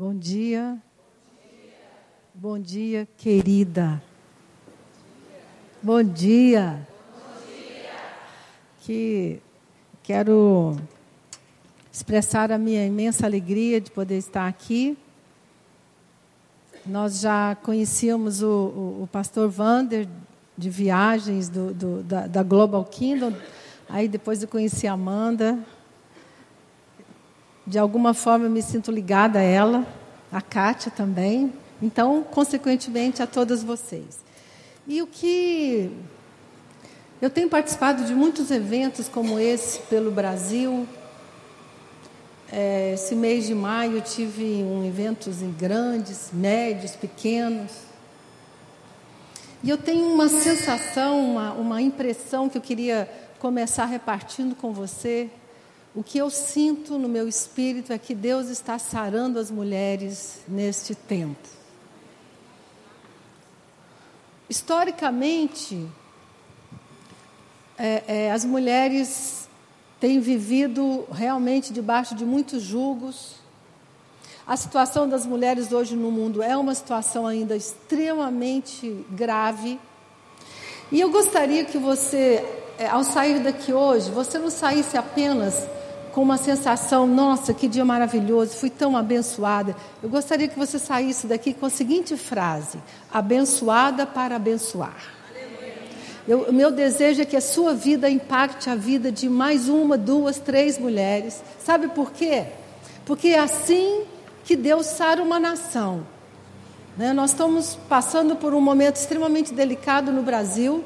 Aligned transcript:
Bom 0.00 0.14
dia. 0.14 0.78
Bom 2.34 2.58
dia, 2.58 3.06
querida. 3.18 4.02
Bom 5.82 6.02
dia. 6.02 6.88
Que 8.80 9.42
quero 10.02 10.74
expressar 11.92 12.50
a 12.50 12.56
minha 12.56 12.86
imensa 12.86 13.26
alegria 13.26 13.78
de 13.78 13.90
poder 13.90 14.16
estar 14.16 14.48
aqui. 14.48 14.96
Nós 16.86 17.20
já 17.20 17.54
conhecíamos 17.56 18.42
o, 18.42 18.48
o, 18.48 19.02
o 19.02 19.08
pastor 19.12 19.50
Vander 19.50 20.08
de 20.56 20.70
viagens 20.70 21.50
do, 21.50 21.74
do, 21.74 22.02
da, 22.02 22.26
da 22.26 22.42
Global 22.42 22.86
Kingdom. 22.86 23.34
Aí 23.86 24.08
depois 24.08 24.40
eu 24.42 24.48
conheci 24.48 24.86
a 24.86 24.94
Amanda, 24.94 25.58
de 27.66 27.78
alguma 27.78 28.14
forma 28.14 28.46
eu 28.46 28.50
me 28.50 28.62
sinto 28.62 28.90
ligada 28.90 29.38
a 29.38 29.42
ela, 29.42 29.86
a 30.32 30.40
Kátia 30.40 30.90
também, 30.90 31.52
então, 31.82 32.22
consequentemente, 32.22 33.22
a 33.22 33.26
todas 33.26 33.62
vocês. 33.62 34.20
E 34.86 35.00
o 35.00 35.06
que. 35.06 35.90
Eu 37.22 37.30
tenho 37.30 37.48
participado 37.48 38.04
de 38.04 38.14
muitos 38.14 38.50
eventos 38.50 39.08
como 39.08 39.38
esse 39.38 39.80
pelo 39.80 40.10
Brasil. 40.10 40.86
É, 42.52 42.94
esse 42.94 43.14
mês 43.14 43.46
de 43.46 43.54
maio 43.54 43.98
eu 43.98 44.00
tive 44.00 44.62
um 44.64 44.84
eventos 44.84 45.40
em 45.40 45.52
grandes, 45.52 46.30
médios, 46.32 46.96
pequenos. 46.96 47.70
E 49.62 49.70
eu 49.70 49.78
tenho 49.78 50.12
uma 50.12 50.28
sensação, 50.28 51.20
uma, 51.32 51.52
uma 51.52 51.82
impressão 51.82 52.48
que 52.48 52.56
eu 52.58 52.62
queria 52.62 53.08
começar 53.38 53.84
repartindo 53.84 54.54
com 54.54 54.72
você 54.72 55.30
o 55.94 56.04
que 56.04 56.18
eu 56.18 56.30
sinto 56.30 56.98
no 56.98 57.08
meu 57.08 57.26
espírito 57.26 57.92
é 57.92 57.98
que 57.98 58.14
Deus 58.14 58.48
está 58.48 58.78
sarando 58.78 59.38
as 59.38 59.50
mulheres 59.50 60.38
neste 60.46 60.94
tempo. 60.94 61.48
Historicamente, 64.48 65.88
é, 67.76 68.02
é, 68.06 68.32
as 68.32 68.44
mulheres 68.44 69.48
têm 69.98 70.20
vivido 70.20 71.06
realmente 71.10 71.72
debaixo 71.72 72.14
de 72.14 72.24
muitos 72.24 72.62
julgos. 72.62 73.34
A 74.46 74.56
situação 74.56 75.08
das 75.08 75.26
mulheres 75.26 75.72
hoje 75.72 75.96
no 75.96 76.10
mundo 76.10 76.40
é 76.42 76.56
uma 76.56 76.74
situação 76.74 77.26
ainda 77.26 77.56
extremamente 77.56 79.04
grave. 79.10 79.78
E 80.92 81.00
eu 81.00 81.10
gostaria 81.10 81.64
que 81.64 81.78
você, 81.78 82.44
é, 82.78 82.86
ao 82.88 83.02
sair 83.02 83.40
daqui 83.40 83.72
hoje, 83.72 84.10
você 84.10 84.38
não 84.38 84.50
saísse 84.50 84.96
apenas 84.96 85.68
com 86.12 86.22
uma 86.22 86.36
sensação, 86.36 87.06
nossa, 87.06 87.54
que 87.54 87.68
dia 87.68 87.84
maravilhoso, 87.84 88.56
fui 88.56 88.70
tão 88.70 88.96
abençoada. 88.96 89.74
Eu 90.02 90.08
gostaria 90.08 90.48
que 90.48 90.58
você 90.58 90.78
saísse 90.78 91.26
daqui 91.26 91.54
com 91.54 91.66
a 91.66 91.70
seguinte 91.70 92.16
frase: 92.16 92.78
abençoada 93.12 94.06
para 94.06 94.36
abençoar. 94.36 94.96
O 96.48 96.52
meu 96.52 96.70
desejo 96.70 97.22
é 97.22 97.24
que 97.24 97.36
a 97.36 97.40
sua 97.40 97.74
vida 97.74 98.08
impacte 98.08 98.68
a 98.68 98.74
vida 98.74 99.10
de 99.10 99.28
mais 99.28 99.68
uma, 99.68 99.96
duas, 99.96 100.38
três 100.38 100.78
mulheres. 100.78 101.42
Sabe 101.58 101.88
por 101.88 102.12
quê? 102.12 102.44
Porque 103.04 103.28
é 103.28 103.38
assim 103.38 104.04
que 104.44 104.54
Deus 104.54 104.86
sara 104.86 105.22
uma 105.22 105.40
nação. 105.40 106.06
Né? 106.96 107.12
Nós 107.12 107.30
estamos 107.30 107.76
passando 107.88 108.36
por 108.36 108.52
um 108.52 108.60
momento 108.60 108.96
extremamente 108.96 109.54
delicado 109.54 110.12
no 110.12 110.22
Brasil. 110.22 110.84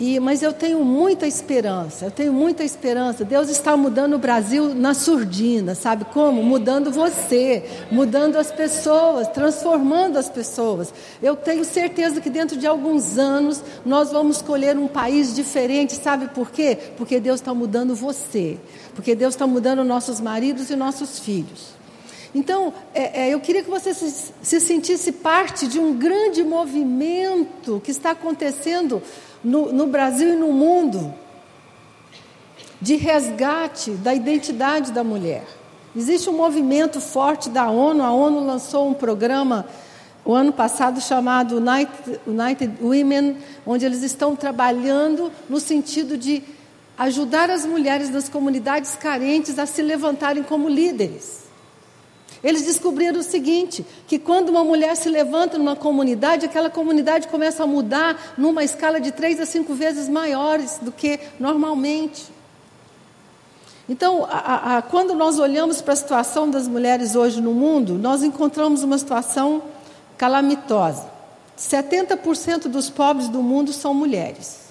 E, 0.00 0.18
mas 0.18 0.42
eu 0.42 0.50
tenho 0.50 0.82
muita 0.82 1.26
esperança, 1.26 2.06
eu 2.06 2.10
tenho 2.10 2.32
muita 2.32 2.64
esperança. 2.64 3.22
Deus 3.22 3.50
está 3.50 3.76
mudando 3.76 4.14
o 4.14 4.18
Brasil 4.18 4.74
na 4.74 4.94
surdina, 4.94 5.74
sabe 5.74 6.06
como? 6.06 6.42
Mudando 6.42 6.90
você, 6.90 7.62
mudando 7.92 8.36
as 8.36 8.50
pessoas, 8.50 9.28
transformando 9.28 10.18
as 10.18 10.30
pessoas. 10.30 10.90
Eu 11.22 11.36
tenho 11.36 11.66
certeza 11.66 12.18
que 12.18 12.30
dentro 12.30 12.56
de 12.56 12.66
alguns 12.66 13.18
anos 13.18 13.62
nós 13.84 14.10
vamos 14.10 14.40
colher 14.40 14.74
um 14.78 14.88
país 14.88 15.34
diferente, 15.34 15.94
sabe 15.96 16.28
por 16.28 16.50
quê? 16.50 16.78
Porque 16.96 17.20
Deus 17.20 17.38
está 17.38 17.52
mudando 17.52 17.94
você, 17.94 18.56
porque 18.94 19.14
Deus 19.14 19.34
está 19.34 19.46
mudando 19.46 19.84
nossos 19.84 20.18
maridos 20.18 20.70
e 20.70 20.76
nossos 20.76 21.18
filhos. 21.18 21.78
Então, 22.34 22.72
é, 22.94 23.24
é, 23.24 23.34
eu 23.34 23.40
queria 23.40 23.62
que 23.62 23.68
você 23.68 23.92
se, 23.92 24.32
se 24.40 24.60
sentisse 24.60 25.12
parte 25.12 25.66
de 25.66 25.78
um 25.80 25.94
grande 25.94 26.44
movimento 26.44 27.82
que 27.84 27.90
está 27.90 28.12
acontecendo 28.12 29.02
no, 29.42 29.72
no 29.72 29.86
Brasil 29.86 30.34
e 30.34 30.36
no 30.36 30.52
mundo 30.52 31.14
de 32.80 32.96
resgate 32.96 33.90
da 33.92 34.14
identidade 34.14 34.92
da 34.92 35.04
mulher. 35.04 35.44
Existe 35.94 36.30
um 36.30 36.36
movimento 36.36 37.00
forte 37.00 37.50
da 37.50 37.68
ONU, 37.68 38.02
a 38.02 38.12
ONU 38.12 38.44
lançou 38.46 38.88
um 38.88 38.94
programa 38.94 39.66
o 40.24 40.32
ano 40.34 40.52
passado 40.52 41.00
chamado 41.00 41.56
United, 41.56 42.20
United 42.26 42.74
Women, 42.80 43.38
onde 43.66 43.84
eles 43.84 44.02
estão 44.02 44.36
trabalhando 44.36 45.32
no 45.48 45.58
sentido 45.58 46.16
de 46.16 46.42
ajudar 46.96 47.50
as 47.50 47.64
mulheres 47.64 48.10
das 48.10 48.28
comunidades 48.28 48.94
carentes 48.94 49.58
a 49.58 49.66
se 49.66 49.82
levantarem 49.82 50.42
como 50.42 50.68
líderes. 50.68 51.49
Eles 52.42 52.62
descobriram 52.62 53.20
o 53.20 53.22
seguinte: 53.22 53.84
que 54.06 54.18
quando 54.18 54.48
uma 54.48 54.64
mulher 54.64 54.96
se 54.96 55.08
levanta 55.08 55.58
numa 55.58 55.76
comunidade, 55.76 56.46
aquela 56.46 56.70
comunidade 56.70 57.28
começa 57.28 57.64
a 57.64 57.66
mudar 57.66 58.34
numa 58.36 58.64
escala 58.64 59.00
de 59.00 59.12
três 59.12 59.40
a 59.40 59.46
cinco 59.46 59.74
vezes 59.74 60.08
maiores 60.08 60.78
do 60.80 60.90
que 60.90 61.20
normalmente. 61.38 62.28
Então, 63.88 64.24
a, 64.30 64.78
a, 64.78 64.82
quando 64.82 65.14
nós 65.14 65.38
olhamos 65.38 65.82
para 65.82 65.94
a 65.94 65.96
situação 65.96 66.48
das 66.48 66.68
mulheres 66.68 67.16
hoje 67.16 67.40
no 67.40 67.52
mundo, 67.52 67.94
nós 67.94 68.22
encontramos 68.22 68.84
uma 68.84 68.96
situação 68.96 69.62
calamitosa. 70.16 71.10
70% 71.58 72.68
dos 72.68 72.88
pobres 72.88 73.28
do 73.28 73.42
mundo 73.42 73.72
são 73.72 73.92
mulheres. 73.92 74.69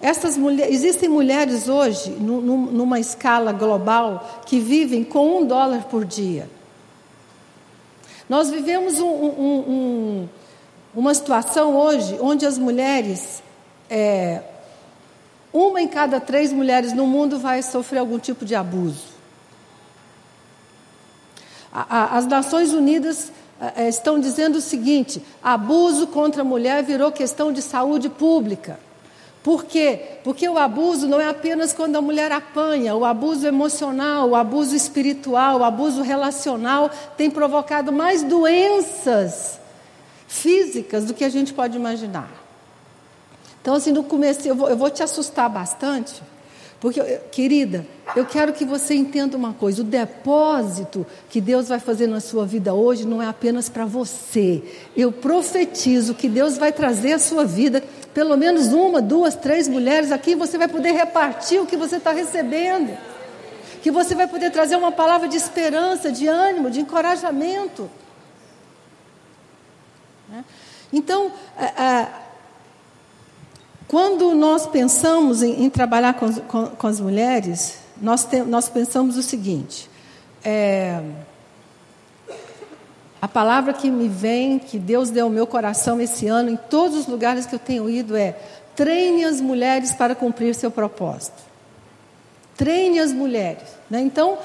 Essas 0.00 0.36
existem 0.68 1.08
mulheres 1.08 1.68
hoje, 1.68 2.10
numa 2.10 2.98
escala 2.98 3.52
global, 3.52 4.42
que 4.44 4.58
vivem 4.58 5.04
com 5.04 5.38
um 5.38 5.46
dólar 5.46 5.84
por 5.84 6.04
dia. 6.04 6.48
Nós 8.28 8.50
vivemos 8.50 8.98
um, 9.00 9.06
um, 9.06 9.58
um, 9.68 10.28
uma 10.94 11.14
situação 11.14 11.76
hoje 11.76 12.18
onde 12.20 12.46
as 12.46 12.58
mulheres, 12.58 13.42
é, 13.88 14.42
uma 15.52 15.80
em 15.80 15.88
cada 15.88 16.20
três 16.20 16.52
mulheres 16.52 16.92
no 16.92 17.06
mundo 17.06 17.38
vai 17.38 17.62
sofrer 17.62 17.98
algum 17.98 18.18
tipo 18.18 18.44
de 18.44 18.54
abuso. 18.54 19.14
As 21.72 22.26
Nações 22.26 22.72
Unidas 22.72 23.32
é, 23.76 23.88
estão 23.88 24.20
dizendo 24.20 24.56
o 24.58 24.60
seguinte: 24.60 25.22
abuso 25.42 26.06
contra 26.06 26.42
a 26.42 26.44
mulher 26.44 26.84
virou 26.84 27.10
questão 27.10 27.52
de 27.52 27.60
saúde 27.60 28.08
pública. 28.08 28.78
Por 29.44 29.66
quê? 29.66 30.00
Porque 30.24 30.48
o 30.48 30.56
abuso 30.56 31.06
não 31.06 31.20
é 31.20 31.28
apenas 31.28 31.74
quando 31.74 31.96
a 31.96 32.00
mulher 32.00 32.32
apanha, 32.32 32.96
o 32.96 33.04
abuso 33.04 33.46
emocional, 33.46 34.30
o 34.30 34.34
abuso 34.34 34.74
espiritual, 34.74 35.60
o 35.60 35.64
abuso 35.64 36.00
relacional 36.00 36.90
tem 37.14 37.30
provocado 37.30 37.92
mais 37.92 38.22
doenças 38.22 39.60
físicas 40.26 41.04
do 41.04 41.12
que 41.12 41.22
a 41.22 41.28
gente 41.28 41.52
pode 41.52 41.76
imaginar. 41.76 42.30
Então, 43.60 43.74
assim, 43.74 43.92
no 43.92 44.02
começo, 44.02 44.48
eu 44.48 44.54
vou, 44.54 44.70
eu 44.70 44.78
vou 44.78 44.88
te 44.88 45.02
assustar 45.02 45.50
bastante, 45.50 46.22
porque, 46.84 47.00
querida, 47.32 47.86
eu 48.14 48.26
quero 48.26 48.52
que 48.52 48.62
você 48.62 48.94
entenda 48.94 49.38
uma 49.38 49.54
coisa: 49.54 49.80
o 49.80 49.84
depósito 49.84 51.06
que 51.30 51.40
Deus 51.40 51.68
vai 51.68 51.80
fazer 51.80 52.06
na 52.06 52.20
sua 52.20 52.44
vida 52.44 52.74
hoje 52.74 53.06
não 53.06 53.22
é 53.22 53.26
apenas 53.26 53.70
para 53.70 53.86
você. 53.86 54.62
Eu 54.94 55.10
profetizo 55.10 56.12
que 56.12 56.28
Deus 56.28 56.58
vai 56.58 56.74
trazer 56.74 57.14
à 57.14 57.18
sua 57.18 57.42
vida 57.46 57.82
pelo 58.12 58.36
menos 58.36 58.74
uma, 58.74 59.00
duas, 59.00 59.34
três 59.34 59.66
mulheres 59.66 60.12
aqui, 60.12 60.34
você 60.34 60.58
vai 60.58 60.68
poder 60.68 60.92
repartir 60.92 61.58
o 61.58 61.64
que 61.64 61.74
você 61.74 61.96
está 61.96 62.12
recebendo. 62.12 62.94
Que 63.82 63.90
você 63.90 64.14
vai 64.14 64.28
poder 64.28 64.50
trazer 64.50 64.76
uma 64.76 64.92
palavra 64.92 65.26
de 65.26 65.38
esperança, 65.38 66.12
de 66.12 66.26
ânimo, 66.26 66.70
de 66.70 66.80
encorajamento. 66.80 67.90
Né? 70.28 70.44
Então, 70.92 71.32
é, 71.58 71.64
é, 71.64 72.08
quando 73.86 74.34
nós 74.34 74.66
pensamos 74.66 75.42
em, 75.42 75.64
em 75.64 75.70
trabalhar 75.70 76.14
com, 76.14 76.32
com, 76.32 76.66
com, 76.66 76.86
as 76.86 77.00
mulheres, 77.00 77.78
nós, 78.00 78.24
te, 78.24 78.40
nós 78.40 78.68
pensamos 78.68 79.16
o 79.16 79.22
seguinte: 79.22 79.88
é, 80.44 81.00
a 83.20 83.28
palavra 83.28 83.72
que 83.72 83.90
me 83.90 84.08
vem, 84.08 84.58
que 84.58 84.78
Deus 84.78 85.10
deu 85.10 85.26
ao 85.26 85.30
meu 85.30 85.46
coração 85.46 86.00
esse 86.00 86.26
ano, 86.26 86.50
em 86.50 86.56
todos 86.56 86.98
os 86.98 87.06
lugares 87.06 87.46
que 87.46 87.54
eu 87.54 87.58
tenho 87.58 87.88
ido, 87.88 88.16
é: 88.16 88.36
treine 88.74 89.24
as 89.24 89.40
mulheres 89.40 89.92
para 89.92 90.14
cumprir 90.14 90.54
seu 90.54 90.70
propósito. 90.70 91.42
Treine 92.56 93.00
as 93.00 93.12
mulheres. 93.12 93.68
Né? 93.90 94.00
Então, 94.00 94.38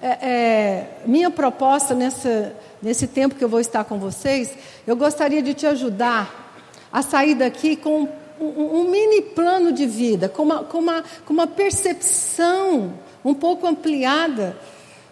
é, 0.00 0.08
é, 0.08 0.86
minha 1.04 1.30
proposta 1.30 1.94
nessa, 1.94 2.54
nesse 2.80 3.06
tempo 3.06 3.34
que 3.34 3.42
eu 3.42 3.48
vou 3.48 3.60
estar 3.60 3.84
com 3.84 3.98
vocês, 3.98 4.52
eu 4.86 4.96
gostaria 4.96 5.42
de 5.42 5.52
te 5.52 5.66
ajudar 5.66 6.54
a 6.92 7.02
sair 7.02 7.34
daqui 7.34 7.76
com 7.76 8.08
um, 8.40 8.80
um 8.80 8.90
mini 8.90 9.22
plano 9.22 9.72
de 9.72 9.86
vida, 9.86 10.28
com 10.28 10.42
uma, 10.42 10.64
com, 10.64 10.78
uma, 10.78 11.04
com 11.24 11.32
uma 11.32 11.46
percepção 11.46 12.92
um 13.24 13.34
pouco 13.34 13.66
ampliada 13.66 14.56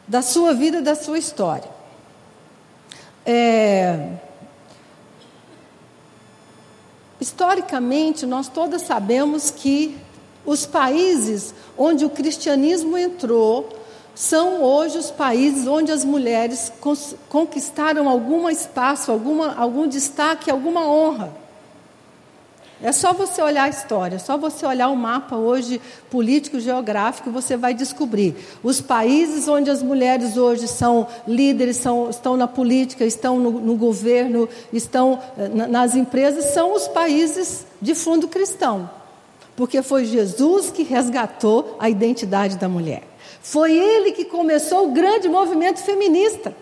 da 0.07 0.23
sua 0.23 0.55
vida, 0.55 0.81
da 0.81 0.95
sua 0.95 1.19
história. 1.19 1.69
É, 3.27 4.11
historicamente, 7.21 8.27
nós 8.27 8.49
todas 8.49 8.83
sabemos 8.83 9.51
que 9.51 9.97
os 10.45 10.67
países 10.67 11.55
onde 11.77 12.05
o 12.05 12.11
cristianismo 12.11 12.99
entrou 12.99 13.69
são 14.15 14.63
hoje 14.63 14.99
os 14.99 15.11
países 15.11 15.67
onde 15.67 15.91
as 15.91 16.05
mulheres 16.05 16.73
conquistaram 17.29 18.09
algum 18.09 18.49
espaço, 18.49 19.11
alguma, 19.11 19.55
algum 19.55 19.89
destaque, 19.89 20.51
alguma 20.51 20.87
honra. 20.87 21.44
É 22.83 22.93
só 22.93 23.13
você 23.13 23.41
olhar 23.41 23.65
a 23.65 23.69
história, 23.69 24.17
é 24.17 24.19
só 24.19 24.37
você 24.37 24.67
olhar 24.67 24.89
o 24.89 24.97
mapa 24.97 25.37
hoje 25.37 25.81
político, 26.11 26.59
geográfico, 26.59 27.31
você 27.31 27.57
vai 27.57 27.73
descobrir. 27.73 28.35
Os 28.63 28.81
países 28.81 29.49
onde 29.49 29.71
as 29.71 29.83
mulheres 29.83 30.37
hoje 30.37 30.67
são 30.67 31.07
líderes, 31.27 31.77
são, 31.77 32.11
estão 32.11 32.37
na 32.37 32.49
política, 32.49 33.05
estão 33.05 33.39
no, 33.39 33.53
no 33.53 33.77
governo, 33.77 34.49
estão 34.73 35.21
eh, 35.39 35.49
nas 35.49 35.95
empresas, 35.95 36.47
são 36.47 36.75
os 36.75 36.89
países 36.89 37.65
de 37.81 37.95
fundo 37.95 38.29
cristão. 38.29 38.91
Porque 39.57 39.81
foi 39.81 40.05
Jesus 40.05 40.71
que 40.71 40.83
resgatou 40.83 41.77
a 41.79 41.89
identidade 41.89 42.57
da 42.57 42.69
mulher. 42.69 43.05
Foi 43.41 43.73
ele 43.73 44.13
que 44.13 44.25
começou 44.25 44.89
o 44.89 44.93
grande 44.93 45.29
movimento 45.29 45.81
feminista. 45.81 46.55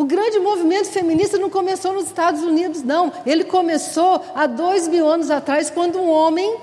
O 0.00 0.04
grande 0.04 0.38
movimento 0.38 0.88
feminista 0.88 1.36
não 1.36 1.50
começou 1.50 1.92
nos 1.92 2.06
Estados 2.06 2.42
Unidos, 2.42 2.82
não. 2.82 3.12
Ele 3.26 3.44
começou 3.44 4.24
há 4.34 4.46
dois 4.46 4.88
mil 4.88 5.06
anos 5.06 5.30
atrás, 5.30 5.68
quando 5.68 5.98
um 5.98 6.08
homem 6.08 6.56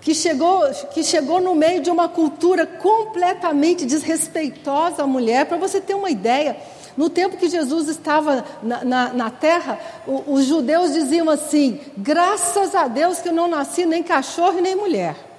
que 0.00 0.14
chegou, 0.14 0.62
que 0.94 1.04
chegou 1.04 1.42
no 1.42 1.54
meio 1.54 1.82
de 1.82 1.90
uma 1.90 2.08
cultura 2.08 2.64
completamente 2.64 3.84
desrespeitosa 3.84 5.02
à 5.02 5.06
mulher. 5.06 5.44
Para 5.44 5.58
você 5.58 5.78
ter 5.78 5.92
uma 5.92 6.08
ideia, 6.08 6.56
no 6.96 7.10
tempo 7.10 7.36
que 7.36 7.50
Jesus 7.50 7.86
estava 7.88 8.46
na, 8.62 8.82
na, 8.82 9.12
na 9.12 9.30
terra, 9.30 9.78
o, 10.06 10.32
os 10.32 10.46
judeus 10.46 10.94
diziam 10.94 11.28
assim: 11.28 11.80
graças 11.98 12.74
a 12.74 12.88
Deus 12.88 13.20
que 13.20 13.28
eu 13.28 13.34
não 13.34 13.46
nasci 13.46 13.84
nem 13.84 14.02
cachorro 14.02 14.58
nem 14.58 14.74
mulher. 14.74 15.29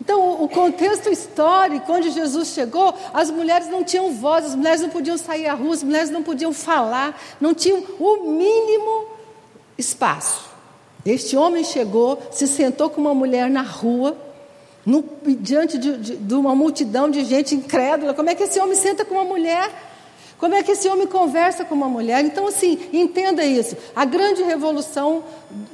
Então, 0.00 0.42
o 0.42 0.48
contexto 0.48 1.10
histórico, 1.10 1.92
onde 1.92 2.10
Jesus 2.10 2.48
chegou, 2.48 2.94
as 3.12 3.30
mulheres 3.30 3.68
não 3.68 3.84
tinham 3.84 4.12
voz, 4.12 4.46
as 4.46 4.54
mulheres 4.54 4.80
não 4.80 4.88
podiam 4.88 5.18
sair 5.18 5.46
à 5.46 5.54
rua, 5.54 5.74
as 5.74 5.82
mulheres 5.82 6.10
não 6.10 6.22
podiam 6.22 6.52
falar, 6.52 7.20
não 7.40 7.52
tinham 7.52 7.84
o 7.98 8.30
mínimo 8.32 9.06
espaço. 9.76 10.48
Este 11.04 11.36
homem 11.36 11.64
chegou, 11.64 12.18
se 12.30 12.46
sentou 12.46 12.88
com 12.88 13.00
uma 13.00 13.14
mulher 13.14 13.50
na 13.50 13.62
rua, 13.62 14.16
no, 14.84 15.04
diante 15.22 15.76
de, 15.76 15.96
de, 15.98 16.16
de 16.16 16.34
uma 16.34 16.54
multidão 16.54 17.10
de 17.10 17.24
gente 17.24 17.54
incrédula. 17.54 18.14
Como 18.14 18.30
é 18.30 18.34
que 18.34 18.44
esse 18.44 18.58
homem 18.58 18.76
senta 18.76 19.04
com 19.04 19.14
uma 19.14 19.24
mulher? 19.24 19.70
Como 20.40 20.54
é 20.54 20.62
que 20.62 20.72
esse 20.72 20.88
homem 20.88 21.06
conversa 21.06 21.66
com 21.66 21.74
uma 21.74 21.88
mulher? 21.88 22.24
Então, 22.24 22.48
assim, 22.48 22.88
entenda 22.94 23.44
isso. 23.44 23.76
A 23.94 24.06
grande 24.06 24.42
revolução 24.42 25.22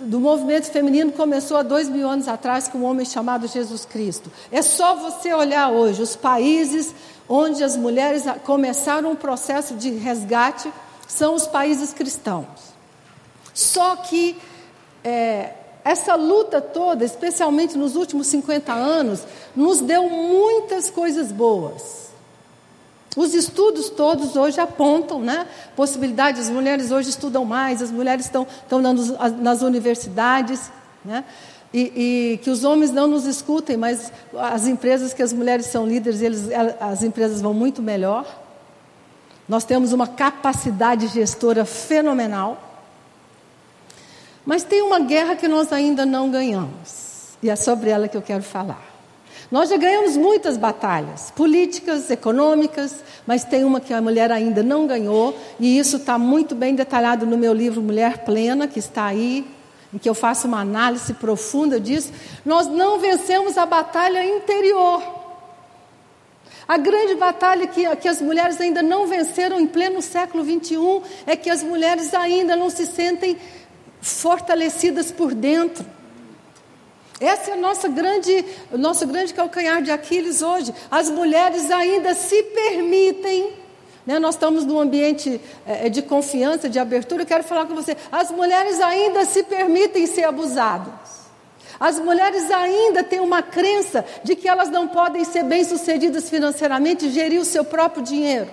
do 0.01 0.19
movimento 0.19 0.73
feminino 0.73 1.13
começou 1.13 1.57
há 1.57 1.63
dois 1.63 1.89
mil 1.89 2.09
anos 2.09 2.27
atrás 2.27 2.67
com 2.67 2.79
um 2.79 2.85
homem 2.85 3.07
chamado 3.07 3.47
Jesus 3.47 3.85
Cristo. 3.85 4.31
É 4.51 4.61
só 4.63 4.97
você 4.97 5.33
olhar 5.33 5.71
hoje 5.71 6.03
os 6.03 6.17
países 6.17 6.93
onde 7.29 7.63
as 7.63 7.77
mulheres 7.77 8.25
começaram 8.45 9.13
um 9.13 9.17
processo 9.17 9.75
de 9.75 9.91
resgate 9.91 10.73
são 11.07 11.37
os 11.37 11.47
países 11.47 11.93
cristãos. 11.93 12.75
Só 13.55 13.95
que 13.95 14.37
é, 15.05 15.53
essa 15.85 16.17
luta 16.17 16.61
toda, 16.61 17.05
especialmente 17.05 17.79
nos 17.79 17.95
últimos 17.95 18.27
50 18.27 18.73
anos, 18.73 19.25
nos 19.55 19.81
deu 19.81 20.11
muitas 20.11 20.91
coisas 20.91 21.31
boas. 21.31 22.06
Os 23.17 23.33
estudos 23.33 23.89
todos 23.89 24.37
hoje 24.37 24.61
apontam, 24.61 25.21
né? 25.21 25.49
Possibilidades, 25.75 26.43
as 26.43 26.51
mulheres 26.51 26.91
hoje 26.91 27.09
estudam 27.09 27.47
mais, 27.47 27.81
as 27.81 27.91
mulheres 27.91 28.27
estão, 28.27 28.47
estão 28.47 28.81
nas 28.81 29.63
universidades, 29.63 30.71
né? 31.03 31.25
E, 31.73 31.81
e, 32.35 32.39
que 32.39 32.51
os 32.51 32.63
homens 32.63 32.91
não 32.91 33.07
nos 33.07 33.25
escutem, 33.25 33.77
mas 33.77 34.13
as 34.35 34.67
empresas 34.67 35.13
que 35.13 35.23
as 35.23 35.33
mulheres 35.33 35.67
são 35.67 35.87
líderes, 35.87 36.21
eles, 36.21 36.49
as 36.79 37.03
empresas 37.03 37.41
vão 37.41 37.53
muito 37.55 37.83
melhor. 37.83 38.25
Nós 39.49 39.65
temos 39.65 39.93
uma 39.93 40.07
capacidade 40.07 41.07
gestora 41.09 41.65
fenomenal. 41.65 42.63
Mas 44.45 44.63
tem 44.63 44.83
uma 44.83 45.01
guerra 45.01 45.37
que 45.37 45.49
nós 45.49 45.73
ainda 45.73 46.07
não 46.07 46.31
ganhamos. 46.31 47.37
E 47.43 47.51
é 47.51 47.57
sobre 47.57 47.91
ela 47.91 48.09
que 48.09 48.17
eu 48.17 48.23
quero 48.23 48.43
falar. 48.43 48.96
Nós 49.51 49.71
já 49.71 49.77
ganhamos 49.77 50.17
muitas 50.17 50.57
batalhas, 50.57 51.31
políticas, 51.31 52.11
econômicas, 52.11 52.97
mas 53.27 53.45
tem 53.45 53.65
uma 53.65 53.81
que 53.81 53.95
a 53.95 54.03
mulher 54.03 54.33
ainda 54.33 54.63
não 54.63 54.87
ganhou, 54.87 55.39
e 55.61 55.79
isso 55.79 55.99
está 55.99 56.19
muito 56.19 56.55
bem 56.55 56.75
detalhado 56.75 57.25
no 57.25 57.39
meu 57.39 57.53
livro 57.53 57.81
Mulher 57.81 58.25
Plena, 58.25 58.67
que 58.67 58.81
está 58.81 59.05
aí, 59.07 59.47
em 59.95 59.99
que 59.99 60.09
eu 60.09 60.15
faço 60.15 60.49
uma 60.49 60.61
análise 60.61 61.15
profunda 61.15 61.79
disso. 61.79 62.13
Nós 62.45 62.67
não 62.67 62.99
vencemos 62.99 63.57
a 63.57 63.65
batalha 63.65 64.25
interior. 64.25 65.03
A 66.67 66.77
grande 66.77 67.15
batalha 67.15 67.69
que, 67.69 67.95
que 67.97 68.09
as 68.09 68.21
mulheres 68.21 68.61
ainda 68.61 68.83
não 68.83 69.07
venceram 69.07 69.61
em 69.61 69.69
pleno 69.69 70.03
século 70.03 70.45
XXI 70.45 71.03
é 71.25 71.37
que 71.37 71.49
as 71.49 71.63
mulheres 71.63 72.13
ainda 72.13 72.57
não 72.57 72.69
se 72.69 72.85
sentem 72.85 73.39
fortalecidas 74.01 75.13
por 75.13 75.33
dentro. 75.33 75.87
Esse 77.21 77.51
é 77.51 77.55
o 77.55 77.61
nosso 77.61 77.89
grande, 77.91 78.45
o 78.71 78.77
nosso 78.77 79.07
grande 79.07 79.33
calcanhar 79.33 79.83
de 79.83 79.91
Aquiles 79.91 80.43
hoje. 80.43 80.75
As 80.91 81.09
mulheres 81.09 81.71
ainda 81.71 82.15
se 82.15 82.43
permitem, 82.43 83.55
né? 84.07 84.19
nós 84.19 84.35
estamos 84.35 84.67
num 84.67 84.79
ambiente 84.79 85.41
é, 85.67 85.89
de 85.89 86.03
confiança, 86.03 86.69
de 86.69 86.79
abertura. 86.79 87.23
Eu 87.23 87.27
quero 87.27 87.43
falar 87.43 87.65
com 87.67 87.75
você: 87.75 87.97
as 88.13 88.31
mulheres 88.31 88.81
ainda 88.81 89.25
se 89.25 89.43
permitem 89.43 90.07
ser 90.07 90.25
abusadas. 90.25 91.27
As 91.81 91.99
mulheres 91.99 92.51
ainda 92.51 93.03
têm 93.03 93.21
uma 93.21 93.43
crença 93.43 94.05
de 94.23 94.35
que 94.35 94.49
elas 94.49 94.71
não 94.71 94.89
podem 94.89 95.25
ser 95.25 95.43
bem-sucedidas 95.45 96.29
financeiramente 96.29 97.07
e 97.07 97.11
gerir 97.11 97.41
o 97.41 97.45
seu 97.45 97.65
próprio 97.65 98.03
dinheiro. 98.03 98.49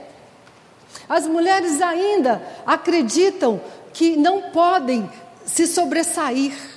As 1.07 1.25
mulheres 1.27 1.81
ainda 1.81 2.41
acreditam 2.65 3.61
que 3.93 4.15
não 4.15 4.51
podem 4.51 5.09
se 5.45 5.67
sobressair. 5.67 6.72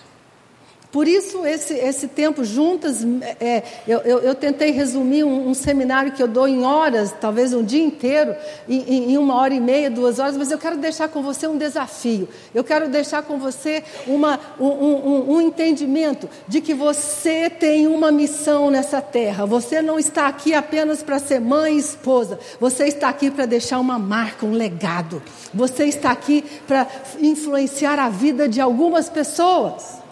Por 0.92 1.08
isso, 1.08 1.44
esse, 1.44 1.74
esse 1.74 2.08
tempo 2.08 2.44
juntas, 2.44 3.04
é, 3.40 3.62
eu, 3.86 3.98
eu, 4.00 4.18
eu, 4.20 4.34
tentei 4.34 4.70
resumir 4.70 5.24
um, 5.24 5.48
um, 5.48 5.54
seminário 5.54 6.12
que 6.12 6.22
eu 6.22 6.28
dou 6.28 6.46
em 6.46 6.64
horas, 6.64 7.12
talvez 7.20 7.52
um 7.52 7.62
dia 7.62 7.82
inteiro, 7.82 8.34
em, 8.68 9.12
em, 9.12 9.18
uma 9.18 9.34
hora 9.34 9.52
e 9.52 9.60
meia, 9.60 9.90
duas 9.90 10.18
horas, 10.18 10.36
mas 10.36 10.50
eu 10.50 10.58
quero 10.58 10.76
deixar 10.76 11.08
com 11.08 11.22
você 11.22 11.46
um 11.46 11.58
desafio. 11.58 12.28
Eu 12.54 12.62
quero 12.62 12.88
deixar 12.88 13.22
com 13.24 13.36
você 13.38 13.82
uma, 14.06 14.38
um, 14.58 14.66
um, 14.66 15.32
um 15.34 15.40
entendimento 15.40 16.28
de 16.46 16.60
que 16.60 16.72
você 16.72 17.50
tem 17.50 17.86
uma 17.86 18.12
missão 18.12 18.70
nessa 18.70 19.02
terra. 19.02 19.44
Você 19.44 19.82
não 19.82 19.98
está 19.98 20.28
aqui 20.28 20.54
apenas 20.54 21.02
para 21.02 21.18
ser 21.18 21.40
mãe 21.40 21.76
e 21.76 21.80
esposa, 21.80 22.38
você 22.60 22.84
está 22.84 23.08
aqui 23.08 23.30
para 23.30 23.44
deixar 23.44 23.80
uma 23.80 23.98
marca, 23.98 24.46
um 24.46 24.52
legado. 24.52 25.22
Você 25.52 25.84
está 25.84 26.10
aqui 26.10 26.44
para 26.66 26.86
influenciar 27.20 27.98
a 27.98 28.08
vida 28.08 28.48
de 28.48 28.60
algumas 28.60 29.08
pessoas. 29.08 30.05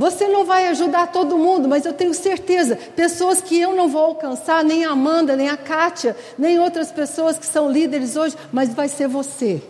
Você 0.00 0.26
não 0.28 0.46
vai 0.46 0.66
ajudar 0.68 1.08
todo 1.08 1.36
mundo, 1.36 1.68
mas 1.68 1.84
eu 1.84 1.92
tenho 1.92 2.14
certeza, 2.14 2.74
pessoas 2.96 3.42
que 3.42 3.60
eu 3.60 3.76
não 3.76 3.86
vou 3.86 4.02
alcançar, 4.02 4.64
nem 4.64 4.82
a 4.86 4.92
Amanda, 4.92 5.36
nem 5.36 5.50
a 5.50 5.58
Kátia, 5.58 6.16
nem 6.38 6.58
outras 6.58 6.90
pessoas 6.90 7.38
que 7.38 7.44
são 7.44 7.70
líderes 7.70 8.16
hoje, 8.16 8.34
mas 8.50 8.72
vai 8.72 8.88
ser 8.88 9.08
você. 9.08 9.62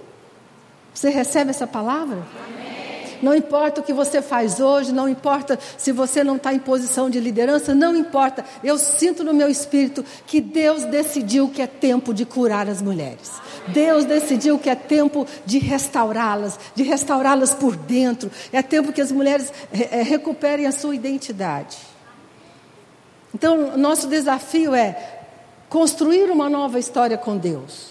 Você 0.95 1.11
recebe 1.11 1.51
essa 1.51 1.67
palavra? 1.67 2.19
Amém. 2.47 3.19
Não 3.21 3.35
importa 3.35 3.81
o 3.81 3.85
que 3.85 3.93
você 3.93 4.23
faz 4.23 4.61
hoje, 4.61 4.93
não 4.93 5.09
importa 5.09 5.59
se 5.77 5.91
você 5.91 6.23
não 6.23 6.37
está 6.37 6.55
em 6.55 6.61
posição 6.61 7.11
de 7.11 7.19
liderança, 7.19 7.75
não 7.75 7.97
importa. 7.97 8.45
Eu 8.63 8.79
sinto 8.79 9.25
no 9.25 9.35
meu 9.35 9.49
espírito 9.49 10.05
que 10.29 10.41
Deus 10.41 10.85
decidiu 10.85 11.49
que 11.49 11.61
é 11.61 11.67
tempo 11.67 12.15
de 12.15 12.25
curar 12.25 12.69
as 12.69 12.81
mulheres. 12.81 13.33
Deus 13.73 14.05
decidiu 14.05 14.59
que 14.59 14.69
é 14.69 14.75
tempo 14.75 15.27
de 15.47 15.59
restaurá-las, 15.59 16.59
de 16.75 16.83
restaurá-las 16.83 17.55
por 17.55 17.77
dentro. 17.77 18.31
É 18.53 18.63
tempo 18.63 18.93
que 18.93 19.01
as 19.01 19.11
mulheres 19.11 19.53
é, 19.73 20.03
recuperem 20.03 20.67
a 20.67 20.73
sua 20.73 20.95
identidade. 20.95 21.79
Então, 23.35 23.77
nosso 23.77 24.09
desafio 24.09 24.75
é 24.75 25.21
construir 25.69 26.31
uma 26.31 26.51
nova 26.51 26.79
história 26.79 27.17
com 27.17 27.37
Deus. 27.37 27.91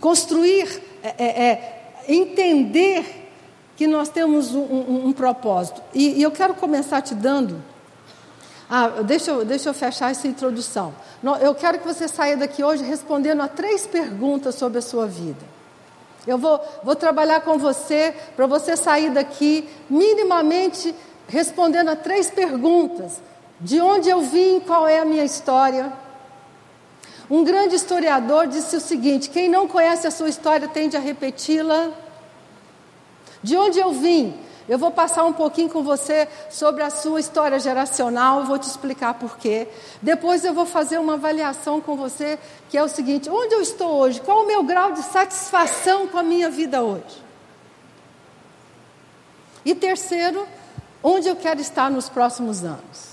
Construir, 0.00 0.82
é, 1.02 1.14
é, 1.18 1.42
é 1.44 2.04
entender 2.08 3.28
que 3.76 3.86
nós 3.86 4.08
temos 4.08 4.54
um, 4.54 4.60
um, 4.60 5.06
um 5.06 5.12
propósito. 5.12 5.80
E, 5.94 6.18
e 6.18 6.22
eu 6.22 6.30
quero 6.30 6.54
começar 6.54 7.00
te 7.00 7.14
dando 7.14 7.62
ah, 8.70 9.02
deixa 9.02 9.32
eu, 9.32 9.44
deixa 9.44 9.68
eu 9.68 9.74
fechar 9.74 10.12
essa 10.12 10.28
introdução. 10.28 10.94
Eu 11.40 11.52
quero 11.56 11.80
que 11.80 11.84
você 11.84 12.06
saia 12.06 12.36
daqui 12.36 12.62
hoje 12.62 12.84
respondendo 12.84 13.42
a 13.42 13.48
três 13.48 13.84
perguntas 13.84 14.54
sobre 14.54 14.78
a 14.78 14.82
sua 14.82 15.08
vida. 15.08 15.44
Eu 16.24 16.38
vou, 16.38 16.60
vou 16.84 16.94
trabalhar 16.94 17.40
com 17.40 17.58
você 17.58 18.14
para 18.36 18.46
você 18.46 18.76
sair 18.76 19.10
daqui 19.10 19.68
minimamente 19.88 20.94
respondendo 21.26 21.88
a 21.88 21.96
três 21.96 22.30
perguntas 22.30 23.20
De 23.60 23.80
onde 23.80 24.08
eu 24.08 24.20
vim, 24.20 24.60
qual 24.60 24.86
é 24.86 25.00
a 25.00 25.04
minha 25.04 25.24
história? 25.24 25.92
Um 27.28 27.44
grande 27.44 27.74
historiador 27.74 28.46
disse 28.46 28.76
o 28.76 28.80
seguinte: 28.80 29.30
quem 29.30 29.48
não 29.48 29.68
conhece 29.68 30.06
a 30.06 30.10
sua 30.10 30.28
história 30.28 30.68
tende 30.68 30.96
a 30.96 31.00
repeti-la. 31.00 31.90
De 33.42 33.56
onde 33.56 33.78
eu 33.78 33.92
vim? 33.92 34.34
Eu 34.70 34.78
vou 34.78 34.92
passar 34.92 35.24
um 35.24 35.32
pouquinho 35.32 35.68
com 35.68 35.82
você 35.82 36.28
sobre 36.48 36.84
a 36.84 36.90
sua 36.90 37.18
história 37.18 37.58
geracional, 37.58 38.44
vou 38.44 38.56
te 38.56 38.68
explicar 38.68 39.14
por 39.14 39.36
quê. 39.36 39.66
Depois 40.00 40.44
eu 40.44 40.54
vou 40.54 40.64
fazer 40.64 41.00
uma 41.00 41.14
avaliação 41.14 41.80
com 41.80 41.96
você, 41.96 42.38
que 42.68 42.78
é 42.78 42.82
o 42.84 42.86
seguinte: 42.86 43.28
onde 43.28 43.52
eu 43.52 43.60
estou 43.60 43.98
hoje? 43.98 44.20
Qual 44.20 44.44
o 44.44 44.46
meu 44.46 44.62
grau 44.62 44.92
de 44.92 45.02
satisfação 45.02 46.06
com 46.06 46.16
a 46.16 46.22
minha 46.22 46.48
vida 46.48 46.84
hoje? 46.84 47.20
E 49.64 49.74
terceiro, 49.74 50.46
onde 51.02 51.26
eu 51.26 51.34
quero 51.34 51.60
estar 51.60 51.90
nos 51.90 52.08
próximos 52.08 52.62
anos? 52.62 53.10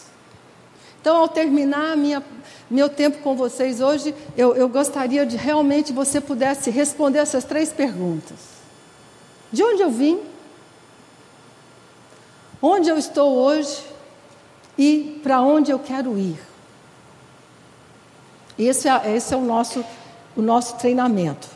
Então, 1.02 1.18
ao 1.18 1.28
terminar 1.28 1.98
minha, 1.98 2.24
meu 2.70 2.88
tempo 2.88 3.18
com 3.24 3.36
vocês 3.36 3.82
hoje, 3.82 4.14
eu, 4.38 4.56
eu 4.56 4.70
gostaria 4.70 5.26
de 5.26 5.36
realmente 5.36 5.92
você 5.92 6.22
pudesse 6.22 6.70
responder 6.70 7.18
essas 7.18 7.44
três 7.44 7.74
perguntas: 7.74 8.38
De 9.52 9.64
onde 9.64 9.82
eu 9.82 9.90
vim? 9.90 10.37
Onde 12.62 12.90
eu 12.90 12.98
estou 12.98 13.36
hoje 13.36 13.84
e 14.78 15.20
para 15.24 15.42
onde 15.42 15.72
eu 15.72 15.80
quero 15.80 16.18
ir. 16.18 16.40
Esse 18.58 18.88
é, 18.88 19.16
esse 19.16 19.34
é 19.34 19.38
o, 19.38 19.42
nosso, 19.42 19.84
o 20.36 20.42
nosso 20.42 20.76
treinamento. 20.78 21.48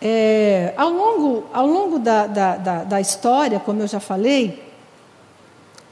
É, 0.00 0.72
ao 0.76 0.90
longo, 0.90 1.46
ao 1.52 1.66
longo 1.66 1.98
da, 1.98 2.26
da, 2.26 2.56
da, 2.56 2.84
da, 2.84 3.00
história, 3.00 3.60
como 3.60 3.82
eu 3.82 3.86
já 3.86 4.00
falei, 4.00 4.62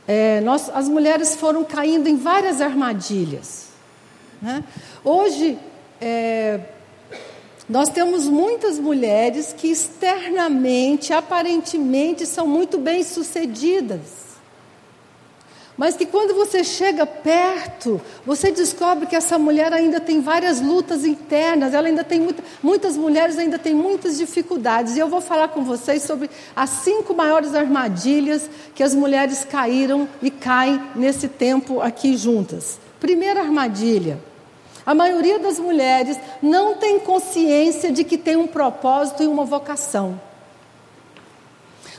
é, 0.07 0.41
nós, 0.41 0.71
as 0.71 0.89
mulheres 0.89 1.37
foram 1.37 1.63
caindo 1.65 2.09
em 2.09 2.17
várias 2.17 2.63
armadilhas. 2.63 3.67
Né? 4.41 4.65
Hoje, 5.05 5.59
é, 6.01 6.61
nós 7.69 7.91
temos 7.91 8.27
muitas 8.27 8.79
mulheres 8.79 9.55
que 9.55 9.69
externamente, 9.69 11.13
aparentemente, 11.13 12.25
são 12.25 12.47
muito 12.47 12.79
bem 12.79 13.05
sucedidas 13.05 14.28
mas 15.79 15.97
que 15.97 16.05
quando 16.05 16.35
você 16.35 16.65
chega 16.65 17.07
perto, 17.07 18.01
você 18.27 18.51
descobre 18.51 19.07
que 19.07 19.15
essa 19.15 19.39
mulher 19.39 19.73
ainda 19.73 20.01
tem 20.01 20.21
várias 20.21 20.61
lutas 20.61 21.05
internas, 21.05 21.73
ela 21.73 21.87
ainda 21.87 22.03
tem 22.03 22.19
muita, 22.19 22.43
muitas 22.61 22.97
mulheres 22.97 23.39
ainda 23.39 23.61
têm 23.61 23.75
muitas 23.75 24.19
dificuldades. 24.19 24.97
E 24.97 24.99
eu 24.99 25.09
vou 25.09 25.21
falar 25.21 25.49
com 25.49 25.63
vocês 25.63 26.03
sobre 26.03 26.29
as 26.57 26.69
cinco 26.69 27.15
maiores 27.15 27.55
armadilhas 27.55 28.51
que 28.75 28.83
as 28.83 28.93
mulheres 28.93 29.45
caíram 29.45 30.09
e 30.21 30.33
caem 30.33 30.83
nesse 30.97 31.29
tempo 31.29 31.81
aqui 31.81 32.17
juntas. 32.17 32.81
Primeira 32.99 33.41
armadilha. 33.41 34.19
A 34.85 34.97
maioria 34.97 35.39
das 35.39 35.61
mulheres 35.61 36.19
não 36.43 36.75
tem 36.75 36.99
consciência 36.99 37.93
de 37.93 38.03
que 38.03 38.19
tem 38.19 38.35
um 38.35 38.49
propósito 38.49 39.23
e 39.23 39.29
uma 39.29 39.45
vocação. 39.45 40.21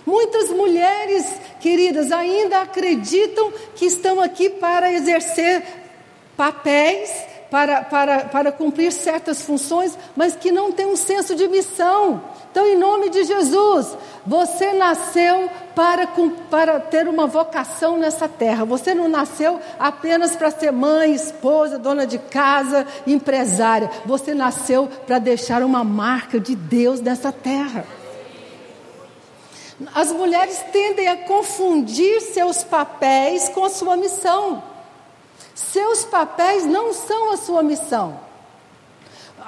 Muitas 0.06 0.50
mulheres, 0.50 1.26
queridas, 1.60 2.12
ainda 2.12 2.62
acreditam 2.62 3.52
que 3.76 3.86
estão 3.86 4.20
aqui 4.20 4.50
para 4.50 4.92
exercer 4.92 5.64
papéis, 6.36 7.12
para, 7.52 7.84
para, 7.84 8.20
para 8.26 8.52
cumprir 8.52 8.92
certas 8.92 9.42
funções, 9.42 9.98
mas 10.16 10.36
que 10.36 10.52
não 10.52 10.72
têm 10.72 10.86
um 10.86 10.96
senso 10.96 11.36
de 11.36 11.48
missão. 11.48 12.24
Então, 12.52 12.66
em 12.66 12.78
nome 12.78 13.10
de 13.10 13.24
Jesus, 13.24 13.96
você 14.26 14.74
nasceu 14.74 15.50
para, 15.76 16.08
para 16.50 16.80
ter 16.80 17.08
uma 17.08 17.28
vocação 17.28 17.98
nessa 17.98 18.28
terra. 18.28 18.66
Você 18.66 18.94
não 18.94 19.08
nasceu 19.08 19.60
apenas 19.80 20.36
para 20.36 20.50
ser 20.50 20.72
mãe, 20.72 21.14
esposa, 21.14 21.78
dona 21.78 22.08
de 22.08 22.18
casa, 22.18 22.88
empresária. 23.06 23.90
Você 24.06 24.34
nasceu 24.34 24.88
para 25.06 25.20
deixar 25.20 25.62
uma 25.64 25.84
marca 25.84 26.40
de 26.40 26.56
Deus 26.56 27.02
nessa 27.02 27.32
terra. 27.32 27.86
As 29.96 30.12
mulheres 30.12 30.60
tendem 30.72 31.08
a 31.08 31.18
confundir 31.26 32.22
seus 32.22 32.64
papéis 32.64 33.48
com 33.50 33.64
a 33.64 33.70
sua 33.70 33.96
missão. 33.96 34.62
Seus 35.56 36.04
papéis 36.06 36.66
não 36.66 36.94
são 36.94 37.32
a 37.32 37.38
sua 37.38 37.64
missão. 37.64 38.20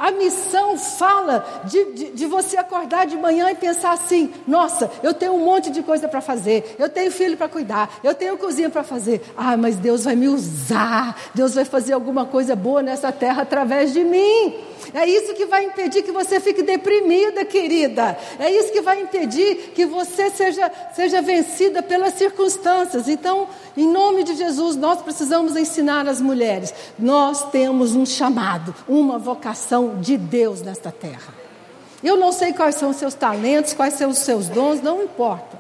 A 0.01 0.10
missão 0.10 0.79
fala 0.79 1.62
de, 1.63 1.86
de, 1.93 2.05
de, 2.10 2.25
você 2.25 2.58
acordar 2.58 3.05
de 3.05 3.15
manhã 3.15 3.51
e 3.51 3.55
pensar 3.55 3.91
assim: 3.91 4.34
nossa, 4.48 4.89
eu 5.03 5.13
tenho 5.13 5.34
um 5.34 5.46
monte 5.46 5.70
de 5.70 5.84
coisa 5.84 6.08
para 6.08 6.20
fazer, 6.20 6.75
eu 6.79 6.89
tenho 6.89 7.12
filho 7.12 7.38
para 7.38 7.48
cuidar, 7.48 8.00
eu 8.03 8.15
tenho 8.15 8.36
cozinha 8.36 8.67
para 8.67 8.84
fazer. 8.84 9.22
Ah, 9.38 9.55
mas 9.55 9.75
Deus 9.75 10.05
vai 10.05 10.15
me 10.15 10.27
usar, 10.27 11.15
Deus 11.36 11.53
vai 11.53 11.65
fazer 11.65 11.93
alguma 11.93 12.25
coisa 12.25 12.55
boa 12.55 12.81
nessa 12.81 13.12
terra 13.12 13.43
através 13.43 13.93
de 13.93 14.03
mim. 14.03 14.55
É 14.93 15.05
isso 15.08 15.34
que 15.36 15.46
vai 15.46 15.65
impedir 15.65 16.01
que 16.01 16.12
você 16.12 16.39
fique 16.39 16.63
deprimida, 16.63 17.46
querida. 17.46 18.17
É 18.39 18.50
isso 18.51 18.72
que 18.72 18.81
vai 18.81 19.01
impedir 19.01 19.72
que 19.75 19.86
você 19.86 20.29
seja, 20.31 20.72
seja 20.93 21.22
vencida 21.22 21.84
pelas 21.84 22.15
circunstâncias. 22.15 23.08
Então, 23.08 23.48
em 23.77 23.88
nome 23.88 24.24
de 24.24 24.36
Jesus, 24.36 24.75
nós 24.75 25.01
precisamos 25.01 25.55
ensinar 25.55 26.08
as 26.08 26.20
mulheres. 26.20 26.74
Nós 26.98 27.50
temos 27.51 27.96
um 27.96 28.05
chamado, 28.05 28.74
uma 28.88 29.17
vocação 29.17 29.90
de 30.00 30.17
Deus 30.17 30.62
nesta 30.62 30.91
terra. 30.91 31.33
Eu 32.03 32.17
não 32.17 32.31
sei 32.31 32.53
quais 32.53 32.75
são 32.75 32.89
os 32.89 32.98
seus 32.98 33.13
talentos, 33.13 33.74
quais 33.74 33.93
são 33.93 34.10
os 34.10 34.19
seus 34.19 34.48
dons, 34.48 34.81
não 34.81 35.03
importa. 35.03 35.60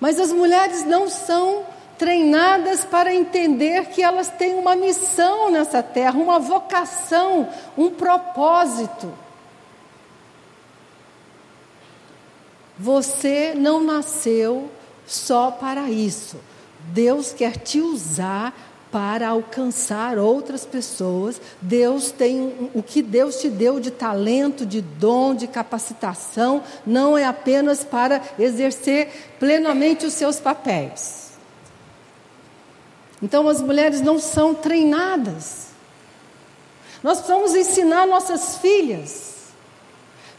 Mas 0.00 0.18
as 0.18 0.32
mulheres 0.32 0.84
não 0.84 1.08
são 1.08 1.64
treinadas 1.98 2.84
para 2.84 3.14
entender 3.14 3.86
que 3.86 4.02
elas 4.02 4.28
têm 4.28 4.54
uma 4.54 4.74
missão 4.74 5.50
nessa 5.50 5.82
terra, 5.82 6.18
uma 6.18 6.38
vocação, 6.38 7.48
um 7.76 7.90
propósito. 7.90 9.12
Você 12.78 13.54
não 13.56 13.80
nasceu 13.80 14.70
só 15.06 15.50
para 15.50 15.88
isso. 15.90 16.38
Deus 16.88 17.32
quer 17.32 17.56
te 17.56 17.80
usar 17.80 18.52
para 18.94 19.30
alcançar 19.30 20.18
outras 20.18 20.64
pessoas. 20.64 21.40
Deus 21.60 22.12
tem 22.12 22.70
o 22.72 22.80
que 22.80 23.02
Deus 23.02 23.40
te 23.40 23.50
deu 23.50 23.80
de 23.80 23.90
talento, 23.90 24.64
de 24.64 24.80
dom, 24.80 25.34
de 25.34 25.48
capacitação, 25.48 26.62
não 26.86 27.18
é 27.18 27.24
apenas 27.24 27.82
para 27.82 28.22
exercer 28.38 29.34
plenamente 29.40 30.06
os 30.06 30.12
seus 30.12 30.38
papéis. 30.38 31.32
Então 33.20 33.48
as 33.48 33.60
mulheres 33.60 34.00
não 34.00 34.20
são 34.20 34.54
treinadas. 34.54 35.70
Nós 37.02 37.18
precisamos 37.18 37.56
ensinar 37.56 38.06
nossas 38.06 38.58
filhas 38.58 39.34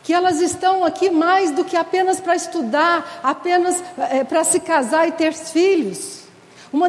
que 0.02 0.14
elas 0.14 0.40
estão 0.40 0.86
aqui 0.86 1.10
mais 1.10 1.52
do 1.52 1.66
que 1.66 1.76
apenas 1.76 2.22
para 2.22 2.38
estudar, 2.38 3.20
apenas 3.22 3.84
é, 3.98 4.24
para 4.24 4.46
se 4.46 4.62
casar 4.62 5.10
e 5.10 5.12
ter 5.12 5.34
filhos. 5.34 6.25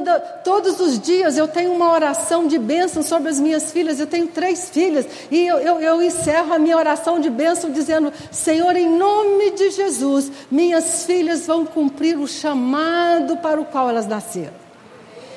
Da, 0.03 0.19
todos 0.19 0.81
os 0.81 0.99
dias 0.99 1.37
eu 1.39 1.47
tenho 1.47 1.73
uma 1.73 1.93
oração 1.93 2.47
de 2.47 2.59
bênção 2.59 3.03
sobre 3.03 3.29
as 3.29 3.39
minhas 3.39 3.71
filhas. 3.71 4.01
Eu 4.01 4.07
tenho 4.07 4.27
três 4.27 4.71
filhas 4.71 5.07
e 5.31 5.47
eu, 5.47 5.59
eu, 5.59 5.81
eu 5.81 6.03
encerro 6.03 6.53
a 6.53 6.59
minha 6.59 6.77
oração 6.77 7.21
de 7.21 7.31
bênção 7.31 7.71
dizendo: 7.71 8.13
Senhor, 8.31 8.75
em 8.77 8.89
nome 8.89 9.53
de 9.53 9.71
Jesus, 9.71 10.31
minhas 10.51 11.05
filhas 11.05 11.47
vão 11.47 11.65
cumprir 11.65 12.19
o 12.19 12.27
chamado 12.27 13.37
para 13.37 13.61
o 13.61 13.65
qual 13.65 13.89
elas 13.89 14.07
nasceram 14.07 14.67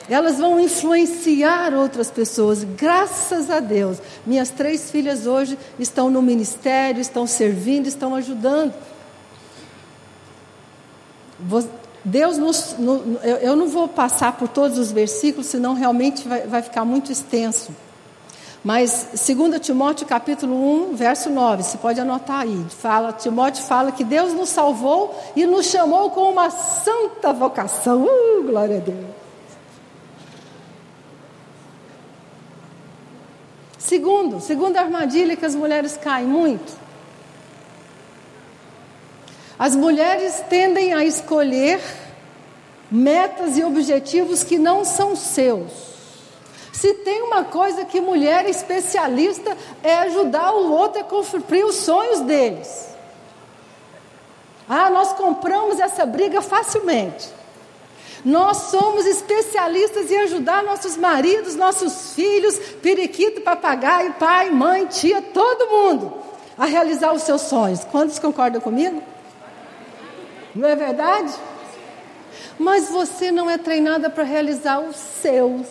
elas 0.10 0.40
vão 0.40 0.60
influenciar 0.60 1.74
outras 1.74 2.10
pessoas. 2.10 2.64
Graças 2.64 3.50
a 3.52 3.60
Deus, 3.60 4.00
minhas 4.26 4.50
três 4.50 4.90
filhas 4.90 5.28
hoje 5.28 5.58
estão 5.78 6.10
no 6.10 6.22
ministério, 6.22 7.00
estão 7.00 7.28
servindo, 7.28 7.86
estão 7.86 8.16
ajudando. 8.16 8.74
Deus 12.04 12.38
nos, 12.38 12.76
eu 13.42 13.56
não 13.56 13.68
vou 13.68 13.88
passar 13.88 14.38
por 14.38 14.48
todos 14.48 14.78
os 14.78 14.92
versículos, 14.92 15.48
senão 15.48 15.74
realmente 15.74 16.28
vai, 16.28 16.42
vai 16.48 16.62
ficar 16.62 16.86
muito 16.86 17.12
extenso. 17.12 17.72
Mas 18.64 19.08
2 19.26 19.60
Timóteo 19.62 20.06
capítulo 20.06 20.92
1, 20.92 20.96
verso 20.96 21.30
9, 21.30 21.64
você 21.64 21.78
pode 21.78 22.00
anotar 22.00 22.42
aí. 22.42 22.66
Fala, 22.70 23.14
Timóteo 23.14 23.64
fala 23.64 23.92
que 23.92 24.04
Deus 24.04 24.34
nos 24.34 24.50
salvou 24.50 25.18
e 25.36 25.46
nos 25.46 25.68
chamou 25.68 26.10
com 26.12 26.30
uma 26.30 26.50
santa 26.50 27.32
vocação. 27.32 28.04
Uh, 28.04 28.44
glória 28.44 28.78
a 28.78 28.80
Deus. 28.80 29.20
Segundo, 33.78 34.42
segunda 34.42 34.82
armadilha 34.82 35.38
que 35.38 35.46
as 35.46 35.56
mulheres 35.56 35.98
caem 35.98 36.28
muito. 36.28 36.89
As 39.60 39.76
mulheres 39.76 40.42
tendem 40.50 40.94
a 40.94 41.04
escolher 41.04 41.82
metas 42.90 43.58
e 43.58 43.64
objetivos 43.64 44.42
que 44.42 44.58
não 44.58 44.86
são 44.86 45.18
seus. 45.18 45.90
Se 46.72 46.94
tem 46.94 47.24
uma 47.24 47.44
coisa 47.44 47.84
que 47.84 48.00
mulher 48.00 48.48
especialista 48.48 49.58
é 49.84 49.96
ajudar 49.96 50.54
o 50.54 50.72
outro 50.72 51.02
a 51.02 51.04
cumprir 51.04 51.66
os 51.66 51.76
sonhos 51.76 52.22
deles. 52.22 52.88
Ah, 54.68 54.90
nós 54.90 55.12
compramos 55.12 55.78
essa 55.78 56.06
briga 56.06 56.42
facilmente. 56.42 57.28
Nós 58.24 58.58
somos 58.70 59.06
especialistas 59.06 60.10
em 60.10 60.20
ajudar 60.20 60.64
nossos 60.64 60.96
maridos, 60.96 61.56
nossos 61.56 62.14
filhos, 62.14 62.58
periquito, 62.82 63.42
papagaio, 63.42 64.14
pai, 64.14 64.52
mãe, 64.52 64.86
tia, 64.86 65.22
todo 65.22 65.70
mundo 65.70 66.14
a 66.58 66.66
realizar 66.66 67.14
os 67.14 67.24
seus 67.24 67.42
sonhos. 67.42 67.84
Quantos 67.86 68.20
concordam 68.20 68.62
comigo? 68.62 69.02
Não 70.60 70.68
é 70.68 70.76
verdade? 70.76 71.34
Mas 72.60 72.90
você 72.90 73.32
não 73.32 73.50
é 73.50 73.58
treinada 73.58 74.10
para 74.10 74.26
realizar 74.26 74.82
os 74.82 74.98
seus. 74.98 75.66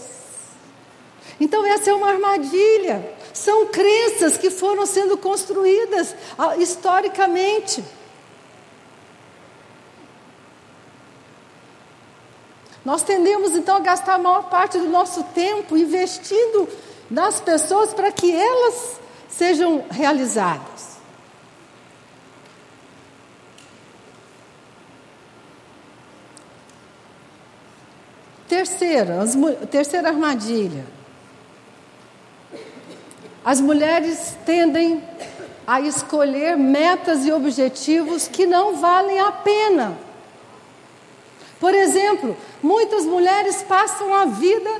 Então, 1.39 1.65
essa 1.67 1.91
é 1.91 1.93
uma 1.93 2.09
armadilha. 2.09 3.15
São 3.35 3.67
crenças 3.67 4.39
que 4.39 4.51
foram 4.51 4.87
sendo 4.87 5.19
construídas 5.19 6.17
ah, 6.39 6.57
historicamente. 6.57 7.85
Nós 12.83 13.03
tendemos 13.03 13.55
então 13.55 13.77
a 13.77 13.81
gastar 13.81 14.15
a 14.15 14.19
maior 14.19 14.49
parte 14.49 14.79
do 14.79 14.89
nosso 14.89 15.23
tempo 15.35 15.77
investindo 15.77 16.67
nas 17.11 17.39
pessoas 17.39 17.93
para 17.93 18.11
que 18.11 18.35
elas 18.35 18.99
sejam 19.29 19.85
realizadas. 19.91 20.88
Terceira, 28.49 29.21
as, 29.21 29.37
terceira 29.71 30.09
armadilha. 30.09 30.87
As 33.45 33.61
mulheres 33.61 34.37
tendem 34.45 35.03
a 35.67 35.81
escolher 35.81 36.57
metas 36.57 37.27
e 37.27 37.33
objetivos 37.33 38.27
que 38.27 38.47
não 38.47 38.77
valem 38.77 39.21
a 39.21 39.31
pena. 39.31 39.99
Por 41.61 41.75
exemplo, 41.75 42.37
muitas 42.63 43.05
mulheres 43.05 43.63
passam 43.63 44.15
a 44.15 44.25
vida 44.25 44.71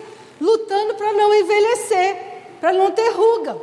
lutando 0.41 0.95
para 0.95 1.13
não 1.13 1.35
envelhecer, 1.35 2.17
para 2.61 2.73
não 2.73 2.91
ter 2.91 3.11
ruga. 3.11 3.57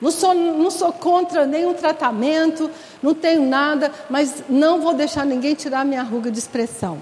Não 0.00 0.10
sou, 0.10 0.34
não 0.34 0.70
sou 0.70 0.92
contra 0.92 1.46
nenhum 1.46 1.72
tratamento, 1.72 2.70
não 3.02 3.14
tenho 3.14 3.42
nada, 3.42 3.90
mas 4.10 4.42
não 4.48 4.80
vou 4.80 4.92
deixar 4.92 5.24
ninguém 5.24 5.54
tirar 5.54 5.84
minha 5.84 6.02
ruga 6.02 6.30
de 6.30 6.38
expressão. 6.38 6.98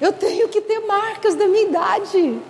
Eu 0.00 0.12
tenho 0.12 0.48
que 0.48 0.60
ter 0.60 0.80
marcas 0.80 1.34
da 1.34 1.46
minha 1.46 1.62
idade. 1.62 2.40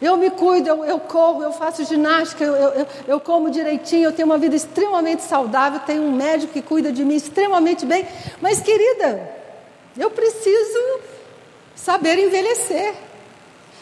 Eu 0.00 0.16
me 0.18 0.28
cuido, 0.28 0.68
eu, 0.68 0.84
eu 0.84 1.00
corro, 1.00 1.42
eu 1.42 1.52
faço 1.52 1.82
ginástica, 1.84 2.44
eu, 2.44 2.54
eu, 2.54 2.86
eu, 3.08 3.20
como 3.20 3.50
direitinho, 3.50 4.04
eu 4.04 4.12
tenho 4.12 4.26
uma 4.26 4.36
vida 4.36 4.54
extremamente 4.54 5.22
saudável, 5.22 5.80
tenho 5.80 6.02
um 6.02 6.12
médico 6.12 6.52
que 6.52 6.60
cuida 6.60 6.92
de 6.92 7.02
mim 7.02 7.14
extremamente 7.14 7.86
bem. 7.86 8.06
Mas, 8.40 8.60
querida, 8.60 9.30
eu 9.96 10.10
preciso 10.10 11.00
saber 11.74 12.18
envelhecer. 12.18 12.94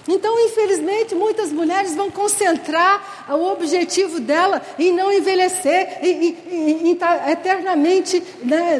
Então, 0.06 0.38
infelizmente, 0.38 1.14
muitas 1.14 1.50
mulheres 1.50 1.96
vão 1.96 2.10
concentrar 2.10 3.26
o 3.30 3.52
objetivo 3.52 4.20
dela 4.20 4.62
em 4.78 4.92
não 4.92 5.10
envelhecer, 5.10 5.98
em, 6.02 6.36
em, 6.48 6.88
em 6.88 6.92
estar 6.92 7.28
eternamente 7.30 8.22
né, 8.42 8.78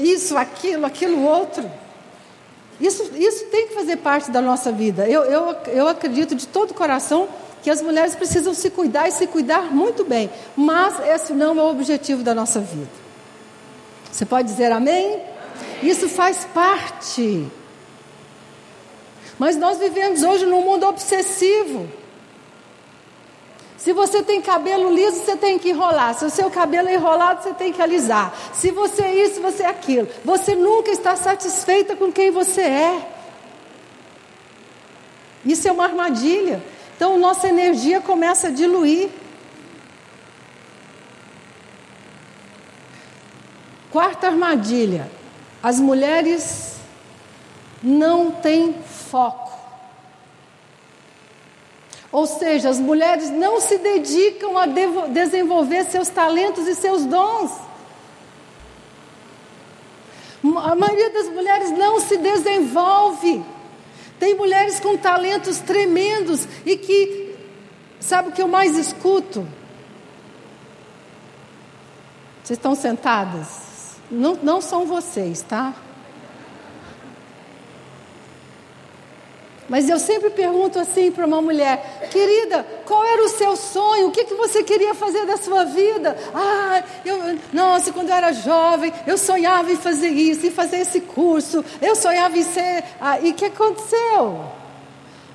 isso, 0.00 0.36
aquilo, 0.36 0.86
aquilo 0.86 1.22
outro. 1.22 1.70
Isso, 2.80 3.10
isso 3.16 3.46
tem 3.46 3.68
que 3.68 3.74
fazer 3.74 3.96
parte 3.96 4.30
da 4.30 4.40
nossa 4.40 4.70
vida. 4.70 5.08
Eu, 5.08 5.22
eu, 5.24 5.56
eu 5.66 5.88
acredito 5.88 6.34
de 6.34 6.46
todo 6.46 6.72
o 6.72 6.74
coração 6.74 7.28
que 7.62 7.70
as 7.70 7.82
mulheres 7.82 8.14
precisam 8.14 8.54
se 8.54 8.70
cuidar 8.70 9.08
e 9.08 9.12
se 9.12 9.26
cuidar 9.26 9.74
muito 9.74 10.04
bem, 10.04 10.30
mas 10.54 11.00
esse 11.00 11.32
não 11.32 11.58
é 11.58 11.62
o 11.62 11.70
objetivo 11.70 12.22
da 12.22 12.34
nossa 12.34 12.60
vida. 12.60 12.88
Você 14.12 14.24
pode 14.24 14.48
dizer 14.48 14.70
amém? 14.70 15.20
Isso 15.82 16.08
faz 16.08 16.46
parte. 16.54 17.46
Mas 19.38 19.56
nós 19.56 19.78
vivemos 19.78 20.22
hoje 20.22 20.46
num 20.46 20.62
mundo 20.62 20.86
obsessivo. 20.86 21.88
Se 23.86 23.92
você 23.92 24.20
tem 24.20 24.42
cabelo 24.42 24.92
liso, 24.92 25.20
você 25.20 25.36
tem 25.36 25.60
que 25.60 25.70
enrolar. 25.70 26.12
Se 26.12 26.24
o 26.24 26.28
seu 26.28 26.50
cabelo 26.50 26.88
é 26.88 26.94
enrolado, 26.94 27.44
você 27.44 27.54
tem 27.54 27.72
que 27.72 27.80
alisar. 27.80 28.36
Se 28.52 28.72
você 28.72 29.02
é 29.04 29.14
isso, 29.14 29.40
você 29.40 29.62
é 29.62 29.68
aquilo. 29.68 30.08
Você 30.24 30.56
nunca 30.56 30.90
está 30.90 31.14
satisfeita 31.14 31.94
com 31.94 32.10
quem 32.10 32.32
você 32.32 32.62
é. 32.62 33.08
Isso 35.44 35.68
é 35.68 35.70
uma 35.70 35.84
armadilha. 35.84 36.60
Então, 36.96 37.16
nossa 37.16 37.46
energia 37.46 38.00
começa 38.00 38.48
a 38.48 38.50
diluir. 38.50 39.08
Quarta 43.92 44.26
armadilha: 44.26 45.08
as 45.62 45.78
mulheres 45.78 46.74
não 47.80 48.32
têm 48.32 48.74
foco. 48.82 49.45
Ou 52.12 52.26
seja, 52.26 52.68
as 52.68 52.78
mulheres 52.78 53.30
não 53.30 53.60
se 53.60 53.78
dedicam 53.78 54.56
a 54.56 54.66
desenvolver 55.08 55.84
seus 55.84 56.08
talentos 56.08 56.66
e 56.66 56.74
seus 56.74 57.04
dons. 57.04 57.50
A 60.58 60.74
maioria 60.74 61.10
das 61.10 61.28
mulheres 61.28 61.70
não 61.72 62.00
se 62.00 62.16
desenvolve. 62.18 63.44
Tem 64.18 64.34
mulheres 64.34 64.80
com 64.80 64.96
talentos 64.96 65.58
tremendos 65.58 66.46
e 66.64 66.76
que, 66.76 67.34
sabe 68.00 68.28
o 68.28 68.32
que 68.32 68.40
eu 68.40 68.48
mais 68.48 68.76
escuto? 68.76 69.46
Vocês 72.42 72.58
estão 72.58 72.74
sentadas? 72.74 73.96
Não, 74.10 74.38
não 74.40 74.60
são 74.60 74.86
vocês, 74.86 75.42
tá? 75.42 75.74
Mas 79.68 79.88
eu 79.88 79.98
sempre 79.98 80.30
pergunto 80.30 80.78
assim 80.78 81.10
para 81.10 81.26
uma 81.26 81.42
mulher: 81.42 82.08
querida, 82.10 82.64
qual 82.84 83.04
era 83.04 83.24
o 83.24 83.28
seu 83.28 83.56
sonho? 83.56 84.08
O 84.08 84.10
que, 84.12 84.24
que 84.24 84.34
você 84.34 84.62
queria 84.62 84.94
fazer 84.94 85.26
da 85.26 85.36
sua 85.36 85.64
vida? 85.64 86.16
Ah, 86.34 86.82
eu, 87.04 87.38
nossa, 87.52 87.92
quando 87.92 88.10
eu 88.10 88.14
era 88.14 88.32
jovem, 88.32 88.92
eu 89.06 89.18
sonhava 89.18 89.70
em 89.72 89.76
fazer 89.76 90.08
isso, 90.08 90.46
em 90.46 90.50
fazer 90.50 90.78
esse 90.78 91.00
curso, 91.00 91.64
eu 91.82 91.96
sonhava 91.96 92.38
em 92.38 92.42
ser. 92.42 92.84
Ah, 93.00 93.18
e 93.18 93.30
o 93.30 93.34
que 93.34 93.46
aconteceu? 93.46 94.44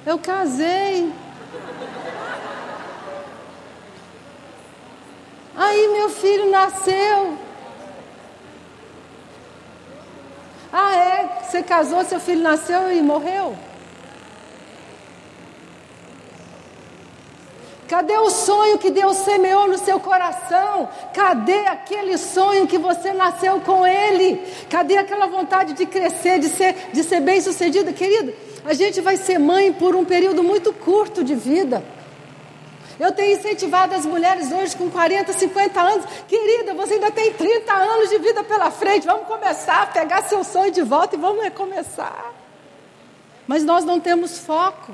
Eu 0.05 0.17
casei. 0.17 1.11
Aí 5.55 5.87
meu 5.89 6.09
filho 6.09 6.49
nasceu. 6.49 7.37
Ah, 10.71 10.95
é? 10.95 11.41
Você 11.43 11.61
casou, 11.61 12.03
seu 12.05 12.19
filho 12.19 12.41
nasceu 12.41 12.91
e 12.93 13.01
morreu? 13.01 13.57
Cadê 17.91 18.17
o 18.19 18.29
sonho 18.29 18.77
que 18.77 18.89
Deus 18.89 19.17
semeou 19.17 19.67
no 19.67 19.77
seu 19.77 19.99
coração? 19.99 20.87
Cadê 21.13 21.67
aquele 21.67 22.17
sonho 22.17 22.65
que 22.65 22.77
você 22.77 23.11
nasceu 23.11 23.59
com 23.59 23.85
ele? 23.85 24.37
Cadê 24.69 24.95
aquela 24.95 25.27
vontade 25.27 25.73
de 25.73 25.85
crescer, 25.85 26.39
de 26.39 26.47
ser, 26.47 26.73
de 26.93 27.03
ser 27.03 27.19
bem 27.19 27.41
sucedida? 27.41 27.91
Querido, 27.91 28.33
a 28.63 28.71
gente 28.71 29.01
vai 29.01 29.17
ser 29.17 29.37
mãe 29.37 29.73
por 29.73 29.93
um 29.93 30.05
período 30.05 30.41
muito 30.41 30.71
curto 30.71 31.21
de 31.21 31.35
vida. 31.35 31.83
Eu 32.97 33.11
tenho 33.11 33.37
incentivado 33.37 33.93
as 33.93 34.05
mulheres 34.05 34.53
hoje 34.53 34.73
com 34.73 34.89
40, 34.89 35.33
50 35.33 35.81
anos. 35.81 36.05
Querida, 36.29 36.73
você 36.73 36.93
ainda 36.93 37.11
tem 37.11 37.33
30 37.33 37.73
anos 37.73 38.09
de 38.09 38.19
vida 38.19 38.41
pela 38.41 38.71
frente. 38.71 39.05
Vamos 39.05 39.27
começar 39.27 39.81
a 39.81 39.87
pegar 39.87 40.23
seu 40.23 40.45
sonho 40.45 40.71
de 40.71 40.81
volta 40.81 41.17
e 41.17 41.19
vamos 41.19 41.43
recomeçar. 41.43 42.31
Mas 43.45 43.65
nós 43.65 43.83
não 43.83 43.99
temos 43.99 44.37
foco. 44.37 44.93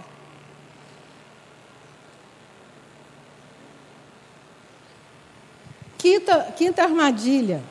Quinta, 6.07 6.53
quinta 6.55 6.83
armadilha. 6.83 7.61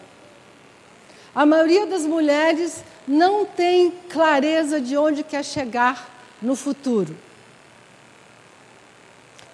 A 1.35 1.47
maioria 1.47 1.87
das 1.87 2.03
mulheres 2.03 2.85
não 3.09 3.47
tem 3.47 3.91
clareza 4.11 4.79
de 4.79 4.95
onde 4.95 5.25
quer 5.25 5.43
chegar 5.43 6.07
no 6.43 6.55
futuro. 6.55 7.17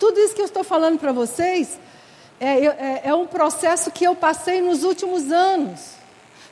Tudo 0.00 0.18
isso 0.18 0.34
que 0.34 0.40
eu 0.40 0.46
estou 0.46 0.64
falando 0.64 0.98
para 0.98 1.12
vocês 1.12 1.78
é, 2.40 2.66
é, 2.66 3.02
é 3.04 3.14
um 3.14 3.24
processo 3.24 3.88
que 3.92 4.02
eu 4.02 4.16
passei 4.16 4.60
nos 4.60 4.82
últimos 4.82 5.30
anos. 5.30 5.92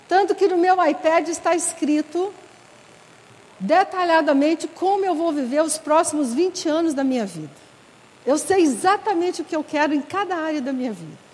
Tanto 0.09 0.33
que 0.33 0.47
no 0.47 0.57
meu 0.57 0.77
iPad 0.87 1.27
está 1.27 1.57
escrito 1.57 2.33
detalhadamente 3.59 4.69
como 4.69 5.05
eu 5.05 5.17
vou 5.17 5.33
viver 5.33 5.65
os 5.65 5.79
próximos 5.79 6.33
20 6.33 6.69
anos 6.69 6.95
da 6.95 7.03
minha 7.03 7.27
vida. 7.27 7.51
Eu 8.25 8.39
sei 8.39 8.63
exatamente 8.63 9.43
o 9.43 9.45
que 9.45 9.57
eu 9.57 9.65
quero 9.65 9.93
em 9.93 10.01
cada 10.01 10.37
área 10.37 10.63
da 10.63 10.73
minha 10.73 10.93
vida. 10.93 11.30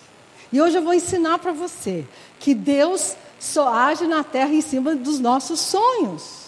E 0.53 0.61
hoje 0.61 0.77
eu 0.79 0.83
vou 0.83 0.95
ensinar 0.95 1.39
para 1.39 1.53
você 1.53 2.05
que 2.39 2.55
Deus 2.55 3.17
só 3.39 3.69
age 3.69 4.07
na 4.07 4.25
terra 4.25 4.53
em 4.53 4.61
cima 4.61 4.95
dos 4.95 5.19
nossos 5.19 5.61
sonhos. 5.61 6.47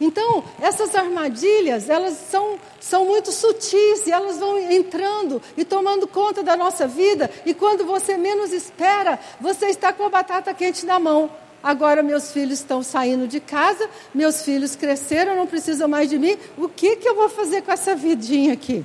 Então, 0.00 0.44
essas 0.60 0.94
armadilhas, 0.94 1.88
elas 1.88 2.16
são, 2.30 2.58
são 2.80 3.04
muito 3.04 3.32
sutis 3.32 4.06
e 4.06 4.12
elas 4.12 4.38
vão 4.38 4.56
entrando 4.58 5.42
e 5.56 5.64
tomando 5.64 6.06
conta 6.06 6.42
da 6.42 6.56
nossa 6.56 6.86
vida. 6.86 7.28
E 7.44 7.52
quando 7.52 7.84
você 7.84 8.16
menos 8.16 8.52
espera, 8.52 9.18
você 9.40 9.66
está 9.66 9.92
com 9.92 10.04
a 10.04 10.08
batata 10.08 10.54
quente 10.54 10.86
na 10.86 11.00
mão. 11.00 11.30
agora 11.60 12.00
meus 12.04 12.30
filhos 12.30 12.60
estão 12.60 12.80
saindo 12.84 13.26
de 13.26 13.40
casa, 13.40 13.90
meus 14.14 14.42
filhos 14.42 14.76
cresceram, 14.76 15.34
não 15.34 15.48
precisam 15.48 15.88
mais 15.88 16.08
de 16.08 16.16
mim. 16.16 16.38
O 16.56 16.68
que, 16.68 16.94
que 16.94 17.08
eu 17.08 17.16
vou 17.16 17.28
fazer 17.28 17.62
com 17.62 17.72
essa 17.72 17.96
vidinha 17.96 18.52
aqui? 18.52 18.84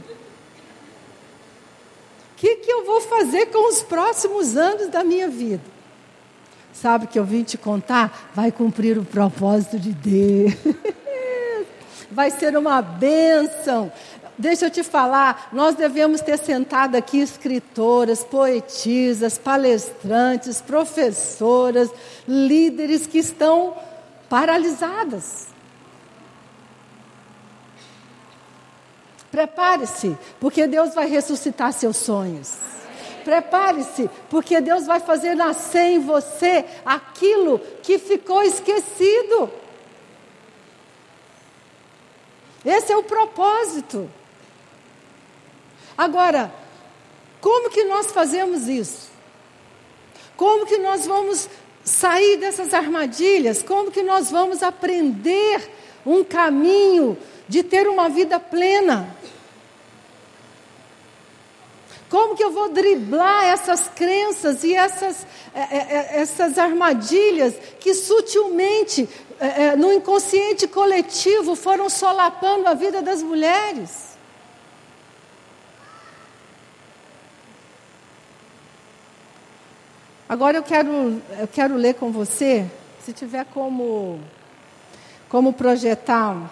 Que, 2.44 2.58
que 2.58 2.70
eu 2.70 2.84
vou 2.84 3.00
fazer 3.00 3.46
com 3.46 3.70
os 3.70 3.82
próximos 3.82 4.58
anos 4.58 4.90
da 4.90 5.02
minha 5.02 5.30
vida? 5.30 5.64
Sabe 6.74 7.08
que 7.08 7.18
eu 7.18 7.24
vim 7.24 7.42
te 7.42 7.58
contar? 7.58 8.32
Vai 8.36 8.52
cumprir 8.52 8.98
o 8.98 9.06
propósito 9.06 9.80
de 9.80 9.94
Deus. 9.94 10.54
Vai 12.12 12.30
ser 12.32 12.58
uma 12.58 12.82
bênção. 12.82 13.90
Deixa 14.38 14.66
eu 14.66 14.70
te 14.70 14.84
falar, 14.84 15.48
nós 15.54 15.76
devemos 15.76 16.20
ter 16.20 16.38
sentado 16.38 16.96
aqui 16.96 17.22
escritoras, 17.22 18.26
poetisas, 18.26 19.38
palestrantes, 19.38 20.60
professoras, 20.60 21.90
líderes 22.28 23.08
que 23.08 23.20
estão 23.20 23.74
paralisadas. 24.28 25.53
Prepare-se, 29.34 30.16
porque 30.40 30.68
Deus 30.68 30.94
vai 30.94 31.08
ressuscitar 31.08 31.74
seus 31.74 31.98
sonhos. 31.98 32.54
Prepare-se, 33.24 34.08
porque 34.30 34.62
Deus 34.62 34.86
vai 34.86 35.00
fazer 35.00 35.34
nascer 35.34 35.94
em 35.94 36.00
você 36.00 36.64
aquilo 36.86 37.58
que 37.82 37.98
ficou 37.98 38.44
esquecido. 38.44 39.50
Esse 42.64 42.92
é 42.94 42.96
o 42.96 43.02
propósito. 43.02 44.08
Agora, 45.98 46.54
como 47.42 47.72
que 47.72 47.86
nós 47.86 48.12
fazemos 48.12 48.68
isso? 48.68 49.10
Como 50.38 50.68
que 50.68 50.78
nós 50.78 51.08
vamos 51.08 51.50
sair 51.84 52.38
dessas 52.38 52.72
armadilhas? 52.72 53.64
Como 53.64 53.90
que 53.90 54.04
nós 54.04 54.30
vamos 54.30 54.62
aprender 54.62 55.72
um 56.06 56.24
caminho 56.24 57.18
de 57.50 57.64
ter 57.64 57.88
uma 57.88 58.08
vida 58.10 58.40
plena? 58.40 59.23
Como 62.14 62.36
que 62.36 62.44
eu 62.44 62.52
vou 62.52 62.70
driblar 62.70 63.46
essas 63.46 63.90
crenças 63.90 64.64
e 64.64 64.76
essas, 64.76 65.26
é, 65.52 65.62
é, 65.62 65.78
é 65.78 66.22
essas 66.22 66.60
armadilhas 66.60 67.56
que 67.80 67.96
sutilmente, 67.96 69.10
no 69.80 69.92
inconsciente 69.92 70.68
coletivo, 70.68 71.56
foram 71.56 71.90
solapando 71.90 72.68
a 72.68 72.76
vida 72.76 73.02
das 73.02 73.24
mulheres? 73.24 74.16
Agora 80.30 80.58
eu 80.58 80.64
quero, 80.64 81.20
eu 81.40 81.48
quero 81.48 81.76
ler 81.76 81.96
com 81.96 82.12
você, 82.12 82.70
se 83.04 83.12
tiver 83.12 83.46
como, 83.46 84.20
como 85.30 85.52
projetar 85.52 86.48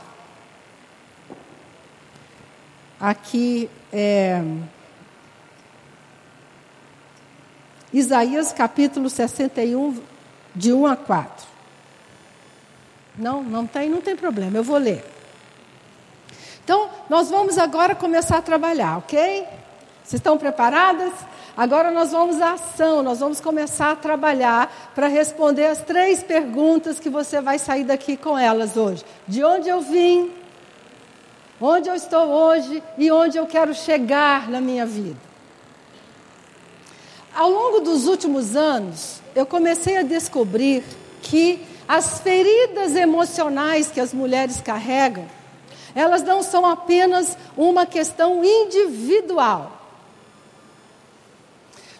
aqui 3.00 3.70
é, 3.94 4.42
Isaías 7.94 8.54
capítulo 8.54 9.10
61, 9.10 10.02
de 10.56 10.72
1 10.72 10.86
a 10.88 10.96
4. 10.96 11.48
Não, 13.18 13.44
não 13.44 13.68
tem, 13.68 13.90
não 13.90 14.02
tem 14.02 14.16
problema, 14.16 14.58
eu 14.58 14.64
vou 14.64 14.78
ler. 14.78 15.04
Então, 16.64 16.90
nós 17.10 17.30
vamos 17.30 17.58
agora 17.58 17.94
começar 17.94 18.38
a 18.38 18.42
trabalhar, 18.42 18.98
ok? 19.00 19.46
Vocês 20.04 20.20
estão 20.20 20.38
preparadas? 20.38 21.12
Agora 21.56 21.92
nós 21.92 22.12
vamos 22.12 22.42
à 22.42 22.54
ação, 22.54 23.04
nós 23.04 23.20
vamos 23.20 23.42
começar 23.42 23.92
a 23.92 23.96
trabalhar 23.96 24.92
para 24.96 25.08
responder 25.08 25.66
as 25.66 25.82
três 25.82 26.24
perguntas 26.24 27.00
que 27.00 27.10
você 27.10 27.42
vai 27.42 27.60
sair 27.60 27.84
daqui 27.84 28.16
com 28.16 28.38
elas 28.38 28.78
hoje. 28.78 29.04
De 29.28 29.44
onde 29.44 29.68
eu 29.68 29.82
vim, 29.82 30.32
onde 31.60 31.90
eu 31.90 31.96
estou 31.96 32.26
hoje 32.28 32.82
e 32.98 33.12
onde 33.12 33.38
eu 33.38 33.46
quero 33.46 33.74
chegar 33.74 34.50
na 34.50 34.62
minha 34.62 34.86
vida. 34.86 35.31
Ao 37.34 37.50
longo 37.50 37.80
dos 37.80 38.08
últimos 38.08 38.56
anos, 38.56 39.22
eu 39.36 39.46
comecei 39.46 39.98
a 39.98 40.04
descobrir 40.04 40.84
que 41.22 41.60
as 41.88 42.20
feridas 42.20 42.96
emocionais 42.96 43.90
que 43.90 44.00
as 44.00 44.14
mulheres 44.14 44.62
carregam, 44.62 45.26
elas 45.94 46.24
não 46.24 46.42
são 46.42 46.66
apenas 46.66 47.38
uma 47.58 47.86
questão 47.86 48.44
individual 48.44 49.82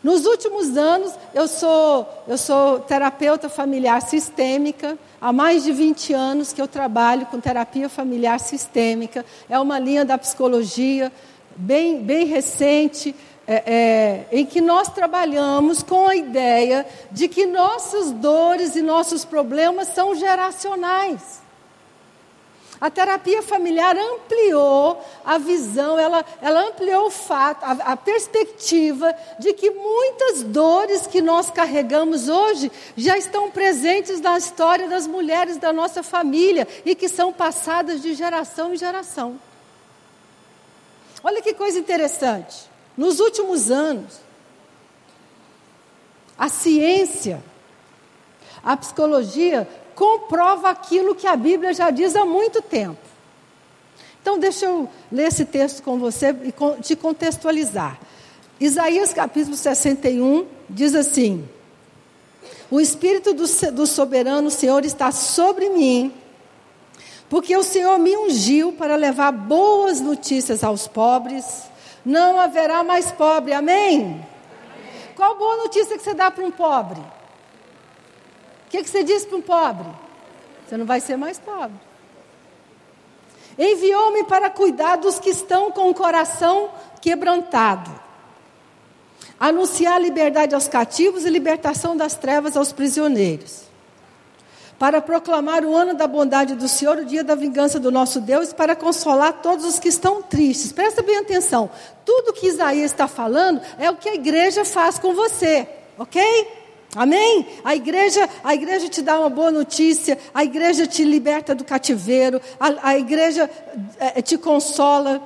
nos 0.04 0.26
últimos 0.26 0.76
anos, 0.78 1.14
eu 1.32 1.48
sou, 1.48 2.10
eu 2.28 2.38
sou 2.38 2.80
terapeuta 2.80 3.48
familiar 3.48 4.02
sistêmica. 4.02 4.98
Há 5.20 5.32
mais 5.32 5.64
de 5.64 5.72
20 5.72 6.14
anos 6.14 6.52
que 6.52 6.60
eu 6.60 6.68
trabalho 6.68 7.28
com 7.28 7.40
terapia 7.40 7.88
familiar 7.88 8.40
sistêmica. 8.40 9.24
É 9.48 9.60
uma 9.60 9.78
linha 9.78 10.04
da 10.04 10.18
psicologia 10.18 11.12
bem, 11.56 12.02
bem 12.02 12.26
recente, 12.26 13.14
é, 13.48 13.64
é, 13.66 14.28
em 14.32 14.46
que 14.46 14.62
nós 14.62 14.90
trabalhamos 14.90 15.82
com 15.82 16.08
a 16.08 16.16
ideia 16.16 16.86
de 17.12 17.28
que 17.28 17.46
nossas 17.46 18.12
dores 18.12 18.76
e 18.76 18.82
nossos 18.82 19.26
problemas 19.26 19.90
são 19.90 20.16
geracionais. 20.16 21.42
A 22.82 22.90
terapia 22.90 23.44
familiar 23.44 23.96
ampliou 23.96 25.00
a 25.24 25.38
visão, 25.38 26.00
ela, 26.00 26.26
ela 26.42 26.68
ampliou 26.68 27.06
o 27.06 27.12
fato, 27.12 27.64
a, 27.64 27.92
a 27.92 27.96
perspectiva 27.96 29.14
de 29.38 29.54
que 29.54 29.70
muitas 29.70 30.42
dores 30.42 31.06
que 31.06 31.22
nós 31.22 31.52
carregamos 31.52 32.28
hoje 32.28 32.72
já 32.98 33.16
estão 33.20 33.52
presentes 33.52 34.20
na 34.20 34.36
história 34.36 34.90
das 34.90 35.06
mulheres 35.06 35.58
da 35.58 35.72
nossa 35.72 36.02
família 36.02 36.68
e 36.84 36.96
que 36.96 37.08
são 37.08 37.32
passadas 37.32 38.02
de 38.02 38.16
geração 38.16 38.74
em 38.74 38.78
geração. 38.78 39.40
Olha 41.24 41.40
que 41.40 41.54
coisa 41.54 41.78
interessante. 41.78 42.71
Nos 42.98 43.20
últimos 43.20 43.72
anos, 43.72 44.20
a 46.38 46.50
ciência, 46.50 47.44
a 48.64 48.76
psicologia 48.76 49.68
comprova 49.96 50.70
aquilo 50.70 51.16
que 51.16 51.28
a 51.28 51.36
Bíblia 51.36 51.74
já 51.74 51.90
diz 51.90 52.16
há 52.16 52.26
muito 52.26 52.62
tempo. 52.62 53.00
Então, 54.22 54.38
deixa 54.38 54.66
eu 54.66 54.88
ler 55.12 55.28
esse 55.28 55.46
texto 55.46 55.82
com 55.82 55.98
você 55.98 56.36
e 56.44 56.82
te 56.82 56.96
contextualizar. 56.96 58.00
Isaías 58.60 59.12
capítulo 59.12 59.56
61 59.56 60.46
diz 60.70 60.94
assim: 60.94 61.48
O 62.70 62.80
Espírito 62.80 63.34
do, 63.34 63.46
do 63.72 63.88
soberano 63.88 64.52
Senhor 64.52 64.86
está 64.86 65.12
sobre 65.12 65.70
mim, 65.70 66.14
porque 67.28 67.58
o 67.58 67.64
Senhor 67.64 67.98
me 67.98 68.16
ungiu 68.16 68.74
para 68.74 68.96
levar 68.96 69.32
boas 69.32 70.00
notícias 70.00 70.64
aos 70.64 70.88
pobres. 70.88 71.71
Não 72.06 72.40
haverá 72.40 72.84
mais 72.84 73.12
pobre, 73.12 73.54
amém? 73.54 74.02
amém. 74.02 74.28
Qual 75.16 75.38
boa 75.38 75.58
notícia 75.58 75.98
que 75.98 76.04
você 76.04 76.14
dá 76.14 76.32
para 76.32 76.44
um 76.44 76.52
pobre? 76.52 77.02
que, 78.72 78.82
que 78.84 78.90
você 78.90 79.04
diz 79.04 79.26
para 79.26 79.38
um 79.38 79.42
pobre? 79.42 79.88
Você 80.66 80.78
não 80.78 80.86
vai 80.86 81.02
ser 81.02 81.18
mais 81.18 81.38
pobre. 81.38 81.78
Enviou-me 83.60 84.24
para 84.24 84.50
cuidar 84.50 84.96
dos 84.96 85.20
que 85.20 85.30
estão 85.30 85.72
com 85.72 85.90
o 85.90 85.94
coração 85.94 86.72
quebrantado, 87.02 87.92
anunciar 89.38 90.02
liberdade 90.02 90.56
aos 90.56 90.70
cativos 90.70 91.26
e 91.26 91.30
libertação 91.30 91.98
das 91.98 92.16
trevas 92.16 92.56
aos 92.56 92.72
prisioneiros, 92.72 93.64
para 94.82 95.00
proclamar 95.00 95.64
o 95.64 95.76
ano 95.76 95.94
da 95.94 96.08
bondade 96.08 96.56
do 96.56 96.68
Senhor, 96.68 96.98
o 96.98 97.06
dia 97.06 97.24
da 97.24 97.36
vingança 97.36 97.80
do 97.80 97.92
nosso 97.92 98.20
Deus, 98.20 98.52
para 98.52 98.76
consolar 98.76 99.34
todos 99.34 99.64
os 99.64 99.78
que 99.78 99.88
estão 99.88 100.24
tristes. 100.24 100.72
Presta 100.72 101.04
bem 101.04 101.20
atenção: 101.20 101.70
tudo 102.04 102.34
que 102.34 102.48
Isaías 102.48 102.90
está 102.90 103.08
falando 103.08 103.62
é 103.78 103.92
o 103.92 103.96
que 103.96 104.10
a 104.10 104.16
igreja 104.16 104.66
faz 104.66 104.98
com 104.98 105.14
você, 105.14 105.70
ok? 106.00 106.48
Amém? 106.96 107.46
A 107.64 107.76
igreja, 107.76 108.28
a 108.44 108.56
igreja 108.56 108.90
te 108.90 109.04
dá 109.04 109.20
uma 109.20 109.30
boa 109.30 109.52
notícia, 109.52 110.18
a 110.34 110.44
igreja 110.44 110.88
te 110.88 111.04
liberta 111.04 111.54
do 111.54 111.64
cativeiro, 111.64 112.42
a, 112.60 112.90
a 112.90 112.98
igreja 112.98 113.48
é, 114.00 114.20
te 114.20 114.36
consola. 114.36 115.22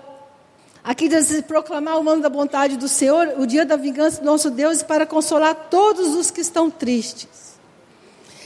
Aqui 0.84 1.08
diz 1.08 1.42
proclamar 1.48 1.98
o 1.98 2.10
ano 2.10 2.22
da 2.22 2.30
bondade 2.30 2.76
do 2.76 2.90
Senhor, 2.90 3.36
o 3.38 3.48
dia 3.48 3.66
da 3.66 3.78
vingança 3.78 4.20
do 4.20 4.26
nosso 4.26 4.52
Deus, 4.52 4.84
para 4.84 5.06
consolar 5.06 5.56
todos 5.72 6.14
os 6.14 6.30
que 6.30 6.42
estão 6.42 6.70
tristes. 6.70 7.45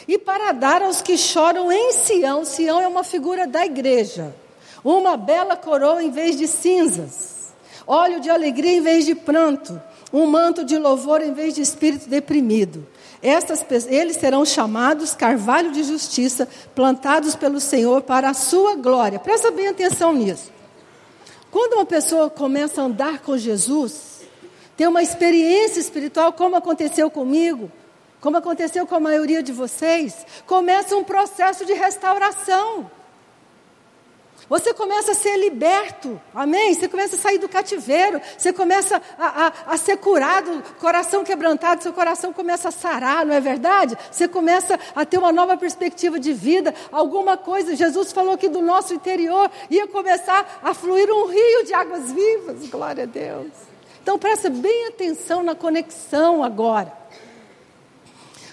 E 0.09 0.17
para 0.17 0.51
dar 0.51 0.81
aos 0.81 1.01
que 1.01 1.15
choram 1.15 1.71
em 1.71 1.93
Sião, 1.93 2.43
Sião 2.43 2.81
é 2.81 2.87
uma 2.87 3.03
figura 3.03 3.47
da 3.47 3.65
igreja, 3.65 4.35
uma 4.83 5.15
bela 5.15 5.55
coroa 5.55 6.03
em 6.03 6.09
vez 6.09 6.35
de 6.35 6.47
cinzas, 6.47 7.53
óleo 7.85 8.19
de 8.19 8.29
alegria 8.29 8.73
em 8.73 8.81
vez 8.81 9.05
de 9.05 9.13
pranto, 9.15 9.79
um 10.11 10.25
manto 10.25 10.65
de 10.65 10.77
louvor 10.77 11.21
em 11.21 11.31
vez 11.31 11.53
de 11.53 11.61
espírito 11.61 12.09
deprimido 12.09 12.85
estas, 13.21 13.65
eles 13.87 14.15
serão 14.15 14.45
chamados 14.45 15.13
carvalho 15.13 15.71
de 15.71 15.83
justiça, 15.83 16.47
plantados 16.73 17.35
pelo 17.35 17.59
Senhor 17.59 18.01
para 18.01 18.29
a 18.29 18.33
sua 18.33 18.75
glória. 18.75 19.19
Presta 19.19 19.51
bem 19.51 19.67
atenção 19.67 20.13
nisso. 20.13 20.51
Quando 21.51 21.73
uma 21.73 21.85
pessoa 21.85 22.29
começa 22.29 22.81
a 22.81 22.85
andar 22.85 23.19
com 23.19 23.37
Jesus, 23.37 24.21
tem 24.77 24.87
uma 24.87 25.03
experiência 25.03 25.79
espiritual, 25.79 26.31
como 26.31 26.55
aconteceu 26.55 27.11
comigo, 27.11 27.69
como 28.21 28.37
aconteceu 28.37 28.85
com 28.85 28.95
a 28.95 28.99
maioria 28.99 29.41
de 29.41 29.51
vocês, 29.51 30.25
começa 30.45 30.95
um 30.95 31.03
processo 31.03 31.65
de 31.65 31.73
restauração. 31.73 32.89
Você 34.49 34.73
começa 34.73 35.11
a 35.11 35.15
ser 35.15 35.37
liberto, 35.37 36.19
amém? 36.33 36.73
Você 36.73 36.87
começa 36.87 37.15
a 37.15 37.19
sair 37.19 37.37
do 37.37 37.47
cativeiro, 37.47 38.19
você 38.35 38.51
começa 38.51 38.99
a, 39.17 39.45
a, 39.45 39.53
a, 39.67 39.77
ser 39.77 39.97
curado, 39.97 40.63
coração 40.79 41.23
quebrantado, 41.23 41.83
seu 41.83 41.93
coração 41.93 42.33
começa 42.33 42.69
a 42.69 42.71
sarar, 42.71 43.23
não 43.23 43.33
é 43.33 43.39
verdade? 43.39 43.95
Você 44.11 44.27
começa 44.27 44.79
a 44.95 45.05
ter 45.05 45.19
uma 45.19 45.31
nova 45.31 45.55
perspectiva 45.55 46.19
de 46.19 46.33
vida, 46.33 46.73
alguma 46.91 47.37
coisa. 47.37 47.75
Jesus 47.75 48.11
falou 48.11 48.37
que 48.39 48.49
do 48.49 48.61
nosso 48.61 48.93
interior 48.93 49.51
ia 49.69 49.87
começar 49.87 50.59
a 50.63 50.73
fluir 50.73 51.11
um 51.11 51.27
rio 51.27 51.65
de 51.65 51.73
águas 51.75 52.11
vivas, 52.11 52.67
glória 52.69 53.03
a 53.03 53.07
Deus. 53.07 53.51
Então 54.01 54.17
presta 54.17 54.49
bem 54.49 54.87
atenção 54.87 55.43
na 55.43 55.53
conexão 55.53 56.43
agora. 56.43 56.98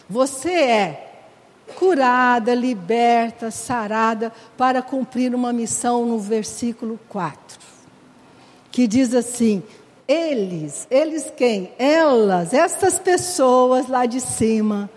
Você 0.08 0.52
é 0.52 1.12
curada, 1.74 2.54
liberta, 2.54 3.50
sarada, 3.50 4.32
para 4.56 4.80
cumprir 4.82 5.34
uma 5.34 5.52
missão 5.52 6.06
no 6.06 6.18
versículo 6.18 6.98
4. 7.08 7.58
Que 8.70 8.86
diz 8.86 9.14
assim: 9.14 9.62
eles, 10.06 10.86
eles 10.90 11.32
quem? 11.36 11.72
Elas, 11.78 12.52
essas 12.52 12.98
pessoas 12.98 13.88
lá 13.88 14.06
de 14.06 14.20
cima, 14.20 14.88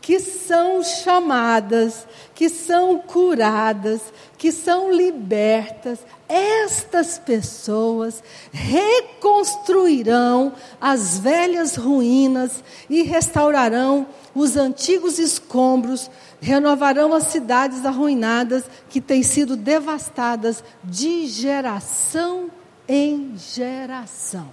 que 0.00 0.20
são 0.20 0.82
chamadas, 0.82 2.06
que 2.34 2.48
são 2.48 2.98
curadas, 2.98 4.02
que 4.36 4.52
são 4.52 4.92
libertas, 4.92 6.00
estas 6.28 7.18
pessoas 7.18 8.22
reconstruirão 8.52 10.52
as 10.80 11.18
velhas 11.18 11.76
ruínas 11.76 12.62
e 12.88 13.02
restaurarão 13.02 14.06
os 14.34 14.56
antigos 14.56 15.18
escombros, 15.18 16.10
renovarão 16.40 17.14
as 17.14 17.24
cidades 17.24 17.84
arruinadas 17.86 18.64
que 18.90 19.00
têm 19.00 19.22
sido 19.22 19.56
devastadas 19.56 20.62
de 20.84 21.26
geração 21.26 22.50
em 22.86 23.34
geração. 23.36 24.52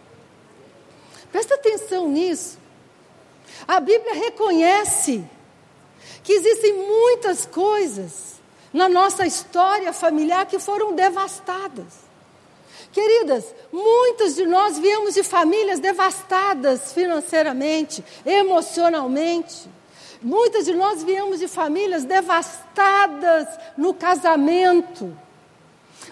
Presta 1.32 1.56
atenção 1.56 2.10
nisso. 2.10 2.58
A 3.68 3.80
Bíblia 3.80 4.14
reconhece 4.14 5.24
que 6.24 6.34
existem 6.34 6.74
muitas 6.74 7.46
coisas 7.46 8.35
na 8.76 8.90
nossa 8.90 9.26
história 9.26 9.94
familiar 9.94 10.46
que 10.46 10.60
foram 10.60 10.94
devastadas. 10.94 12.04
Queridas, 12.92 13.56
muitas 13.72 14.36
de 14.36 14.46
nós 14.46 14.78
viemos 14.78 15.14
de 15.14 15.24
famílias 15.24 15.80
devastadas 15.80 16.92
financeiramente, 16.92 18.04
emocionalmente. 18.26 19.70
Muitas 20.22 20.66
de 20.66 20.74
nós 20.74 21.02
viemos 21.04 21.40
de 21.40 21.48
famílias 21.48 22.04
devastadas 22.04 23.48
no 23.78 23.94
casamento. 23.94 25.18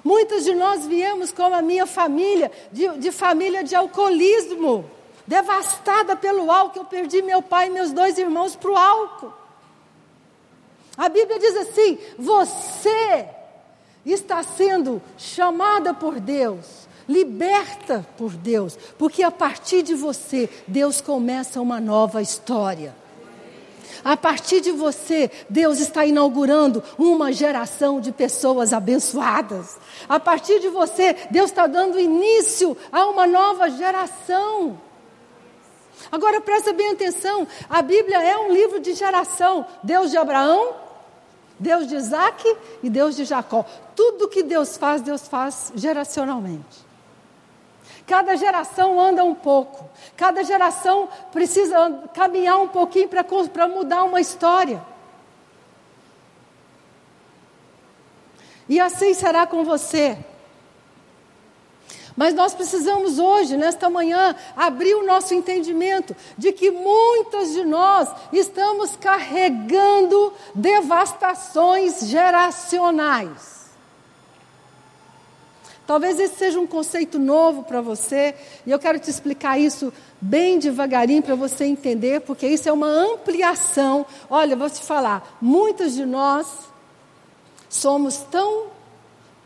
Muitas 0.02 0.46
de 0.46 0.56
nós 0.56 0.86
viemos, 0.86 1.34
como 1.34 1.56
a 1.56 1.62
minha 1.62 1.86
família, 1.86 2.50
de, 2.72 2.88
de 2.98 3.12
família 3.12 3.62
de 3.62 3.76
alcoolismo, 3.76 4.90
devastada 5.28 6.16
pelo 6.16 6.50
álcool. 6.50 6.80
Eu 6.80 6.86
perdi 6.86 7.22
meu 7.22 7.42
pai 7.42 7.68
e 7.68 7.72
meus 7.72 7.92
dois 7.92 8.18
irmãos 8.18 8.56
para 8.56 8.72
o 8.72 8.78
álcool. 8.78 9.43
A 10.98 11.10
Bíblia 11.10 11.40
diz 11.40 11.56
assim: 11.56 11.98
você 12.18 13.26
está 14.06 14.44
sendo 14.44 15.02
chamada 15.18 15.94
por 15.94 16.20
Deus, 16.20 16.88
liberta 17.08 18.06
por 18.18 18.32
Deus, 18.32 18.78
porque 18.98 19.24
a 19.24 19.32
partir 19.32 19.82
de 19.82 19.96
você, 19.96 20.50
Deus 20.68 21.02
começa 21.02 21.62
uma 21.62 21.80
nova 21.80 22.22
história. 22.22 22.96
A 24.04 24.18
partir 24.18 24.60
de 24.60 24.72
você, 24.72 25.32
Deus 25.50 25.80
está 25.80 26.06
inaugurando 26.06 26.84
uma 26.98 27.32
geração 27.32 28.02
de 28.02 28.12
pessoas 28.12 28.74
abençoadas. 28.74 29.78
A 30.10 30.20
partir 30.20 30.60
de 30.60 30.68
você, 30.68 31.16
Deus 31.32 31.52
está 31.52 31.68
dando 31.68 31.98
início 31.98 32.76
a 32.92 33.06
uma 33.06 33.26
nova 33.26 33.70
geração. 33.70 34.78
Agora 36.12 36.42
presta 36.42 36.74
bem 36.74 36.92
atenção: 36.92 37.48
a 37.70 37.82
Bíblia 37.82 38.22
é 38.22 38.38
um 38.38 38.52
livro 38.52 38.80
de 38.80 38.94
geração. 38.94 39.66
Deus 39.82 40.12
de 40.12 40.18
Abraão, 40.18 40.76
Deus 41.64 41.88
de 41.88 41.96
Isaac 41.96 42.58
e 42.84 42.90
Deus 42.90 43.16
de 43.16 43.24
Jacó. 43.24 43.66
Tudo 43.96 44.28
que 44.28 44.44
Deus 44.44 44.76
faz, 44.76 45.02
Deus 45.02 45.28
faz 45.28 45.72
geracionalmente. 45.76 46.86
Cada 48.06 48.36
geração 48.36 49.00
anda 49.00 49.24
um 49.24 49.34
pouco. 49.34 49.90
Cada 50.18 50.44
geração 50.44 51.08
precisa 51.32 52.04
caminhar 52.14 52.60
um 52.60 52.68
pouquinho 52.68 53.08
para 53.08 53.68
mudar 53.68 54.04
uma 54.04 54.20
história. 54.20 54.84
E 58.68 58.80
assim 58.80 59.14
será 59.14 59.48
com 59.48 59.64
você. 59.64 60.18
Mas 62.16 62.34
nós 62.34 62.54
precisamos 62.54 63.18
hoje, 63.18 63.58
nesta 63.58 63.90
manhã, 63.90 64.36
abrir 64.56 64.96
o 64.96 65.06
nosso 65.06 65.34
entendimento 65.34 66.16
de 66.38 66.52
que 66.52 66.70
muitas 66.70 67.54
de 67.54 67.66
nós 67.66 68.10
estamos 68.32 68.96
carregando 68.96 70.32
devastações 70.54 72.08
geracionais. 72.08 73.54
Talvez 75.86 76.18
esse 76.18 76.36
seja 76.36 76.60
um 76.60 76.68
conceito 76.68 77.20
novo 77.20 77.64
para 77.64 77.82
você, 77.82 78.36
e 78.66 78.72
eu 78.72 78.80
quero 78.80 79.00
te 79.00 79.10
explicar 79.10 79.60
isso 79.60 79.92
bem 80.22 80.58
devagarinho 80.58 81.22
para 81.22 81.36
você 81.36 81.66
entender, 81.66 82.22
porque 82.22 82.48
isso 82.48 82.70
é 82.70 82.72
uma 82.72 82.88
ampliação. 82.88 84.06
Olha, 84.30 84.56
vou 84.56 84.70
te 84.70 84.82
falar, 84.82 85.38
muitas 85.42 85.94
de 85.94 86.06
nós 86.06 86.48
somos 87.70 88.18
tão 88.32 88.68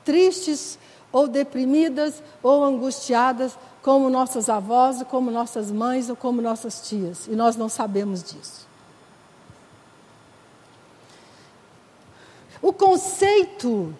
tristes 0.05 0.77
ou 1.11 1.27
deprimidas 1.27 2.21
ou 2.43 2.63
angustiadas 2.63 3.57
como 3.81 4.09
nossas 4.09 4.49
avós, 4.49 5.01
como 5.03 5.31
nossas 5.31 5.71
mães 5.71 6.09
ou 6.09 6.15
como 6.15 6.41
nossas 6.41 6.87
tias, 6.87 7.27
e 7.27 7.31
nós 7.31 7.55
não 7.55 7.69
sabemos 7.69 8.23
disso. 8.23 8.67
O 12.61 12.73
conceito 12.73 13.93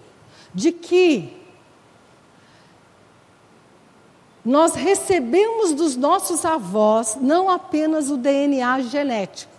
de 0.54 0.72
que 0.72 1.38
nós 4.43 4.76
recebemos 4.76 5.74
dos 5.74 5.96
nossos 5.96 6.46
avós 6.46 7.17
não 7.20 7.50
apenas 7.50 8.10
o 8.10 8.17
DNA 8.17 8.82
genético. 8.82 9.52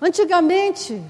Antigamente, 0.00 1.02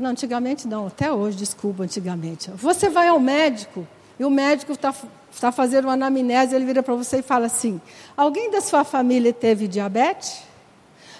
não, 0.00 0.10
antigamente 0.10 0.66
não, 0.66 0.86
até 0.86 1.12
hoje, 1.12 1.36
desculpa, 1.36 1.82
antigamente. 1.82 2.50
Você 2.52 2.88
vai 2.88 3.08
ao 3.08 3.20
médico 3.20 3.86
e 4.18 4.24
o 4.24 4.30
médico 4.30 4.72
está 4.72 4.94
tá 5.40 5.52
fazendo 5.52 5.84
uma 5.84 5.94
anamnese, 5.94 6.54
ele 6.54 6.64
vira 6.64 6.82
para 6.82 6.94
você 6.94 7.18
e 7.18 7.22
fala 7.22 7.46
assim: 7.46 7.80
alguém 8.16 8.50
da 8.50 8.60
sua 8.60 8.84
família 8.84 9.32
teve 9.32 9.68
diabetes? 9.68 10.42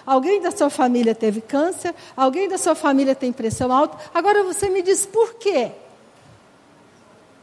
Alguém 0.04 0.40
da 0.40 0.50
sua 0.50 0.70
família 0.70 1.14
teve 1.14 1.40
câncer? 1.40 1.94
Alguém 2.16 2.48
da 2.48 2.58
sua 2.58 2.74
família 2.74 3.14
tem 3.14 3.32
pressão 3.32 3.70
alta? 3.70 3.96
Agora 4.12 4.42
você 4.42 4.68
me 4.68 4.82
diz 4.82 5.06
por 5.06 5.34
quê? 5.34 5.72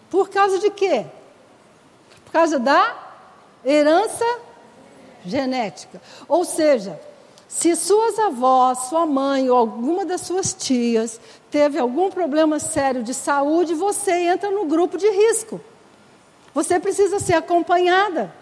Por 0.10 0.30
causa 0.30 0.60
de 0.60 0.70
quê? 0.72 1.06
Por 2.26 2.32
causa 2.32 2.60
da 2.60 2.96
herança 3.64 4.26
genética. 5.26 6.02
Ou 6.28 6.44
seja, 6.44 7.00
se 7.48 7.76
suas 7.76 8.20
avós, 8.20 8.78
sua 8.90 9.06
mãe 9.06 9.50
ou 9.50 9.58
alguma 9.58 10.06
das 10.06 10.22
suas 10.22 10.54
tias 10.54 11.20
teve 11.50 11.80
algum 11.80 12.10
problema 12.10 12.60
sério 12.60 13.02
de 13.02 13.14
saúde, 13.14 13.74
você 13.74 14.12
entra 14.12 14.52
no 14.52 14.66
grupo 14.66 14.98
de 14.98 15.10
risco. 15.10 15.62
Você 16.54 16.80
precisa 16.80 17.20
ser 17.20 17.36
acompanhada. 17.36 18.34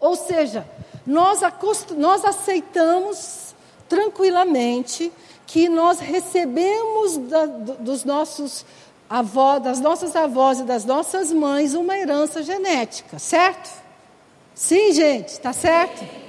Ou 0.00 0.16
seja, 0.16 0.66
nós, 1.06 1.40
nós 1.96 2.24
aceitamos 2.24 3.54
tranquilamente 3.88 5.12
que 5.46 5.68
nós 5.68 6.00
recebemos 6.00 7.16
da, 7.18 7.46
dos 7.46 8.04
nossos 8.04 8.66
avó, 9.08 9.58
das 9.58 9.80
nossas 9.80 10.16
avós 10.16 10.58
e 10.58 10.64
das 10.64 10.84
nossas 10.84 11.30
mães 11.30 11.74
uma 11.74 11.96
herança 11.96 12.42
genética, 12.42 13.18
certo? 13.18 13.70
Sim, 14.54 14.92
gente, 14.92 15.28
está 15.28 15.52
certo? 15.52 16.23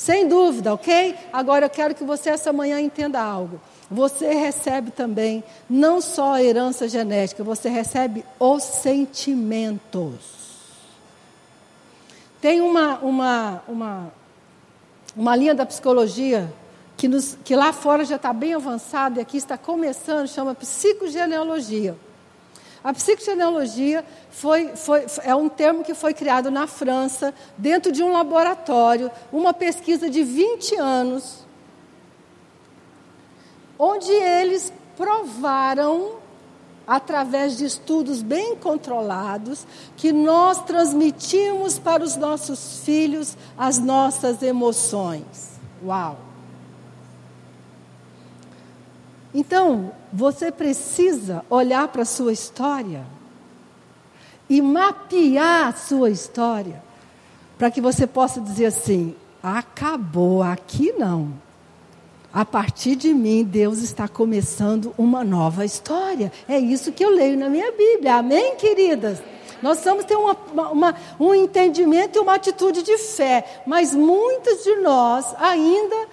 Sem 0.00 0.26
dúvida, 0.26 0.72
ok? 0.72 1.14
Agora 1.30 1.66
eu 1.66 1.70
quero 1.70 1.94
que 1.94 2.04
você 2.04 2.30
essa 2.30 2.54
manhã 2.54 2.80
entenda 2.80 3.20
algo. 3.20 3.60
Você 3.90 4.32
recebe 4.32 4.90
também 4.90 5.44
não 5.68 6.00
só 6.00 6.36
a 6.36 6.42
herança 6.42 6.88
genética, 6.88 7.44
você 7.44 7.68
recebe 7.68 8.24
os 8.38 8.62
sentimentos. 8.62 10.24
Tem 12.40 12.62
uma, 12.62 12.98
uma, 13.00 13.62
uma, 13.68 14.12
uma 15.14 15.36
linha 15.36 15.54
da 15.54 15.66
psicologia 15.66 16.50
que, 16.96 17.06
nos, 17.06 17.36
que 17.44 17.54
lá 17.54 17.70
fora 17.70 18.02
já 18.02 18.16
está 18.16 18.32
bem 18.32 18.54
avançada 18.54 19.18
e 19.18 19.22
aqui 19.22 19.36
está 19.36 19.58
começando, 19.58 20.26
chama 20.26 20.54
psicogenealogia. 20.54 21.94
A 22.82 22.92
psicogenealogia 22.94 24.04
foi, 24.30 24.74
foi, 24.74 25.04
é 25.22 25.34
um 25.34 25.48
termo 25.48 25.84
que 25.84 25.92
foi 25.92 26.14
criado 26.14 26.50
na 26.50 26.66
França, 26.66 27.34
dentro 27.58 27.92
de 27.92 28.02
um 28.02 28.10
laboratório, 28.10 29.10
uma 29.30 29.52
pesquisa 29.52 30.08
de 30.08 30.22
20 30.22 30.76
anos, 30.76 31.44
onde 33.78 34.10
eles 34.10 34.72
provaram, 34.96 36.16
através 36.86 37.56
de 37.56 37.66
estudos 37.66 38.22
bem 38.22 38.56
controlados, 38.56 39.66
que 39.96 40.10
nós 40.10 40.62
transmitimos 40.62 41.78
para 41.78 42.02
os 42.02 42.16
nossos 42.16 42.80
filhos 42.84 43.36
as 43.58 43.78
nossas 43.78 44.42
emoções. 44.42 45.60
Uau! 45.84 46.29
Então, 49.34 49.92
você 50.12 50.50
precisa 50.50 51.44
olhar 51.48 51.86
para 51.88 52.02
a 52.02 52.06
sua 52.06 52.32
história 52.32 53.04
e 54.48 54.60
mapear 54.60 55.68
a 55.68 55.72
sua 55.72 56.10
história 56.10 56.82
para 57.56 57.70
que 57.70 57.80
você 57.80 58.06
possa 58.06 58.40
dizer 58.40 58.66
assim: 58.66 59.14
acabou, 59.42 60.42
aqui 60.42 60.92
não. 60.92 61.32
A 62.32 62.44
partir 62.44 62.94
de 62.94 63.12
mim, 63.12 63.44
Deus 63.44 63.78
está 63.78 64.06
começando 64.06 64.94
uma 64.96 65.24
nova 65.24 65.64
história. 65.64 66.32
É 66.48 66.58
isso 66.58 66.92
que 66.92 67.04
eu 67.04 67.10
leio 67.10 67.36
na 67.36 67.48
minha 67.48 67.72
Bíblia. 67.72 68.16
Amém, 68.16 68.54
queridas? 68.56 69.20
Nós 69.60 69.78
precisamos 69.78 70.04
ter 70.04 70.16
uma, 70.16 70.36
uma, 70.70 70.94
um 71.18 71.34
entendimento 71.34 72.16
e 72.16 72.20
uma 72.20 72.34
atitude 72.34 72.82
de 72.82 72.96
fé, 72.98 73.62
mas 73.66 73.94
muitos 73.94 74.62
de 74.64 74.76
nós 74.76 75.34
ainda 75.38 76.08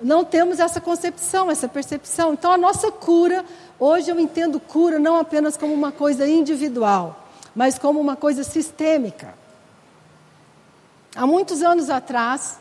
não 0.00 0.24
temos 0.24 0.60
essa 0.60 0.80
concepção, 0.80 1.50
essa 1.50 1.68
percepção. 1.68 2.32
Então, 2.32 2.52
a 2.52 2.56
nossa 2.56 2.90
cura, 2.90 3.44
hoje 3.78 4.10
eu 4.10 4.18
entendo 4.18 4.60
cura 4.60 4.98
não 4.98 5.16
apenas 5.16 5.56
como 5.56 5.74
uma 5.74 5.90
coisa 5.90 6.26
individual, 6.28 7.28
mas 7.54 7.78
como 7.78 8.00
uma 8.00 8.14
coisa 8.14 8.44
sistêmica. 8.44 9.34
Há 11.16 11.26
muitos 11.26 11.62
anos 11.62 11.90
atrás, 11.90 12.58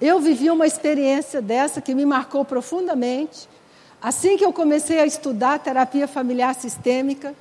eu 0.00 0.18
vivi 0.20 0.50
uma 0.50 0.66
experiência 0.66 1.42
dessa 1.42 1.80
que 1.80 1.94
me 1.94 2.06
marcou 2.06 2.44
profundamente. 2.44 3.48
Assim 4.00 4.36
que 4.36 4.44
eu 4.44 4.52
comecei 4.52 5.00
a 5.00 5.06
estudar 5.06 5.58
terapia 5.58 6.08
familiar 6.08 6.54
sistêmica, 6.54 7.34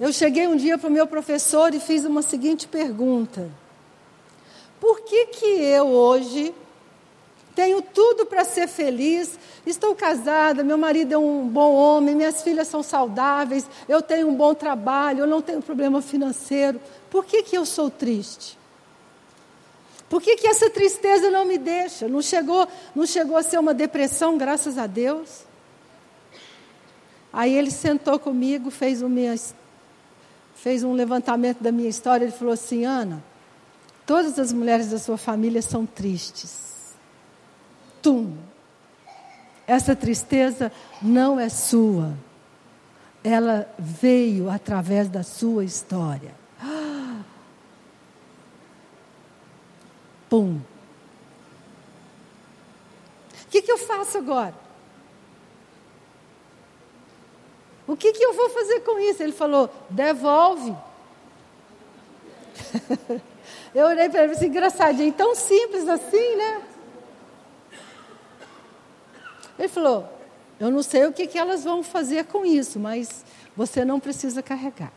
eu 0.00 0.12
cheguei 0.12 0.46
um 0.46 0.56
dia 0.56 0.78
para 0.78 0.88
o 0.88 0.92
meu 0.92 1.06
professor 1.06 1.74
e 1.74 1.80
fiz 1.80 2.04
uma 2.04 2.22
seguinte 2.22 2.66
pergunta: 2.66 3.48
Por 4.80 5.00
que 5.00 5.26
que 5.26 5.46
eu 5.46 5.86
hoje 5.86 6.54
tenho 7.58 7.82
tudo 7.82 8.24
para 8.24 8.44
ser 8.44 8.68
feliz, 8.68 9.36
estou 9.66 9.92
casada, 9.92 10.62
meu 10.62 10.78
marido 10.78 11.12
é 11.14 11.18
um 11.18 11.48
bom 11.48 11.74
homem, 11.74 12.14
minhas 12.14 12.40
filhas 12.40 12.68
são 12.68 12.84
saudáveis, 12.84 13.66
eu 13.88 14.00
tenho 14.00 14.28
um 14.28 14.34
bom 14.36 14.54
trabalho, 14.54 15.22
eu 15.22 15.26
não 15.26 15.42
tenho 15.42 15.60
problema 15.60 16.00
financeiro. 16.00 16.80
Por 17.10 17.24
que, 17.24 17.42
que 17.42 17.58
eu 17.58 17.66
sou 17.66 17.90
triste? 17.90 18.56
Por 20.08 20.22
que, 20.22 20.36
que 20.36 20.46
essa 20.46 20.70
tristeza 20.70 21.32
não 21.32 21.44
me 21.44 21.58
deixa? 21.58 22.06
Não 22.06 22.22
chegou, 22.22 22.68
não 22.94 23.04
chegou 23.04 23.36
a 23.36 23.42
ser 23.42 23.58
uma 23.58 23.74
depressão, 23.74 24.38
graças 24.38 24.78
a 24.78 24.86
Deus? 24.86 25.42
Aí 27.32 27.52
ele 27.52 27.72
sentou 27.72 28.20
comigo, 28.20 28.70
fez, 28.70 29.02
minha, 29.02 29.34
fez 30.54 30.84
um 30.84 30.92
levantamento 30.92 31.60
da 31.60 31.72
minha 31.72 31.88
história. 31.88 32.24
Ele 32.24 32.32
falou 32.32 32.54
assim: 32.54 32.84
Ana, 32.84 33.20
todas 34.06 34.38
as 34.38 34.52
mulheres 34.52 34.90
da 34.90 34.98
sua 35.00 35.18
família 35.18 35.60
são 35.60 35.84
tristes 35.84 36.67
tum. 38.02 38.36
Essa 39.66 39.94
tristeza 39.94 40.72
não 41.02 41.38
é 41.38 41.48
sua. 41.48 42.14
Ela 43.22 43.70
veio 43.78 44.48
através 44.48 45.08
da 45.08 45.22
sua 45.22 45.64
história. 45.64 46.34
Pum. 50.30 50.60
O 53.44 53.50
que, 53.50 53.62
que 53.62 53.72
eu 53.72 53.78
faço 53.78 54.18
agora? 54.18 54.54
O 57.86 57.96
que, 57.96 58.12
que 58.12 58.22
eu 58.22 58.34
vou 58.34 58.50
fazer 58.50 58.80
com 58.80 58.98
isso? 58.98 59.22
Ele 59.22 59.32
falou: 59.32 59.70
devolve. 59.88 60.76
eu 63.74 63.86
olhei 63.86 64.10
para 64.10 64.24
ele 64.24 64.32
e 64.32 64.34
disse: 64.34 64.46
engraçadinho, 64.46 65.12
tão 65.12 65.34
simples 65.34 65.88
assim, 65.88 66.36
né? 66.36 66.62
Ele 69.58 69.68
falou: 69.68 70.08
Eu 70.60 70.70
não 70.70 70.82
sei 70.82 71.06
o 71.06 71.12
que, 71.12 71.26
que 71.26 71.38
elas 71.38 71.64
vão 71.64 71.82
fazer 71.82 72.26
com 72.26 72.44
isso, 72.44 72.78
mas 72.78 73.24
você 73.56 73.84
não 73.84 73.98
precisa 73.98 74.42
carregar. 74.42 74.92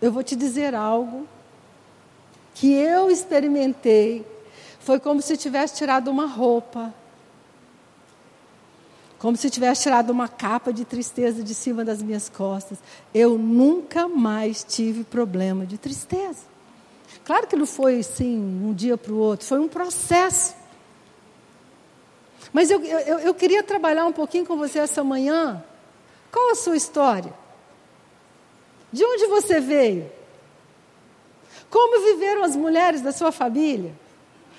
Eu 0.00 0.12
vou 0.12 0.22
te 0.22 0.36
dizer 0.36 0.74
algo 0.74 1.26
que 2.54 2.72
eu 2.72 3.10
experimentei. 3.10 4.26
Foi 4.80 5.00
como 5.00 5.22
se 5.22 5.36
tivesse 5.36 5.76
tirado 5.76 6.10
uma 6.10 6.26
roupa. 6.26 6.92
Como 9.18 9.36
se 9.36 9.48
tivesse 9.48 9.84
tirado 9.84 10.10
uma 10.10 10.28
capa 10.28 10.70
de 10.72 10.84
tristeza 10.84 11.42
de 11.42 11.54
cima 11.54 11.84
das 11.84 12.02
minhas 12.02 12.28
costas. 12.28 12.78
Eu 13.14 13.38
nunca 13.38 14.06
mais 14.06 14.62
tive 14.62 15.04
problema 15.04 15.64
de 15.64 15.78
tristeza. 15.78 16.42
Claro 17.24 17.46
que 17.46 17.56
não 17.56 17.64
foi 17.64 18.00
assim, 18.00 18.36
um 18.36 18.74
dia 18.74 18.98
para 18.98 19.12
o 19.12 19.16
outro, 19.16 19.46
foi 19.46 19.58
um 19.58 19.68
processo. 19.68 20.54
Mas 22.54 22.70
eu, 22.70 22.80
eu, 22.84 23.18
eu 23.18 23.34
queria 23.34 23.64
trabalhar 23.64 24.06
um 24.06 24.12
pouquinho 24.12 24.46
com 24.46 24.56
você 24.56 24.78
essa 24.78 25.02
manhã. 25.02 25.60
Qual 26.30 26.52
a 26.52 26.54
sua 26.54 26.76
história? 26.76 27.34
De 28.92 29.04
onde 29.04 29.26
você 29.26 29.58
veio? 29.58 30.08
Como 31.68 32.12
viveram 32.12 32.44
as 32.44 32.54
mulheres 32.54 33.02
da 33.02 33.10
sua 33.10 33.32
família? 33.32 33.92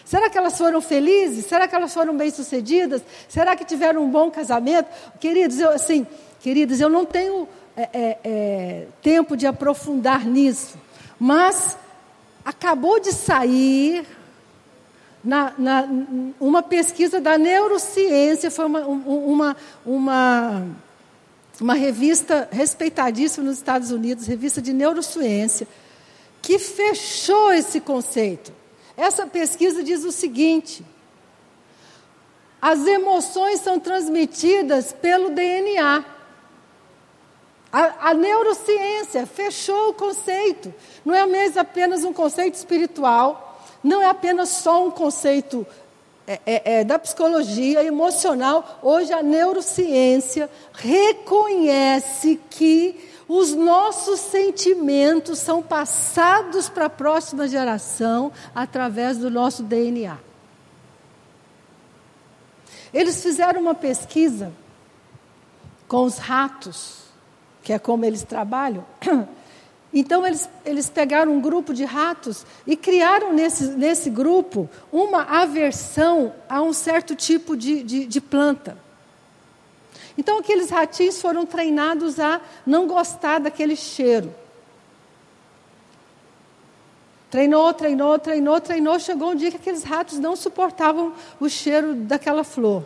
Será 0.04 0.30
que 0.30 0.38
elas 0.38 0.58
foram 0.58 0.82
felizes? 0.82 1.46
Será 1.46 1.70
que 1.70 1.74
elas 1.74 1.94
foram 1.94 2.18
bem-sucedidas? 2.18 3.02
Será 3.30 3.56
que 3.56 3.64
tiveram 3.64 4.04
um 4.04 4.12
bom 4.12 4.30
casamento? 4.30 4.90
Queridos, 5.18 5.58
eu, 5.58 5.70
assim, 5.70 6.06
queridos, 6.42 6.82
eu 6.82 6.90
não 6.90 7.06
tenho 7.06 7.48
é, 7.78 7.90
é, 7.94 8.20
é, 8.26 8.88
tempo 9.02 9.38
de 9.38 9.48
aprofundar 9.48 10.26
nisso, 10.26 10.78
mas 11.18 11.78
acabou 12.44 13.00
de 13.00 13.14
sair 13.14 14.06
na, 15.26 15.54
na, 15.58 15.88
uma 16.40 16.62
pesquisa 16.62 17.20
da 17.20 17.38
neurociência, 17.38 18.52
foi 18.52 18.66
uma, 18.66 18.82
uma, 18.82 19.58
uma, 19.86 20.68
uma 21.60 21.74
revista 21.74 22.48
respeitadíssima 22.52 23.46
nos 23.46 23.58
Estados 23.58 23.90
Unidos, 23.92 24.28
revista 24.28 24.62
de 24.62 24.72
neurociência, 24.72 25.68
que 26.42 26.60
fechou 26.60 27.52
esse 27.52 27.82
conceito. 27.82 28.54
Essa 28.96 29.26
pesquisa 29.26 29.84
diz 29.84 30.04
o 30.06 30.12
seguinte: 30.12 30.86
as 32.62 32.86
emoções 32.86 33.62
são 33.62 33.80
transmitidas 33.80 34.94
pelo 34.94 35.32
DNA. 35.32 36.06
A, 37.72 38.10
a, 38.10 38.14
neurociência 38.14 39.26
fechou 39.26 39.90
o 39.90 39.94
conceito. 39.94 40.74
Não 41.04 41.14
é 41.14 41.26
mesmo 41.26 41.60
apenas 41.60 42.04
um 42.04 42.14
conceito 42.14 42.54
espiritual, 42.54 43.55
não 43.86 44.02
é 44.02 44.10
apenas 44.10 44.50
só 44.50 44.84
um 44.84 44.90
conceito 44.90 45.66
é, 46.26 46.40
é, 46.44 46.80
é, 46.80 46.84
da 46.84 46.98
psicologia 46.98 47.84
emocional. 47.84 48.80
Hoje 48.82 49.14
a 49.14 49.22
neurociência 49.22 50.50
reconhece 50.74 52.42
que 52.50 53.12
os 53.28 53.54
nossos 53.54 54.20
sentimentos 54.20 55.38
são 55.38 55.62
passados 55.62 56.68
para 56.68 56.86
a 56.86 56.90
próxima 56.90 57.48
geração 57.48 58.32
através 58.56 59.20
do 59.20 59.30
nosso 59.30 59.62
DNA. 59.62 60.18
Eles 62.92 63.22
fizeram 63.22 63.62
uma 63.62 63.76
pesquisa 63.76 64.52
com 65.88 66.06
os 66.06 66.18
ratos, 66.18 67.04
que 67.62 67.72
é 67.72 67.78
como 67.78 68.04
eles 68.04 68.24
trabalham, 68.24 68.84
Então, 69.98 70.28
eles, 70.28 70.50
eles 70.66 70.90
pegaram 70.90 71.32
um 71.32 71.40
grupo 71.40 71.74
de 71.74 71.86
ratos 71.86 72.46
e 72.68 72.76
criaram 72.76 73.32
nesse, 73.32 73.64
nesse 73.68 74.10
grupo 74.10 74.70
uma 74.92 75.22
aversão 75.22 76.36
a 76.50 76.62
um 76.62 76.74
certo 76.74 77.16
tipo 77.16 77.56
de, 77.56 77.82
de, 77.82 78.06
de 78.06 78.20
planta. 78.20 78.78
Então, 80.18 80.40
aqueles 80.40 80.70
ratinhos 80.70 81.22
foram 81.22 81.46
treinados 81.46 82.20
a 82.20 82.42
não 82.66 82.88
gostar 82.88 83.40
daquele 83.40 83.78
cheiro. 83.78 84.36
Treinou, 87.32 87.74
treinou, 87.74 88.20
treinou, 88.20 88.60
treinou. 88.60 89.00
Chegou 89.00 89.32
um 89.32 89.36
dia 89.36 89.50
que 89.50 89.58
aqueles 89.58 89.84
ratos 89.84 90.20
não 90.20 90.36
suportavam 90.36 91.14
o 91.40 91.48
cheiro 91.48 91.96
daquela 91.96 92.44
flor. 92.44 92.86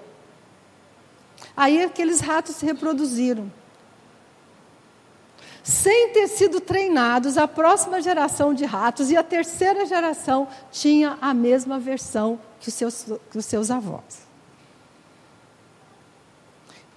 Aí 1.58 1.82
aqueles 1.84 2.20
ratos 2.20 2.58
se 2.58 2.66
reproduziram 2.68 3.52
sem 5.64 6.10
ter 6.10 6.28
sido 6.28 6.60
treinados, 6.60 7.38
a 7.38 7.48
próxima 7.48 8.02
geração 8.02 8.54
de 8.54 8.66
ratos 8.66 9.12
e 9.12 9.18
a 9.18 9.24
terceira 9.24 9.86
geração 9.86 10.48
tinha 10.72 11.18
a 11.22 11.34
mesma 11.34 11.80
versão 11.80 12.40
que 12.60 12.70
os 12.70 12.74
seus, 12.74 13.06
que 13.32 13.38
os 13.38 13.46
seus 13.46 13.70
avós. 13.70 14.28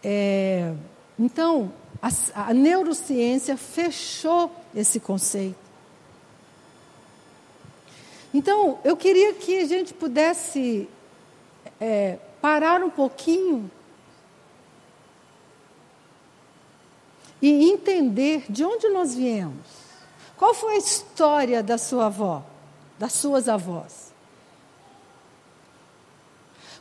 É, 0.02 0.72
então, 1.18 1.72
a, 2.00 2.08
a 2.48 2.54
neurociência 2.54 3.56
fechou 3.56 4.50
esse 4.74 4.98
conceito. 4.98 5.62
Então, 8.34 8.78
eu 8.82 8.96
queria 8.96 9.34
que 9.34 9.60
a 9.60 9.66
gente 9.66 9.92
pudesse 9.92 10.88
é, 11.80 12.18
parar 12.40 12.82
um 12.82 12.90
pouquinho 12.90 13.70
e 17.43 17.68
entender 17.70 18.45
de 18.49 18.64
onde 18.64 18.88
nós 18.88 19.14
viemos. 19.16 19.66
Qual 20.36 20.55
foi 20.55 20.74
a 20.74 20.78
história 20.78 21.62
da 21.62 21.76
sua 21.76 22.07
avó, 22.07 22.45
das 22.97 23.12
suas 23.12 23.49
avós? 23.49 24.12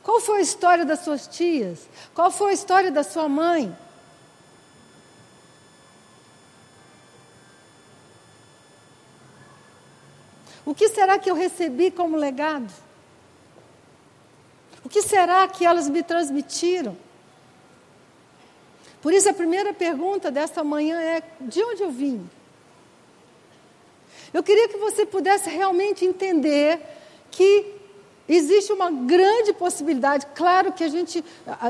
Qual 0.04 0.20
foi 0.20 0.38
a 0.38 0.42
história 0.42 0.86
das 0.86 1.00
suas 1.00 1.28
tias? 1.28 1.88
Qual 2.14 2.32
foi 2.32 2.52
a 2.52 2.54
história 2.54 2.92
da 2.92 3.04
sua 3.04 3.28
mãe? 3.28 3.76
O 10.64 10.76
que 10.76 10.90
será 10.90 11.18
que 11.18 11.30
eu 11.30 11.36
recebi 11.36 11.90
como 11.90 12.16
legado? 12.16 12.72
O 14.84 14.90
que 14.90 15.02
será 15.02 15.48
que 15.48 15.66
elas 15.66 15.90
me 15.90 16.04
transmitiram? 16.04 16.96
Por 19.02 19.14
isso, 19.14 19.30
a 19.30 19.34
primeira 19.34 19.74
pergunta 19.74 20.30
desta 20.30 20.64
manhã 20.64 21.00
é: 21.00 21.24
de 21.40 21.64
onde 21.64 21.82
eu 21.82 21.92
vim? 21.92 22.30
Eu 24.34 24.44
queria 24.44 24.70
que 24.70 24.78
você 24.78 25.06
pudesse 25.06 25.50
realmente 25.50 26.06
entender 26.06 26.80
que 27.30 27.82
existe 28.30 28.72
uma 28.72 28.90
grande 28.90 29.52
possibilidade. 29.54 30.26
Claro 30.36 30.72
que 30.72 30.84
a 30.84 30.88
gente 30.88 31.24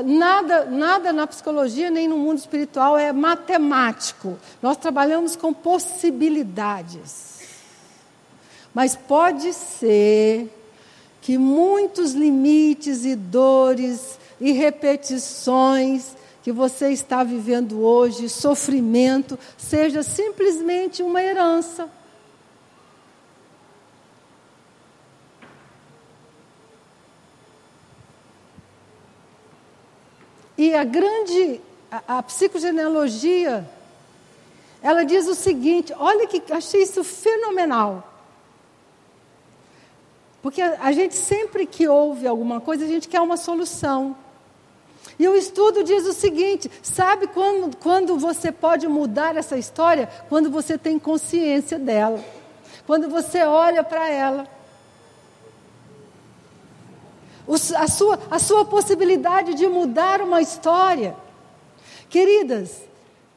nada 0.04 0.66
nada 0.66 1.12
na 1.12 1.26
psicologia 1.26 1.90
nem 1.90 2.06
no 2.06 2.16
mundo 2.16 2.38
espiritual 2.38 2.96
é 2.96 3.12
matemático. 3.12 4.38
Nós 4.60 4.76
trabalhamos 4.76 5.34
com 5.34 5.52
possibilidades. 5.52 7.32
Mas 8.72 8.94
pode 8.94 9.52
ser 9.52 10.48
que 11.20 11.36
muitos 11.36 12.12
limites 12.12 13.04
e 13.04 13.14
dores 13.14 14.18
e 14.40 14.52
repetições 14.52 16.16
que 16.42 16.50
você 16.50 16.90
está 16.90 17.22
vivendo 17.22 17.80
hoje, 17.80 18.28
sofrimento, 18.28 19.38
seja 19.56 20.02
simplesmente 20.02 21.02
uma 21.02 21.22
herança. 21.22 21.88
E 30.58 30.74
a 30.74 30.84
grande, 30.84 31.60
a, 31.90 32.18
a 32.18 32.22
psicogenealogia, 32.22 33.68
ela 34.82 35.04
diz 35.04 35.26
o 35.28 35.34
seguinte: 35.34 35.94
olha 35.96 36.26
que 36.26 36.52
achei 36.52 36.82
isso 36.82 37.04
fenomenal. 37.04 38.08
Porque 40.42 40.60
a, 40.60 40.80
a 40.82 40.92
gente 40.92 41.14
sempre 41.14 41.66
que 41.66 41.86
ouve 41.86 42.26
alguma 42.26 42.60
coisa, 42.60 42.84
a 42.84 42.88
gente 42.88 43.08
quer 43.08 43.20
uma 43.20 43.36
solução. 43.36 44.16
E 45.18 45.28
o 45.28 45.36
estudo 45.36 45.84
diz 45.84 46.06
o 46.06 46.12
seguinte: 46.12 46.70
sabe 46.82 47.26
quando, 47.26 47.76
quando 47.76 48.18
você 48.18 48.50
pode 48.50 48.86
mudar 48.88 49.36
essa 49.36 49.56
história? 49.56 50.08
Quando 50.28 50.50
você 50.50 50.78
tem 50.78 50.98
consciência 50.98 51.78
dela. 51.78 52.22
Quando 52.86 53.08
você 53.08 53.42
olha 53.42 53.84
para 53.84 54.08
ela. 54.08 54.46
O, 57.46 57.54
a, 57.54 57.88
sua, 57.88 58.18
a 58.30 58.38
sua 58.38 58.64
possibilidade 58.64 59.54
de 59.54 59.66
mudar 59.66 60.20
uma 60.20 60.40
história. 60.40 61.16
Queridas, 62.08 62.82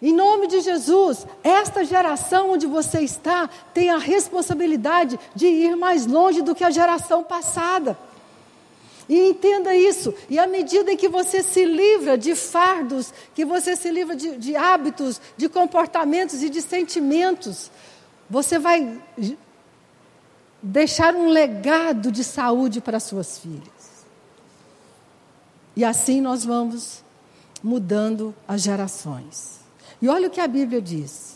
em 0.01 0.13
nome 0.13 0.47
de 0.47 0.61
Jesus, 0.61 1.26
esta 1.43 1.84
geração 1.84 2.51
onde 2.51 2.67
você 2.67 3.01
está 3.01 3.49
tem 3.73 3.89
a 3.89 3.97
responsabilidade 3.97 5.19
de 5.34 5.47
ir 5.47 5.76
mais 5.76 6.05
longe 6.05 6.41
do 6.41 6.53
que 6.53 6.63
a 6.63 6.69
geração 6.69 7.23
passada. 7.23 7.97
E 9.08 9.30
entenda 9.30 9.76
isso. 9.76 10.14
E 10.30 10.39
à 10.39 10.47
medida 10.47 10.91
em 10.91 10.97
que 10.97 11.08
você 11.08 11.43
se 11.43 11.64
livra 11.64 12.18
de 12.18 12.36
fardos, 12.36 13.14
que 13.34 13.45
você 13.45 13.76
se 13.76 13.91
livra 13.91 14.16
de, 14.16 14.38
de 14.38 14.56
hábitos, 14.56 15.22
de 15.38 15.47
comportamentos 15.47 16.41
e 16.41 16.49
de 16.49 16.62
sentimentos, 16.62 17.70
você 18.30 18.58
vai 18.58 18.99
deixar 20.62 21.16
um 21.16 21.28
legado 21.28 22.12
de 22.12 22.24
saúde 22.24 22.82
para 22.82 22.99
suas 22.99 23.38
filhas. 23.38 24.06
E 25.76 25.84
assim 25.84 26.22
nós 26.22 26.43
vamos 26.43 27.03
mudando 27.62 28.34
as 28.47 28.62
gerações. 28.62 29.60
E 30.01 30.08
olha 30.08 30.28
o 30.28 30.32
que 30.32 30.41
a 30.41 30.47
Bíblia 30.47 30.82
diz. 30.82 31.36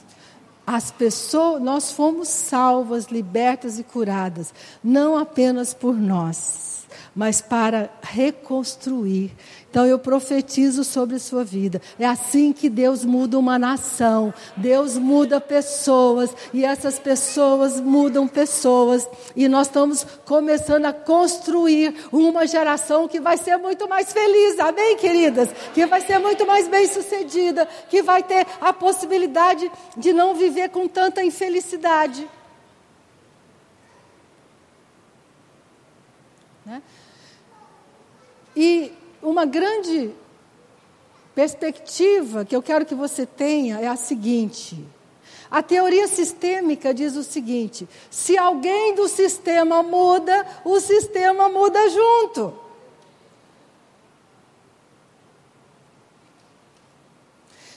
As 0.65 0.91
pessoas, 0.91 1.61
nós 1.61 1.91
fomos 1.91 2.27
salvas, 2.27 3.05
libertas 3.05 3.79
e 3.79 3.83
curadas, 3.83 4.53
não 4.83 5.17
apenas 5.17 5.73
por 5.73 5.95
nós, 5.95 6.78
mas 7.15 7.41
para 7.41 7.89
reconstruir. 8.01 9.31
Então 9.69 9.85
eu 9.85 9.99
profetizo 9.99 10.83
sobre 10.83 11.19
sua 11.19 11.43
vida. 11.43 11.79
É 11.99 12.05
assim 12.05 12.51
que 12.51 12.69
Deus 12.69 13.05
muda 13.05 13.37
uma 13.37 13.59
nação. 13.59 14.33
Deus 14.57 14.97
muda 14.97 15.39
pessoas 15.39 16.35
e 16.51 16.65
essas 16.65 16.97
pessoas 16.97 17.79
mudam 17.79 18.27
pessoas. 18.27 19.07
E 19.35 19.47
nós 19.47 19.67
estamos 19.67 20.05
começando 20.25 20.85
a 20.85 20.93
construir 20.93 21.93
uma 22.11 22.47
geração 22.47 23.07
que 23.07 23.19
vai 23.19 23.37
ser 23.37 23.57
muito 23.57 23.87
mais 23.87 24.11
feliz. 24.11 24.59
Amém, 24.59 24.97
queridas? 24.97 25.49
Que 25.73 25.85
vai 25.85 26.01
ser 26.01 26.17
muito 26.17 26.47
mais 26.47 26.67
bem-sucedida, 26.67 27.67
que 27.89 28.01
vai 28.01 28.23
ter 28.23 28.47
a 28.59 28.73
possibilidade 28.73 29.71
de 29.95 30.11
não 30.11 30.33
viver 30.33 30.69
com 30.69 30.87
tanta 30.87 31.23
infelicidade. 31.23 32.27
Né? 36.65 36.81
E 38.61 38.91
uma 39.23 39.45
grande 39.45 40.13
perspectiva 41.33 42.43
que 42.43 42.53
eu 42.53 42.61
quero 42.61 42.85
que 42.85 42.93
você 42.93 43.25
tenha 43.25 43.79
é 43.79 43.87
a 43.87 43.95
seguinte: 43.95 44.85
a 45.49 45.63
teoria 45.63 46.09
sistêmica 46.09 46.93
diz 46.93 47.15
o 47.15 47.23
seguinte: 47.23 47.87
se 48.11 48.37
alguém 48.37 48.95
do 48.95 49.07
sistema 49.07 49.81
muda, 49.81 50.45
o 50.65 50.77
sistema 50.81 51.47
muda 51.47 51.89
junto. 51.89 52.53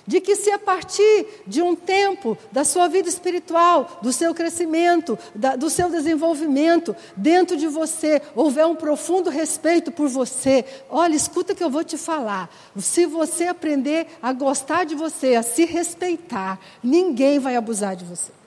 De 0.07 0.21
que 0.21 0.35
se 0.35 0.51
a 0.51 0.59
partir 0.59 1.27
de 1.47 1.63
um 1.63 1.77
tempo 1.77 2.37
da 2.51 2.65
sua 2.65 2.89
vida 2.89 3.09
espiritual, 3.09 4.01
do 4.03 4.13
seu 4.13 4.35
crescimento, 4.35 5.19
da, 5.35 5.55
do 5.55 5.71
seu 5.71 5.89
desenvolvimento, 5.89 6.95
dentro 7.17 7.57
de 7.57 7.69
você 7.69 8.21
houver 8.35 8.67
um 8.67 8.75
profundo 8.75 9.31
respeito 9.31 9.93
por 9.93 10.09
você, 10.09 10.65
olha, 10.91 11.15
escuta 11.15 11.55
que 11.55 11.63
eu 11.63 11.71
vou 11.71 11.85
te 11.85 11.97
falar. 11.97 12.51
Se 12.79 13.07
você 13.07 13.47
aprender 13.47 14.07
a 14.21 14.33
gostar 14.33 14.85
de 14.85 14.95
você, 14.95 15.35
a 15.37 15.43
se 15.43 15.65
respeitar, 15.65 16.59
ninguém 16.83 17.39
vai 17.39 17.57
abusar 17.57 17.95
de 17.95 18.05
você. 18.05 18.42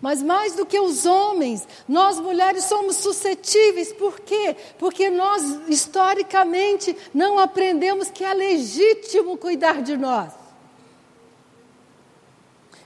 Mas 0.00 0.22
mais 0.22 0.54
do 0.54 0.64
que 0.64 0.80
os 0.80 1.04
homens, 1.04 1.68
nós 1.86 2.18
mulheres 2.18 2.64
somos 2.64 2.96
suscetíveis. 2.96 3.92
Por 3.92 4.20
quê? 4.20 4.56
Porque 4.78 5.10
nós, 5.10 5.42
historicamente, 5.68 6.96
não 7.12 7.38
aprendemos 7.38 8.10
que 8.10 8.24
é 8.24 8.32
legítimo 8.32 9.36
cuidar 9.36 9.82
de 9.82 9.96
nós. 9.96 10.40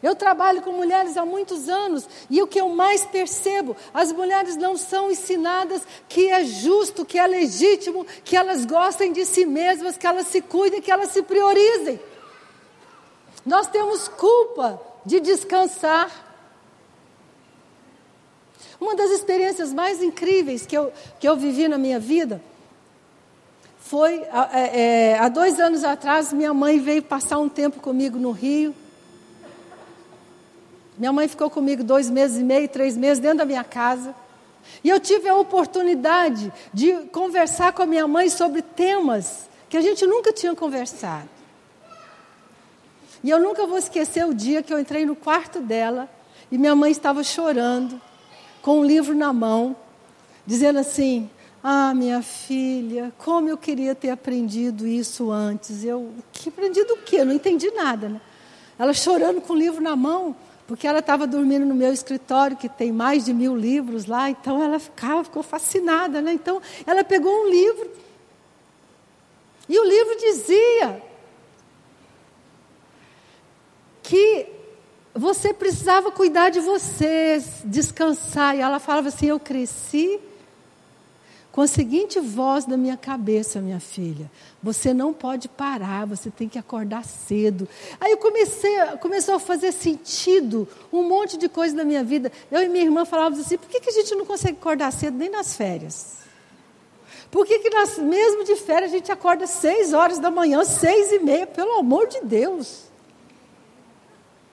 Eu 0.05 0.15
trabalho 0.15 0.61
com 0.61 0.71
mulheres 0.73 1.17
há 1.17 1.25
muitos 1.25 1.67
anos 1.67 2.07
e 2.29 2.43
o 2.43 2.47
que 2.47 2.61
eu 2.61 2.69
mais 2.69 3.07
percebo, 3.07 3.75
as 3.95 4.13
mulheres 4.13 4.55
não 4.55 4.77
são 4.77 5.11
ensinadas 5.11 5.81
que 6.07 6.29
é 6.29 6.45
justo, 6.45 7.07
que 7.07 7.19
é 7.19 7.27
legítimo, 7.27 8.07
que 8.23 8.37
elas 8.37 8.67
gostem 8.67 9.15
de 9.15 9.25
si 9.25 9.47
mesmas, 9.47 9.97
que 9.97 10.07
elas 10.07 10.27
se 10.27 10.43
cuidem, 10.43 10.83
que 10.83 10.91
elas 10.91 11.09
se 11.09 11.23
priorizem. 11.23 11.99
Nós 13.47 13.67
temos 13.67 14.07
culpa 14.09 14.79
de 15.07 15.21
descansar. 15.21 16.34
Uma 18.85 18.95
das 18.95 19.13
experiências 19.13 19.73
mais 19.73 20.03
incríveis 20.03 20.67
que 20.67 20.77
eu, 20.77 20.93
que 21.19 21.27
eu 21.27 21.35
vivi 21.39 21.67
na 21.69 21.79
minha 21.79 21.99
vida 21.99 22.39
foi 23.79 24.17
é, 24.53 25.13
é, 25.13 25.19
há 25.19 25.31
dois 25.31 25.59
anos 25.59 25.83
atrás, 25.83 26.35
minha 26.35 26.53
mãe 26.53 26.79
veio 26.79 27.03
passar 27.03 27.39
um 27.39 27.49
tempo 27.49 27.81
comigo 27.81 28.19
no 28.19 28.31
Rio. 28.31 28.75
Minha 30.99 31.15
mãe 31.15 31.27
ficou 31.27 31.49
comigo 31.49 31.83
dois 31.83 32.11
meses 32.11 32.37
e 32.37 32.45
meio, 32.45 32.69
três 32.69 32.95
meses 32.95 33.21
dentro 33.21 33.39
da 33.39 33.47
minha 33.47 33.65
casa. 33.65 34.15
E 34.85 34.91
eu 34.91 35.01
tive 35.01 35.31
a 35.31 35.35
oportunidade 35.35 36.53
de 36.71 36.93
conversar 37.07 37.73
com 37.73 37.81
a 37.81 37.87
minha 37.87 38.07
mãe 38.07 38.29
sobre 38.29 38.61
temas 38.61 39.49
que 39.71 39.79
a 39.79 39.81
gente 39.81 40.07
nunca 40.07 40.31
tinha 40.31 40.55
conversado. 40.55 41.31
E 43.23 43.31
eu 43.31 43.41
nunca 43.41 43.67
vou 43.67 43.79
esquecer 43.79 44.27
o 44.27 44.35
dia 44.35 44.63
que 44.63 44.75
eu 44.75 44.79
entrei 44.79 45.07
no 45.07 45.17
quarto 45.17 45.61
dela 45.61 46.07
e 46.53 46.59
minha 46.59 46.77
mãe 46.77 46.93
estava 46.93 47.25
chorando 47.25 47.99
com 48.65 48.81
um 48.81 48.85
livro 48.85 49.15
na 49.15 49.31
mão, 49.31 49.77
dizendo 50.47 50.79
assim: 50.79 51.29
Ah, 51.63 51.93
minha 51.95 52.23
filha, 52.23 53.13
como 53.19 53.47
eu 53.47 53.59
queria 53.59 53.95
ter 53.95 54.09
aprendido 54.09 54.87
isso 54.87 55.31
antes. 55.31 55.85
Eu, 55.85 56.11
que 56.33 56.49
aprendido 56.49 56.95
o 56.95 56.97
quê? 56.97 57.17
Eu 57.17 57.27
não 57.27 57.35
entendi 57.35 57.71
nada, 57.73 58.09
né? 58.09 58.21
Ela 58.79 58.95
chorando 58.95 59.43
com 59.43 59.53
o 59.53 59.57
livro 59.57 59.83
na 59.83 59.95
mão, 59.95 60.35
porque 60.67 60.87
ela 60.87 61.01
estava 61.01 61.27
dormindo 61.27 61.67
no 61.67 61.75
meu 61.75 61.93
escritório, 61.93 62.57
que 62.57 62.67
tem 62.67 62.91
mais 62.91 63.27
de 63.27 63.35
mil 63.35 63.55
livros 63.55 64.07
lá, 64.07 64.31
então 64.31 64.63
ela 64.63 64.79
ficava, 64.79 65.23
ficou 65.23 65.43
fascinada, 65.43 66.23
né? 66.23 66.33
Então, 66.33 66.63
ela 66.87 67.05
pegou 67.05 67.31
um 67.31 67.51
livro, 67.51 67.91
e 69.69 69.79
o 69.79 69.85
livro 69.85 70.17
dizia 70.17 71.03
que 74.03 74.64
você 75.15 75.55
precisava 75.55 76.11
cuidar 76.11 76.51
de 76.51 76.61
você, 76.61 77.43
descansar. 77.65 78.57
E 78.57 78.61
ela 78.61 78.81
falava 78.81 79.09
assim: 79.09 79.27
Eu 79.27 79.39
cresci 79.39 80.19
com 81.53 81.61
a 81.61 81.69
seguinte 81.69 82.19
voz 82.19 82.67
na 82.67 82.77
minha 82.77 82.97
cabeça, 82.97 83.61
minha 83.61 83.79
filha: 83.79 84.29
Você 84.61 84.93
não 84.93 85.13
pode 85.13 85.49
parar, 85.49 86.05
você 86.05 86.31
tem 86.31 86.49
que 86.49 86.59
acordar 86.59 87.05
cedo. 87.05 87.69
Aí 88.01 88.11
eu 88.11 88.19
comecei, 88.19 88.75
começou 89.01 89.37
a 89.37 89.39
fazer 89.39 89.71
sentido 89.71 90.67
um 90.93 91.05
monte 91.05 91.37
de 91.37 91.49
coisa 91.49 91.77
na 91.77 91.85
minha 91.85 92.03
vida. 92.03 92.33
Eu 92.51 92.61
e 92.63 92.69
minha 92.69 92.85
irmã 92.85 93.05
falávamos 93.05 93.39
assim: 93.39 93.57
Por 93.57 93.69
que, 93.69 93.81
que 93.81 93.91
a 93.91 93.93
gente 93.93 94.17
não 94.17 94.27
consegue 94.27 94.59
acordar 94.59 94.93
cedo 94.93 95.17
nem 95.17 95.31
nas 95.31 95.57
férias? 95.57 96.15
Por 97.31 97.47
que, 97.47 97.61
que 97.61 97.71
nós, 97.71 97.99
mesmo 97.99 98.45
de 98.45 98.57
férias, 98.57 98.93
a 98.93 98.97
gente 98.97 99.11
acorda 99.11 99.47
seis 99.47 99.93
horas 99.93 100.19
da 100.19 100.31
manhã, 100.31 100.65
seis 100.65 101.11
e 101.13 101.21
meia? 101.21 101.47
Pelo 101.47 101.79
amor 101.79 102.07
de 102.09 102.21
Deus. 102.21 102.94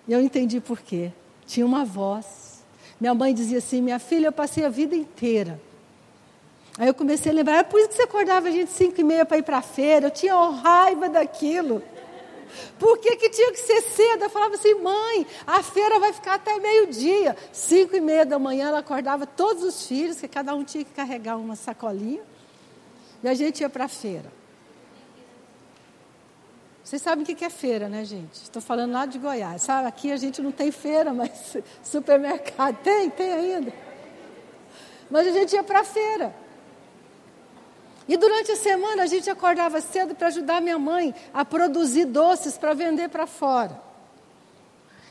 E 0.07 0.13
eu 0.13 0.21
entendi 0.21 0.59
por 0.59 0.79
quê. 0.79 1.11
Tinha 1.45 1.65
uma 1.65 1.85
voz. 1.85 2.63
Minha 2.99 3.13
mãe 3.13 3.33
dizia 3.33 3.57
assim: 3.57 3.81
Minha 3.81 3.99
filha, 3.99 4.27
eu 4.27 4.31
passei 4.31 4.65
a 4.65 4.69
vida 4.69 4.95
inteira. 4.95 5.59
Aí 6.77 6.87
eu 6.87 6.93
comecei 6.93 7.31
a 7.31 7.35
lembrar, 7.35 7.57
é 7.57 7.63
por 7.63 7.79
isso 7.79 7.89
que 7.89 7.95
você 7.95 8.03
acordava 8.03 8.47
a 8.47 8.51
gente 8.51 8.71
cinco 8.71 9.01
e 9.01 9.03
meia 9.03 9.25
para 9.25 9.37
ir 9.37 9.43
para 9.43 9.57
a 9.57 9.61
feira. 9.61 10.07
Eu 10.07 10.11
tinha 10.11 10.33
raiva 10.33 11.09
daquilo. 11.09 11.83
Por 12.79 12.97
que, 12.97 13.15
que 13.15 13.29
tinha 13.29 13.51
que 13.51 13.59
ser 13.59 13.81
cedo? 13.81 14.23
Eu 14.23 14.29
falava 14.29 14.55
assim, 14.55 14.73
mãe, 14.75 15.25
a 15.45 15.61
feira 15.63 15.99
vai 15.99 16.11
ficar 16.13 16.35
até 16.35 16.57
meio-dia. 16.59 17.35
Cinco 17.51 17.95
e 17.95 18.01
meia 18.01 18.25
da 18.25 18.39
manhã 18.39 18.69
ela 18.69 18.79
acordava 18.79 19.25
todos 19.25 19.63
os 19.63 19.85
filhos, 19.85 20.19
que 20.19 20.27
cada 20.27 20.53
um 20.53 20.63
tinha 20.63 20.83
que 20.83 20.91
carregar 20.91 21.37
uma 21.37 21.55
sacolinha. 21.55 22.21
E 23.23 23.27
a 23.27 23.33
gente 23.33 23.61
ia 23.61 23.69
para 23.69 23.85
a 23.85 23.87
feira. 23.87 24.40
Vocês 26.91 27.03
sabem 27.03 27.23
o 27.23 27.25
que 27.25 27.45
é 27.45 27.49
feira, 27.49 27.87
né, 27.87 28.03
gente? 28.03 28.33
Estou 28.33 28.61
falando 28.61 28.91
lá 28.91 29.05
de 29.05 29.17
Goiás. 29.17 29.61
Sabe, 29.61 29.87
aqui 29.87 30.11
a 30.11 30.17
gente 30.17 30.41
não 30.41 30.51
tem 30.51 30.73
feira, 30.73 31.13
mas 31.15 31.55
supermercado 31.81 32.75
tem, 32.83 33.09
tem 33.09 33.31
ainda. 33.31 33.73
Mas 35.09 35.25
a 35.25 35.31
gente 35.31 35.53
ia 35.55 35.63
para 35.63 35.79
a 35.79 35.83
feira. 35.85 36.35
E 38.09 38.17
durante 38.17 38.51
a 38.51 38.57
semana 38.57 39.03
a 39.03 39.05
gente 39.05 39.29
acordava 39.29 39.79
cedo 39.79 40.13
para 40.13 40.27
ajudar 40.27 40.59
minha 40.59 40.77
mãe 40.77 41.15
a 41.33 41.45
produzir 41.45 42.03
doces 42.03 42.57
para 42.57 42.73
vender 42.73 43.07
para 43.07 43.25
fora. 43.25 43.81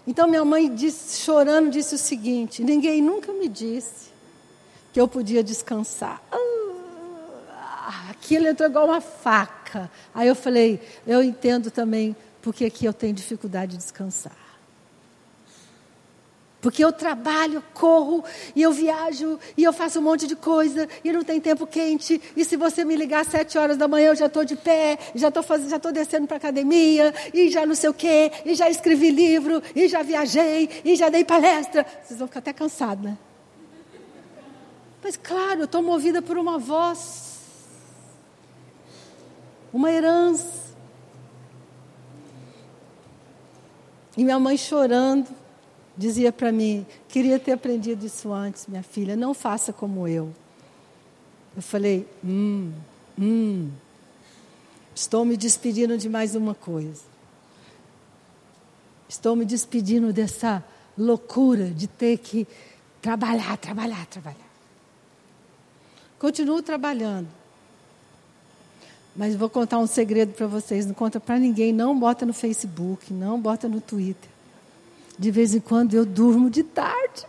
Então 0.07 0.29
minha 0.29 0.45
mãe 0.45 0.69
disse, 0.75 1.23
chorando 1.23 1.71
disse 1.71 1.95
o 1.95 1.99
seguinte: 1.99 2.63
ninguém 2.63 3.01
nunca 3.01 3.33
me 3.33 3.49
disse 3.49 4.11
que 4.93 5.01
eu 5.01 5.09
podia 5.09 5.43
descansar. 5.43 6.21
Ah, 7.51 8.11
aquilo 8.11 8.49
entrou 8.49 8.69
igual 8.69 8.85
uma 8.85 9.01
faca 9.01 9.60
fraca. 9.71 9.91
Aí 10.15 10.27
eu 10.27 10.35
falei, 10.35 10.81
eu 11.07 11.23
entendo 11.23 11.71
também 11.71 12.17
porque 12.43 12.65
aqui 12.65 12.85
eu 12.85 12.93
tenho 12.93 13.15
dificuldade 13.15 13.73
de 13.73 13.79
descansar. 13.79 14.37
Porque 16.61 16.85
eu 16.85 16.93
trabalho, 16.93 17.65
corro, 17.73 18.23
e 18.55 18.61
eu 18.61 18.71
viajo, 18.71 19.39
e 19.57 19.65
eu 19.65 19.73
faço 19.73 19.99
um 19.99 20.03
monte 20.03 20.27
de 20.27 20.37
coisa, 20.37 20.87
e 21.03 21.11
não 21.11 21.25
tem 21.25 21.41
tempo 21.41 21.67
quente. 21.67 22.21
E 22.37 22.45
se 22.45 22.55
você 22.55 22.85
me 22.85 22.95
ligar 22.97 23.23
às 23.23 23.29
sete 23.29 23.57
horas 23.57 23.79
da 23.79 23.89
manhã, 23.89 24.09
eu 24.09 24.15
já 24.15 24.27
estou 24.27 24.45
de 24.45 24.57
pé, 24.57 24.99
já 25.15 25.29
estou 25.29 25.43
já 25.43 25.79
descendo 25.91 26.27
para 26.27 26.37
a 26.37 26.39
academia, 26.39 27.15
e 27.33 27.49
já 27.49 27.65
não 27.65 27.75
sei 27.75 27.89
o 27.89 27.95
quê, 27.95 28.31
e 28.45 28.55
já 28.55 28.69
escrevi 28.69 29.11
livro, 29.11 29.63
e 29.75 29.89
já 29.89 30.03
viajei, 30.03 30.69
e 30.85 30.97
já 30.97 31.09
dei 31.09 31.25
palestra. 31.25 31.87
Vocês 32.03 32.19
vão 32.19 32.29
ficar 32.29 32.41
até 32.41 32.53
cansados, 32.53 33.05
né? 33.05 33.17
Mas 35.03 35.17
claro, 35.17 35.61
eu 35.61 35.65
estou 35.65 35.81
movida 35.81 36.21
por 36.21 36.37
uma 36.37 36.59
voz 36.59 37.30
uma 39.73 39.91
herança. 39.91 40.71
E 44.17 44.25
minha 44.25 44.39
mãe 44.39 44.57
chorando, 44.57 45.29
dizia 45.97 46.33
para 46.33 46.51
mim: 46.51 46.87
queria 47.09 47.39
ter 47.39 47.53
aprendido 47.53 48.05
isso 48.05 48.33
antes, 48.33 48.67
minha 48.67 48.83
filha, 48.83 49.17
não 49.17 49.33
faça 49.35 49.73
como 49.73 50.07
eu. 50.07 50.35
Eu 51.57 51.63
falei: 51.63 52.07
hum, 52.25 52.73
hum, 53.19 53.71
estou 54.95 55.25
me 55.25 55.37
despedindo 55.37 55.97
de 55.97 56.09
mais 56.09 56.35
uma 56.35 56.55
coisa. 56.55 57.03
Estou 59.09 59.35
me 59.35 59.45
despedindo 59.45 60.13
dessa 60.13 60.65
loucura 60.97 61.71
de 61.71 61.89
ter 61.89 62.19
que 62.19 62.47
trabalhar, 63.03 63.57
trabalhar, 63.57 64.07
trabalhar. 64.07 64.51
Continuo 66.19 66.63
trabalhando. 66.63 67.40
Mas 69.15 69.35
vou 69.35 69.51
contar 69.51 69.79
um 69.79 69.87
segredo 69.87 70.33
para 70.33 70.47
vocês, 70.47 70.87
não 70.87 70.95
conta 70.95 71.19
para 71.19 71.39
ninguém, 71.39 71.73
não 71.73 71.99
bota 71.99 72.25
no 72.25 72.33
Facebook, 72.33 73.13
não 73.13 73.41
bota 73.41 73.69
no 73.69 73.81
Twitter. 73.81 74.31
De 75.19 75.31
vez 75.31 75.55
em 75.55 75.61
quando 75.61 75.95
eu 75.95 76.07
durmo 76.07 76.49
de 76.49 76.63
tarde. 76.63 77.27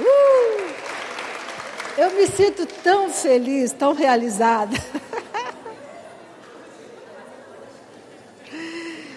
Uh! 0.00 0.66
Eu 1.98 2.12
me 2.14 2.26
sinto 2.28 2.66
tão 2.82 3.10
feliz, 3.10 3.72
tão 3.72 3.92
realizada. 3.92 4.76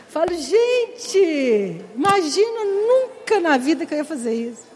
Falo, 0.10 0.34
gente, 0.34 1.86
imagina 1.96 2.66
nunca 2.66 3.40
na 3.40 3.58
vida 3.58 3.86
que 3.86 3.94
eu 3.94 4.00
ia 4.00 4.06
fazer 4.06 4.34
isso. 4.34 4.69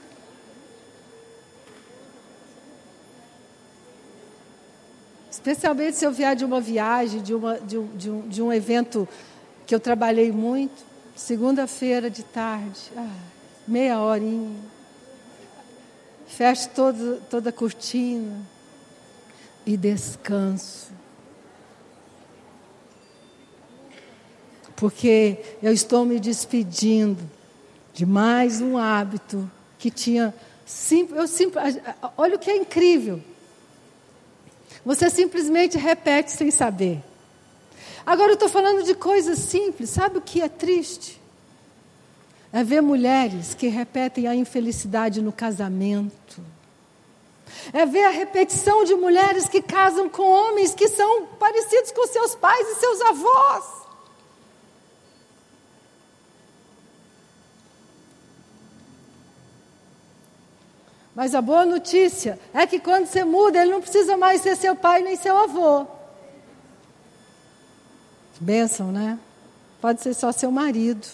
Especialmente 5.33 5.97
se 5.97 6.05
eu 6.05 6.11
vier 6.11 6.35
de 6.35 6.45
uma 6.45 6.61
viagem, 6.61 7.19
de, 7.19 7.33
uma, 7.33 7.59
de, 7.59 7.75
um, 7.75 7.87
de, 7.97 8.11
um, 8.11 8.27
de 8.27 8.39
um 8.39 8.53
evento 8.53 9.09
que 9.65 9.73
eu 9.73 9.79
trabalhei 9.79 10.31
muito, 10.31 10.85
segunda-feira 11.15 12.07
de 12.07 12.21
tarde, 12.21 12.79
ah, 12.95 13.09
meia 13.67 13.99
horinha. 13.99 14.55
Fecho 16.27 16.69
todo, 16.69 17.19
toda 17.31 17.49
a 17.49 17.51
cortina 17.51 18.41
e 19.65 19.75
descanso. 19.75 20.91
Porque 24.75 25.39
eu 25.63 25.73
estou 25.73 26.05
me 26.05 26.19
despedindo 26.19 27.27
de 27.91 28.05
mais 28.05 28.61
um 28.61 28.77
hábito 28.77 29.49
que 29.79 29.89
tinha. 29.89 30.31
Eu, 31.09 31.23
olha 32.17 32.35
o 32.35 32.39
que 32.39 32.51
é 32.51 32.55
incrível. 32.55 33.32
Você 34.85 35.09
simplesmente 35.09 35.77
repete 35.77 36.31
sem 36.31 36.51
saber. 36.51 37.01
Agora 38.05 38.31
eu 38.31 38.35
estou 38.35 38.49
falando 38.49 38.83
de 38.83 38.93
coisas 38.93 39.39
simples. 39.39 39.89
Sabe 39.89 40.17
o 40.17 40.21
que 40.21 40.41
é 40.41 40.49
triste? 40.49 41.21
É 42.51 42.63
ver 42.63 42.81
mulheres 42.81 43.53
que 43.53 43.67
repetem 43.67 44.27
a 44.27 44.35
infelicidade 44.35 45.21
no 45.21 45.31
casamento. 45.31 46.41
É 47.71 47.85
ver 47.85 48.05
a 48.05 48.09
repetição 48.09 48.83
de 48.83 48.93
mulheres 48.95 49.47
que 49.47 49.61
casam 49.61 50.09
com 50.09 50.23
homens 50.23 50.73
que 50.75 50.87
são 50.87 51.25
parecidos 51.39 51.91
com 51.91 52.05
seus 52.07 52.35
pais 52.35 52.67
e 52.67 52.75
seus 52.75 53.01
avós. 53.01 53.82
Mas 61.15 61.35
a 61.35 61.41
boa 61.41 61.65
notícia 61.65 62.39
é 62.53 62.65
que 62.65 62.79
quando 62.79 63.05
você 63.05 63.23
muda, 63.23 63.61
ele 63.61 63.71
não 63.71 63.81
precisa 63.81 64.17
mais 64.17 64.41
ser 64.41 64.55
seu 64.55 64.75
pai 64.75 65.01
nem 65.01 65.15
seu 65.15 65.37
avô. 65.37 65.85
Bênção, 68.39 68.91
né? 68.91 69.19
Pode 69.79 70.01
ser 70.01 70.13
só 70.13 70.31
seu 70.31 70.51
marido. 70.51 71.07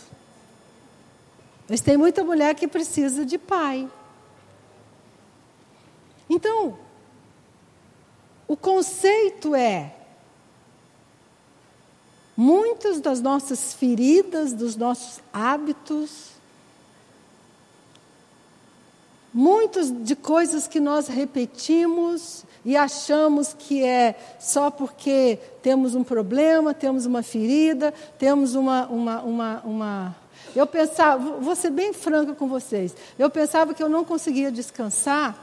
Mas 1.68 1.82
tem 1.82 1.98
muita 1.98 2.24
mulher 2.24 2.56
que 2.56 2.68
precisa 2.68 3.26
de 3.26 3.38
pai. 3.38 3.90
Então, 6.30 6.78
o 8.48 8.56
conceito 8.56 9.54
é: 9.54 9.94
muitas 12.36 13.02
das 13.02 13.22
nossas 13.22 13.74
feridas, 13.74 14.54
dos 14.54 14.76
nossos 14.76 15.22
hábitos, 15.34 16.39
Muitas 19.34 19.92
de 19.92 20.16
coisas 20.16 20.68
que 20.68 20.80
nós 20.80 21.08
repetimos 21.08 22.44
e 22.66 22.76
achamos 22.76 23.54
que 23.54 23.84
é 23.84 24.16
só 24.40 24.72
porque 24.72 25.38
temos 25.62 25.94
um 25.94 26.04
problema, 26.04 26.74
temos 26.74 27.06
uma 27.06 27.22
ferida, 27.22 27.94
temos 28.18 28.56
uma, 28.56 28.88
uma, 28.88 29.22
uma, 29.22 29.62
uma, 29.64 30.16
Eu 30.56 30.66
pensava, 30.66 31.38
vou 31.38 31.56
ser 31.56 31.70
bem 31.70 31.94
franca 31.94 32.34
com 32.34 32.48
vocês, 32.48 32.96
eu 33.20 33.30
pensava 33.30 33.74
que 33.74 33.84
eu 33.84 33.90
não 33.90 34.04
conseguia 34.04 34.52
descansar, 34.52 35.38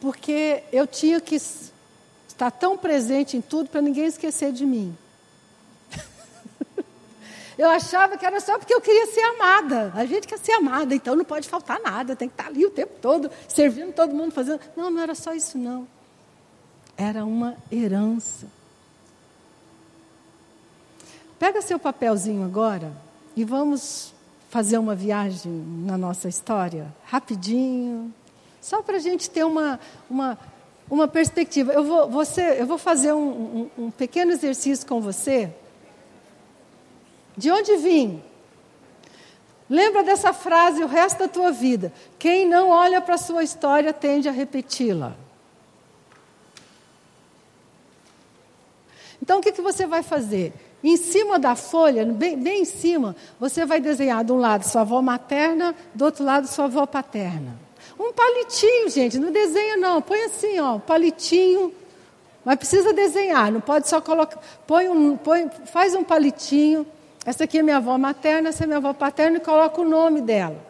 porque 0.00 0.62
eu 0.72 0.86
tinha 0.86 1.20
que 1.20 1.34
estar 1.34 2.50
tão 2.52 2.78
presente 2.78 3.36
em 3.36 3.40
tudo 3.40 3.68
para 3.68 3.80
ninguém 3.80 4.06
esquecer 4.06 4.52
de 4.52 4.64
mim. 4.64 4.96
Eu 7.58 7.70
achava 7.70 8.18
que 8.18 8.26
era 8.26 8.38
só 8.38 8.58
porque 8.58 8.74
eu 8.74 8.80
queria 8.80 9.06
ser 9.06 9.22
amada. 9.22 9.92
A 9.94 10.04
gente 10.04 10.26
quer 10.26 10.38
ser 10.38 10.52
amada, 10.52 10.94
então 10.94 11.16
não 11.16 11.24
pode 11.24 11.48
faltar 11.48 11.80
nada, 11.80 12.14
tem 12.14 12.28
que 12.28 12.34
estar 12.34 12.48
ali 12.48 12.66
o 12.66 12.70
tempo 12.70 12.94
todo, 13.00 13.30
servindo 13.48 13.94
todo 13.94 14.14
mundo, 14.14 14.32
fazendo. 14.32 14.60
Não, 14.76 14.90
não 14.90 15.02
era 15.02 15.14
só 15.14 15.32
isso, 15.32 15.56
não. 15.56 15.88
Era 16.96 17.24
uma 17.24 17.56
herança. 17.72 18.46
Pega 21.38 21.62
seu 21.62 21.78
papelzinho 21.78 22.44
agora 22.44 22.92
e 23.34 23.44
vamos 23.44 24.12
fazer 24.50 24.78
uma 24.78 24.94
viagem 24.94 25.52
na 25.84 25.98
nossa 25.98 26.28
história, 26.28 26.94
rapidinho, 27.04 28.12
só 28.60 28.82
para 28.82 28.96
a 28.96 29.00
gente 29.00 29.28
ter 29.28 29.44
uma, 29.44 29.78
uma, 30.08 30.38
uma 30.90 31.08
perspectiva. 31.08 31.72
Eu 31.72 31.84
vou, 31.84 32.08
você, 32.08 32.60
eu 32.60 32.66
vou 32.66 32.78
fazer 32.78 33.12
um, 33.12 33.68
um, 33.78 33.84
um 33.84 33.90
pequeno 33.90 34.32
exercício 34.32 34.86
com 34.86 35.00
você. 35.00 35.52
De 37.36 37.50
onde 37.50 37.76
vim? 37.76 38.22
Lembra 39.68 40.02
dessa 40.02 40.32
frase 40.32 40.82
o 40.82 40.86
resto 40.86 41.18
da 41.18 41.28
tua 41.28 41.50
vida. 41.50 41.92
Quem 42.18 42.46
não 42.46 42.70
olha 42.70 43.00
para 43.00 43.16
a 43.16 43.18
sua 43.18 43.42
história 43.42 43.92
tende 43.92 44.28
a 44.28 44.32
repeti-la. 44.32 45.14
Então, 49.20 49.38
o 49.38 49.42
que, 49.42 49.50
que 49.50 49.60
você 49.60 49.86
vai 49.86 50.02
fazer? 50.02 50.52
Em 50.84 50.96
cima 50.96 51.36
da 51.36 51.56
folha, 51.56 52.04
bem, 52.04 52.38
bem 52.38 52.62
em 52.62 52.64
cima, 52.64 53.16
você 53.40 53.66
vai 53.66 53.80
desenhar 53.80 54.22
de 54.22 54.30
um 54.30 54.38
lado 54.38 54.62
sua 54.62 54.82
avó 54.82 55.02
materna, 55.02 55.74
do 55.92 56.04
outro 56.04 56.24
lado 56.24 56.46
sua 56.46 56.66
avó 56.66 56.86
paterna. 56.86 57.58
Um 57.98 58.12
palitinho, 58.12 58.88
gente, 58.88 59.18
não 59.18 59.32
desenha 59.32 59.76
não, 59.76 60.00
põe 60.00 60.22
assim, 60.24 60.60
ó, 60.60 60.78
palitinho, 60.78 61.72
mas 62.44 62.56
precisa 62.56 62.92
desenhar, 62.92 63.50
não 63.50 63.60
pode 63.60 63.88
só 63.88 64.00
colocar, 64.00 64.38
põe 64.66 64.88
um, 64.88 65.16
põe, 65.16 65.50
faz 65.64 65.94
um 65.94 66.04
palitinho, 66.04 66.86
essa 67.26 67.44
aqui 67.44 67.58
é 67.58 67.62
minha 67.62 67.76
avó 67.76 67.98
materna, 67.98 68.48
essa 68.48 68.64
é 68.64 68.66
minha 68.66 68.78
avó 68.78 68.94
paterna 68.94 69.36
e 69.36 69.40
coloca 69.40 69.80
o 69.82 69.84
nome 69.84 70.22
dela. 70.22 70.64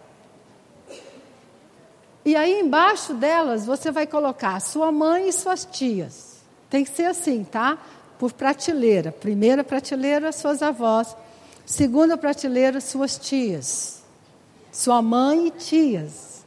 E 2.25 2.35
aí 2.35 2.59
embaixo 2.59 3.15
delas 3.15 3.65
você 3.65 3.93
vai 3.93 4.07
colocar 4.07 4.59
sua 4.61 4.91
mãe 4.91 5.29
e 5.29 5.33
suas 5.33 5.65
tias. 5.65 6.37
Tem 6.69 6.83
que 6.83 6.91
ser 6.91 7.05
assim, 7.05 7.45
tá? 7.45 7.79
por 8.19 8.33
prateleira. 8.33 9.13
Primeira 9.13 9.63
prateleira, 9.63 10.33
suas 10.33 10.63
avós. 10.63 11.17
Segunda 11.65 12.17
prateleira, 12.17 12.81
suas 12.81 13.19
tias. 13.19 14.03
Sua 14.73 15.01
mãe 15.01 15.49
e 15.49 15.51
tias. 15.51 16.45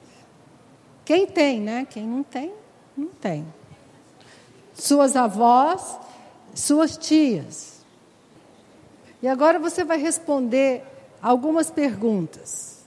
Quem 1.05 1.25
tem, 1.25 1.59
né? 1.59 1.87
Quem 1.89 2.05
não 2.05 2.23
tem, 2.23 2.53
não 2.95 3.07
tem. 3.07 3.45
Suas 4.73 5.15
avós, 5.15 5.97
suas 6.53 6.97
tias. 6.97 7.68
E 9.21 9.27
agora 9.27 9.59
você 9.59 9.83
vai 9.83 9.97
responder 9.97 10.83
algumas 11.21 11.69
perguntas. 11.69 12.79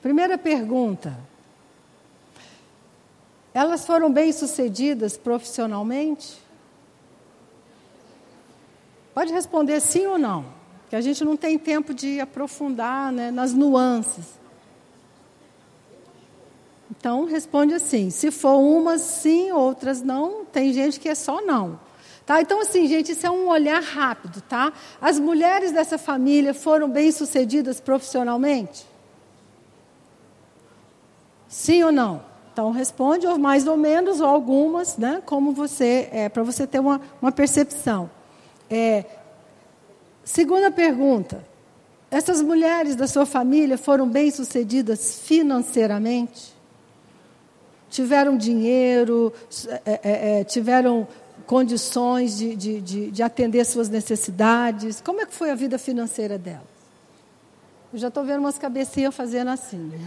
Primeira 0.00 0.38
pergunta: 0.38 1.16
elas 3.54 3.84
foram 3.84 4.12
bem-sucedidas 4.12 5.16
profissionalmente? 5.16 6.40
Pode 9.14 9.32
responder 9.32 9.80
sim 9.80 10.06
ou 10.06 10.18
não, 10.18 10.46
que 10.88 10.96
a 10.96 11.00
gente 11.00 11.24
não 11.24 11.36
tem 11.36 11.58
tempo 11.58 11.92
de 11.92 12.18
aprofundar 12.18 13.12
né, 13.12 13.30
nas 13.30 13.52
nuances. 13.52 14.40
Então, 16.90 17.24
responde 17.24 17.74
assim: 17.74 18.10
se 18.10 18.30
for 18.30 18.56
umas 18.56 19.02
sim, 19.02 19.50
outras 19.50 20.02
não, 20.02 20.44
tem 20.44 20.72
gente 20.72 20.98
que 20.98 21.08
é 21.08 21.14
só 21.14 21.42
não. 21.42 21.78
Tá? 22.24 22.40
Então, 22.40 22.60
assim, 22.60 22.86
gente, 22.86 23.12
isso 23.12 23.26
é 23.26 23.30
um 23.30 23.48
olhar 23.48 23.82
rápido, 23.82 24.40
tá? 24.42 24.72
As 25.00 25.18
mulheres 25.18 25.72
dessa 25.72 25.98
família 25.98 26.54
foram 26.54 26.88
bem-sucedidas 26.88 27.80
profissionalmente? 27.80 28.86
Sim 31.48 31.82
ou 31.82 31.92
não? 31.92 32.22
Então 32.52 32.70
responde, 32.70 33.26
ou 33.26 33.38
mais 33.38 33.66
ou 33.66 33.76
menos, 33.76 34.20
ou 34.20 34.26
algumas, 34.26 34.98
né, 34.98 35.22
como 35.24 35.52
você, 35.52 36.08
é, 36.12 36.28
para 36.28 36.42
você 36.42 36.66
ter 36.66 36.78
uma, 36.78 37.00
uma 37.20 37.32
percepção. 37.32 38.10
É, 38.70 39.04
segunda 40.22 40.70
pergunta: 40.70 41.44
essas 42.10 42.42
mulheres 42.42 42.94
da 42.94 43.06
sua 43.06 43.24
família 43.24 43.78
foram 43.78 44.08
bem-sucedidas 44.08 45.20
financeiramente? 45.24 46.52
Tiveram 47.88 48.36
dinheiro, 48.36 49.32
é, 49.84 50.00
é, 50.02 50.40
é, 50.40 50.44
tiveram 50.44 51.06
condições 51.46 52.36
de, 52.36 52.56
de, 52.56 52.80
de, 52.80 53.10
de, 53.10 53.22
atender 53.22 53.64
suas 53.64 53.88
necessidades? 53.88 55.00
Como 55.00 55.20
é 55.20 55.26
que 55.26 55.34
foi 55.34 55.50
a 55.50 55.54
vida 55.54 55.78
financeira 55.78 56.38
delas? 56.38 56.62
Eu 57.92 57.98
já 57.98 58.08
estou 58.08 58.24
vendo 58.24 58.40
umas 58.40 58.58
cabecinhas 58.58 59.14
fazendo 59.14 59.50
assim. 59.50 59.92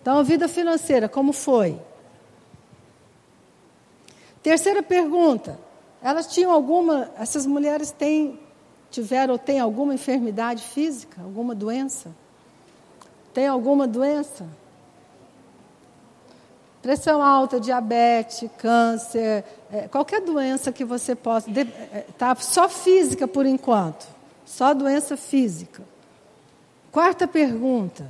Então, 0.00 0.18
a 0.18 0.22
vida 0.22 0.46
financeira, 0.48 1.08
como 1.08 1.32
foi? 1.32 1.80
Terceira 4.42 4.82
pergunta: 4.82 5.58
elas 6.02 6.26
tinham 6.26 6.52
alguma, 6.52 7.10
essas 7.18 7.46
mulheres 7.46 7.90
têm, 7.90 8.38
tiveram 8.90 9.32
ou 9.32 9.38
têm 9.38 9.58
alguma 9.58 9.94
enfermidade 9.94 10.62
física, 10.62 11.22
alguma 11.22 11.54
doença? 11.54 12.14
Tem 13.32 13.46
alguma 13.46 13.88
doença? 13.88 14.46
Pressão 16.84 17.22
alta, 17.22 17.58
diabetes, 17.58 18.46
câncer, 18.58 19.42
é, 19.72 19.88
qualquer 19.88 20.20
doença 20.20 20.70
que 20.70 20.84
você 20.84 21.14
possa. 21.14 21.48
É, 21.50 22.04
tá 22.18 22.34
só 22.34 22.68
física 22.68 23.26
por 23.26 23.46
enquanto. 23.46 24.06
Só 24.44 24.74
doença 24.74 25.16
física. 25.16 25.82
Quarta 26.92 27.26
pergunta. 27.26 28.06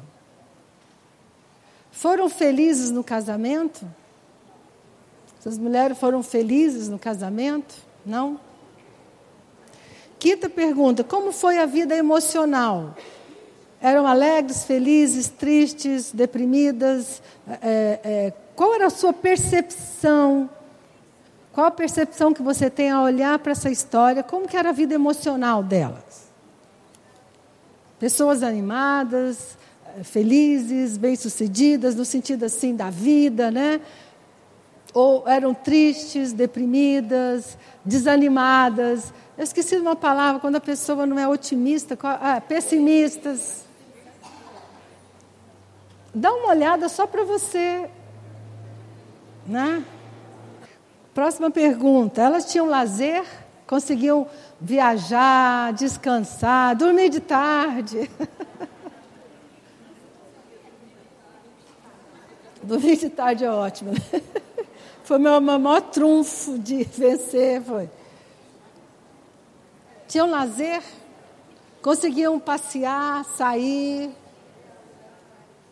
Foram 1.92 2.28
felizes 2.28 2.90
no 2.90 3.04
casamento? 3.04 3.86
Essas 5.38 5.56
mulheres 5.56 5.96
foram 5.96 6.20
felizes 6.20 6.88
no 6.88 6.98
casamento? 6.98 7.76
Não? 8.04 8.40
Quinta 10.18 10.50
pergunta: 10.50 11.04
como 11.04 11.30
foi 11.30 11.58
a 11.58 11.66
vida 11.66 11.94
emocional? 11.94 12.96
Eram 13.80 14.04
alegres, 14.04 14.64
felizes, 14.64 15.28
tristes, 15.28 16.10
deprimidas? 16.10 17.22
É, 17.62 18.00
é, 18.02 18.32
qual 18.54 18.74
era 18.74 18.86
a 18.86 18.90
sua 18.90 19.12
percepção? 19.12 20.48
Qual 21.52 21.66
a 21.66 21.70
percepção 21.70 22.32
que 22.32 22.42
você 22.42 22.68
tem 22.68 22.90
ao 22.90 23.04
olhar 23.04 23.38
para 23.38 23.52
essa 23.52 23.70
história? 23.70 24.22
Como 24.22 24.48
que 24.48 24.56
era 24.56 24.70
a 24.70 24.72
vida 24.72 24.94
emocional 24.94 25.62
delas? 25.62 26.24
Pessoas 27.98 28.42
animadas, 28.42 29.56
felizes, 30.02 30.96
bem-sucedidas, 30.96 31.94
no 31.94 32.04
sentido 32.04 32.44
assim 32.44 32.74
da 32.74 32.90
vida, 32.90 33.50
né? 33.50 33.80
Ou 34.92 35.28
eram 35.28 35.54
tristes, 35.54 36.32
deprimidas, 36.32 37.56
desanimadas. 37.84 39.12
Eu 39.38 39.44
esqueci 39.44 39.76
uma 39.76 39.96
palavra, 39.96 40.40
quando 40.40 40.56
a 40.56 40.60
pessoa 40.60 41.06
não 41.06 41.18
é 41.18 41.26
otimista, 41.26 41.96
ah, 42.02 42.40
pessimistas. 42.40 43.64
Dá 46.14 46.32
uma 46.32 46.50
olhada 46.50 46.88
só 46.88 47.06
para 47.06 47.24
você. 47.24 47.88
Né? 49.46 49.84
Próxima 51.12 51.50
pergunta. 51.50 52.20
Elas 52.22 52.50
tinham 52.50 52.66
lazer? 52.66 53.24
Conseguiam 53.66 54.26
viajar, 54.60 55.72
descansar, 55.72 56.76
dormir 56.76 57.08
de 57.08 57.20
tarde? 57.20 58.10
Dormir 62.64 62.96
de 62.96 63.10
tarde 63.10 63.44
é 63.44 63.50
ótimo. 63.50 63.92
Né? 63.92 64.22
Foi 65.04 65.18
meu 65.18 65.38
maior 65.38 65.82
trunfo 65.82 66.58
de 66.58 66.82
vencer. 66.96 67.60
Foi. 67.62 67.90
Tinham 70.08 70.30
lazer, 70.30 70.82
conseguiam 71.82 72.40
passear, 72.40 73.22
sair, 73.36 74.10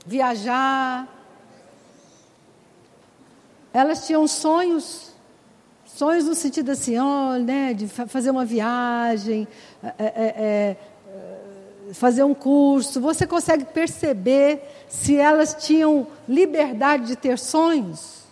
viajar. 0.05 1.09
Elas 3.73 4.07
tinham 4.07 4.27
sonhos, 4.27 5.13
sonhos 5.87 6.25
no 6.25 6.35
sentido 6.35 6.73
assim, 6.73 6.99
oh, 6.99 7.39
né, 7.39 7.73
de 7.73 7.89
fazer 7.89 8.31
uma 8.31 8.45
viagem, 8.45 9.49
é, 9.83 9.95
é, 9.99 10.07
é, 10.37 10.77
fazer 11.95 12.23
um 12.23 12.35
curso, 12.35 13.01
você 13.01 13.27
consegue 13.27 13.65
perceber 13.65 14.63
se 14.89 15.17
elas 15.17 15.55
tinham 15.55 16.07
liberdade 16.29 17.07
de 17.07 17.17
ter 17.17 17.39
sonhos? 17.39 18.23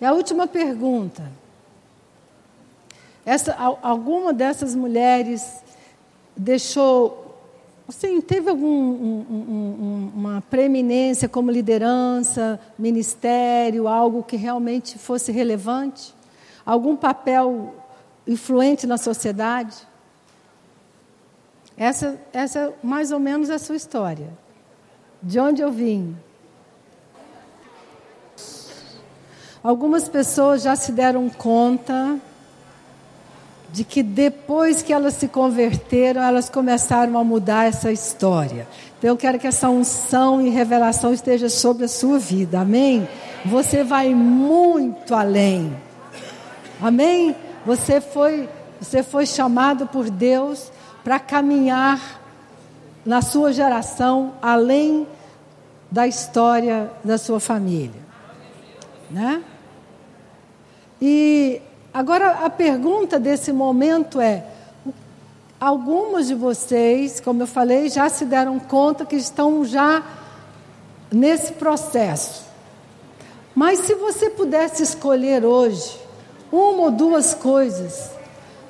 E 0.00 0.04
a 0.04 0.12
última 0.12 0.46
pergunta. 0.46 1.22
essa, 3.24 3.54
alguma 3.82 4.32
dessas 4.32 4.74
mulheres 4.74 5.62
deixou 6.36 7.26
Assim, 7.88 8.20
teve 8.20 8.50
algum, 8.50 8.66
um, 8.66 9.26
um, 9.30 10.05
preeminência 10.50 11.28
como 11.28 11.50
liderança, 11.50 12.60
ministério, 12.78 13.88
algo 13.88 14.22
que 14.22 14.36
realmente 14.36 14.98
fosse 14.98 15.32
relevante? 15.32 16.14
Algum 16.64 16.96
papel 16.96 17.74
influente 18.26 18.86
na 18.86 18.98
sociedade? 18.98 19.76
Essa, 21.76 22.18
essa 22.32 22.72
mais 22.82 23.12
ou 23.12 23.18
menos 23.18 23.50
é 23.50 23.54
a 23.54 23.58
sua 23.58 23.76
história. 23.76 24.28
De 25.22 25.38
onde 25.38 25.62
eu 25.62 25.70
vim? 25.70 26.16
Algumas 29.62 30.08
pessoas 30.08 30.62
já 30.62 30.76
se 30.76 30.92
deram 30.92 31.28
conta 31.28 32.20
de 33.76 33.84
que 33.84 34.02
depois 34.02 34.80
que 34.80 34.90
elas 34.90 35.12
se 35.12 35.28
converteram, 35.28 36.22
elas 36.22 36.48
começaram 36.48 37.18
a 37.18 37.22
mudar 37.22 37.66
essa 37.66 37.92
história. 37.92 38.66
Então 38.96 39.10
eu 39.10 39.18
quero 39.18 39.38
que 39.38 39.46
essa 39.46 39.68
unção 39.68 40.40
e 40.40 40.48
revelação 40.48 41.12
esteja 41.12 41.50
sobre 41.50 41.84
a 41.84 41.88
sua 41.88 42.18
vida. 42.18 42.60
Amém? 42.60 43.06
Você 43.44 43.84
vai 43.84 44.14
muito 44.14 45.14
além. 45.14 45.76
Amém? 46.80 47.36
Você 47.66 48.00
foi, 48.00 48.48
você 48.80 49.02
foi 49.02 49.26
chamado 49.26 49.86
por 49.86 50.08
Deus 50.08 50.72
para 51.04 51.18
caminhar 51.18 52.22
na 53.04 53.20
sua 53.20 53.52
geração 53.52 54.32
além 54.40 55.06
da 55.90 56.06
história 56.06 56.90
da 57.04 57.18
sua 57.18 57.38
família, 57.38 58.00
né? 59.10 59.44
E 60.98 61.60
Agora, 61.96 62.44
a 62.44 62.50
pergunta 62.50 63.18
desse 63.18 63.50
momento 63.50 64.20
é: 64.20 64.44
algumas 65.58 66.26
de 66.26 66.34
vocês, 66.34 67.20
como 67.20 67.42
eu 67.42 67.46
falei, 67.46 67.88
já 67.88 68.06
se 68.10 68.26
deram 68.26 68.58
conta 68.58 69.06
que 69.06 69.16
estão 69.16 69.64
já 69.64 70.04
nesse 71.10 71.54
processo. 71.54 72.44
Mas 73.54 73.78
se 73.78 73.94
você 73.94 74.28
pudesse 74.28 74.82
escolher 74.82 75.42
hoje 75.42 75.98
uma 76.52 76.82
ou 76.82 76.90
duas 76.90 77.32
coisas 77.32 78.10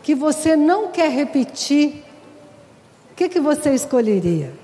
que 0.04 0.14
você 0.14 0.54
não 0.54 0.92
quer 0.92 1.10
repetir, 1.10 2.04
o 3.10 3.14
que, 3.16 3.28
que 3.28 3.40
você 3.40 3.74
escolheria? 3.74 4.54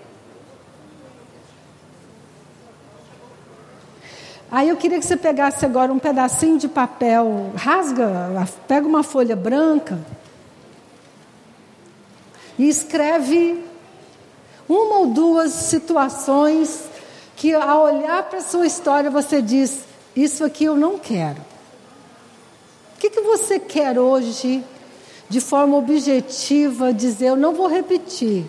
Aí 4.53 4.69
eu 4.69 4.77
queria 4.77 4.99
que 4.99 5.07
você 5.07 5.17
pegasse 5.17 5.65
agora 5.65 5.91
um 5.91 5.99
pedacinho 5.99 6.59
de 6.59 6.69
papel, 6.69 7.53
rasga, 7.57 8.47
pega 8.69 8.87
uma 8.87 9.03
folha 9.03 9.35
branca 9.35 9.99
e 12.59 12.69
escreve 12.69 13.65
uma 14.69 14.99
ou 14.99 15.07
duas 15.07 15.53
situações 15.53 16.85
que 17.35 17.55
ao 17.55 17.85
olhar 17.85 18.25
para 18.25 18.41
a 18.41 18.43
sua 18.43 18.67
história 18.67 19.11
você 19.11 19.41
diz: 19.41 19.85
Isso 20.15 20.45
aqui 20.45 20.65
eu 20.65 20.77
não 20.77 20.99
quero. 20.99 21.41
O 22.95 23.01
que, 23.01 23.09
que 23.09 23.23
você 23.23 23.59
quer 23.59 23.99
hoje, 23.99 24.63
de 25.31 25.41
forma 25.41 25.79
objetiva, 25.79 26.93
dizer: 26.93 27.29
Eu 27.29 27.37
não 27.37 27.55
vou 27.55 27.69
repetir? 27.69 28.45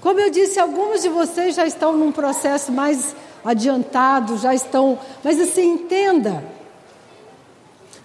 Como 0.00 0.18
eu 0.18 0.30
disse, 0.30 0.58
alguns 0.58 1.02
de 1.02 1.10
vocês 1.10 1.54
já 1.54 1.66
estão 1.66 1.94
num 1.94 2.10
processo 2.10 2.72
mais 2.72 3.14
adiantados, 3.44 4.42
já 4.42 4.54
estão. 4.54 4.98
Mas 5.22 5.40
assim, 5.40 5.72
entenda. 5.72 6.44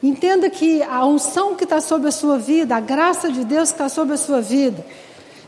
Entenda 0.01 0.49
que 0.49 0.83
a 0.83 1.05
unção 1.05 1.55
que 1.55 1.63
está 1.63 1.81
sobre 1.81 2.09
a 2.09 2.11
sua 2.11 2.37
vida, 2.37 2.75
a 2.75 2.79
graça 2.79 3.31
de 3.31 3.43
Deus 3.43 3.69
que 3.69 3.75
está 3.75 3.89
sobre 3.89 4.13
a 4.13 4.17
sua 4.17 4.41
vida, 4.41 4.85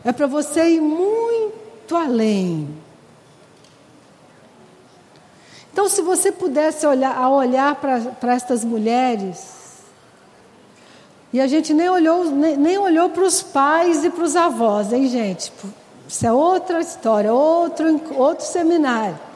é 0.04 0.12
para 0.12 0.26
você 0.26 0.70
ir 0.70 0.80
muito 0.80 1.96
além. 1.96 2.68
Então, 5.72 5.88
se 5.88 6.02
você 6.02 6.32
pudesse 6.32 6.84
olhar, 6.84 7.28
olhar 7.30 7.76
para 7.76 8.34
estas 8.34 8.64
mulheres, 8.64 9.60
e 11.32 11.40
a 11.40 11.46
gente 11.46 11.72
nem 11.72 11.88
olhou, 11.88 12.24
nem, 12.24 12.56
nem 12.56 12.76
olhou 12.76 13.08
para 13.10 13.22
os 13.22 13.40
pais 13.40 14.04
e 14.04 14.10
para 14.10 14.24
os 14.24 14.34
avós, 14.34 14.92
hein, 14.92 15.06
gente? 15.06 15.52
Isso 16.08 16.26
é 16.26 16.32
outra 16.32 16.80
história, 16.80 17.32
outro, 17.32 18.00
outro 18.16 18.44
seminário. 18.44 19.29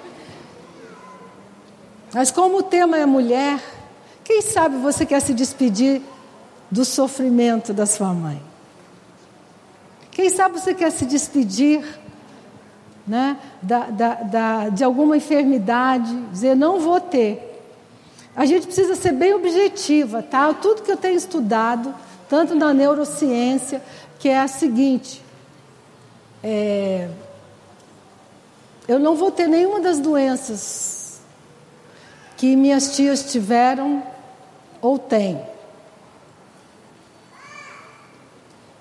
Mas 2.14 2.30
como 2.30 2.58
o 2.58 2.62
tema 2.62 2.96
é 2.96 3.04
mulher, 3.04 3.60
quem 4.22 4.40
sabe 4.40 4.76
você 4.76 5.04
quer 5.04 5.18
se 5.18 5.34
despedir 5.34 6.00
do 6.70 6.84
sofrimento 6.84 7.74
da 7.74 7.86
sua 7.86 8.14
mãe? 8.14 8.40
Quem 10.12 10.30
sabe 10.30 10.60
você 10.60 10.72
quer 10.72 10.92
se 10.92 11.04
despedir 11.06 11.84
né, 13.04 13.36
da, 13.60 13.90
da, 13.90 14.14
da, 14.14 14.68
de 14.68 14.84
alguma 14.84 15.16
enfermidade, 15.16 16.14
dizer 16.30 16.54
não 16.54 16.78
vou 16.78 17.00
ter. 17.00 17.50
A 18.36 18.46
gente 18.46 18.66
precisa 18.66 18.94
ser 18.94 19.12
bem 19.12 19.34
objetiva, 19.34 20.22
tá? 20.22 20.54
Tudo 20.54 20.82
que 20.82 20.92
eu 20.92 20.96
tenho 20.96 21.16
estudado, 21.16 21.92
tanto 22.28 22.54
na 22.54 22.72
neurociência, 22.72 23.82
que 24.20 24.28
é 24.28 24.38
a 24.38 24.46
seguinte: 24.46 25.20
é, 26.44 27.08
eu 28.86 29.00
não 29.00 29.16
vou 29.16 29.32
ter 29.32 29.48
nenhuma 29.48 29.80
das 29.80 29.98
doenças 29.98 30.93
que 32.36 32.56
minhas 32.56 32.94
tias 32.94 33.30
tiveram 33.30 34.02
ou 34.80 34.98
têm. 34.98 35.40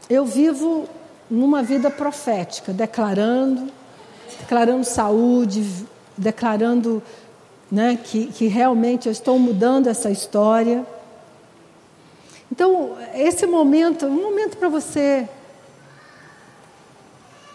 Eu 0.10 0.26
vivo 0.26 0.88
numa 1.30 1.64
vida 1.64 1.90
profética, 1.90 2.74
declarando, 2.74 3.72
declarando 4.40 4.84
saúde, 4.84 5.86
declarando 6.18 7.02
né, 7.72 7.98
que, 8.04 8.28
que 8.28 8.48
realmente 8.48 9.08
eu 9.08 9.12
estou 9.12 9.40
mudando 9.40 9.88
essa 9.88 10.12
história. 10.12 10.86
Então, 12.52 12.98
esse 13.16 13.48
momento 13.48 14.06
um 14.06 14.22
momento 14.22 14.58
para 14.58 14.70
você. 14.70 15.28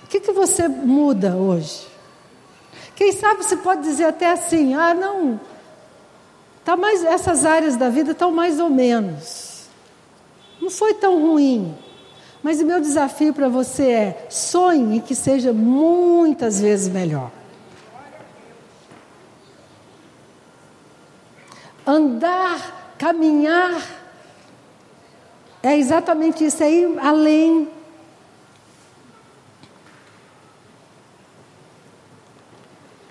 O 0.03 0.07
que, 0.09 0.21
que 0.21 0.33
você 0.33 0.67
muda 0.67 1.37
hoje? 1.37 1.87
Quem 2.97 3.13
sabe 3.13 3.45
você 3.45 3.57
pode 3.57 3.83
dizer 3.83 4.07
até 4.07 4.33
assim: 4.33 4.75
ah, 4.75 4.93
não, 4.93 5.39
Tá 6.69 6.77
mais, 6.77 7.03
essas 7.03 7.47
áreas 7.47 7.79
da 7.79 7.89
vida 7.89 8.13
estão 8.13 8.31
mais 8.31 8.61
ou 8.61 8.69
menos. 8.69 9.71
Não 10.61 10.69
foi 10.69 10.93
tão 10.93 11.19
ruim. 11.19 11.75
Mas 12.43 12.61
o 12.61 12.67
meu 12.67 12.79
desafio 12.79 13.33
para 13.33 13.49
você 13.49 13.91
é: 13.91 14.27
sonhe 14.29 15.01
que 15.01 15.15
seja 15.15 15.51
muitas 15.51 16.61
vezes 16.61 16.93
melhor. 16.93 17.31
Andar, 21.87 22.95
caminhar, 22.99 23.83
é 25.63 25.75
exatamente 25.75 26.45
isso, 26.45 26.63
é 26.63 26.71
ir 26.71 26.99
além. 26.99 27.67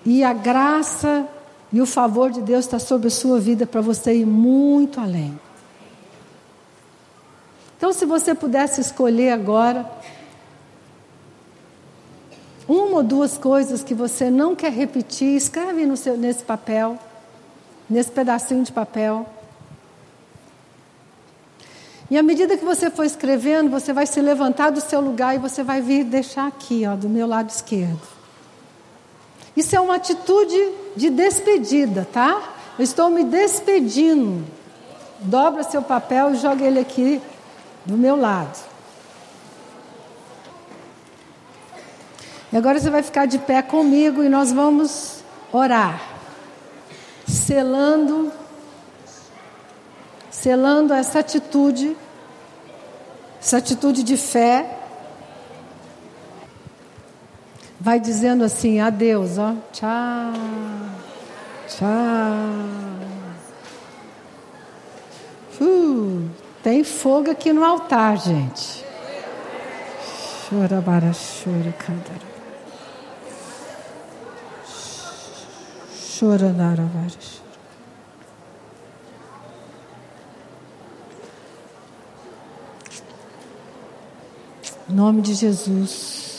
E 0.06 0.22
a 0.22 0.32
graça 0.32 1.28
e 1.72 1.80
o 1.80 1.86
favor 1.86 2.30
de 2.30 2.40
Deus 2.40 2.64
está 2.64 2.78
sobre 2.78 3.08
a 3.08 3.10
sua 3.10 3.38
vida 3.38 3.66
para 3.66 3.80
você 3.80 4.14
ir 4.14 4.26
muito 4.26 5.00
além. 5.00 5.38
Então, 7.76 7.92
se 7.92 8.04
você 8.04 8.34
pudesse 8.34 8.80
escolher 8.80 9.30
agora 9.30 9.88
uma 12.66 12.98
ou 12.98 13.02
duas 13.02 13.38
coisas 13.38 13.82
que 13.82 13.94
você 13.94 14.30
não 14.30 14.56
quer 14.56 14.72
repetir, 14.72 15.36
escreve 15.36 15.86
no 15.86 15.96
seu, 15.96 16.16
nesse 16.16 16.42
papel, 16.42 16.98
nesse 17.88 18.10
pedacinho 18.10 18.64
de 18.64 18.72
papel. 18.72 19.26
E 22.10 22.16
à 22.16 22.22
medida 22.22 22.56
que 22.56 22.64
você 22.64 22.90
for 22.90 23.04
escrevendo, 23.04 23.70
você 23.70 23.92
vai 23.92 24.06
se 24.06 24.20
levantar 24.20 24.70
do 24.70 24.80
seu 24.80 25.00
lugar 25.00 25.34
e 25.34 25.38
você 25.38 25.62
vai 25.62 25.80
vir 25.80 26.04
deixar 26.04 26.46
aqui, 26.46 26.84
ó, 26.86 26.96
do 26.96 27.08
meu 27.08 27.26
lado 27.26 27.50
esquerdo. 27.50 28.17
Isso 29.58 29.74
é 29.74 29.80
uma 29.80 29.96
atitude 29.96 30.56
de 30.94 31.10
despedida, 31.10 32.06
tá? 32.12 32.40
Eu 32.78 32.84
estou 32.84 33.10
me 33.10 33.24
despedindo. 33.24 34.46
Dobra 35.18 35.64
seu 35.64 35.82
papel 35.82 36.32
e 36.32 36.36
joga 36.36 36.64
ele 36.64 36.78
aqui 36.78 37.20
do 37.84 37.96
meu 37.96 38.14
lado. 38.14 38.56
E 42.52 42.56
agora 42.56 42.78
você 42.78 42.88
vai 42.88 43.02
ficar 43.02 43.26
de 43.26 43.36
pé 43.36 43.60
comigo 43.60 44.22
e 44.22 44.28
nós 44.28 44.52
vamos 44.52 45.24
orar. 45.52 46.00
Selando 47.26 48.32
selando 50.30 50.94
essa 50.94 51.18
atitude, 51.18 51.96
essa 53.40 53.56
atitude 53.56 54.04
de 54.04 54.16
fé 54.16 54.77
vai 57.80 58.00
dizendo 58.00 58.44
assim, 58.44 58.80
adeus, 58.80 59.38
ó, 59.38 59.54
tchau, 59.72 60.32
tchau. 61.68 61.88
Uh. 65.60 66.28
Tem 66.62 66.82
fogo 66.82 67.30
aqui 67.30 67.52
no 67.52 67.64
altar, 67.64 68.18
gente. 68.18 68.84
Chora, 70.48 70.80
bara, 70.80 71.12
chora, 71.12 71.72
cantara. 71.72 72.28
Chora, 76.18 76.52
nara, 76.52 76.82
bara, 76.82 77.06
nome 84.88 85.22
de 85.22 85.34
Jesus. 85.34 86.37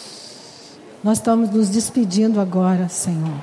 Nós 1.04 1.18
estamos 1.20 1.50
nos 1.50 1.70
despedindo 1.70 2.42
agora, 2.42 2.90
Senhor. 2.90 3.40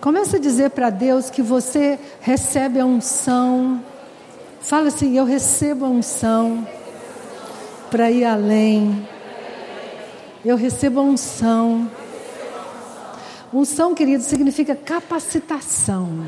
Comece 0.00 0.36
a 0.36 0.38
dizer 0.38 0.70
para 0.70 0.90
Deus 0.90 1.28
que 1.28 1.42
você 1.42 1.98
recebe 2.20 2.78
a 2.78 2.86
unção. 2.86 3.82
Fala 4.60 4.88
assim: 4.88 5.16
Eu 5.16 5.24
recebo 5.24 5.86
a 5.86 5.88
unção 5.88 6.64
para 7.90 8.10
ir 8.10 8.24
além. 8.24 9.08
Eu 10.44 10.56
recebo 10.56 11.00
a 11.00 11.02
unção. 11.02 11.90
Unção, 13.52 13.94
querido, 13.94 14.22
significa 14.22 14.76
capacitação. 14.76 16.26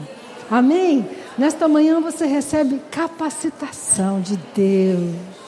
Amém? 0.50 1.08
Nesta 1.36 1.68
manhã 1.68 2.00
você 2.00 2.24
recebe 2.24 2.80
capacitação 2.90 4.20
de 4.20 4.36
Deus. 4.54 5.45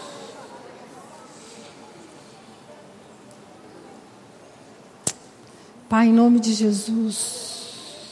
Pai, 5.89 6.09
em 6.09 6.13
nome 6.13 6.39
de 6.39 6.53
Jesus, 6.53 8.05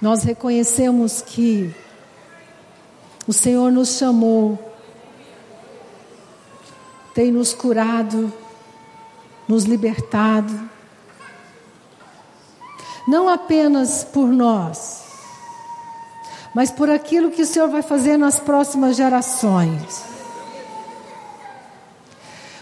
nós 0.00 0.22
reconhecemos 0.22 1.20
que 1.20 1.74
o 3.26 3.32
Senhor 3.32 3.72
nos 3.72 3.98
chamou, 3.98 4.56
tem 7.12 7.32
nos 7.32 7.52
curado, 7.52 8.32
nos 9.48 9.64
libertado, 9.64 10.70
não 13.08 13.28
apenas 13.28 14.04
por 14.04 14.28
nós, 14.28 15.06
mas 16.54 16.70
por 16.70 16.88
aquilo 16.88 17.32
que 17.32 17.42
o 17.42 17.46
Senhor 17.46 17.68
vai 17.68 17.82
fazer 17.82 18.16
nas 18.16 18.38
próximas 18.38 18.94
gerações. 18.94 20.15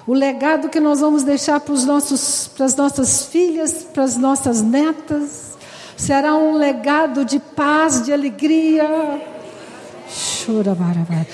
O 0.07 0.13
legado 0.13 0.69
que 0.69 0.81
nós 0.81 1.01
vamos 1.01 1.23
deixar 1.23 1.61
para, 1.61 1.73
os 1.73 1.87
nossos, 1.87 2.49
para 2.49 2.67
as 2.67 2.77
nossas 2.77 3.25
filhas, 3.25 3.85
para 3.85 4.03
as 4.03 4.19
nossas 4.19 4.61
netas, 4.61 5.57
será 5.97 6.35
um 6.35 6.57
legado 6.57 7.25
de 7.25 7.39
paz, 7.39 8.03
de 8.05 8.13
alegria. 8.13 8.87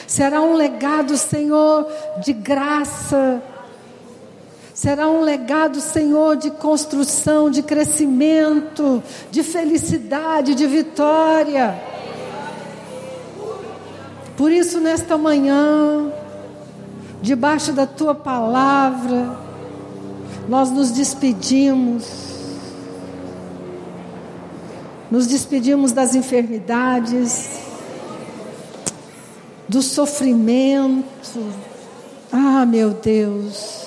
Será 0.07 0.41
um 0.41 0.55
legado, 0.55 1.16
Senhor, 1.16 1.85
de 2.23 2.33
graça. 2.33 3.43
Será 4.73 5.09
um 5.09 5.21
legado, 5.21 5.81
Senhor, 5.81 6.37
de 6.37 6.53
construção, 6.53 7.51
de 7.51 7.62
crescimento, 7.62 9.03
de 9.33 9.43
felicidade, 9.43 10.55
de 10.55 10.66
vitória. 10.68 11.77
Por 14.37 14.53
isso, 14.53 14.81
nesta 14.81 15.18
manhã, 15.18 16.12
debaixo 17.23 17.73
da 17.73 17.87
tua 17.87 18.14
palavra, 18.14 19.37
nós 20.49 20.71
nos 20.71 20.91
despedimos. 20.91 22.31
Nos 25.11 25.27
despedimos 25.27 25.93
das 25.93 26.14
enfermidades, 26.14 27.49
do 29.68 29.83
sofrimento. 29.83 31.53
Ah, 32.33 32.64
meu 32.64 32.91
Deus. 32.91 33.81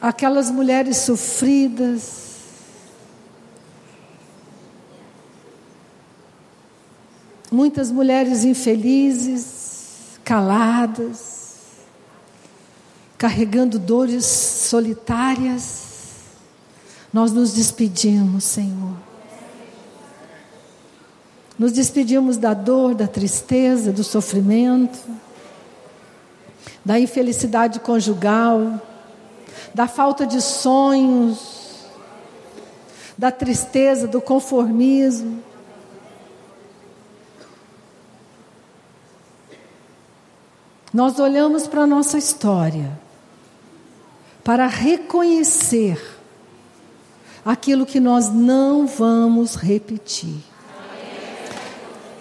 Aquelas 0.00 0.50
mulheres 0.50 0.98
sofridas, 0.98 2.27
Muitas 7.50 7.90
mulheres 7.90 8.44
infelizes, 8.44 10.18
caladas, 10.22 11.38
carregando 13.16 13.78
dores 13.78 14.26
solitárias. 14.26 15.86
Nós 17.12 17.32
nos 17.32 17.54
despedimos, 17.54 18.44
Senhor. 18.44 18.94
Nos 21.58 21.72
despedimos 21.72 22.36
da 22.36 22.52
dor, 22.52 22.94
da 22.94 23.08
tristeza, 23.08 23.92
do 23.92 24.04
sofrimento, 24.04 24.98
da 26.84 27.00
infelicidade 27.00 27.80
conjugal, 27.80 28.80
da 29.74 29.88
falta 29.88 30.26
de 30.26 30.40
sonhos, 30.40 31.86
da 33.16 33.30
tristeza, 33.32 34.06
do 34.06 34.20
conformismo. 34.20 35.47
Nós 40.92 41.18
olhamos 41.18 41.66
para 41.66 41.82
a 41.82 41.86
nossa 41.86 42.16
história 42.16 42.98
para 44.42 44.66
reconhecer 44.66 46.00
aquilo 47.44 47.84
que 47.84 48.00
nós 48.00 48.32
não 48.32 48.86
vamos 48.86 49.54
repetir. 49.54 50.42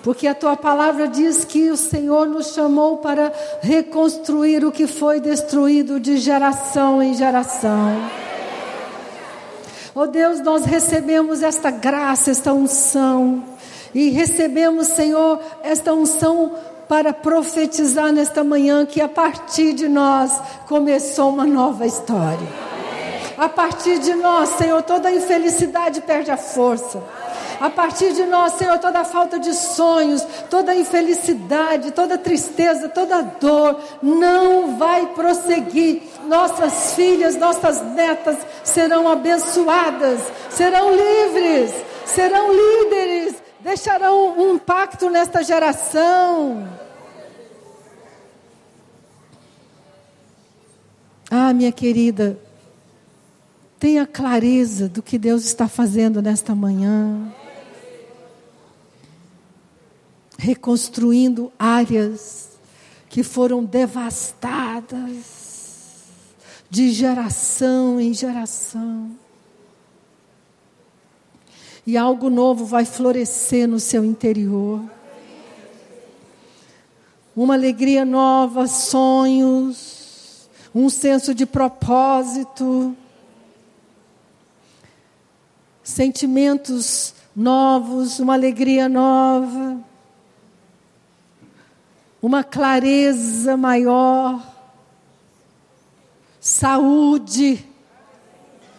Porque 0.03 0.27
a 0.27 0.35
tua 0.35 0.55
palavra 0.55 1.07
diz 1.07 1.43
que 1.43 1.69
o 1.69 1.77
Senhor 1.77 2.27
nos 2.27 2.53
chamou 2.53 2.97
para 2.97 3.31
reconstruir 3.61 4.63
o 4.63 4.71
que 4.71 4.87
foi 4.87 5.19
destruído 5.19 5.99
de 5.99 6.17
geração 6.17 7.01
em 7.01 7.13
geração. 7.13 8.09
Oh 9.93 10.07
Deus, 10.07 10.39
nós 10.41 10.63
recebemos 10.63 11.41
esta 11.41 11.71
graça, 11.71 12.29
esta 12.31 12.53
unção. 12.53 13.43
E 13.93 14.09
recebemos, 14.09 14.87
Senhor, 14.87 15.41
esta 15.63 15.93
unção 15.93 16.53
para 16.87 17.13
profetizar 17.13 18.11
nesta 18.11 18.43
manhã 18.43 18.85
que 18.85 19.01
a 19.01 19.09
partir 19.09 19.73
de 19.73 19.87
nós 19.87 20.31
começou 20.67 21.29
uma 21.29 21.45
nova 21.45 21.85
história. 21.85 22.47
A 23.37 23.47
partir 23.47 23.99
de 23.99 24.15
nós, 24.15 24.49
Senhor, 24.49 24.81
toda 24.81 25.11
infelicidade 25.11 26.01
perde 26.01 26.31
a 26.31 26.37
força. 26.37 27.03
A 27.59 27.69
partir 27.69 28.13
de 28.13 28.23
nós, 28.25 28.53
Senhor, 28.53 28.77
toda 28.77 29.03
falta 29.03 29.39
de 29.39 29.53
sonhos, 29.53 30.23
toda 30.49 30.75
infelicidade, 30.75 31.91
toda 31.91 32.17
tristeza, 32.17 32.87
toda 32.87 33.21
dor 33.21 33.79
não 34.01 34.77
vai 34.77 35.07
prosseguir. 35.07 36.03
Nossas 36.25 36.93
filhas, 36.93 37.35
nossas 37.35 37.81
netas 37.93 38.37
serão 38.63 39.07
abençoadas, 39.07 40.19
serão 40.49 40.91
livres, 40.91 41.71
serão 42.05 42.51
líderes, 42.51 43.35
deixarão 43.67 44.39
um 44.39 44.57
pacto 44.57 45.09
nesta 45.09 45.43
geração. 45.43 46.65
Ah, 51.29 51.51
minha 51.51 51.73
querida, 51.73 52.39
tenha 53.77 54.07
clareza 54.07 54.87
do 54.87 55.03
que 55.03 55.17
Deus 55.19 55.43
está 55.43 55.67
fazendo 55.67 56.21
nesta 56.21 56.55
manhã. 56.55 57.29
Reconstruindo 60.37 61.51
áreas 61.59 62.57
que 63.09 63.21
foram 63.21 63.65
devastadas 63.65 64.95
de 66.69 66.89
geração 66.93 67.99
em 67.99 68.13
geração 68.13 69.26
e 71.87 71.95
algo 71.95 72.29
novo 72.29 72.65
vai 72.65 72.83
florescer 72.83 73.65
no 73.65 73.79
seu 73.79 74.03
interior. 74.03 74.81
Uma 77.33 77.53
alegria 77.53 78.03
nova, 78.03 78.67
sonhos, 78.67 80.49
um 80.75 80.89
senso 80.89 81.33
de 81.33 81.45
propósito, 81.45 82.93
sentimentos 85.81 87.13
novos, 87.33 88.19
uma 88.19 88.33
alegria 88.33 88.89
nova, 88.89 89.79
uma 92.21 92.43
clareza 92.43 93.55
maior, 93.55 94.45
saúde 96.41 97.65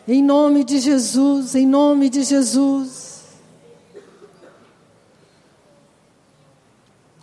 em 0.09 0.23
nome 0.23 0.65
de 0.65 0.79
Jesus, 0.79 1.55
em 1.55 1.67
nome 1.67 2.09
de 2.09 2.23
Jesus. 2.23 3.25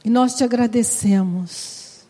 E 0.04 0.10
nós 0.10 0.36
te 0.36 0.44
agradecemos. 0.44 2.06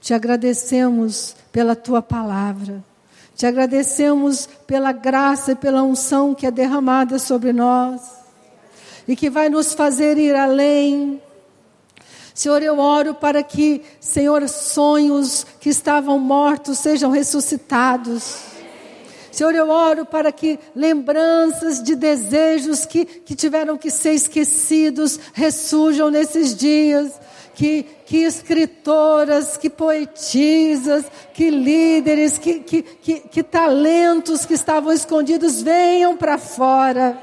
Te 0.00 0.12
agradecemos 0.12 1.36
pela 1.52 1.76
tua 1.76 2.02
palavra. 2.02 2.82
Te 3.36 3.46
agradecemos 3.46 4.48
pela 4.66 4.90
graça 4.90 5.52
e 5.52 5.54
pela 5.54 5.84
unção 5.84 6.34
que 6.34 6.44
é 6.44 6.50
derramada 6.50 7.20
sobre 7.20 7.52
nós 7.52 8.02
e 9.06 9.14
que 9.14 9.30
vai 9.30 9.48
nos 9.48 9.74
fazer 9.74 10.18
ir 10.18 10.34
além. 10.34 11.22
Senhor, 12.34 12.60
eu 12.62 12.80
oro 12.80 13.14
para 13.14 13.44
que, 13.44 13.82
Senhor, 14.00 14.48
sonhos 14.48 15.46
que 15.60 15.68
estavam 15.68 16.18
mortos 16.18 16.78
sejam 16.78 17.12
ressuscitados. 17.12 18.57
Senhor, 19.30 19.54
eu 19.54 19.68
oro 19.68 20.04
para 20.04 20.32
que 20.32 20.58
lembranças 20.74 21.82
de 21.82 21.94
desejos 21.94 22.86
que, 22.86 23.04
que 23.04 23.34
tiveram 23.34 23.76
que 23.76 23.90
ser 23.90 24.14
esquecidos 24.14 25.18
ressurjam 25.34 26.10
nesses 26.10 26.54
dias 26.54 27.12
que, 27.58 27.84
que 28.06 28.18
escritoras, 28.18 29.56
que 29.56 29.68
poetisas, 29.68 31.04
que 31.34 31.50
líderes, 31.50 32.38
que, 32.38 32.60
que, 32.60 32.82
que, 32.82 33.20
que 33.20 33.42
talentos 33.42 34.46
que 34.46 34.54
estavam 34.54 34.92
escondidos 34.92 35.60
venham 35.60 36.16
para 36.16 36.38
fora. 36.38 37.18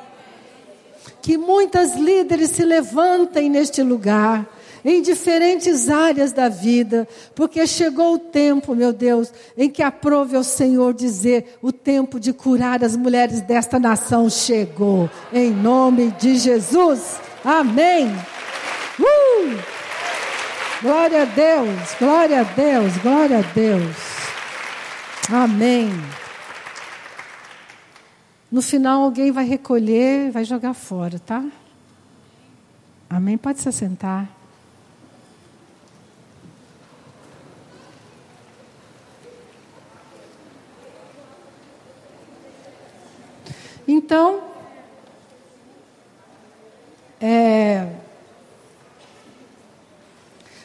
Que 1.22 1.38
muitas 1.38 1.96
líderes 1.96 2.52
se 2.52 2.66
levantem 2.66 3.50
neste 3.50 3.82
lugar 3.82 4.46
em 4.86 5.02
diferentes 5.02 5.90
áreas 5.90 6.32
da 6.32 6.48
vida, 6.48 7.08
porque 7.34 7.66
chegou 7.66 8.14
o 8.14 8.20
tempo, 8.20 8.76
meu 8.76 8.94
Deus, 8.94 9.34
em 9.58 9.68
que 9.68 9.82
aprove 9.82 10.38
ao 10.38 10.44
Senhor 10.44 10.94
dizer: 10.94 11.58
o 11.60 11.72
tempo 11.72 12.20
de 12.20 12.32
curar 12.32 12.84
as 12.84 12.96
mulheres 12.96 13.42
desta 13.42 13.80
nação 13.80 14.30
chegou, 14.30 15.10
em 15.34 15.50
nome 15.50 16.12
de 16.12 16.38
Jesus. 16.38 17.20
Amém. 17.44 18.08
Uh! 19.00 19.58
Glória 20.84 21.24
a 21.24 21.26
Deus, 21.26 21.96
glória 22.00 22.42
a 22.42 22.44
Deus, 22.44 22.98
glória 22.98 23.40
a 23.40 23.42
Deus. 23.42 23.96
Amém. 25.32 25.90
No 28.52 28.62
final, 28.62 29.02
alguém 29.02 29.32
vai 29.32 29.46
recolher, 29.46 30.30
vai 30.30 30.46
jogar 30.46 30.76
fora, 30.76 31.18
tá? 31.18 31.44
Amém? 33.10 33.36
Pode 33.36 33.60
se 33.60 33.68
assentar. 33.68 34.35
Então, 43.88 44.42
é, 47.22 47.88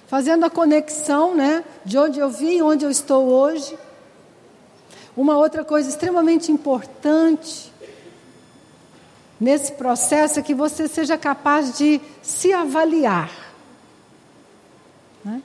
fazendo 0.07 0.45
a 0.45 0.51
conexão, 0.51 1.35
né, 1.37 1.65
de 1.85 1.97
onde 1.97 2.19
eu 2.19 2.29
vim, 2.29 2.61
onde 2.63 2.85
eu 2.85 2.91
estou 2.91 3.29
hoje. 3.29 3.79
Uma 5.17 5.37
outra 5.37 5.65
coisa 5.65 5.89
extremamente 5.89 6.51
importante 6.51 7.73
nesse 9.41 9.73
processo 9.73 10.41
é 10.41 10.43
que 10.43 10.55
você 10.55 10.89
seja 10.89 11.17
capaz 11.17 11.79
de 11.79 12.01
se 12.23 12.53
avaliar. 12.53 13.31
Né? 15.25 15.43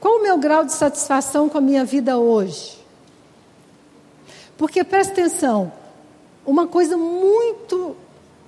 Qual 0.00 0.18
o 0.18 0.22
meu 0.22 0.38
grau 0.38 0.64
de 0.64 0.72
satisfação 0.72 1.48
com 1.48 1.58
a 1.58 1.60
minha 1.60 1.84
vida 1.84 2.18
hoje? 2.18 2.84
Porque 4.58 4.82
presta 4.82 5.12
atenção, 5.12 5.72
uma 6.44 6.66
coisa 6.66 6.96
muito 6.96 7.96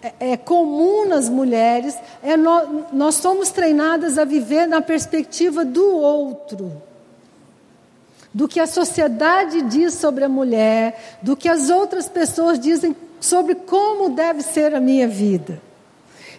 é, 0.03 0.33
é 0.33 0.37
comum 0.37 1.07
nas 1.09 1.29
mulheres, 1.29 1.97
é 2.23 2.37
nós, 2.37 2.69
nós 2.93 3.15
somos 3.15 3.51
treinadas 3.51 4.19
a 4.19 4.25
viver 4.25 4.67
na 4.67 4.83
perspectiva 4.83 5.65
do 5.65 5.97
outro. 5.97 6.73
Do 8.33 8.49
que 8.49 8.59
a 8.59 8.67
sociedade 8.67 9.63
diz 9.63 9.95
sobre 9.95 10.25
a 10.25 10.29
mulher, 10.29 11.19
do 11.23 11.37
que 11.37 11.49
as 11.49 11.71
outras 11.71 12.09
pessoas 12.09 12.59
dizem 12.59 12.95
sobre 13.21 13.55
como 13.55 14.11
deve 14.11 14.43
ser 14.43 14.75
a 14.75 14.81
minha 14.81 15.09
vida. 15.09 15.63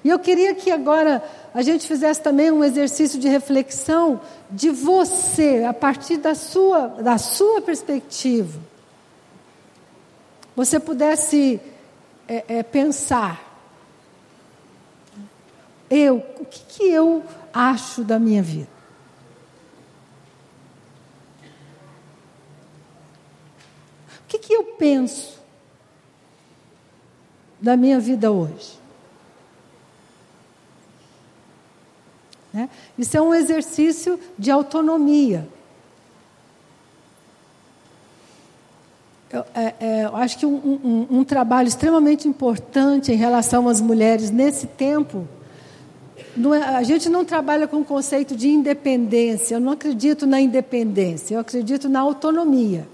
E 0.03 0.09
eu 0.09 0.19
queria 0.19 0.53
que 0.53 0.69
agora 0.69 1.23
a 1.51 1.63
gente 1.63 1.87
fizesse 1.87 2.21
também 2.21 2.51
um 2.51 2.63
exercício 2.63 3.17
de 3.17 3.27
reflexão 3.27 4.21
de 4.51 4.69
você, 4.69 5.63
a 5.67 5.73
partir 5.73 6.17
da 6.17 6.35
sua, 6.35 6.87
da 6.87 7.17
sua 7.17 7.61
perspectiva. 7.61 8.59
Você 10.55 10.79
pudesse 10.79 11.59
é, 12.27 12.59
é, 12.59 12.63
pensar 12.63 13.45
eu, 15.89 16.17
o 16.39 16.45
que, 16.45 16.59
que 16.65 16.83
eu 16.83 17.23
acho 17.53 18.03
da 18.03 18.17
minha 18.17 18.41
vida? 18.41 18.69
O 24.19 24.27
que, 24.27 24.39
que 24.39 24.53
eu 24.53 24.63
penso 24.63 25.39
da 27.61 27.77
minha 27.77 27.99
vida 27.99 28.31
hoje? 28.31 28.79
Né? 32.51 32.69
Isso 32.97 33.15
é 33.15 33.21
um 33.21 33.33
exercício 33.33 34.19
de 34.37 34.49
autonomia. 34.49 35.47
Eu, 39.35 39.45
é, 39.53 39.73
é, 39.81 40.05
eu 40.05 40.15
acho 40.15 40.37
que 40.39 40.45
um, 40.45 40.55
um, 40.55 41.19
um 41.19 41.23
trabalho 41.25 41.67
extremamente 41.67 42.25
importante 42.25 43.11
em 43.11 43.15
relação 43.15 43.67
às 43.67 43.81
mulheres 43.81 44.31
nesse 44.31 44.65
tempo 44.65 45.27
é, 46.53 46.63
a 46.63 46.83
gente 46.83 47.09
não 47.09 47.25
trabalha 47.25 47.67
com 47.67 47.81
o 47.81 47.85
conceito 47.85 48.33
de 48.33 48.47
independência. 48.47 49.55
Eu 49.55 49.59
não 49.59 49.73
acredito 49.73 50.25
na 50.25 50.39
independência, 50.39 51.35
eu 51.35 51.41
acredito 51.41 51.89
na 51.89 51.99
autonomia. 51.99 52.87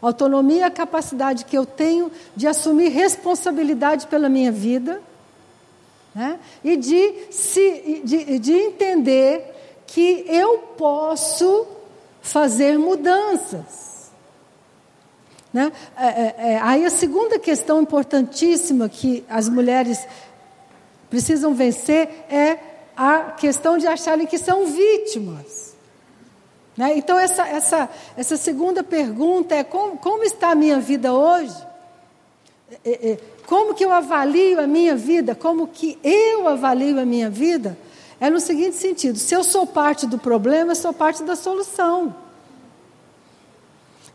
Autonomia 0.00 0.62
é 0.62 0.64
a 0.64 0.70
capacidade 0.70 1.44
que 1.44 1.56
eu 1.56 1.66
tenho 1.66 2.10
de 2.34 2.48
assumir 2.48 2.88
responsabilidade 2.88 4.06
pela 4.06 4.30
minha 4.30 4.50
vida 4.50 4.98
né? 6.14 6.38
e 6.64 6.74
de, 6.74 7.14
se, 7.30 8.00
de, 8.02 8.38
de 8.38 8.52
entender 8.52 9.44
que 9.86 10.24
eu 10.26 10.58
posso 10.78 11.66
fazer 12.22 12.78
mudanças. 12.78 13.91
Né? 15.52 15.70
É, 15.96 16.06
é, 16.06 16.34
é, 16.38 16.60
aí 16.60 16.84
a 16.84 16.90
segunda 16.90 17.38
questão 17.38 17.82
importantíssima 17.82 18.88
que 18.88 19.24
as 19.28 19.48
mulheres 19.48 20.06
precisam 21.10 21.52
vencer 21.52 22.08
é 22.30 22.58
a 22.96 23.32
questão 23.32 23.76
de 23.76 23.86
acharem 23.86 24.26
que 24.26 24.38
são 24.38 24.66
vítimas. 24.66 25.74
Né? 26.76 26.96
Então, 26.96 27.18
essa, 27.18 27.46
essa, 27.46 27.90
essa 28.16 28.36
segunda 28.36 28.82
pergunta 28.82 29.54
é: 29.54 29.62
como, 29.62 29.98
como 29.98 30.24
está 30.24 30.52
a 30.52 30.54
minha 30.54 30.80
vida 30.80 31.12
hoje? 31.12 31.54
É, 32.82 33.10
é, 33.10 33.18
como 33.46 33.74
que 33.74 33.84
eu 33.84 33.92
avalio 33.92 34.58
a 34.58 34.66
minha 34.66 34.96
vida? 34.96 35.34
Como 35.34 35.68
que 35.68 35.98
eu 36.02 36.48
avalio 36.48 36.98
a 36.98 37.04
minha 37.04 37.28
vida? 37.28 37.76
É 38.18 38.30
no 38.30 38.40
seguinte 38.40 38.76
sentido: 38.76 39.18
se 39.18 39.34
eu 39.34 39.44
sou 39.44 39.66
parte 39.66 40.06
do 40.06 40.16
problema, 40.16 40.72
eu 40.72 40.76
sou 40.76 40.94
parte 40.94 41.22
da 41.22 41.36
solução. 41.36 42.14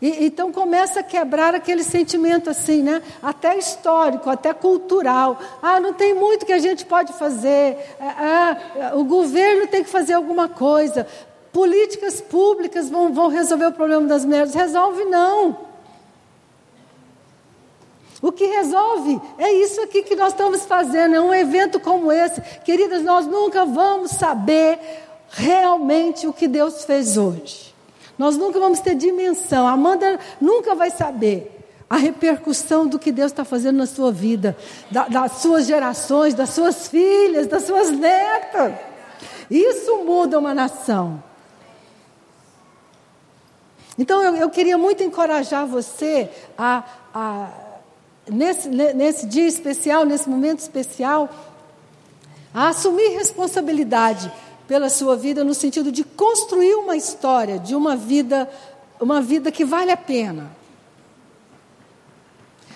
E, 0.02 0.26
então 0.26 0.52
começa 0.52 1.00
a 1.00 1.04
quebrar 1.04 1.56
aquele 1.56 1.84
sentimento 1.84 2.50
assim, 2.50 2.84
né? 2.84 3.02
Até 3.22 3.58
histórico, 3.58 4.30
até 4.30 4.54
cultural. 4.54 5.40
Ah, 5.62 5.80
não 5.80 5.94
tem 5.94 6.14
muito 6.14 6.46
que 6.46 6.54
a 6.54 6.60
gente 6.60 6.86
pode 6.86 7.14
fazer. 7.14 7.78
Ah, 8.00 8.58
ah, 8.92 8.96
o 8.96 9.04
governo 9.04 9.68
tem 9.68 9.84
que 9.84 9.90
fazer 9.90 10.14
alguma 10.14 10.48
coisa. 10.48 11.08
Políticas 11.52 12.22
públicas 12.22 12.90
vão, 12.90 13.12
vão 13.12 13.28
resolver 13.28 13.66
o 13.66 13.72
problema 13.72 14.06
das 14.06 14.24
mulheres. 14.24 14.54
Resolve 14.54 15.06
não. 15.06 15.66
O 18.22 18.32
que 18.32 18.46
resolve 18.46 19.20
é 19.38 19.52
isso 19.54 19.82
aqui 19.82 20.02
que 20.04 20.16
nós 20.16 20.34
estamos 20.34 20.66
fazendo, 20.66 21.16
é 21.16 21.22
um 21.22 21.34
evento 21.34 21.80
como 21.80 22.12
esse. 22.12 22.42
Queridas, 22.64 23.04
nós 23.04 23.28
nunca 23.28 23.66
vamos 23.66 24.12
saber 24.12 24.80
realmente 25.30 26.28
o 26.28 26.34
que 26.34 26.48
Deus 26.48 26.84
fez 26.84 27.18
hoje. 27.18 27.67
Nós 28.18 28.38
nunca 28.38 28.60
vamos 28.60 28.80
ter 28.80 28.96
dimensão. 28.96 29.68
A 29.68 29.72
Amanda 29.72 30.20
nunca 30.42 30.74
vai 30.74 30.90
saber 30.90 31.54
a 31.90 31.98
repercussão 31.98 32.86
do 32.86 33.00
que 33.00 33.12
Deus 33.12 33.32
está 33.32 33.46
fazendo 33.46 33.78
na 33.78 33.86
sua 33.86 34.12
vida, 34.12 34.58
da, 34.92 35.08
das 35.08 35.34
suas 35.34 35.66
gerações, 35.66 36.34
das 36.34 36.50
suas 36.50 36.88
filhas, 36.88 37.48
das 37.48 37.64
suas 37.64 37.92
netas. 37.92 38.74
Isso 39.50 40.04
muda 40.04 40.38
uma 40.38 40.54
nação. 40.54 41.24
Então 43.98 44.22
eu, 44.22 44.36
eu 44.36 44.50
queria 44.50 44.78
muito 44.78 45.02
encorajar 45.02 45.66
você 45.66 46.30
a, 46.58 46.84
a 47.14 47.50
nesse, 48.30 48.68
nesse 48.70 49.26
dia 49.26 49.48
especial, 49.48 50.06
nesse 50.06 50.30
momento 50.30 50.60
especial, 50.60 51.30
a 52.54 52.70
assumir 52.70 53.10
responsabilidade 53.10 54.32
pela 54.68 54.90
sua 54.90 55.16
vida 55.16 55.44
no 55.44 55.54
sentido 55.54 55.92
de 55.92 56.04
construir 56.04 56.76
uma 56.76 56.96
história 56.96 57.58
de 57.58 57.74
uma 57.74 57.96
vida, 57.96 58.50
uma 59.00 59.22
vida 59.22 59.52
que 59.52 59.64
vale 59.64 59.92
a 59.92 59.98
pena. 59.98 60.52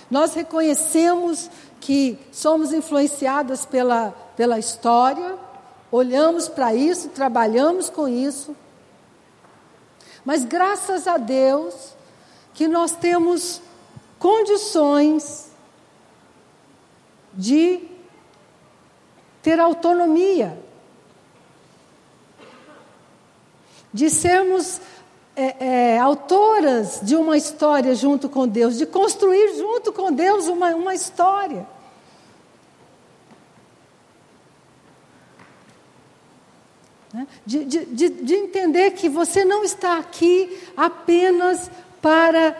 Nós 0.10 0.34
reconhecemos 0.34 1.50
que 1.80 2.18
somos 2.32 2.72
influenciadas 2.72 3.66
pela, 3.66 4.12
pela 4.36 4.58
história, 4.58 5.38
olhamos 5.92 6.48
para 6.48 6.74
isso, 6.74 7.10
trabalhamos 7.10 7.90
com 7.90 8.08
isso, 8.08 8.56
mas 10.24 10.46
graças 10.46 11.08
a 11.08 11.18
Deus 11.18 11.96
que 12.54 12.68
nós 12.68 12.92
temos 12.92 13.62
condições 14.20 15.50
de 17.34 17.88
ter 19.42 19.60
autonomia, 19.60 20.58
de 23.94 24.10
sermos 24.10 24.80
é, 25.36 25.94
é, 25.94 26.00
autoras 26.00 27.00
de 27.02 27.16
uma 27.16 27.38
história 27.38 27.96
junto 27.96 28.30
com 28.30 28.48
Deus, 28.48 28.78
de 28.78 28.86
construir 28.86 29.56
junto 29.58 29.92
com 29.92 30.12
Deus 30.12 30.48
uma, 30.48 30.70
uma 30.76 30.94
história. 30.94 31.66
Né? 37.14 37.28
De, 37.46 37.66
de, 37.66 37.86
de, 37.86 38.10
de 38.10 38.34
entender 38.36 38.92
que 38.92 39.10
você 39.10 39.44
não 39.44 39.64
está 39.64 39.98
aqui 39.98 40.58
apenas 40.76 41.70
para 42.02 42.56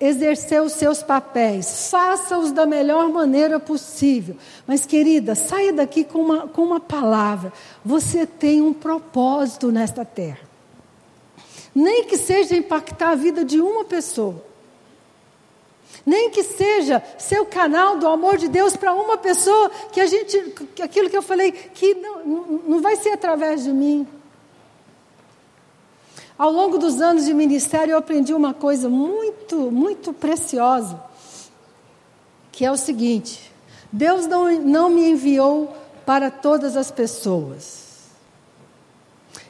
exercer 0.00 0.62
os 0.62 0.72
seus 0.72 1.02
papéis, 1.02 1.88
faça-os 1.90 2.52
da 2.52 2.64
melhor 2.64 3.08
maneira 3.08 3.58
possível. 3.58 4.36
Mas, 4.66 4.86
querida, 4.86 5.34
saia 5.34 5.72
daqui 5.72 6.04
com 6.04 6.20
uma, 6.20 6.48
com 6.48 6.62
uma 6.62 6.80
palavra: 6.80 7.52
você 7.84 8.26
tem 8.26 8.62
um 8.62 8.72
propósito 8.72 9.72
nesta 9.72 10.04
terra. 10.04 10.47
Nem 11.78 12.06
que 12.06 12.16
seja 12.16 12.56
impactar 12.56 13.10
a 13.10 13.14
vida 13.14 13.44
de 13.44 13.60
uma 13.60 13.84
pessoa. 13.84 14.42
Nem 16.04 16.28
que 16.28 16.42
seja 16.42 17.00
ser 17.16 17.40
o 17.40 17.46
canal 17.46 17.96
do 17.96 18.08
amor 18.08 18.36
de 18.36 18.48
Deus 18.48 18.76
para 18.76 18.92
uma 18.92 19.16
pessoa 19.16 19.70
que 19.92 20.00
a 20.00 20.06
gente, 20.06 20.54
aquilo 20.82 21.08
que 21.08 21.16
eu 21.16 21.22
falei, 21.22 21.52
que 21.52 21.94
não, 21.94 22.24
não 22.66 22.80
vai 22.80 22.96
ser 22.96 23.10
através 23.10 23.62
de 23.62 23.70
mim. 23.70 24.08
Ao 26.36 26.50
longo 26.50 26.78
dos 26.78 27.00
anos 27.00 27.26
de 27.26 27.32
ministério, 27.32 27.92
eu 27.92 27.98
aprendi 27.98 28.34
uma 28.34 28.52
coisa 28.52 28.88
muito, 28.88 29.70
muito 29.70 30.12
preciosa, 30.12 31.00
que 32.50 32.64
é 32.64 32.72
o 32.72 32.76
seguinte: 32.76 33.52
Deus 33.92 34.26
não, 34.26 34.50
não 34.60 34.90
me 34.90 35.10
enviou 35.10 35.72
para 36.04 36.28
todas 36.28 36.76
as 36.76 36.90
pessoas. 36.90 37.87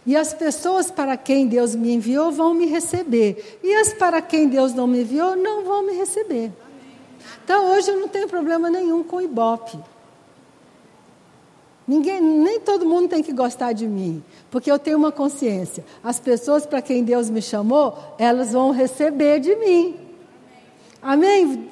E 0.07 0.16
as 0.16 0.32
pessoas 0.32 0.90
para 0.90 1.16
quem 1.16 1.46
Deus 1.46 1.74
me 1.74 1.92
enviou 1.92 2.32
vão 2.32 2.55
me 2.55 2.66
receber. 2.66 3.59
E 3.62 3.74
as 3.74 3.92
para 3.92 4.22
quem 4.22 4.49
Deus 4.49 4.72
não 4.74 4.86
me 4.86 5.01
enviou 5.03 5.36
não 5.36 5.64
vão 5.64 5.84
me 5.84 5.92
receber. 5.92 6.53
Então 7.44 7.72
hoje 7.72 7.90
eu 7.90 7.99
não 7.99 8.09
tenho 8.09 8.28
problema 8.28 8.70
nenhum 8.70 9.03
com 9.03 9.16
o 9.16 9.20
Ibope. 9.20 9.78
Ninguém, 11.86 12.20
nem 12.20 12.61
todo 12.61 12.84
mundo 12.84 13.09
tem 13.09 13.22
que 13.22 13.32
gostar 13.32 13.72
de 13.72 13.86
mim, 13.86 14.22
porque 14.51 14.70
eu 14.70 14.78
tenho 14.78 14.99
uma 14.99 15.11
consciência. 15.11 15.82
As 16.05 16.20
pessoas 16.20 16.66
para 16.66 16.82
quem 16.82 17.03
Deus 17.03 17.30
me 17.30 17.40
chamou, 17.40 17.96
elas 18.18 18.53
vão 18.53 18.70
receber 18.70 19.40
de 19.40 19.57
mim. 19.57 19.96
Amém? 21.01 21.70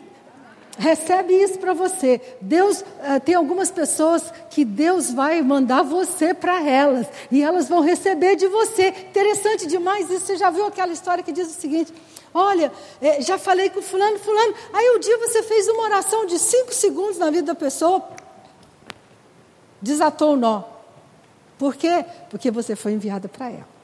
Recebe 0.79 1.33
isso 1.33 1.59
para 1.59 1.73
você. 1.73 2.21
Deus 2.41 2.81
uh, 2.81 3.21
tem 3.25 3.35
algumas 3.35 3.71
pessoas 3.71 4.31
que 4.51 4.65
Deus 4.65 5.11
vai 5.11 5.41
mandar 5.41 5.83
você 5.83 6.35
para 6.35 6.63
elas 6.63 7.07
e 7.31 7.43
elas 7.43 7.69
vão 7.69 7.81
receber 7.81 8.37
de 8.37 8.47
você. 8.47 8.89
Interessante 8.89 9.67
demais 9.67 10.11
isso. 10.11 10.27
Você 10.27 10.37
já 10.37 10.51
viu 10.51 10.67
aquela 10.67 10.93
história 10.93 11.25
que 11.25 11.33
diz 11.33 11.49
o 11.49 11.61
seguinte: 11.61 11.93
Olha, 12.35 12.71
eh, 13.01 13.23
já 13.23 13.39
falei 13.39 13.71
com 13.71 13.81
fulano, 13.81 14.19
fulano. 14.19 14.55
Aí 14.71 14.95
um 14.95 14.99
dia 14.99 15.17
você 15.17 15.43
fez 15.43 15.67
uma 15.69 15.85
oração 15.85 16.27
de 16.27 16.39
cinco 16.39 16.75
segundos 16.75 17.17
na 17.17 17.31
vida 17.31 17.47
da 17.47 17.55
pessoa, 17.55 18.07
desatou 19.81 20.35
o 20.35 20.37
nó. 20.37 20.63
Por 21.59 21.75
quê? 21.75 22.05
Porque 22.29 22.51
você 22.51 22.77
foi 22.77 22.93
enviada 22.93 23.27
para 23.29 23.49
ela. 23.49 23.76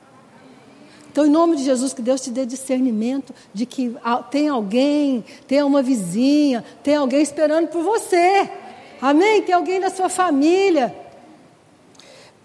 Então, 1.13 1.27
em 1.27 1.31
nome 1.31 1.57
de 1.57 1.65
Jesus, 1.65 1.93
que 1.93 2.01
Deus 2.01 2.23
te 2.23 2.31
dê 2.31 2.47
discernimento 2.47 3.35
de 3.53 3.67
que 3.67 3.95
tem 4.31 4.49
alguém, 4.49 5.23
tem 5.47 5.63
uma 5.63 5.83
vizinha, 5.83 6.65
tem 6.83 6.97
alguém 6.97 7.21
esperando 7.21 7.69
por 7.69 7.83
você. 7.83 8.51
Amém? 8.99 9.43
Tem 9.43 9.55
alguém 9.55 9.79
da 9.79 9.91
sua 9.91 10.09
família. 10.09 10.97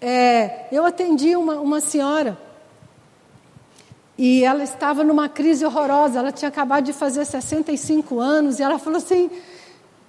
É, 0.02 0.66
eu 0.70 0.84
atendi 0.84 1.34
uma, 1.34 1.54
uma 1.54 1.80
senhora 1.80 2.38
e 4.18 4.44
ela 4.44 4.62
estava 4.62 5.02
numa 5.02 5.30
crise 5.30 5.64
horrorosa. 5.64 6.18
Ela 6.18 6.30
tinha 6.30 6.50
acabado 6.50 6.84
de 6.84 6.92
fazer 6.92 7.24
65 7.24 8.20
anos 8.20 8.58
e 8.58 8.62
ela 8.62 8.78
falou 8.78 8.98
assim: 8.98 9.30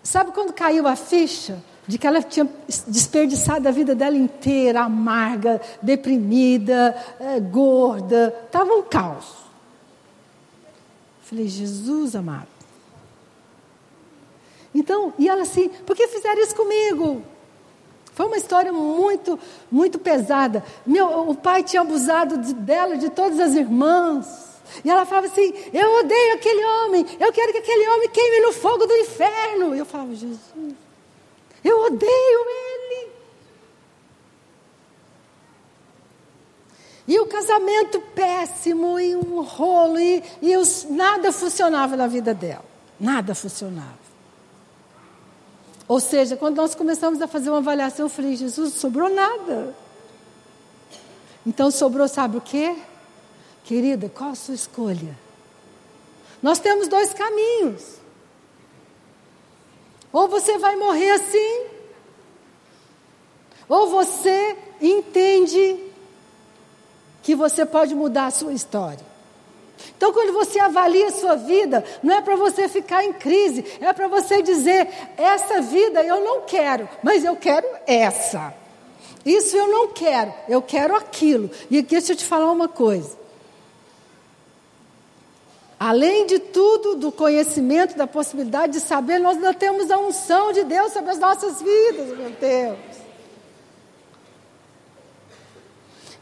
Sabe 0.03 0.34
quando 0.34 0.51
caiu 0.51 0.86
a 0.86 0.97
ficha? 0.97 1.64
De 1.89 1.97
que 1.97 2.05
ela 2.05 2.21
tinha 2.21 2.47
desperdiçado 2.85 3.67
a 3.67 3.71
vida 3.71 3.95
dela 3.95 4.15
inteira, 4.15 4.81
amarga, 4.81 5.59
deprimida, 5.81 6.95
é, 7.19 7.39
gorda, 7.39 8.31
estava 8.45 8.71
um 8.75 8.83
caos. 8.83 9.25
Falei, 11.23 11.47
Jesus 11.47 12.15
amado. 12.15 12.47
Então, 14.73 15.15
e 15.17 15.27
ela 15.27 15.41
assim, 15.41 15.69
por 15.69 15.95
que 15.95 16.07
fizeram 16.07 16.39
isso 16.39 16.55
comigo? 16.55 17.23
Foi 18.13 18.27
uma 18.27 18.37
história 18.37 18.71
muito, 18.71 19.39
muito 19.71 19.97
pesada. 19.97 20.63
Meu, 20.85 21.27
o 21.27 21.33
pai 21.33 21.63
tinha 21.63 21.81
abusado 21.81 22.37
de, 22.37 22.53
dela, 22.53 22.97
de 22.97 23.09
todas 23.09 23.39
as 23.39 23.55
irmãs. 23.55 24.61
E 24.85 24.91
ela 24.91 25.07
falava 25.07 25.25
assim: 25.25 25.51
Eu 25.73 25.89
odeio 26.01 26.35
aquele 26.35 26.63
homem, 26.63 27.03
eu 27.19 27.33
quero 27.33 27.51
que 27.51 27.57
aquele 27.57 27.89
homem 27.89 28.09
queime 28.09 28.41
no 28.41 28.53
fogo 28.53 28.85
do 28.85 28.95
inferno. 28.95 29.73
E 29.73 29.79
eu 29.79 29.85
falava: 29.87 30.13
Jesus. 30.13 30.37
Eu 31.64 31.86
odeio 31.86 32.39
ele. 32.49 33.12
E 37.07 37.20
o 37.20 37.26
casamento 37.26 37.99
péssimo, 38.14 38.99
e 38.99 39.16
um 39.16 39.41
rolo, 39.41 39.99
e, 39.99 40.24
e 40.41 40.55
os, 40.55 40.86
nada 40.89 41.32
funcionava 41.32 41.97
na 41.97 42.07
vida 42.07 42.34
dela. 42.34 42.66
Nada 42.99 43.34
funcionava. 43.34 43.97
Ou 45.88 45.99
seja, 45.99 46.38
quando 46.38 46.57
nós 46.57 46.76
começamos 46.76 47.20
a 47.20 47.28
fazer 47.28 47.49
uma 47.49 47.57
avaliação, 47.57 48.05
eu 48.05 48.10
falei, 48.10 48.36
Jesus, 48.36 48.76
sobrou 48.76 49.10
nada. 49.10 49.76
Então 51.45 51.72
sobrou, 51.72 52.07
sabe 52.07 52.38
o 52.38 52.41
quê? 52.41 52.76
Querida, 53.64 54.07
qual 54.07 54.30
a 54.30 54.36
sua 54.36 54.53
escolha? 54.53 55.18
Nós 56.43 56.60
temos 56.60 56.88
dois 56.88 57.12
caminhos. 57.14 57.99
Ou 60.12 60.28
você 60.28 60.57
vai 60.57 60.76
morrer 60.76 61.12
assim, 61.12 61.66
ou 63.68 63.89
você 63.89 64.57
entende 64.82 65.78
que 67.22 67.36
você 67.36 67.66
pode 67.66 67.93
mudar 67.93 68.26
a 68.26 68.32
sua 68.32 68.53
história. 68.53 69.05
Então, 69.95 70.12
quando 70.12 70.34
você 70.34 70.60
avalia 70.60 71.07
a 71.07 71.12
sua 71.12 71.36
vida, 71.36 71.86
não 72.01 72.16
é 72.16 72.22
para 72.22 72.36
você 72.36 72.68
ficar 72.68 73.03
em 73.03 73.14
crise, 73.14 73.64
é 73.80 73.93
para 73.93 74.07
você 74.07 74.41
dizer: 74.41 74.88
essa 75.16 75.62
vida 75.62 76.03
eu 76.03 76.22
não 76.22 76.41
quero, 76.41 76.89
mas 77.03 77.24
eu 77.24 77.36
quero 77.36 77.68
essa. 77.86 78.53
Isso 79.26 79.55
eu 79.55 79.68
não 79.68 79.89
quero, 79.89 80.34
eu 80.47 80.62
quero 80.62 80.95
aquilo. 80.95 81.51
E 81.70 81.78
aqui 81.78 81.91
deixa 81.91 82.14
eu 82.14 82.18
te 82.18 82.26
falar 82.26 82.51
uma 82.51 82.68
coisa. 82.68 83.18
Além 85.80 86.26
de 86.26 86.39
tudo, 86.39 86.96
do 86.96 87.10
conhecimento, 87.10 87.96
da 87.96 88.06
possibilidade 88.06 88.74
de 88.74 88.80
saber, 88.82 89.18
nós 89.18 89.38
ainda 89.38 89.54
temos 89.54 89.89
a 89.89 89.97
unção 89.97 90.51
de 90.51 90.66
Deus 90.66 90.92
sobre 90.92 91.12
as 91.12 91.20
nossas 91.20 91.62
vidas, 91.62 92.18
meu 92.18 92.32
Deus. 92.32 92.78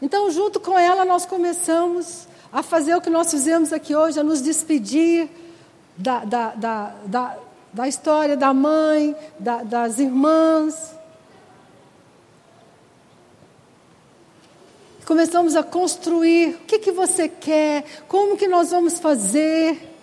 Então, 0.00 0.30
junto 0.30 0.60
com 0.60 0.78
ela, 0.78 1.04
nós 1.04 1.26
começamos 1.26 2.28
a 2.52 2.62
fazer 2.62 2.94
o 2.94 3.00
que 3.00 3.10
nós 3.10 3.32
fizemos 3.32 3.72
aqui 3.72 3.96
hoje, 3.96 4.20
a 4.20 4.22
nos 4.22 4.40
despedir 4.40 5.28
da, 5.96 6.24
da, 6.24 6.50
da, 6.50 6.94
da, 7.04 7.38
da 7.72 7.88
história 7.88 8.36
da 8.36 8.54
mãe, 8.54 9.16
da, 9.40 9.64
das 9.64 9.98
irmãs. 9.98 10.94
Começamos 15.08 15.56
a 15.56 15.62
construir 15.62 16.50
o 16.50 16.58
que, 16.66 16.78
que 16.78 16.92
você 16.92 17.30
quer, 17.30 17.82
como 18.06 18.36
que 18.36 18.46
nós 18.46 18.72
vamos 18.72 18.98
fazer. 18.98 19.96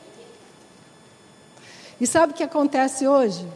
E 2.02 2.08
sabe 2.08 2.34
o 2.34 2.36
que 2.36 2.42
acontece 2.42 3.08
hoje? 3.08 3.48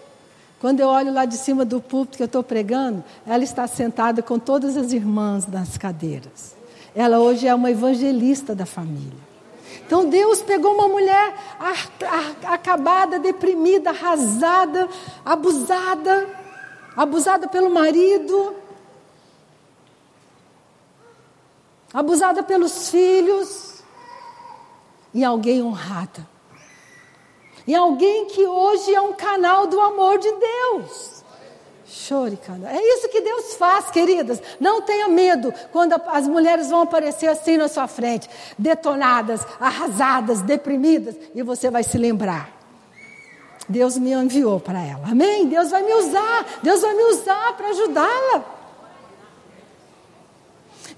Quando 0.60 0.80
eu 0.80 0.88
olho 0.88 1.12
lá 1.12 1.26
de 1.26 1.36
cima 1.36 1.66
do 1.66 1.82
púlpito 1.82 2.18
que 2.18 2.22
eu 2.22 2.28
estou 2.28 2.44
pregando, 2.44 3.04
ela 3.26 3.44
está 3.44 3.66
sentada 3.66 4.22
com 4.22 4.38
todas 4.38 4.78
as 4.78 4.94
irmãs 4.94 5.48
nas 5.48 5.76
cadeiras. 5.76 6.56
Ela 6.94 7.20
hoje 7.20 7.48
é 7.48 7.56
uma 7.56 7.72
evangelista 7.72 8.54
da 8.54 8.68
família. 8.68 9.18
Então 9.88 10.08
Deus 10.08 10.44
pegou 10.44 10.76
uma 10.76 10.88
mulher 10.88 11.34
acabada, 12.44 13.18
deprimida, 13.18 13.90
arrasada, 13.90 14.88
abusada, 15.26 16.30
abusada 16.96 17.48
pelo 17.48 17.72
marido, 17.72 18.54
abusada 21.94 22.44
pelos 22.44 22.90
filhos, 22.90 23.84
e 25.14 25.24
alguém 25.24 25.61
honrada. 25.61 26.28
E 27.66 27.76
alguém 27.76 28.26
que 28.26 28.45
hoje 28.45 28.94
é 28.94 29.02
um 29.02 29.14
canal 29.14 29.68
do 29.68 29.80
amor 29.80 30.18
de 30.18 30.32
Deus. 30.32 31.24
Chore, 31.86 32.38
cara. 32.38 32.72
É 32.72 32.95
isso 32.95 33.10
que 33.10 33.22
Deus 33.22 33.56
faz, 33.56 33.90
queridas. 33.90 34.41
Não 34.60 34.82
tenha 34.82 35.07
medo 35.07 35.52
quando 35.72 35.94
as 36.07 36.28
mulheres 36.28 36.70
vão 36.70 36.82
aparecer 36.82 37.28
assim 37.28 37.57
na 37.57 37.68
sua 37.68 37.88
frente, 37.88 38.30
detonadas, 38.57 39.45
arrasadas, 39.60 40.41
deprimidas, 40.41 41.16
e 41.34 41.41
você 41.41 41.70
vai 41.72 41.84
se 41.84 41.98
lembrar. 41.98 42.52
Deus 43.68 43.98
me 43.98 44.14
enviou 44.14 44.60
para 44.60 44.82
ela. 44.82 45.10
Amém? 45.10 45.48
Deus 45.48 45.70
vai 45.70 45.84
me 45.84 45.94
usar. 45.94 46.45
Deus 46.64 46.82
vai 46.82 46.94
me 46.94 47.03
usar 47.03 47.56
para 47.56 47.70
ajudá-la. 47.70 48.59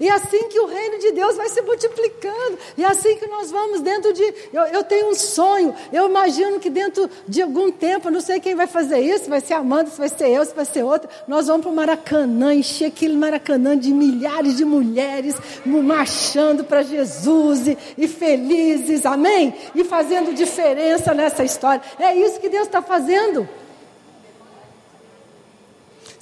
E 0.02 0.10
assim 0.10 0.48
que 0.48 0.58
o 0.58 0.66
reino 0.66 0.98
de 0.98 1.12
Deus 1.12 1.36
vai 1.36 1.48
se 1.48 1.62
multiplicando. 1.62 2.58
E 2.76 2.84
assim 2.84 3.14
que 3.14 3.26
nós 3.28 3.52
vamos 3.52 3.82
dentro 3.82 4.12
de. 4.12 4.34
Eu, 4.52 4.62
eu, 4.64 4.82
tenho 4.82 5.10
um 5.10 5.14
sonho. 5.14 5.72
Eu 5.92 6.08
imagino 6.08 6.58
que 6.58 6.68
dentro 6.68 7.08
de 7.28 7.40
algum 7.40 7.70
tempo, 7.70 8.10
não 8.10 8.20
sei 8.20 8.40
quem 8.40 8.56
vai 8.56 8.66
fazer 8.66 8.98
isso, 8.98 9.30
vai 9.30 9.40
ser 9.40 9.54
Amanda, 9.54 9.90
se 9.90 9.98
vai 9.98 10.08
ser 10.08 10.28
eu, 10.28 10.44
se 10.44 10.52
vai 10.56 10.64
ser 10.64 10.82
outra. 10.82 11.08
Nós 11.28 11.46
vamos 11.46 11.62
para 11.62 11.70
o 11.70 11.76
Maracanã, 11.76 12.52
encher 12.52 12.86
aquele 12.86 13.16
Maracanã 13.16 13.78
de 13.78 13.92
milhares 13.92 14.56
de 14.56 14.64
mulheres 14.64 15.36
marchando 15.64 16.64
para 16.64 16.82
Jesus 16.82 17.68
e, 17.68 17.78
e 17.96 18.08
felizes, 18.08 19.06
amém? 19.06 19.54
E 19.72 19.84
fazendo 19.84 20.34
diferença 20.34 21.14
nessa 21.14 21.44
história. 21.44 21.80
É 22.00 22.12
isso 22.12 22.40
que 22.40 22.48
Deus 22.48 22.66
está 22.66 22.82
fazendo. 22.82 23.48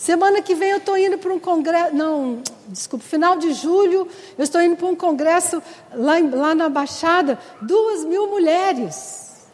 Semana 0.01 0.41
que 0.41 0.55
vem 0.55 0.71
eu 0.71 0.79
estou 0.79 0.97
indo 0.97 1.19
para 1.19 1.31
um 1.31 1.39
congresso, 1.39 1.95
não, 1.95 2.43
desculpa, 2.69 3.05
final 3.05 3.37
de 3.37 3.53
julho, 3.53 4.09
eu 4.39 4.43
estou 4.43 4.59
indo 4.63 4.75
para 4.75 4.87
um 4.87 4.97
congresso 4.97 5.63
lá, 5.93 6.15
lá 6.33 6.55
na 6.55 6.71
Baixada, 6.71 7.39
duas 7.61 8.03
mil 8.07 8.27
mulheres. 8.29 9.47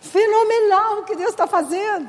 Fenomenal 0.00 0.98
o 0.98 1.04
que 1.04 1.14
Deus 1.14 1.30
está 1.30 1.46
fazendo. 1.46 2.08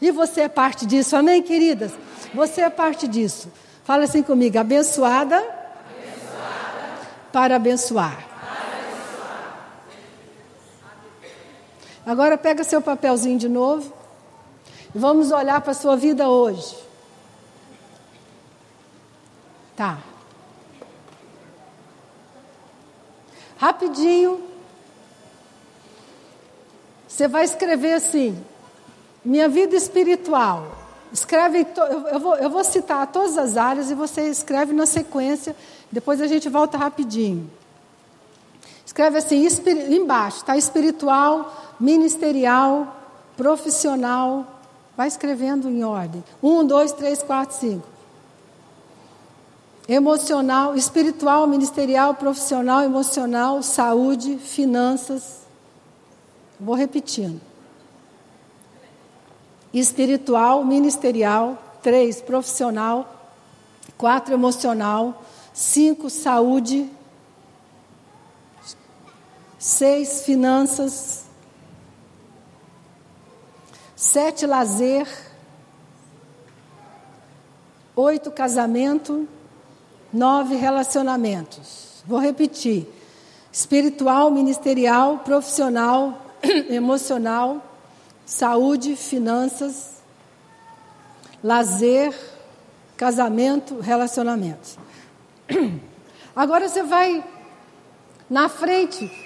E 0.00 0.12
você 0.12 0.42
é 0.42 0.48
parte 0.48 0.86
disso, 0.86 1.16
amém, 1.16 1.42
queridas? 1.42 1.90
Você 2.32 2.60
é 2.60 2.70
parte 2.70 3.08
disso. 3.08 3.50
Fala 3.82 4.04
assim 4.04 4.22
comigo, 4.22 4.56
abençoada, 4.56 5.38
abençoada. 5.38 7.08
Para, 7.32 7.56
abençoar. 7.56 8.28
Agora 12.06 12.38
pega 12.38 12.62
seu 12.62 12.80
papelzinho 12.80 13.36
de 13.36 13.48
novo. 13.48 14.01
Vamos 14.94 15.30
olhar 15.30 15.60
para 15.60 15.70
a 15.70 15.74
sua 15.74 15.96
vida 15.96 16.28
hoje. 16.28 16.76
Tá. 19.74 19.98
Rapidinho. 23.56 24.42
Você 27.08 27.26
vai 27.26 27.44
escrever 27.44 27.94
assim: 27.94 28.42
minha 29.24 29.48
vida 29.48 29.74
espiritual. 29.74 30.78
Escreve, 31.12 31.66
eu 32.10 32.18
vou, 32.18 32.36
eu 32.36 32.48
vou 32.48 32.64
citar 32.64 33.06
todas 33.06 33.36
as 33.36 33.56
áreas 33.56 33.90
e 33.90 33.94
você 33.94 34.28
escreve 34.28 34.72
na 34.72 34.86
sequência. 34.86 35.54
Depois 35.90 36.20
a 36.20 36.26
gente 36.26 36.48
volta 36.48 36.78
rapidinho. 36.78 37.50
Escreve 38.84 39.18
assim, 39.18 39.46
embaixo, 39.90 40.38
está 40.38 40.56
espiritual, 40.56 41.54
ministerial, 41.78 42.96
profissional, 43.36 44.46
Vai 44.96 45.08
escrevendo 45.08 45.68
em 45.68 45.82
ordem. 45.82 46.22
Um, 46.42 46.64
dois, 46.64 46.92
três, 46.92 47.22
quatro, 47.22 47.56
cinco. 47.56 47.86
Emocional, 49.88 50.76
espiritual, 50.76 51.46
ministerial, 51.46 52.14
profissional, 52.14 52.82
emocional, 52.82 53.62
saúde, 53.62 54.38
finanças. 54.38 55.40
Vou 56.60 56.74
repetindo. 56.74 57.40
Espiritual, 59.72 60.64
ministerial, 60.64 61.58
três, 61.82 62.20
profissional, 62.20 63.30
quatro, 63.98 64.32
emocional, 64.34 65.22
cinco, 65.52 66.08
saúde, 66.10 66.88
seis, 69.58 70.22
finanças, 70.22 71.21
sete 74.02 74.48
lazer, 74.48 75.06
oito 77.94 78.32
casamento, 78.32 79.28
nove 80.12 80.56
relacionamentos. 80.56 82.02
Vou 82.04 82.18
repetir: 82.18 82.88
espiritual, 83.52 84.28
ministerial, 84.32 85.20
profissional, 85.20 86.20
emocional, 86.68 87.62
saúde, 88.26 88.96
finanças, 88.96 89.98
lazer, 91.42 92.12
casamento, 92.96 93.78
relacionamentos. 93.78 94.76
Agora 96.34 96.68
você 96.68 96.82
vai 96.82 97.24
na 98.28 98.48
frente 98.48 99.21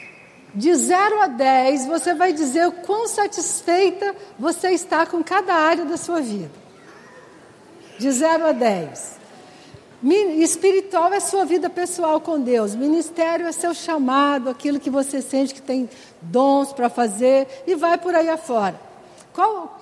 de 0.56 0.74
0 0.74 1.20
a 1.20 1.26
10, 1.26 1.86
você 1.86 2.14
vai 2.14 2.32
dizer 2.32 2.66
o 2.66 2.72
quão 2.72 3.06
satisfeita 3.06 4.16
você 4.38 4.70
está 4.70 5.04
com 5.04 5.22
cada 5.22 5.52
área 5.52 5.84
da 5.84 5.98
sua 5.98 6.22
vida. 6.22 6.50
De 7.98 8.10
0 8.10 8.46
a 8.46 8.52
10. 8.52 9.16
Espiritual 10.38 11.12
é 11.12 11.20
sua 11.20 11.44
vida 11.44 11.68
pessoal 11.68 12.22
com 12.22 12.40
Deus. 12.40 12.74
Ministério 12.74 13.46
é 13.46 13.52
seu 13.52 13.74
chamado, 13.74 14.48
aquilo 14.48 14.80
que 14.80 14.88
você 14.88 15.20
sente 15.20 15.52
que 15.52 15.60
tem 15.60 15.90
dons 16.22 16.72
para 16.72 16.88
fazer 16.88 17.46
e 17.66 17.74
vai 17.74 17.98
por 17.98 18.14
aí 18.14 18.30
afora. 18.30 18.80
Qual, 19.34 19.78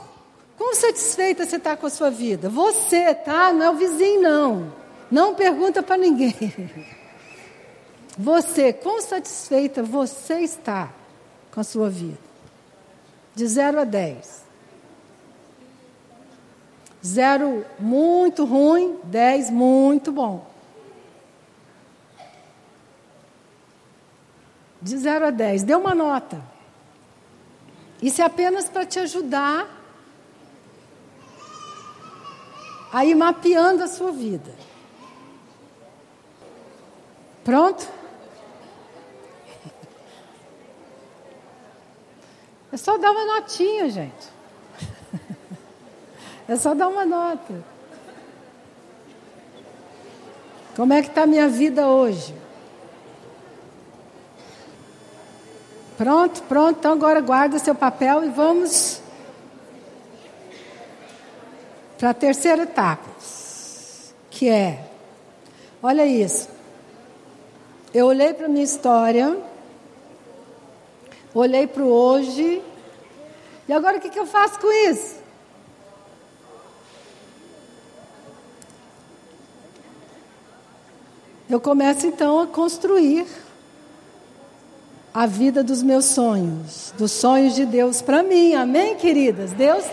quão 0.59 0.75
satisfeita 0.75 1.47
você 1.47 1.55
está 1.55 1.77
com 1.77 1.87
a 1.87 1.91
sua 1.91 2.11
vida? 2.11 2.49
Você, 2.49 3.15
tá? 3.15 3.53
Não 3.53 3.67
é 3.67 3.71
o 3.71 3.77
vizinho, 3.77 4.23
não. 4.23 4.73
Não 5.09 5.35
pergunta 5.37 5.85
para 5.85 5.97
ninguém. 5.97 6.35
Você, 8.17 8.73
quão 8.73 9.01
satisfeita 9.01 9.83
você 9.83 10.41
está 10.41 10.93
com 11.51 11.61
a 11.61 11.65
sua 11.65 11.91
vida? 11.91 12.19
De 13.35 13.47
0 13.47 13.81
a 13.81 13.85
10. 13.85 14.45
Zero 17.05 17.67
muito 17.79 18.45
ruim, 18.45 18.99
10 19.05 19.51
muito 19.51 20.13
bom. 20.13 20.49
De 24.81 24.97
0 24.97 25.27
a 25.27 25.31
10, 25.31 25.65
dê 25.65 25.75
uma 25.75 25.95
nota. 25.95 26.41
Isso 28.01 28.23
é 28.23 28.25
apenas 28.25 28.69
para 28.69 28.87
te 28.87 29.01
ajudar 29.01 29.69
a 32.93 33.05
ir 33.05 33.15
mapeando 33.15 33.83
a 33.83 33.89
sua 33.89 34.13
vida. 34.13 34.55
Pronto? 37.43 38.04
É 42.75 42.77
só 42.77 42.99
dar 42.99 43.13
uma 43.13 43.25
notinha, 43.25 43.89
gente. 43.89 44.35
É 46.47 46.57
só 46.57 46.75
dar 46.75 46.89
uma 46.89 47.07
nota. 47.07 47.65
Como 50.75 50.93
é 50.93 51.01
que 51.01 51.09
está 51.09 51.23
a 51.23 51.27
minha 51.27 51.49
vida 51.49 51.87
hoje? 51.87 52.35
Pronto, 55.97 56.43
pronto. 56.43 56.79
Então 56.81 56.93
agora 56.93 57.21
guarda 57.21 57.59
seu 57.61 57.77
papel 57.77 58.25
e 58.25 58.29
vamos 58.29 59.01
para 61.97 62.11
a 62.11 62.15
terceira 62.15 62.65
etapa, 62.65 63.09
que 64.31 64.51
é, 64.51 64.85
olha 65.81 66.05
isso. 66.05 66.51
Eu 67.95 68.07
olhei 68.07 68.35
para 68.35 68.49
minha 68.49 68.65
história 68.65 69.54
olhei 71.35 71.67
para 71.67 71.83
o 71.83 71.89
hoje, 71.89 72.63
e 73.67 73.73
agora 73.73 73.99
o 73.99 74.01
que, 74.01 74.11
que 74.11 74.19
eu 74.19 74.27
faço 74.27 74.59
com 74.61 74.71
isso? 74.91 75.17
Eu 81.49 81.61
começo 81.61 82.07
então 82.07 82.41
a 82.41 82.47
construir 82.47 83.27
a 85.13 85.27
vida 85.27 85.63
dos 85.63 85.83
meus 85.83 86.07
sonhos, 86.07 86.93
dos 86.99 87.13
sonhos 87.13 87.55
de 87.55 87.65
Deus 87.65 88.03
para 88.03 88.23
mim, 88.23 88.55
amém, 88.55 88.97
queridas? 88.97 89.53
Deus, 89.53 89.85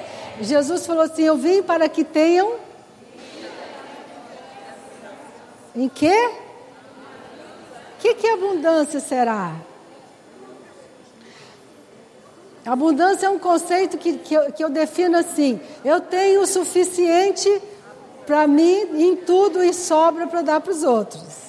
Jesus 0.42 0.86
falou 0.86 1.04
assim: 1.04 1.24
Eu 1.24 1.38
vim 1.38 1.62
para 1.62 1.88
que 1.88 2.04
tenham. 2.04 2.56
Em 5.76 5.88
quê? 5.88 6.32
O 7.98 8.02
que, 8.02 8.16
que 8.16 8.28
abundância 8.28 9.00
será? 9.00 9.56
Abundância 12.66 13.26
é 13.26 13.30
um 13.30 13.40
conceito 13.40 13.98
que, 13.98 14.14
que, 14.18 14.34
eu, 14.34 14.52
que 14.52 14.64
eu 14.64 14.70
defino 14.70 15.18
assim: 15.18 15.60
eu 15.84 16.00
tenho 16.00 16.42
o 16.42 16.48
suficiente 16.48 17.50
para 18.26 18.48
mim 18.48 19.02
em 19.02 19.16
tudo 19.16 19.64
e 19.64 19.74
sobra 19.74 20.28
para 20.28 20.42
dar 20.42 20.62
para 20.62 20.72
os 20.72 20.84
outros. 20.84 21.42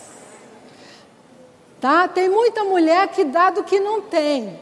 Tá? 1.80 2.08
Tem 2.08 2.30
muita 2.30 2.64
mulher 2.64 3.08
que 3.08 3.24
dá 3.24 3.50
do 3.50 3.62
que 3.62 3.78
não 3.78 4.00
tem. 4.00 4.58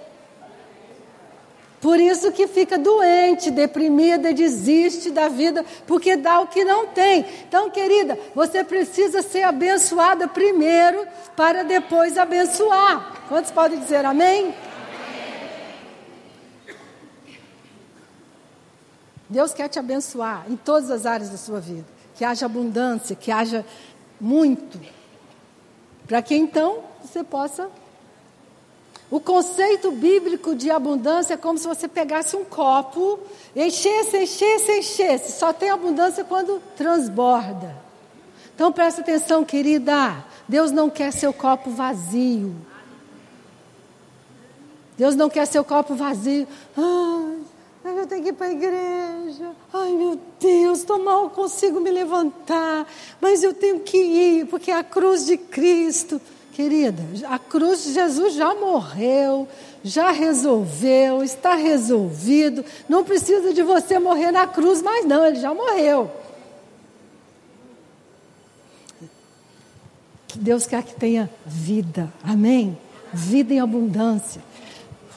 Por 1.80 1.98
isso 1.98 2.30
que 2.30 2.46
fica 2.46 2.76
doente, 2.76 3.50
deprimida, 3.50 4.34
desiste 4.34 5.10
da 5.10 5.28
vida, 5.28 5.64
porque 5.86 6.14
dá 6.14 6.40
o 6.40 6.46
que 6.46 6.62
não 6.62 6.88
tem. 6.88 7.24
Então, 7.48 7.70
querida, 7.70 8.18
você 8.34 8.62
precisa 8.62 9.22
ser 9.22 9.44
abençoada 9.44 10.28
primeiro 10.28 11.06
para 11.34 11.62
depois 11.62 12.18
abençoar. 12.18 13.24
Quantos 13.28 13.50
podem 13.50 13.78
dizer 13.78 14.04
amém? 14.04 14.54
Deus 19.30 19.54
quer 19.54 19.68
te 19.68 19.78
abençoar 19.78 20.44
em 20.50 20.56
todas 20.56 20.90
as 20.90 21.06
áreas 21.06 21.30
da 21.30 21.38
sua 21.38 21.60
vida. 21.60 21.86
Que 22.16 22.24
haja 22.24 22.46
abundância, 22.46 23.14
que 23.14 23.30
haja 23.30 23.64
muito. 24.20 24.78
Para 26.06 26.20
que 26.20 26.34
então 26.34 26.82
você 27.00 27.22
possa. 27.22 27.70
O 29.08 29.20
conceito 29.20 29.92
bíblico 29.92 30.54
de 30.54 30.70
abundância 30.70 31.34
é 31.34 31.36
como 31.36 31.58
se 31.58 31.66
você 31.66 31.86
pegasse 31.86 32.36
um 32.36 32.44
copo, 32.44 33.20
enchesse, 33.54 34.18
enchesse, 34.18 34.72
enchesse. 34.78 35.32
Só 35.38 35.52
tem 35.52 35.70
abundância 35.70 36.24
quando 36.24 36.60
transborda. 36.76 37.76
Então 38.54 38.72
presta 38.72 39.00
atenção, 39.00 39.44
querida. 39.44 40.24
Deus 40.48 40.72
não 40.72 40.90
quer 40.90 41.12
seu 41.12 41.32
copo 41.32 41.70
vazio. 41.70 42.54
Deus 44.98 45.14
não 45.14 45.30
quer 45.30 45.46
seu 45.46 45.64
copo 45.64 45.94
vazio. 45.94 46.46
Ai, 46.76 47.38
eu 47.98 48.06
tenho 48.06 48.22
que 48.22 48.28
ir 48.30 48.32
para 48.32 48.46
a 48.46 48.52
igreja. 48.52 49.50
Ai, 49.72 49.92
meu 49.92 50.18
Deus, 50.38 50.78
estou 50.78 51.02
mal, 51.02 51.30
consigo 51.30 51.80
me 51.80 51.90
levantar. 51.90 52.86
Mas 53.20 53.42
eu 53.42 53.54
tenho 53.54 53.80
que 53.80 53.96
ir, 53.96 54.46
porque 54.46 54.70
é 54.70 54.76
a 54.76 54.84
cruz 54.84 55.26
de 55.26 55.36
Cristo. 55.36 56.20
Querida, 56.52 57.02
a 57.28 57.38
cruz 57.38 57.84
de 57.84 57.92
Jesus 57.92 58.34
já 58.34 58.54
morreu, 58.54 59.48
já 59.82 60.10
resolveu, 60.10 61.22
está 61.22 61.54
resolvido. 61.54 62.64
Não 62.88 63.04
precisa 63.04 63.54
de 63.54 63.62
você 63.62 63.98
morrer 63.98 64.30
na 64.30 64.46
cruz, 64.46 64.82
mas 64.82 65.06
não, 65.06 65.24
ele 65.24 65.40
já 65.40 65.54
morreu. 65.54 66.10
Que 70.28 70.38
Deus 70.38 70.66
quer 70.66 70.82
que 70.82 70.94
tenha 70.94 71.30
vida, 71.46 72.12
amém? 72.22 72.78
Vida 73.12 73.54
em 73.54 73.60
abundância. 73.60 74.42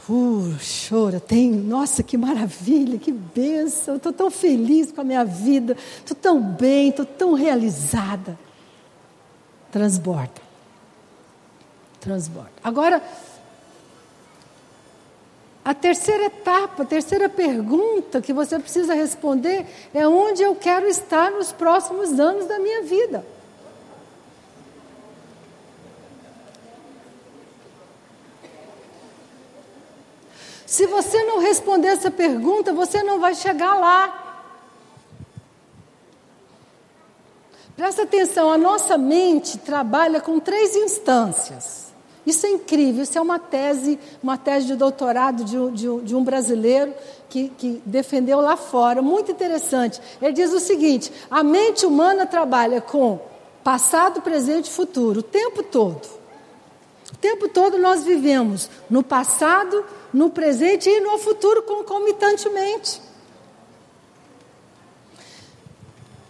Uh, 0.09 0.53
chora, 0.59 1.19
tem, 1.19 1.49
nossa, 1.49 2.03
que 2.03 2.17
maravilha, 2.17 2.99
que 2.99 3.11
bênção, 3.11 3.95
estou 3.95 4.11
tão 4.11 4.29
feliz 4.29 4.91
com 4.91 4.99
a 4.99 5.03
minha 5.03 5.23
vida, 5.23 5.77
estou 5.97 6.15
tão 6.15 6.41
bem, 6.41 6.89
estou 6.89 7.05
tão 7.05 7.33
realizada. 7.33 8.37
Transborda. 9.71 10.41
Transborda. 12.01 12.51
Agora, 12.61 13.01
a 15.63 15.73
terceira 15.73 16.25
etapa, 16.25 16.83
a 16.83 16.85
terceira 16.85 17.29
pergunta 17.29 18.21
que 18.21 18.33
você 18.33 18.59
precisa 18.59 18.93
responder 18.93 19.65
é 19.93 20.05
onde 20.05 20.43
eu 20.43 20.53
quero 20.53 20.85
estar 20.87 21.31
nos 21.31 21.53
próximos 21.53 22.19
anos 22.19 22.45
da 22.45 22.59
minha 22.59 22.83
vida. 22.83 23.25
Se 30.73 30.87
você 30.87 31.23
não 31.25 31.37
responder 31.37 31.89
essa 31.89 32.09
pergunta, 32.09 32.73
você 32.73 33.03
não 33.03 33.19
vai 33.19 33.35
chegar 33.35 33.75
lá. 33.75 34.41
Presta 37.75 38.01
atenção, 38.01 38.51
a 38.51 38.57
nossa 38.57 38.97
mente 38.97 39.59
trabalha 39.59 40.19
com 40.19 40.39
três 40.39 40.75
instâncias. 40.75 41.93
Isso 42.25 42.47
é 42.47 42.49
incrível, 42.49 43.03
isso 43.03 43.15
é 43.15 43.21
uma 43.21 43.37
tese, 43.37 43.99
uma 44.23 44.35
tese 44.35 44.65
de 44.65 44.75
doutorado 44.75 45.43
de, 45.43 45.71
de, 45.73 46.01
de 46.01 46.15
um 46.15 46.23
brasileiro 46.23 46.91
que, 47.29 47.49
que 47.49 47.79
defendeu 47.85 48.41
lá 48.41 48.57
fora, 48.57 48.99
muito 48.99 49.31
interessante. 49.31 50.01
Ele 50.19 50.33
diz 50.33 50.51
o 50.51 50.59
seguinte: 50.59 51.13
a 51.29 51.43
mente 51.43 51.85
humana 51.85 52.25
trabalha 52.25 52.81
com 52.81 53.19
passado, 53.63 54.23
presente 54.23 54.71
e 54.71 54.73
futuro, 54.73 55.19
o 55.19 55.23
tempo 55.23 55.61
todo. 55.61 56.22
O 57.13 57.17
tempo 57.17 57.47
todo 57.47 57.77
nós 57.77 58.03
vivemos 58.03 58.69
no 58.89 59.03
passado, 59.03 59.85
no 60.13 60.29
presente 60.29 60.89
e 60.89 60.99
no 60.99 61.17
futuro 61.17 61.63
concomitantemente. 61.63 63.01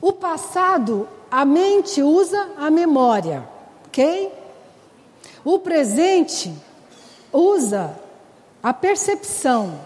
O 0.01 0.11
passado, 0.11 1.07
a 1.31 1.45
mente 1.45 2.03
usa 2.03 2.49
a 2.57 2.69
memória, 2.69 3.47
ok? 3.87 4.31
O 5.45 5.59
presente 5.59 6.53
usa 7.31 7.97
a 8.61 8.73
percepção. 8.73 9.79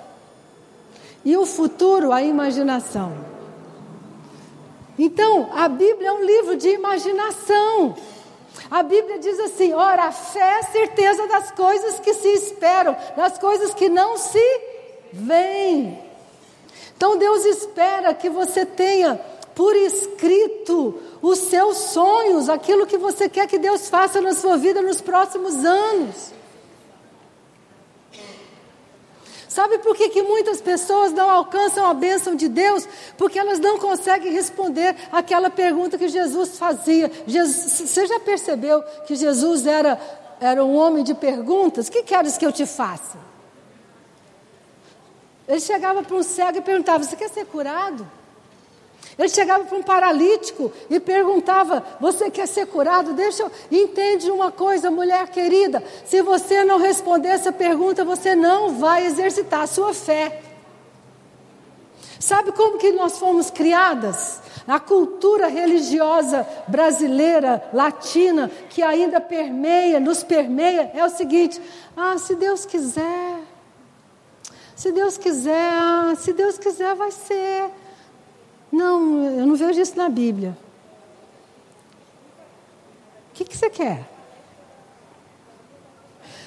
E 1.23 1.37
o 1.37 1.45
futuro, 1.45 2.11
a 2.11 2.21
imaginação. 2.21 3.13
Então, 4.97 5.49
a 5.53 5.67
Bíblia 5.67 6.09
é 6.09 6.11
um 6.11 6.23
livro 6.23 6.57
de 6.57 6.69
imaginação. 6.69 7.95
A 8.69 8.83
Bíblia 8.83 9.19
diz 9.19 9.39
assim: 9.39 9.73
ora, 9.73 10.05
a 10.05 10.11
fé 10.11 10.59
é 10.59 10.63
certeza 10.63 11.27
das 11.27 11.51
coisas 11.51 11.99
que 11.99 12.13
se 12.13 12.27
esperam, 12.29 12.95
das 13.15 13.37
coisas 13.37 13.73
que 13.73 13.89
não 13.89 14.17
se 14.17 14.61
veem. 15.13 15.99
Então 16.95 17.17
Deus 17.17 17.45
espera 17.45 18.13
que 18.13 18.29
você 18.29 18.65
tenha 18.65 19.19
por 19.53 19.75
escrito 19.75 21.01
os 21.21 21.39
seus 21.39 21.77
sonhos, 21.77 22.49
aquilo 22.49 22.85
que 22.85 22.97
você 22.97 23.27
quer 23.27 23.47
que 23.47 23.57
Deus 23.57 23.89
faça 23.89 24.21
na 24.21 24.33
sua 24.33 24.57
vida 24.57 24.81
nos 24.81 25.01
próximos 25.01 25.65
anos. 25.65 26.36
Sabe 29.47 29.79
por 29.79 29.95
que, 29.95 30.09
que 30.09 30.21
muitas 30.21 30.59
pessoas 30.59 31.13
não 31.13 31.29
alcançam 31.29 31.85
a 31.85 31.93
bênção 31.93 32.35
de 32.35 32.47
Deus? 32.47 32.87
Porque 33.17 33.39
elas 33.39 33.59
não 33.59 33.77
conseguem 33.79 34.31
responder 34.33 34.95
aquela 35.11 35.49
pergunta 35.49 35.97
que 35.97 36.09
Jesus 36.09 36.57
fazia. 36.57 37.09
Jesus, 37.25 37.89
você 37.89 38.05
já 38.05 38.19
percebeu 38.19 38.83
que 39.05 39.15
Jesus 39.15 39.65
era, 39.65 39.99
era 40.39 40.63
um 40.63 40.75
homem 40.75 41.03
de 41.03 41.13
perguntas? 41.13 41.87
O 41.87 41.91
que 41.91 42.03
queres 42.03 42.37
que 42.37 42.45
eu 42.45 42.51
te 42.51 42.65
faça? 42.65 43.17
Ele 45.47 45.61
chegava 45.61 46.03
para 46.03 46.15
um 46.15 46.23
cego 46.23 46.57
e 46.57 46.61
perguntava: 46.61 47.03
Você 47.03 47.15
quer 47.15 47.29
ser 47.29 47.45
curado? 47.45 48.05
Ele 49.17 49.29
chegava 49.29 49.63
para 49.63 49.77
um 49.77 49.81
paralítico 49.81 50.71
e 50.89 50.99
perguntava: 50.99 51.83
Você 51.99 52.29
quer 52.29 52.47
ser 52.47 52.67
curado? 52.67 53.13
Deixa 53.13 53.43
eu. 53.43 53.51
Entende 53.71 54.29
uma 54.29 54.51
coisa, 54.51 54.91
mulher 54.91 55.27
querida: 55.29 55.83
se 56.05 56.21
você 56.21 56.63
não 56.63 56.77
responder 56.77 57.29
essa 57.29 57.51
pergunta, 57.51 58.05
você 58.05 58.35
não 58.35 58.75
vai 58.75 59.07
exercitar 59.07 59.61
a 59.61 59.67
sua 59.67 59.93
fé. 59.93 60.41
Sabe 62.19 62.51
como 62.51 62.77
que 62.77 62.91
nós 62.91 63.17
fomos 63.17 63.49
criadas? 63.49 64.39
A 64.67 64.79
cultura 64.79 65.47
religiosa 65.47 66.47
brasileira, 66.67 67.63
latina, 67.73 68.51
que 68.69 68.83
ainda 68.83 69.21
permeia, 69.21 69.99
nos 69.99 70.23
permeia, 70.23 70.91
é 70.93 71.03
o 71.03 71.09
seguinte: 71.09 71.59
ah, 71.95 72.19
se 72.19 72.35
Deus 72.35 72.65
quiser, 72.65 73.39
se 74.75 74.91
Deus 74.91 75.17
quiser, 75.17 75.71
ah, 75.73 76.13
se 76.15 76.33
Deus 76.33 76.59
quiser, 76.59 76.93
vai 76.93 77.09
ser. 77.09 77.71
Não, 78.71 79.23
eu 79.39 79.45
não 79.45 79.55
vejo 79.55 79.79
isso 79.79 79.95
na 79.97 80.09
Bíblia. 80.09 80.57
O 83.29 83.33
que, 83.33 83.45
que 83.45 83.57
você 83.57 83.69
quer? 83.69 84.09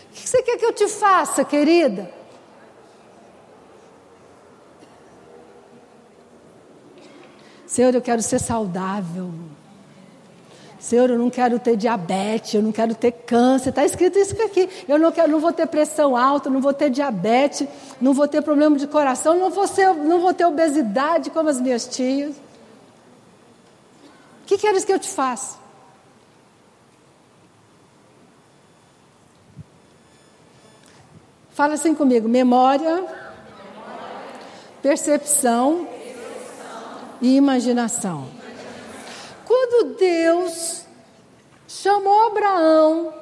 O 0.07 0.13
que, 0.13 0.23
que 0.23 0.29
você 0.29 0.43
quer 0.43 0.57
que 0.59 0.65
eu 0.65 0.73
te 0.73 0.89
faça, 0.89 1.45
querida? 1.45 2.13
Senhor, 7.67 7.95
eu 7.95 8.03
quero 8.03 8.21
ser 8.21 8.41
saudável. 8.41 9.33
Senhor, 10.81 11.11
eu 11.11 11.19
não 11.19 11.29
quero 11.29 11.59
ter 11.59 11.77
diabetes, 11.77 12.55
eu 12.55 12.63
não 12.63 12.73
quero 12.73 12.95
ter 12.95 13.13
câncer. 13.13 13.69
Está 13.69 13.85
escrito 13.85 14.19
isso 14.19 14.35
aqui. 14.43 14.67
Eu 14.89 14.99
não, 14.99 15.13
quero, 15.13 15.31
não 15.31 15.39
vou 15.39 15.53
ter 15.53 15.67
pressão 15.67 16.17
alta, 16.17 16.49
não 16.49 16.63
vou 16.63 16.73
ter 16.73 16.89
diabetes, 16.89 17.69
não 18.01 18.15
vou 18.15 18.27
ter 18.27 18.41
problema 18.41 18.75
de 18.79 18.87
coração, 18.87 19.39
não 19.39 19.51
vou, 19.51 19.69
ser, 19.69 19.93
não 19.93 20.21
vou 20.21 20.33
ter 20.33 20.47
obesidade 20.47 21.29
como 21.29 21.51
as 21.51 21.61
minhas 21.61 21.87
tias. 21.87 22.35
O 24.43 24.47
que 24.47 24.57
queres 24.57 24.83
que 24.83 24.93
eu 24.93 24.99
te 24.99 25.09
faça? 25.09 25.59
Fala 31.51 31.75
assim 31.75 31.95
comigo: 31.95 32.27
memória, 32.27 33.05
percepção 34.81 35.87
e 37.21 37.37
imaginação. 37.37 38.40
Quando 39.51 39.97
Deus 39.97 40.85
chamou 41.67 42.27
Abraão, 42.29 43.13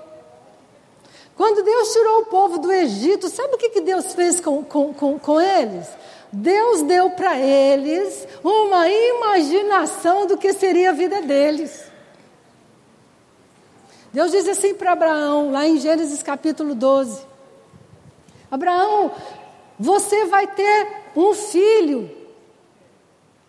quando 1.35 1.63
Deus 1.63 1.91
tirou 1.91 2.19
o 2.19 2.27
povo 2.27 2.59
do 2.59 2.71
Egito, 2.71 3.31
sabe 3.31 3.55
o 3.55 3.57
que, 3.57 3.71
que 3.71 3.81
Deus 3.81 4.13
fez 4.13 4.39
com, 4.39 4.63
com, 4.63 4.93
com, 4.93 5.19
com 5.19 5.41
eles? 5.41 5.89
Deus 6.31 6.83
deu 6.83 7.09
para 7.13 7.39
eles 7.39 8.29
uma 8.45 8.87
imaginação 8.91 10.27
do 10.27 10.37
que 10.37 10.53
seria 10.53 10.91
a 10.91 10.93
vida 10.93 11.23
deles. 11.23 11.91
Deus 14.13 14.31
diz 14.31 14.47
assim 14.49 14.75
para 14.75 14.93
Abraão, 14.93 15.51
lá 15.51 15.67
em 15.67 15.81
Gênesis 15.81 16.23
capítulo 16.23 16.75
12: 16.75 17.23
Abraão, 18.51 19.13
você 19.79 20.27
vai 20.27 20.47
ter 20.47 20.89
um 21.17 21.33
filho 21.33 22.11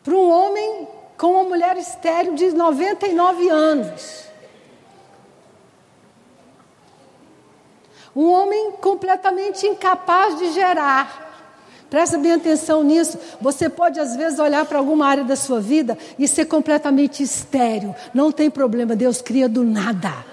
para 0.01 0.13
um 0.13 0.31
homem 0.31 0.98
com 1.19 1.33
uma 1.33 1.43
mulher 1.43 1.75
estéril 1.75 2.33
de 2.33 2.53
99 2.53 3.49
anos. 3.49 4.23
Um 8.15 8.31
homem 8.31 8.71
completamente 8.81 9.67
incapaz 9.67 10.39
de 10.39 10.53
gerar. 10.53 11.27
Presta 11.89 12.17
bem 12.17 12.31
atenção 12.31 12.83
nisso. 12.83 13.19
Você 13.41 13.67
pode, 13.67 13.99
às 13.99 14.15
vezes, 14.15 14.39
olhar 14.39 14.65
para 14.65 14.77
alguma 14.77 15.07
área 15.07 15.25
da 15.25 15.35
sua 15.35 15.59
vida 15.59 15.97
e 16.17 16.25
ser 16.25 16.45
completamente 16.45 17.21
estéreo. 17.21 17.93
Não 18.13 18.31
tem 18.31 18.49
problema, 18.49 18.95
Deus 18.95 19.21
cria 19.21 19.49
do 19.49 19.63
nada. 19.63 20.28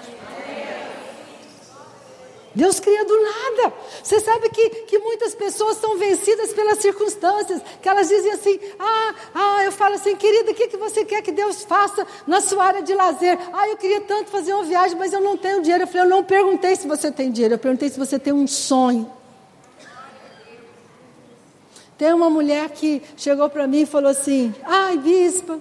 Deus 2.57 2.81
cria 2.81 3.05
do 3.05 3.15
nada. 3.23 3.74
Você 4.03 4.19
sabe 4.19 4.49
que, 4.49 4.70
que 4.87 4.99
muitas 4.99 5.35
pessoas 5.35 5.77
são 5.77 5.99
vencidas 5.99 6.55
pelas 6.55 6.78
circunstâncias, 6.78 7.61
que 7.83 7.89
elas 7.89 8.09
dizem 8.09 8.33
assim: 8.33 8.59
ah, 8.78 9.15
ah, 9.35 9.65
eu 9.65 9.70
falo 9.70 9.95
assim, 9.95 10.16
querida, 10.16 10.53
o 10.53 10.55
que, 10.55 10.66
que 10.69 10.77
você 10.78 11.05
quer 11.05 11.20
que 11.20 11.31
Deus 11.31 11.65
faça 11.65 12.07
na 12.27 12.41
sua 12.41 12.65
área 12.65 12.83
de 12.83 12.95
lazer? 12.95 13.39
Ah, 13.53 13.69
eu 13.69 13.77
queria 13.77 14.01
tanto 14.01 14.31
fazer 14.31 14.55
uma 14.55 14.65
viagem, 14.65 14.97
mas 14.97 15.12
eu 15.12 15.20
não 15.20 15.37
tenho 15.37 15.61
dinheiro. 15.61 15.85
Eu 15.85 15.87
falei, 15.87 16.07
eu 16.07 16.09
não 16.09 16.24
perguntei 16.24 16.74
se 16.74 16.89
você 16.89 17.12
tem 17.12 17.31
dinheiro, 17.31 17.55
eu 17.55 17.59
perguntei 17.59 17.91
se 17.91 17.99
você 17.99 18.19
tem 18.19 18.33
um 18.33 18.47
sonho. 18.47 19.12
Tem 21.99 22.15
uma 22.15 22.31
mulher 22.31 22.70
que 22.70 23.03
chegou 23.19 23.51
para 23.51 23.66
mim 23.66 23.83
e 23.83 23.87
falou 23.87 24.11
assim: 24.11 24.55
ai, 24.65 24.97
bispa. 24.97 25.61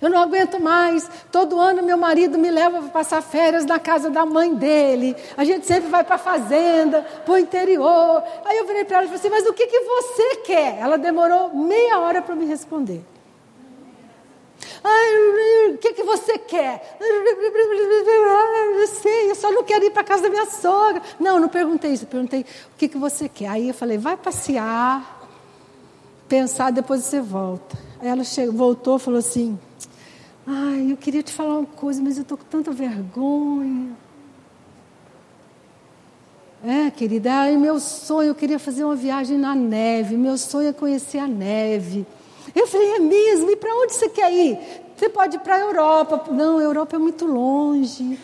Eu 0.00 0.08
não 0.08 0.18
aguento 0.18 0.58
mais. 0.58 1.08
Todo 1.30 1.60
ano 1.60 1.82
meu 1.82 1.96
marido 1.96 2.38
me 2.38 2.50
leva 2.50 2.80
para 2.80 2.88
passar 2.88 3.22
férias 3.22 3.66
na 3.66 3.78
casa 3.78 4.08
da 4.08 4.24
mãe 4.24 4.54
dele. 4.54 5.14
A 5.36 5.44
gente 5.44 5.66
sempre 5.66 5.90
vai 5.90 6.02
para 6.02 6.14
a 6.14 6.18
fazenda, 6.18 7.02
para 7.02 7.34
o 7.34 7.38
interior. 7.38 8.22
Aí 8.44 8.56
eu 8.56 8.66
virei 8.66 8.84
para 8.84 8.98
ela 8.98 9.04
e 9.04 9.08
falei 9.08 9.20
assim: 9.20 9.28
Mas 9.28 9.46
o 9.46 9.52
que, 9.52 9.66
que 9.66 9.80
você 9.80 10.36
quer? 10.36 10.78
Ela 10.78 10.96
demorou 10.96 11.54
meia 11.54 11.98
hora 11.98 12.22
para 12.22 12.34
me 12.34 12.46
responder. 12.46 13.04
Ai, 14.82 15.72
o 15.74 15.78
que, 15.78 15.92
que 15.92 16.02
você 16.02 16.38
quer? 16.38 16.96
Eu 17.00 18.86
sei, 18.86 19.30
eu 19.30 19.34
só 19.34 19.50
não 19.52 19.62
quero 19.62 19.84
ir 19.84 19.90
para 19.90 20.02
casa 20.02 20.22
da 20.22 20.30
minha 20.30 20.46
sogra. 20.46 21.02
Não, 21.18 21.38
não 21.38 21.48
perguntei 21.48 21.92
isso. 21.92 22.06
Perguntei 22.06 22.40
o 22.40 22.76
que, 22.78 22.88
que 22.88 22.96
você 22.96 23.28
quer. 23.28 23.48
Aí 23.48 23.68
eu 23.68 23.74
falei: 23.74 23.98
Vai 23.98 24.16
passear, 24.16 25.28
pensar, 26.26 26.72
depois 26.72 27.02
você 27.02 27.20
volta. 27.20 27.76
Aí 28.00 28.08
ela 28.08 28.24
chegou, 28.24 28.54
voltou 28.54 28.96
e 28.96 29.00
falou 29.00 29.18
assim: 29.18 29.58
Ai, 30.46 30.90
eu 30.90 30.96
queria 30.96 31.22
te 31.22 31.32
falar 31.32 31.58
uma 31.58 31.66
coisa, 31.66 32.02
mas 32.02 32.16
eu 32.16 32.22
estou 32.22 32.38
com 32.38 32.44
tanta 32.44 32.72
vergonha. 32.72 33.96
É, 36.64 36.90
querida, 36.90 37.32
ai, 37.32 37.56
meu 37.56 37.80
sonho, 37.80 38.28
eu 38.28 38.34
queria 38.34 38.58
fazer 38.58 38.84
uma 38.84 38.96
viagem 38.96 39.38
na 39.38 39.54
neve. 39.54 40.16
Meu 40.16 40.36
sonho 40.36 40.68
é 40.68 40.72
conhecer 40.72 41.18
a 41.18 41.26
neve. 41.26 42.06
Eu 42.54 42.66
falei, 42.66 42.96
é 42.96 42.98
mesmo? 42.98 43.50
E 43.50 43.56
para 43.56 43.74
onde 43.74 43.94
você 43.94 44.08
quer 44.08 44.32
ir? 44.32 44.58
Você 44.96 45.08
pode 45.08 45.36
ir 45.36 45.40
para 45.40 45.54
a 45.54 45.60
Europa. 45.60 46.30
Não, 46.30 46.58
a 46.58 46.62
Europa 46.62 46.96
é 46.96 46.98
muito 46.98 47.24
longe. 47.24 48.18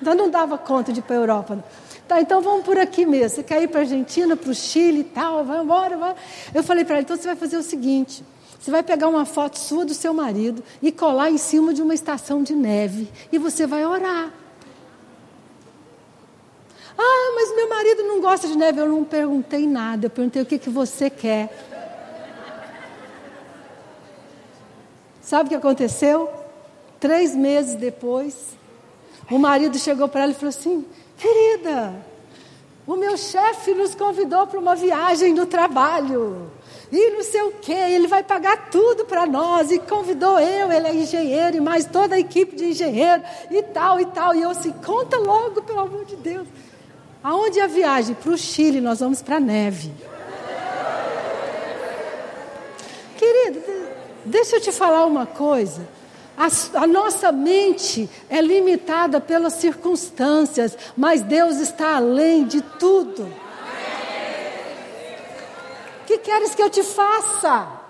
Então 0.00 0.14
não 0.14 0.30
dava 0.30 0.56
conta 0.56 0.92
de 0.92 1.00
ir 1.00 1.02
para 1.02 1.16
a 1.16 1.18
Europa. 1.18 1.64
Tá, 2.08 2.20
então 2.20 2.40
vamos 2.40 2.64
por 2.64 2.78
aqui 2.78 3.04
mesmo. 3.04 3.36
Você 3.36 3.42
quer 3.42 3.62
ir 3.62 3.68
para 3.68 3.80
a 3.80 3.82
Argentina, 3.82 4.36
para 4.36 4.50
o 4.50 4.54
Chile 4.54 5.00
e 5.00 5.04
tal? 5.04 5.44
Vai 5.44 5.62
embora, 5.62 5.96
vai. 5.96 6.14
Eu 6.54 6.62
falei 6.62 6.84
para 6.84 6.96
ela, 6.96 7.02
então 7.02 7.16
você 7.16 7.26
vai 7.26 7.36
fazer 7.36 7.56
o 7.56 7.62
seguinte: 7.62 8.24
você 8.62 8.70
vai 8.70 8.84
pegar 8.84 9.08
uma 9.08 9.24
foto 9.24 9.58
sua 9.58 9.84
do 9.84 9.92
seu 9.92 10.14
marido 10.14 10.62
e 10.80 10.92
colar 10.92 11.32
em 11.32 11.36
cima 11.36 11.74
de 11.74 11.82
uma 11.82 11.94
estação 11.94 12.44
de 12.44 12.54
neve 12.54 13.10
e 13.32 13.36
você 13.36 13.66
vai 13.66 13.84
orar. 13.84 14.32
Ah, 16.96 17.32
mas 17.34 17.56
meu 17.56 17.68
marido 17.68 18.04
não 18.04 18.20
gosta 18.20 18.46
de 18.46 18.56
neve. 18.56 18.80
Eu 18.80 18.88
não 18.88 19.02
perguntei 19.02 19.66
nada. 19.66 20.06
Eu 20.06 20.10
perguntei 20.10 20.40
o 20.40 20.46
que, 20.46 20.60
que 20.60 20.70
você 20.70 21.10
quer. 21.10 21.52
Sabe 25.20 25.46
o 25.46 25.48
que 25.48 25.56
aconteceu? 25.56 26.30
Três 27.00 27.34
meses 27.34 27.74
depois, 27.74 28.56
o 29.28 29.40
marido 29.40 29.76
chegou 29.76 30.06
para 30.06 30.20
ela 30.20 30.30
e 30.30 30.36
falou 30.36 30.50
assim: 30.50 30.86
Querida, 31.18 31.94
o 32.86 32.94
meu 32.94 33.16
chefe 33.16 33.74
nos 33.74 33.92
convidou 33.96 34.46
para 34.46 34.60
uma 34.60 34.76
viagem 34.76 35.34
no 35.34 35.46
trabalho 35.46 36.48
e 36.92 37.10
não 37.10 37.22
sei 37.22 37.40
o 37.40 37.52
quê, 37.52 37.72
ele 37.72 38.06
vai 38.06 38.22
pagar 38.22 38.68
tudo 38.70 39.06
para 39.06 39.24
nós, 39.24 39.70
e 39.70 39.78
convidou 39.78 40.38
eu, 40.38 40.70
ele 40.70 40.86
é 40.86 40.94
engenheiro, 40.94 41.56
e 41.56 41.60
mais 41.60 41.86
toda 41.86 42.16
a 42.16 42.18
equipe 42.18 42.54
de 42.54 42.66
engenheiro, 42.66 43.22
e 43.50 43.62
tal, 43.62 43.98
e 43.98 44.04
tal. 44.04 44.34
E 44.34 44.42
eu 44.42 44.50
assim, 44.50 44.70
conta 44.72 45.16
logo, 45.16 45.62
pelo 45.62 45.80
amor 45.80 46.04
de 46.04 46.16
Deus. 46.16 46.46
Aonde 47.24 47.60
é 47.60 47.62
a 47.62 47.66
viagem? 47.66 48.14
Para 48.14 48.32
o 48.32 48.36
Chile, 48.36 48.78
nós 48.78 49.00
vamos 49.00 49.22
para 49.22 49.36
a 49.36 49.40
neve. 49.40 49.90
Querido, 53.16 53.62
deixa 54.26 54.56
eu 54.56 54.60
te 54.60 54.70
falar 54.70 55.06
uma 55.06 55.24
coisa. 55.24 55.88
A, 56.36 56.48
a, 56.82 56.86
nossa 56.86 57.32
mente 57.32 58.10
é 58.28 58.42
limitada 58.42 59.18
pelas 59.18 59.54
circunstâncias, 59.54 60.76
mas 60.94 61.22
Deus 61.22 61.56
está 61.56 61.96
além 61.96 62.44
de 62.44 62.60
tudo 62.60 63.32
que 66.12 66.18
queres 66.18 66.54
que 66.54 66.62
eu 66.62 66.70
te 66.70 66.82
faça? 66.82 67.80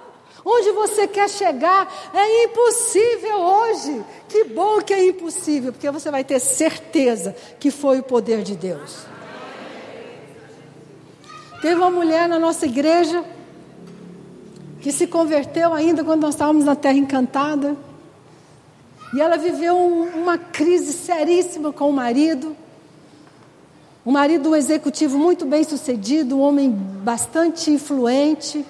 Onde 0.44 0.73
você 0.73 1.07
quer 1.07 1.28
chegar 1.28 1.89
é 2.12 2.44
impossível 2.44 3.36
hoje. 3.36 4.05
Que 4.28 4.44
bom 4.44 4.81
que 4.81 4.93
é 4.93 5.07
impossível, 5.07 5.73
porque 5.73 5.90
você 5.90 6.11
vai 6.11 6.24
ter 6.24 6.40
certeza 6.40 7.35
que 7.61 7.70
foi 7.70 8.01
o 8.01 8.03
poder 8.03 8.43
de 8.43 8.57
Deus. 8.57 9.07
Teve 11.61 11.77
uma 11.77 11.90
mulher 11.90 12.28
na 12.28 12.39
nossa 12.39 12.66
igreja 12.66 13.24
que 14.81 14.90
se 14.90 15.07
converteu 15.07 15.73
ainda 15.73 16.03
quando 16.03 16.23
nós 16.23 16.35
estávamos 16.35 16.65
na 16.65 16.74
Terra 16.74 16.99
Encantada. 16.99 17.77
E 19.15 19.20
ela 19.20 19.36
viveu 19.36 19.77
um, 19.77 20.23
uma 20.23 20.39
crise 20.39 20.93
seríssima 20.93 21.73
com 21.73 21.89
o 21.89 21.93
marido. 21.93 22.57
O 24.05 24.11
marido, 24.11 24.51
um 24.51 24.57
executivo 24.57 25.16
muito 25.16 25.47
bem 25.47 25.62
sucedido, 25.62 26.37
um 26.37 26.41
homem 26.41 26.70
bastante 26.70 27.70
influente. 27.70 28.66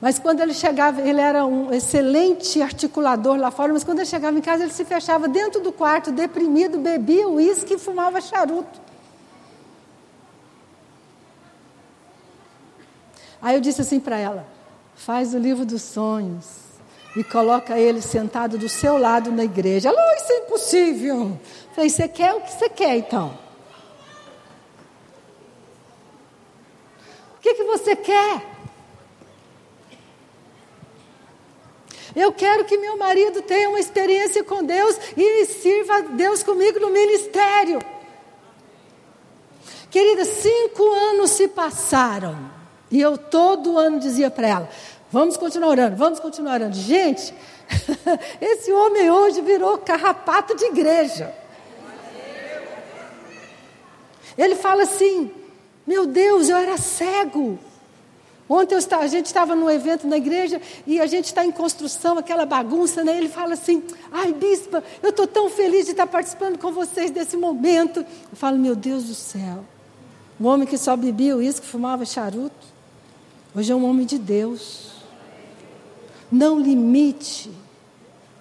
Mas 0.00 0.18
quando 0.18 0.40
ele 0.40 0.52
chegava, 0.52 1.00
ele 1.00 1.20
era 1.20 1.46
um 1.46 1.72
excelente 1.72 2.60
articulador 2.60 3.36
lá 3.36 3.52
fora, 3.52 3.72
mas 3.72 3.84
quando 3.84 4.00
ele 4.00 4.08
chegava 4.08 4.36
em 4.36 4.42
casa, 4.42 4.64
ele 4.64 4.72
se 4.72 4.84
fechava 4.84 5.28
dentro 5.28 5.60
do 5.60 5.70
quarto, 5.70 6.10
deprimido, 6.10 6.78
bebia 6.78 7.28
uísque 7.28 7.74
e 7.74 7.78
fumava 7.78 8.20
charuto. 8.20 8.80
Aí 13.40 13.54
eu 13.54 13.60
disse 13.60 13.80
assim 13.80 14.00
para 14.00 14.18
ela: 14.18 14.44
faz 14.96 15.34
o 15.34 15.38
livro 15.38 15.64
dos 15.64 15.82
sonhos 15.82 16.63
e 17.16 17.22
coloca 17.22 17.78
ele 17.78 18.02
sentado 18.02 18.58
do 18.58 18.68
seu 18.68 18.98
lado 18.98 19.30
na 19.30 19.44
igreja. 19.44 19.90
Oh, 19.90 20.16
isso 20.16 20.32
é 20.32 20.38
impossível. 20.38 21.40
Falei, 21.74 21.90
você 21.90 22.08
quer 22.08 22.34
o 22.34 22.40
que 22.40 22.52
você 22.52 22.68
quer 22.68 22.96
então? 22.96 23.38
O 27.36 27.40
que, 27.40 27.54
que 27.54 27.64
você 27.64 27.94
quer? 27.94 28.54
Eu 32.16 32.32
quero 32.32 32.64
que 32.64 32.78
meu 32.78 32.96
marido 32.96 33.42
tenha 33.42 33.68
uma 33.68 33.80
experiência 33.80 34.44
com 34.44 34.62
Deus 34.62 34.96
e 35.16 35.44
sirva 35.46 36.02
Deus 36.02 36.42
comigo 36.42 36.78
no 36.78 36.90
ministério. 36.90 37.80
Querida, 39.90 40.24
cinco 40.24 40.84
anos 40.92 41.30
se 41.30 41.48
passaram. 41.48 42.50
E 42.90 43.00
eu 43.00 43.18
todo 43.18 43.78
ano 43.78 43.98
dizia 43.98 44.30
para 44.30 44.46
ela: 44.46 44.70
Vamos 45.14 45.36
continuar 45.36 45.68
orando, 45.68 45.94
vamos 45.94 46.18
continuar 46.18 46.54
orando. 46.54 46.74
Gente, 46.74 47.32
esse 48.42 48.72
homem 48.72 49.12
hoje 49.12 49.40
virou 49.42 49.78
carrapato 49.78 50.56
de 50.56 50.64
igreja. 50.64 51.32
Ele 54.36 54.56
fala 54.56 54.82
assim: 54.82 55.30
Meu 55.86 56.04
Deus, 56.04 56.48
eu 56.48 56.56
era 56.56 56.76
cego. 56.76 57.60
Ontem 58.48 58.74
a 58.74 59.06
gente 59.06 59.26
estava 59.26 59.54
num 59.54 59.70
evento 59.70 60.04
na 60.04 60.16
igreja 60.16 60.60
e 60.84 61.00
a 61.00 61.06
gente 61.06 61.26
está 61.26 61.46
em 61.46 61.52
construção, 61.52 62.18
aquela 62.18 62.44
bagunça, 62.44 63.04
né? 63.04 63.16
Ele 63.16 63.28
fala 63.28 63.54
assim: 63.54 63.84
Ai, 64.10 64.32
bispa, 64.32 64.82
eu 65.00 65.10
estou 65.10 65.28
tão 65.28 65.48
feliz 65.48 65.84
de 65.84 65.92
estar 65.92 66.08
participando 66.08 66.58
com 66.58 66.72
vocês 66.72 67.12
desse 67.12 67.36
momento. 67.36 68.00
Eu 68.00 68.36
falo: 68.36 68.58
Meu 68.58 68.74
Deus 68.74 69.04
do 69.04 69.14
céu. 69.14 69.64
Um 70.40 70.46
homem 70.46 70.66
que 70.66 70.76
só 70.76 70.96
bebia 70.96 71.40
isso, 71.40 71.62
que 71.62 71.68
fumava 71.68 72.04
charuto, 72.04 72.66
hoje 73.54 73.70
é 73.70 73.76
um 73.76 73.88
homem 73.88 74.04
de 74.04 74.18
Deus. 74.18 74.93
Não 76.30 76.58
limite 76.58 77.50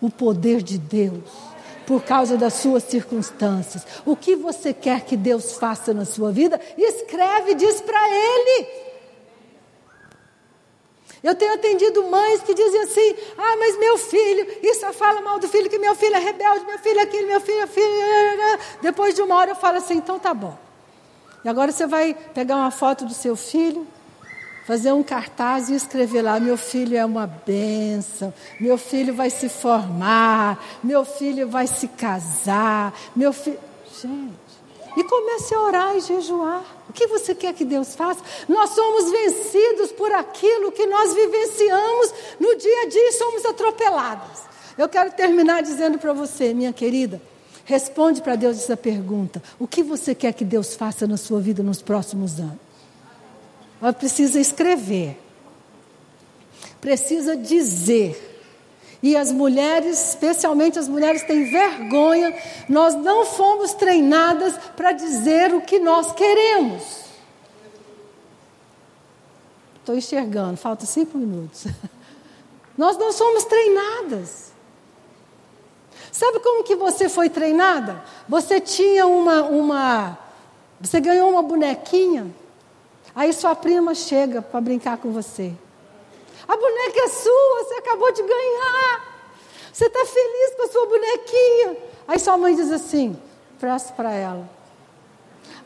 o 0.01 0.09
poder 0.09 0.61
de 0.61 0.77
Deus 0.77 1.53
por 1.85 2.03
causa 2.03 2.37
das 2.37 2.53
suas 2.53 2.83
circunstâncias. 2.83 3.85
O 4.05 4.15
que 4.15 4.35
você 4.35 4.73
quer 4.73 5.01
que 5.01 5.17
Deus 5.17 5.53
faça 5.53 5.93
na 5.93 6.05
sua 6.05 6.31
vida, 6.31 6.59
escreve 6.77 7.51
e 7.51 7.55
diz 7.55 7.81
para 7.81 7.99
Ele. 8.09 8.67
Eu 11.23 11.33
tenho 11.35 11.53
atendido 11.53 12.03
mães 12.09 12.43
que 12.43 12.53
dizem 12.53 12.81
assim: 12.81 13.15
ah, 13.37 13.55
mas 13.57 13.79
meu 13.79 13.97
filho, 13.97 14.45
e 14.61 14.75
só 14.75 14.91
fala 14.91 15.21
mal 15.21 15.39
do 15.39 15.47
filho, 15.47 15.69
que 15.69 15.79
meu 15.79 15.95
filho 15.95 16.15
é 16.15 16.19
rebelde, 16.19 16.65
meu 16.65 16.77
filho 16.79 16.99
é 16.99 17.03
aquilo, 17.03 17.27
meu 17.27 17.39
filho 17.39 17.61
é 17.61 17.67
filho. 17.67 18.59
Depois 18.81 19.15
de 19.15 19.21
uma 19.21 19.35
hora 19.35 19.51
eu 19.51 19.55
falo 19.55 19.77
assim: 19.77 19.95
então 19.95 20.19
tá 20.19 20.33
bom. 20.33 20.57
E 21.45 21.49
agora 21.49 21.71
você 21.71 21.87
vai 21.87 22.13
pegar 22.13 22.57
uma 22.57 22.71
foto 22.71 23.05
do 23.05 23.13
seu 23.13 23.37
filho, 23.37 23.87
fazer 24.65 24.91
um 24.91 25.03
cartaz 25.03 25.69
e 25.69 25.75
escrever 25.75 26.21
lá: 26.21 26.39
meu 26.39 26.57
filho 26.57 26.97
é 26.97 27.05
uma 27.05 27.27
bênção, 27.27 28.33
meu 28.59 28.77
filho 28.77 29.13
vai 29.13 29.29
se 29.29 29.49
formar, 29.49 30.63
meu 30.83 31.05
filho 31.05 31.47
vai 31.47 31.67
se 31.67 31.87
casar, 31.87 32.93
meu 33.15 33.31
filho. 33.31 33.59
Gente, 34.01 34.33
E 34.97 35.03
comece 35.03 35.53
a 35.53 35.61
orar 35.61 35.95
e 35.95 36.01
jejuar. 36.01 36.63
O 36.89 36.93
que 36.93 37.07
você 37.07 37.33
quer 37.33 37.53
que 37.53 37.65
Deus 37.65 37.95
faça? 37.95 38.21
Nós 38.47 38.71
somos 38.71 39.09
vencidos 39.11 39.91
por 39.91 40.11
aquilo 40.11 40.71
que 40.71 40.85
nós 40.85 41.13
vivenciamos 41.13 42.13
no 42.39 42.55
dia 42.55 42.81
a 42.81 42.89
dia 42.89 43.09
e 43.09 43.13
somos 43.13 43.45
atropelados. 43.45 44.41
Eu 44.77 44.89
quero 44.89 45.11
terminar 45.11 45.61
dizendo 45.61 45.97
para 45.97 46.13
você, 46.13 46.53
minha 46.53 46.73
querida, 46.73 47.21
responde 47.65 48.21
para 48.21 48.35
Deus 48.35 48.57
essa 48.57 48.77
pergunta: 48.77 49.41
o 49.59 49.67
que 49.67 49.83
você 49.83 50.13
quer 50.15 50.33
que 50.33 50.45
Deus 50.45 50.75
faça 50.75 51.07
na 51.07 51.17
sua 51.17 51.39
vida 51.39 51.63
nos 51.63 51.81
próximos 51.81 52.39
anos? 52.39 52.72
Ela 53.83 53.91
precisa 53.91 54.39
escrever, 54.39 55.19
precisa 56.79 57.35
dizer. 57.35 58.31
E 59.03 59.17
as 59.17 59.29
mulheres, 59.29 60.11
especialmente 60.11 60.79
as 60.79 60.87
mulheres, 60.87 61.23
têm 61.23 61.51
vergonha. 61.51 62.33
Nós 62.69 62.95
não 62.95 63.25
fomos 63.25 63.73
treinadas 63.73 64.57
para 64.77 64.93
dizer 64.93 65.53
o 65.53 65.59
que 65.59 65.79
nós 65.79 66.13
queremos. 66.13 67.03
Estou 69.79 69.97
enxergando, 69.97 70.55
falta 70.55 70.85
cinco 70.85 71.17
minutos. 71.17 71.65
Nós 72.77 72.97
não 72.97 73.11
somos 73.11 73.43
treinadas. 73.43 74.53
Sabe 76.09 76.39
como 76.39 76.63
que 76.63 76.77
você 76.77 77.09
foi 77.09 77.29
treinada? 77.29 78.01
Você 78.29 78.61
tinha 78.61 79.05
uma, 79.05 79.43
uma 79.43 80.17
você 80.79 81.01
ganhou 81.01 81.29
uma 81.29 81.43
bonequinha, 81.43 82.33
aí 83.15 83.33
sua 83.33 83.55
prima 83.55 83.93
chega 83.93 84.41
para 84.41 84.61
brincar 84.61 84.97
com 84.97 85.11
você. 85.11 85.53
A 86.47 86.57
boneca 86.57 86.99
é 86.99 87.07
sua, 87.07 87.63
você 87.63 87.75
acabou 87.75 88.11
de 88.11 88.21
ganhar. 88.21 89.13
Você 89.71 89.85
está 89.85 90.05
feliz 90.05 90.55
com 90.55 90.63
a 90.63 90.67
sua 90.67 90.85
bonequinha. 90.85 91.77
Aí 92.07 92.19
sua 92.19 92.37
mãe 92.37 92.55
diz 92.55 92.71
assim: 92.71 93.19
presta 93.59 93.93
para 93.93 94.11
ela. 94.11 94.49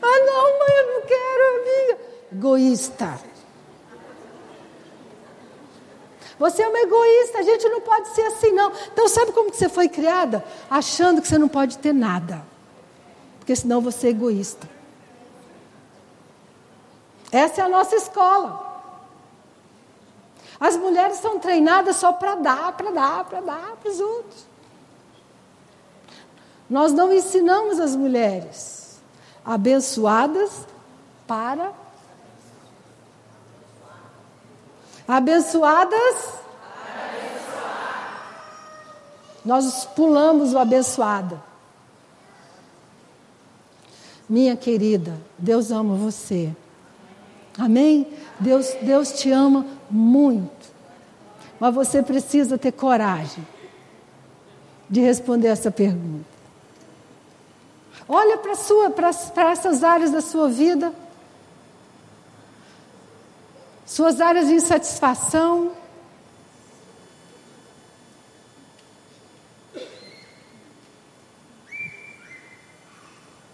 Ah, 0.00 0.18
não, 0.20 0.58
mãe, 0.58 0.76
eu 0.76 0.94
não 0.94 1.02
quero, 1.02 1.56
amiga. 1.56 1.98
Egoísta. 2.32 3.20
Você 6.38 6.62
é 6.62 6.68
uma 6.68 6.78
egoísta, 6.78 7.38
a 7.38 7.42
gente 7.42 7.68
não 7.68 7.80
pode 7.80 8.08
ser 8.14 8.22
assim, 8.22 8.52
não. 8.52 8.72
Então, 8.92 9.08
sabe 9.08 9.32
como 9.32 9.50
que 9.50 9.56
você 9.56 9.68
foi 9.68 9.88
criada? 9.88 10.44
Achando 10.70 11.20
que 11.20 11.26
você 11.26 11.36
não 11.36 11.48
pode 11.48 11.78
ter 11.78 11.92
nada. 11.92 12.46
Porque 13.40 13.56
senão 13.56 13.80
você 13.80 14.06
é 14.06 14.10
egoísta. 14.10 14.77
Essa 17.30 17.62
é 17.62 17.64
a 17.64 17.68
nossa 17.68 17.94
escola. 17.96 18.66
As 20.60 20.76
mulheres 20.76 21.18
são 21.18 21.38
treinadas 21.38 21.96
só 21.96 22.12
para 22.12 22.34
dar, 22.34 22.72
para 22.72 22.90
dar, 22.90 23.24
para 23.24 23.40
dar 23.40 23.76
para 23.76 23.90
os 23.90 24.00
outros. 24.00 24.46
Nós 26.68 26.92
não 26.92 27.12
ensinamos 27.12 27.78
as 27.80 27.94
mulheres 27.94 29.00
abençoadas 29.44 30.66
para. 31.26 31.72
Abençoadas. 35.06 36.38
Nós 39.44 39.86
pulamos 39.86 40.52
o 40.52 40.58
abençoada. 40.58 41.42
Minha 44.28 44.54
querida, 44.56 45.18
Deus 45.38 45.70
ama 45.70 45.94
você. 45.94 46.54
Amém? 47.58 48.06
Deus, 48.38 48.76
Deus 48.80 49.12
te 49.12 49.32
ama 49.32 49.66
muito. 49.90 50.68
Mas 51.58 51.74
você 51.74 52.02
precisa 52.02 52.56
ter 52.56 52.70
coragem 52.70 53.44
de 54.88 55.00
responder 55.00 55.48
essa 55.48 55.70
pergunta. 55.70 56.38
Olha 58.08 58.38
para 58.38 59.50
essas 59.50 59.82
áreas 59.84 60.12
da 60.12 60.20
sua 60.20 60.48
vida, 60.48 60.94
suas 63.84 64.20
áreas 64.20 64.46
de 64.46 64.54
insatisfação. 64.54 65.72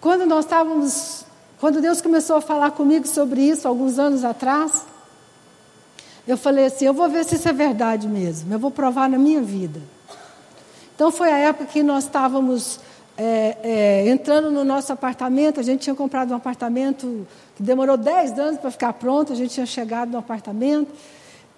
Quando 0.01 0.27
nós 0.27 0.45
estávamos 0.45 1.25
quando 1.61 1.81
Deus 1.81 2.01
começou 2.01 2.37
a 2.37 2.41
falar 2.41 2.73
comigo 2.73 3.07
sobre 3.07 3.43
isso, 3.43 3.67
alguns 3.67 3.99
anos 3.99 4.25
atrás, 4.25 4.85
eu 6.27 6.37
falei 6.37 6.67
assim: 6.67 6.87
eu 6.87 6.95
vou 6.95 7.09
ver 7.09 7.25
se 7.25 7.37
isso 7.37 7.49
é 7.49 7.53
verdade 7.53 8.09
mesmo, 8.09 8.53
eu 8.53 8.59
vou 8.59 8.71
provar 8.71 9.09
na 9.09 9.19
minha 9.19 9.41
vida. 9.41 9.81
Então 10.95 11.11
foi 11.11 11.31
a 11.31 11.39
época 11.39 11.67
que 11.67 11.83
nós 11.83 12.05
estávamos 12.05 12.79
é, 13.17 13.57
é, 13.63 14.09
entrando 14.09 14.51
no 14.51 14.65
nosso 14.65 14.93
apartamento, 14.93 15.61
a 15.61 15.63
gente 15.63 15.83
tinha 15.83 15.95
comprado 15.95 16.33
um 16.33 16.37
apartamento 16.37 17.27
que 17.57 17.63
demorou 17.63 17.97
10 17.97 18.39
anos 18.39 18.61
para 18.61 18.71
ficar 18.71 18.93
pronto, 18.95 19.33
a 19.33 19.37
gente 19.37 19.55
tinha 19.55 19.67
chegado 19.67 20.11
no 20.11 20.19
apartamento. 20.19 20.93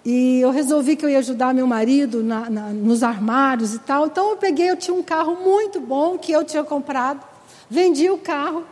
E 0.05 0.39
eu 0.39 0.51
resolvi 0.51 0.95
que 0.95 1.03
eu 1.03 1.09
ia 1.09 1.19
ajudar 1.19 1.53
meu 1.53 1.67
marido 1.67 2.23
na, 2.23 2.49
na, 2.49 2.61
nos 2.69 3.03
armários 3.03 3.73
e 3.73 3.79
tal. 3.79 4.05
Então 4.05 4.29
eu 4.29 4.37
peguei, 4.37 4.69
eu 4.69 4.77
tinha 4.77 4.95
um 4.95 5.03
carro 5.03 5.35
muito 5.43 5.81
bom 5.81 6.17
que 6.17 6.31
eu 6.31 6.43
tinha 6.43 6.63
comprado, 6.63 7.21
vendi 7.69 8.09
o 8.09 8.17
carro 8.17 8.63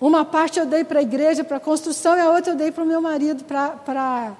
uma 0.00 0.24
parte 0.24 0.58
eu 0.58 0.64
dei 0.64 0.82
para 0.82 1.00
a 1.00 1.02
igreja, 1.02 1.44
para 1.44 1.58
a 1.58 1.60
construção, 1.60 2.16
e 2.16 2.20
a 2.20 2.30
outra 2.30 2.52
eu 2.52 2.56
dei 2.56 2.72
para 2.72 2.82
o 2.82 2.86
meu 2.86 3.02
marido 3.02 3.44
para 3.44 4.32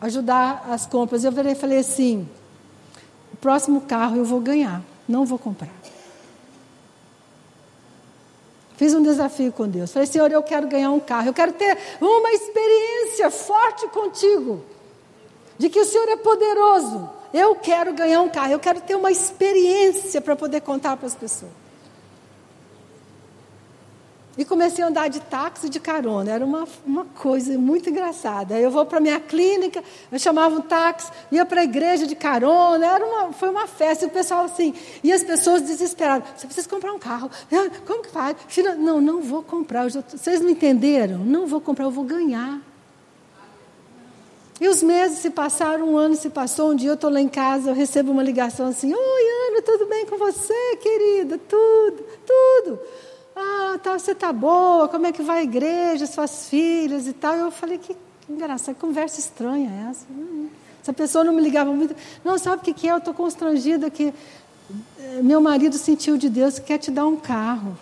ajudar 0.00 0.66
as 0.70 0.86
compras. 0.86 1.22
Eu 1.24 1.32
falei, 1.32 1.54
falei 1.54 1.78
assim: 1.78 2.26
o 3.32 3.36
próximo 3.36 3.82
carro 3.82 4.16
eu 4.16 4.24
vou 4.24 4.40
ganhar, 4.40 4.82
não 5.06 5.26
vou 5.26 5.38
comprar. 5.38 5.68
Fiz 8.76 8.94
um 8.94 9.02
desafio 9.02 9.52
com 9.52 9.68
Deus. 9.68 9.92
Falei, 9.92 10.06
Senhor, 10.06 10.32
eu 10.32 10.42
quero 10.42 10.66
ganhar 10.66 10.90
um 10.90 10.98
carro, 10.98 11.28
eu 11.28 11.34
quero 11.34 11.52
ter 11.52 11.76
uma 12.00 12.32
experiência 12.32 13.30
forte 13.30 13.86
contigo, 13.88 14.64
de 15.58 15.68
que 15.68 15.78
o 15.78 15.84
Senhor 15.84 16.08
é 16.08 16.16
poderoso. 16.16 17.10
Eu 17.32 17.54
quero 17.54 17.92
ganhar 17.92 18.22
um 18.22 18.28
carro, 18.28 18.52
eu 18.52 18.58
quero 18.58 18.80
ter 18.80 18.94
uma 18.94 19.10
experiência 19.10 20.20
para 20.20 20.34
poder 20.34 20.62
contar 20.62 20.96
para 20.96 21.06
as 21.06 21.14
pessoas. 21.14 21.61
E 24.36 24.46
comecei 24.46 24.82
a 24.82 24.88
andar 24.88 25.08
de 25.08 25.20
táxi 25.20 25.68
de 25.68 25.78
carona. 25.78 26.30
Era 26.30 26.44
uma, 26.44 26.66
uma 26.86 27.04
coisa 27.04 27.56
muito 27.58 27.90
engraçada. 27.90 28.58
Eu 28.58 28.70
vou 28.70 28.86
para 28.86 28.98
minha 28.98 29.20
clínica, 29.20 29.84
eu 30.10 30.18
chamava 30.18 30.54
um 30.56 30.62
táxi, 30.62 31.10
ia 31.30 31.44
para 31.44 31.60
a 31.60 31.64
igreja 31.64 32.06
de 32.06 32.14
carona. 32.14 32.86
Era 32.86 33.04
uma, 33.04 33.32
foi 33.32 33.50
uma 33.50 33.66
festa. 33.66 34.06
E 34.06 34.08
o 34.08 34.10
pessoal 34.10 34.44
assim, 34.44 34.74
e 35.04 35.12
as 35.12 35.22
pessoas 35.22 35.60
desesperadas. 35.62 36.28
Você 36.36 36.46
precisa 36.46 36.68
comprar 36.68 36.92
um 36.94 36.98
carro. 36.98 37.30
Como 37.86 38.02
que 38.02 38.10
faz? 38.10 38.36
Não, 38.78 39.00
não 39.00 39.20
vou 39.20 39.42
comprar. 39.42 39.90
Vocês 39.90 40.40
não 40.40 40.48
entenderam? 40.48 41.18
Não 41.18 41.46
vou 41.46 41.60
comprar, 41.60 41.84
eu 41.84 41.90
vou 41.90 42.04
ganhar. 42.04 42.60
E 44.62 44.68
os 44.68 44.82
meses 44.82 45.18
se 45.18 45.28
passaram, 45.28 45.88
um 45.88 45.98
ano 45.98 46.14
se 46.14 46.30
passou. 46.30 46.70
Um 46.70 46.76
dia 46.76 46.90
eu 46.90 46.94
estou 46.94 47.10
lá 47.10 47.20
em 47.20 47.28
casa, 47.28 47.70
eu 47.70 47.74
recebo 47.74 48.12
uma 48.12 48.22
ligação 48.22 48.68
assim: 48.68 48.94
Oi, 48.94 49.50
Ana, 49.50 49.60
tudo 49.60 49.86
bem 49.86 50.06
com 50.06 50.16
você, 50.16 50.76
querida? 50.80 51.36
Tudo, 51.36 52.04
tudo. 52.24 52.78
Ah, 53.34 53.78
tá, 53.82 53.98
você 53.98 54.14
tá 54.14 54.32
boa, 54.32 54.88
como 54.88 55.06
é 55.06 55.12
que 55.12 55.22
vai 55.22 55.40
a 55.40 55.42
igreja, 55.42 56.06
suas 56.06 56.48
filhas 56.48 57.06
e 57.06 57.12
tal. 57.12 57.34
Eu 57.34 57.50
falei, 57.50 57.78
que 57.78 57.96
engraçado, 58.28 58.74
que 58.74 58.80
conversa 58.80 59.18
estranha 59.20 59.70
é 59.70 59.90
essa. 59.90 60.06
Essa 60.82 60.92
pessoa 60.92 61.24
não 61.24 61.32
me 61.32 61.40
ligava 61.40 61.72
muito. 61.72 61.94
Não, 62.24 62.36
sabe 62.38 62.56
o 62.56 62.64
que, 62.64 62.74
que 62.74 62.88
é? 62.88 62.92
Eu 62.92 62.98
estou 62.98 63.14
constrangida 63.14 63.88
que 63.88 64.12
eh, 64.98 65.20
meu 65.22 65.40
marido 65.40 65.76
sentiu 65.76 66.16
de 66.16 66.28
Deus 66.28 66.58
que 66.58 66.66
quer 66.66 66.78
te 66.78 66.90
dar 66.90 67.06
um 67.06 67.16
carro. 67.16 67.76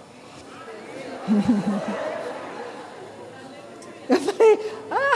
Eu 4.08 4.16
falei, 4.20 4.72
ah. 4.90 5.14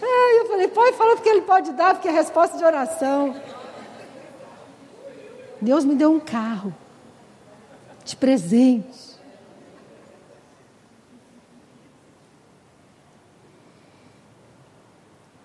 eu 0.38 0.46
falei, 0.46 0.68
pode 0.68 0.96
falar 0.96 1.16
porque 1.16 1.28
ele 1.28 1.40
pode 1.40 1.72
dar, 1.72 1.94
porque 1.94 2.06
é 2.06 2.12
resposta 2.12 2.56
de 2.56 2.62
oração. 2.64 3.34
Deus 5.60 5.84
me 5.84 5.96
deu 5.96 6.12
um 6.12 6.20
carro 6.20 6.72
de 8.08 8.16
presente. 8.16 9.08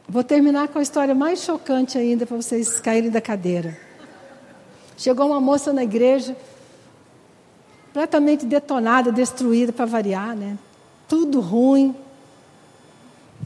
Vou 0.07 0.23
terminar 0.23 0.69
com 0.69 0.79
a 0.79 0.81
história 0.81 1.13
mais 1.13 1.43
chocante 1.43 1.97
ainda 1.97 2.25
para 2.25 2.37
vocês 2.37 2.79
caírem 2.79 3.09
da 3.09 3.19
cadeira. 3.19 3.77
Chegou 4.95 5.27
uma 5.27 5.41
moça 5.41 5.73
na 5.73 5.83
igreja, 5.83 6.37
completamente 7.87 8.45
detonada, 8.45 9.11
destruída 9.11 9.73
para 9.73 9.85
variar, 9.85 10.35
né? 10.35 10.57
Tudo 11.07 11.41
ruim, 11.41 11.93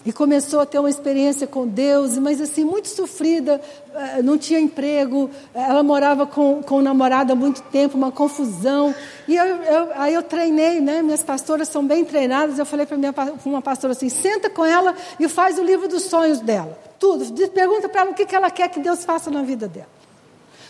e 0.08 0.14
começou 0.14 0.62
a 0.62 0.66
ter 0.66 0.80
uma 0.80 0.90
experiência 0.90 1.46
com 1.46 1.68
Deus, 1.68 2.18
mas 2.18 2.40
assim, 2.40 2.64
muito 2.64 2.88
sofrida, 2.88 3.60
eh, 3.94 4.22
não 4.22 4.38
tinha 4.38 4.58
emprego, 4.58 5.30
ela 5.54 5.84
morava 5.84 6.26
com, 6.26 6.64
com 6.64 6.78
o 6.78 6.82
namorado 6.82 7.34
há 7.34 7.36
muito 7.36 7.62
tempo, 7.64 7.98
uma 7.98 8.10
confusão. 8.10 8.96
E 9.28 9.36
eu, 9.36 9.46
eu, 9.46 9.90
aí 9.96 10.14
eu 10.14 10.24
treinei, 10.24 10.80
né? 10.80 11.02
Minhas 11.02 11.26
pastoras 11.26 11.68
são 11.68 11.86
bem 11.86 12.06
treinadas. 12.06 12.58
Eu 12.58 12.66
falei 12.66 12.86
para 12.86 12.98
uma 13.44 13.62
pastora 13.62 13.92
assim: 13.92 14.08
senta 14.08 14.50
com 14.50 14.64
ela 14.64 14.96
e 15.20 15.28
faz 15.28 15.60
o 15.60 15.62
livro 15.62 15.90
dos 15.90 16.04
sonhos 16.04 16.40
dela. 16.40 16.80
Tudo. 16.98 17.26
Pergunta 17.50 17.90
para 17.90 18.00
ela 18.04 18.12
o 18.12 18.14
que, 18.14 18.26
que 18.26 18.34
ela 18.34 18.50
quer 18.50 18.70
que 18.70 18.80
Deus 18.80 19.04
faça 19.04 19.30
na 19.30 19.42
vida 19.42 19.68
dela. 19.68 19.90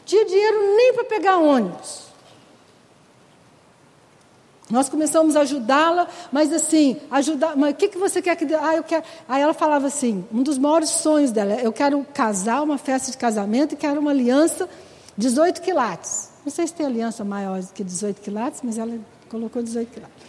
Tinha 0.04 0.26
dinheiro 0.26 0.76
nem 0.76 0.96
para 0.96 1.04
pegar 1.04 1.38
ônibus. 1.38 2.07
Nós 4.70 4.90
começamos 4.90 5.36
a 5.36 5.42
ajudá-la, 5.42 6.08
mas 6.32 6.52
assim, 6.52 6.98
ajudar, 7.10 7.56
mas 7.56 7.72
o 7.72 7.76
que, 7.76 7.88
que 7.88 7.98
você 7.98 8.22
quer 8.22 8.36
que 8.36 8.46
ah, 8.54 8.76
eu 8.76 8.84
quero. 8.84 9.04
Aí 9.28 9.42
ela 9.42 9.54
falava 9.54 9.88
assim, 9.88 10.26
um 10.32 10.44
dos 10.44 10.58
maiores 10.58 10.90
sonhos 10.90 11.32
dela, 11.32 11.54
eu 11.54 11.72
quero 11.72 12.06
casar, 12.14 12.62
uma 12.62 12.78
festa 12.78 13.10
de 13.10 13.18
casamento 13.18 13.74
e 13.74 13.78
quero 13.78 14.02
uma 14.02 14.12
aliança 14.12 14.68
18 15.18 15.62
quilates. 15.62 16.30
Não 16.46 16.52
sei 16.52 16.68
se 16.68 16.74
tem 16.74 16.86
aliança 16.86 17.24
maior 17.24 17.62
que 17.74 17.84
18 17.84 18.22
quilates, 18.22 18.62
mas 18.64 18.78
ela 18.78 18.98
colocou 19.30 19.64
18 19.64 19.90
quilates. 19.90 20.28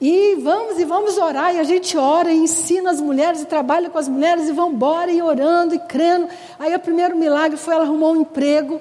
E 0.00 0.34
vamos 0.36 0.78
e 0.78 0.84
vamos 0.84 1.16
orar, 1.16 1.54
e 1.54 1.58
a 1.58 1.64
gente 1.64 1.96
ora 1.96 2.30
e 2.30 2.36
ensina 2.36 2.90
as 2.90 3.00
mulheres, 3.00 3.40
e 3.40 3.46
trabalha 3.46 3.88
com 3.88 3.96
as 3.96 4.08
mulheres, 4.08 4.48
e 4.48 4.52
vamos 4.52 4.74
embora, 4.74 5.10
e 5.10 5.22
orando, 5.22 5.74
e 5.74 5.78
crendo. 5.78 6.28
Aí 6.58 6.74
o 6.74 6.78
primeiro 6.78 7.16
milagre 7.16 7.56
foi 7.56 7.74
ela 7.74 7.84
arrumou 7.84 8.12
um 8.12 8.20
emprego, 8.20 8.80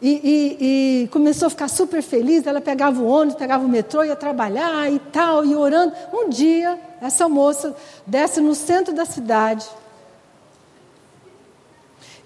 e, 0.00 0.08
e, 0.08 1.02
e, 1.04 1.08
começou 1.08 1.46
a 1.46 1.50
ficar 1.50 1.68
super 1.68 2.02
feliz. 2.02 2.46
Ela 2.46 2.60
pegava 2.60 3.00
o 3.00 3.06
ônibus, 3.06 3.34
pegava 3.34 3.64
o 3.64 3.68
metrô, 3.68 4.04
ia 4.04 4.14
trabalhar 4.14 4.90
e 4.90 4.98
tal, 4.98 5.44
e 5.44 5.56
orando. 5.56 5.92
Um 6.12 6.28
dia, 6.28 6.78
essa 7.00 7.28
moça 7.28 7.76
desce 8.06 8.40
no 8.40 8.54
centro 8.54 8.94
da 8.94 9.04
cidade, 9.04 9.66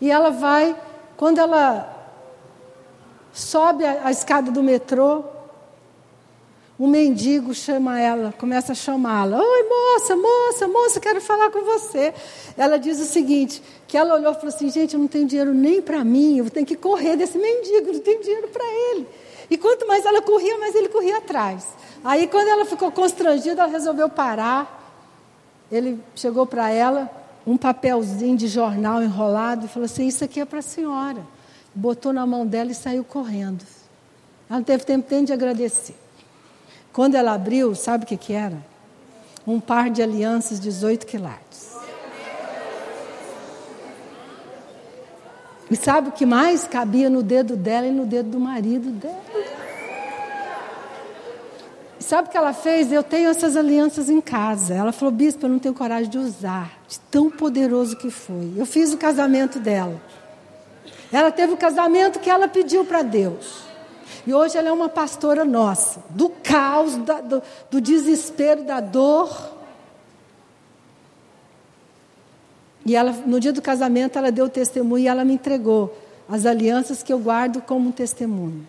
e 0.00 0.10
ela 0.10 0.30
vai, 0.30 0.76
quando 1.16 1.38
ela 1.38 1.88
sobe 3.32 3.84
a, 3.84 4.06
a 4.06 4.10
escada 4.10 4.50
do 4.50 4.62
metrô, 4.62 5.24
um 6.82 6.88
mendigo 6.88 7.54
chama 7.54 8.00
ela, 8.00 8.34
começa 8.36 8.72
a 8.72 8.74
chamá-la. 8.74 9.38
Oi, 9.38 9.68
moça, 9.68 10.16
moça, 10.16 10.66
moça, 10.66 10.98
quero 10.98 11.20
falar 11.20 11.48
com 11.48 11.60
você. 11.60 12.12
Ela 12.56 12.76
diz 12.76 12.98
o 12.98 13.04
seguinte: 13.04 13.62
que 13.86 13.96
ela 13.96 14.16
olhou 14.16 14.32
e 14.32 14.34
falou 14.34 14.48
assim: 14.48 14.68
gente, 14.68 14.94
eu 14.94 14.98
não 14.98 15.06
tenho 15.06 15.24
dinheiro 15.24 15.54
nem 15.54 15.80
para 15.80 16.02
mim, 16.02 16.38
eu 16.38 16.50
tenho 16.50 16.66
que 16.66 16.74
correr 16.74 17.14
desse 17.14 17.38
mendigo, 17.38 17.92
não 17.92 18.00
tenho 18.00 18.20
dinheiro 18.20 18.48
para 18.48 18.64
ele. 18.64 19.06
E 19.48 19.56
quanto 19.56 19.86
mais 19.86 20.04
ela 20.04 20.20
corria, 20.22 20.58
mais 20.58 20.74
ele 20.74 20.88
corria 20.88 21.18
atrás. 21.18 21.68
Aí, 22.02 22.26
quando 22.26 22.48
ela 22.48 22.64
ficou 22.64 22.90
constrangida, 22.90 23.62
ela 23.62 23.70
resolveu 23.70 24.08
parar. 24.08 24.80
Ele 25.70 26.00
chegou 26.16 26.46
para 26.46 26.68
ela, 26.68 27.08
um 27.46 27.56
papelzinho 27.56 28.36
de 28.36 28.48
jornal 28.48 29.00
enrolado, 29.00 29.66
e 29.66 29.68
falou 29.68 29.86
assim: 29.86 30.08
Isso 30.08 30.24
aqui 30.24 30.40
é 30.40 30.44
para 30.44 30.58
a 30.58 30.62
senhora. 30.62 31.24
Botou 31.72 32.12
na 32.12 32.26
mão 32.26 32.44
dela 32.44 32.72
e 32.72 32.74
saiu 32.74 33.04
correndo. 33.04 33.64
Ela 34.50 34.58
não 34.58 34.64
teve 34.64 34.84
tempo 34.84 35.06
nem 35.08 35.22
de 35.22 35.32
agradecer. 35.32 36.01
Quando 36.92 37.14
ela 37.14 37.32
abriu, 37.32 37.74
sabe 37.74 38.04
o 38.04 38.06
que, 38.06 38.16
que 38.16 38.32
era? 38.32 38.58
Um 39.46 39.58
par 39.58 39.88
de 39.88 40.02
alianças 40.02 40.60
18 40.60 41.06
quilates. 41.06 41.72
E 45.70 45.76
sabe 45.76 46.10
o 46.10 46.12
que 46.12 46.26
mais 46.26 46.66
cabia 46.66 47.08
no 47.08 47.22
dedo 47.22 47.56
dela 47.56 47.86
e 47.86 47.90
no 47.90 48.04
dedo 48.04 48.28
do 48.28 48.38
marido 48.38 48.90
dela? 48.90 49.22
E 51.98 52.04
sabe 52.04 52.28
o 52.28 52.30
que 52.30 52.36
ela 52.36 52.52
fez? 52.52 52.92
Eu 52.92 53.02
tenho 53.02 53.30
essas 53.30 53.56
alianças 53.56 54.10
em 54.10 54.20
casa. 54.20 54.74
Ela 54.74 54.92
falou, 54.92 55.14
bispo, 55.14 55.46
eu 55.46 55.50
não 55.50 55.58
tenho 55.58 55.72
coragem 55.72 56.10
de 56.10 56.18
usar, 56.18 56.78
de 56.86 57.00
tão 57.00 57.30
poderoso 57.30 57.96
que 57.96 58.10
foi. 58.10 58.52
Eu 58.54 58.66
fiz 58.66 58.92
o 58.92 58.98
casamento 58.98 59.58
dela. 59.58 59.98
Ela 61.10 61.30
teve 61.30 61.54
o 61.54 61.56
casamento 61.56 62.20
que 62.20 62.28
ela 62.28 62.48
pediu 62.48 62.84
para 62.84 63.00
Deus. 63.00 63.71
E 64.26 64.32
hoje 64.32 64.56
ela 64.56 64.68
é 64.68 64.72
uma 64.72 64.88
pastora 64.88 65.44
nossa, 65.44 66.02
do 66.10 66.28
caos, 66.28 66.96
da, 66.96 67.20
do, 67.20 67.42
do 67.70 67.80
desespero, 67.80 68.64
da 68.64 68.80
dor. 68.80 69.50
E 72.86 72.94
ela, 72.94 73.12
no 73.12 73.40
dia 73.40 73.52
do 73.52 73.60
casamento, 73.60 74.16
ela 74.16 74.30
deu 74.30 74.48
testemunho 74.48 75.04
e 75.04 75.08
ela 75.08 75.24
me 75.24 75.34
entregou 75.34 75.96
as 76.28 76.46
alianças 76.46 77.02
que 77.02 77.12
eu 77.12 77.18
guardo 77.18 77.60
como 77.60 77.88
um 77.88 77.92
testemunho. 77.92 78.66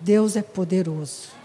Deus 0.00 0.34
é 0.34 0.42
poderoso. 0.42 1.41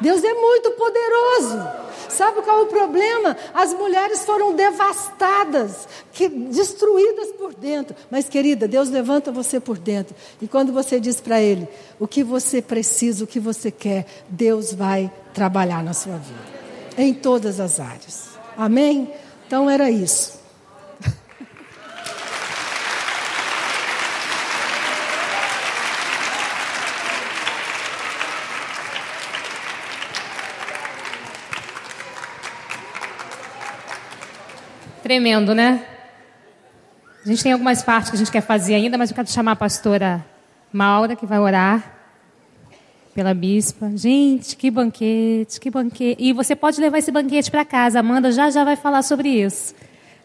Deus 0.00 0.24
é 0.24 0.34
muito 0.34 0.70
poderoso. 0.72 1.90
Sabe 2.08 2.42
qual 2.42 2.60
é 2.60 2.62
o 2.62 2.66
problema? 2.66 3.36
As 3.54 3.72
mulheres 3.72 4.24
foram 4.24 4.54
devastadas, 4.54 5.86
que, 6.12 6.28
destruídas 6.28 7.28
por 7.32 7.54
dentro. 7.54 7.94
Mas, 8.10 8.28
querida, 8.28 8.66
Deus 8.66 8.88
levanta 8.88 9.30
você 9.30 9.60
por 9.60 9.78
dentro. 9.78 10.14
E 10.40 10.48
quando 10.48 10.72
você 10.72 10.98
diz 10.98 11.20
para 11.20 11.40
Ele 11.40 11.68
o 11.98 12.08
que 12.08 12.24
você 12.24 12.60
precisa, 12.60 13.24
o 13.24 13.26
que 13.26 13.38
você 13.38 13.70
quer, 13.70 14.06
Deus 14.28 14.72
vai 14.72 15.10
trabalhar 15.32 15.84
na 15.84 15.92
sua 15.92 16.16
vida. 16.16 16.60
Em 16.98 17.14
todas 17.14 17.60
as 17.60 17.78
áreas. 17.78 18.30
Amém? 18.56 19.12
Então 19.46 19.70
era 19.70 19.90
isso. 19.90 20.39
Tremendo, 35.10 35.56
né? 35.56 35.84
A 37.24 37.28
gente 37.28 37.42
tem 37.42 37.50
algumas 37.50 37.82
partes 37.82 38.10
que 38.10 38.14
a 38.14 38.18
gente 38.20 38.30
quer 38.30 38.42
fazer 38.42 38.76
ainda, 38.76 38.96
mas 38.96 39.10
eu 39.10 39.16
quero 39.16 39.28
chamar 39.28 39.50
a 39.50 39.56
pastora 39.56 40.24
Maura, 40.72 41.16
que 41.16 41.26
vai 41.26 41.40
orar 41.40 41.98
pela 43.12 43.34
bispa. 43.34 43.90
Gente, 43.96 44.56
que 44.56 44.70
banquete, 44.70 45.58
que 45.58 45.68
banquete. 45.68 46.22
E 46.22 46.32
você 46.32 46.54
pode 46.54 46.80
levar 46.80 46.98
esse 46.98 47.10
banquete 47.10 47.50
para 47.50 47.64
casa. 47.64 47.98
Amanda 47.98 48.30
já 48.30 48.50
já 48.50 48.62
vai 48.62 48.76
falar 48.76 49.02
sobre 49.02 49.30
isso. 49.30 49.74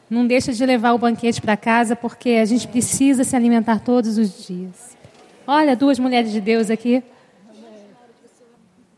Não 0.08 0.28
deixa 0.28 0.54
de 0.54 0.64
levar 0.64 0.94
o 0.94 1.00
banquete 1.00 1.42
para 1.42 1.58
casa, 1.58 1.96
porque 1.96 2.38
a 2.40 2.46
gente 2.46 2.68
precisa 2.68 3.24
se 3.24 3.36
alimentar 3.36 3.80
todos 3.80 4.20
os 4.20 4.46
dias. 4.46 4.96
Olha, 5.48 5.76
duas 5.76 5.98
mulheres 5.98 6.32
de 6.32 6.40
Deus 6.40 6.70
aqui. 6.70 7.04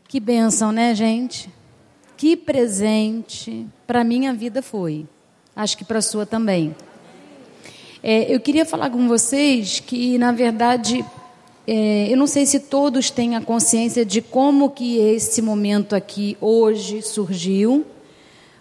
Que 0.05 0.19
bênção, 0.19 0.73
né, 0.73 0.93
gente? 0.93 1.49
Que 2.17 2.35
presente 2.35 3.65
para 3.87 4.03
minha 4.03 4.33
vida 4.33 4.61
foi 4.61 5.07
acho 5.57 5.75
que 5.75 5.83
para 5.83 5.97
a 5.97 6.01
sua 6.03 6.23
também. 6.23 6.75
É, 8.03 8.33
eu 8.33 8.39
queria 8.39 8.63
falar 8.63 8.91
com 8.91 9.07
vocês 9.07 9.79
que, 9.79 10.15
na 10.19 10.31
verdade, 10.31 11.03
é, 11.65 12.07
eu 12.09 12.15
não 12.15 12.27
sei 12.27 12.45
se 12.45 12.59
todos 12.59 13.09
têm 13.09 13.35
a 13.35 13.41
consciência 13.41 14.05
de 14.05 14.21
como 14.21 14.69
que 14.69 14.97
esse 14.99 15.41
momento 15.41 15.95
aqui 15.95 16.37
hoje 16.39 17.01
surgiu. 17.01 17.83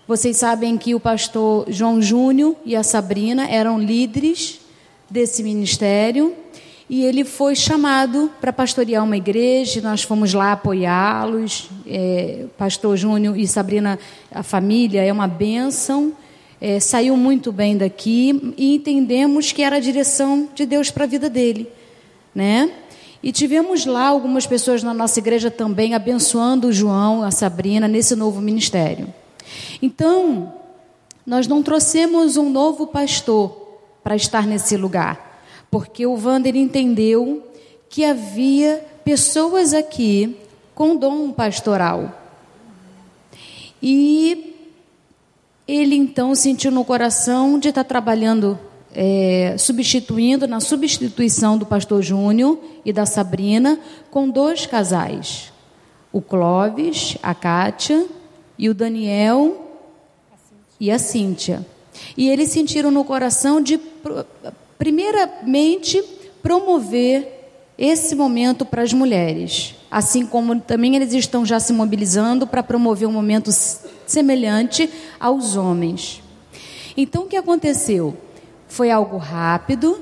Vocês 0.08 0.38
sabem 0.38 0.78
que 0.78 0.94
o 0.94 1.00
pastor 1.00 1.66
João 1.68 2.00
Júnior 2.00 2.56
e 2.64 2.74
a 2.74 2.82
Sabrina 2.82 3.46
eram 3.46 3.78
líderes 3.78 4.60
desse 5.10 5.42
ministério 5.42 6.34
e 6.88 7.04
ele 7.04 7.24
foi 7.24 7.54
chamado 7.54 8.30
para 8.40 8.52
pastorear 8.52 9.04
uma 9.04 9.16
igreja. 9.16 9.82
Nós 9.82 10.02
fomos 10.02 10.32
lá 10.32 10.52
apoiá-los. 10.52 11.68
É, 11.86 12.46
pastor 12.56 12.96
Júnior 12.96 13.36
e 13.36 13.46
Sabrina, 13.46 13.98
a 14.32 14.42
família 14.42 15.04
é 15.04 15.12
uma 15.12 15.28
bênção 15.28 16.14
é, 16.60 16.80
saiu 16.80 17.16
muito 17.16 17.52
bem 17.52 17.76
daqui 17.76 18.54
e 18.56 18.74
entendemos 18.76 19.52
que 19.52 19.62
era 19.62 19.76
a 19.76 19.80
direção 19.80 20.48
de 20.54 20.64
Deus 20.64 20.90
para 20.90 21.04
a 21.04 21.06
vida 21.06 21.28
dele, 21.28 21.68
né? 22.34 22.70
E 23.22 23.32
tivemos 23.32 23.84
lá 23.86 24.06
algumas 24.06 24.46
pessoas 24.46 24.82
na 24.82 24.94
nossa 24.94 25.18
igreja 25.18 25.50
também 25.50 25.94
abençoando 25.94 26.68
o 26.68 26.72
João, 26.72 27.22
a 27.22 27.30
Sabrina 27.30 27.88
nesse 27.88 28.14
novo 28.14 28.40
ministério. 28.40 29.12
Então, 29.82 30.54
nós 31.26 31.46
não 31.46 31.62
trouxemos 31.62 32.36
um 32.36 32.48
novo 32.48 32.86
pastor 32.86 33.66
para 34.02 34.14
estar 34.14 34.46
nesse 34.46 34.76
lugar, 34.76 35.42
porque 35.70 36.06
o 36.06 36.14
Wander 36.14 36.54
entendeu 36.54 37.42
que 37.88 38.04
havia 38.04 38.84
pessoas 39.04 39.74
aqui 39.74 40.36
com 40.74 40.94
dom 40.94 41.32
pastoral. 41.32 42.22
E 43.82 44.45
ele 45.66 45.96
então 45.96 46.34
sentiu 46.34 46.70
no 46.70 46.84
coração 46.84 47.58
de 47.58 47.68
estar 47.68 47.84
trabalhando, 47.84 48.58
é, 48.94 49.56
substituindo, 49.58 50.46
na 50.46 50.60
substituição 50.60 51.58
do 51.58 51.66
pastor 51.66 52.02
Júnior 52.02 52.58
e 52.84 52.92
da 52.92 53.04
Sabrina, 53.04 53.78
com 54.10 54.28
dois 54.28 54.66
casais: 54.66 55.52
o 56.12 56.20
Clóvis, 56.20 57.16
a 57.22 57.34
Kátia, 57.34 58.06
e 58.58 58.68
o 58.68 58.74
Daniel 58.74 59.66
e 60.78 60.90
a 60.90 60.98
Cíntia. 60.98 61.66
E 62.16 62.28
eles 62.28 62.50
sentiram 62.50 62.90
no 62.90 63.04
coração 63.04 63.60
de, 63.60 63.80
primeiramente, 64.78 66.02
promover 66.42 67.34
esse 67.78 68.14
momento 68.14 68.64
para 68.64 68.82
as 68.82 68.92
mulheres, 68.92 69.74
assim 69.90 70.24
como 70.24 70.58
também 70.60 70.96
eles 70.96 71.12
estão 71.12 71.44
já 71.44 71.60
se 71.60 71.72
mobilizando 71.72 72.46
para 72.46 72.62
promover 72.62 73.06
um 73.06 73.12
momento 73.12 73.50
semelhante 74.06 74.90
aos 75.18 75.56
homens. 75.56 76.22
Então 76.96 77.24
o 77.24 77.26
que 77.26 77.36
aconteceu? 77.36 78.16
Foi 78.68 78.90
algo 78.90 79.16
rápido, 79.16 80.00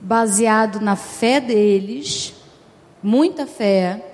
baseado 0.00 0.80
na 0.80 0.96
fé 0.96 1.40
deles, 1.40 2.34
muita 3.02 3.46
fé. 3.46 4.04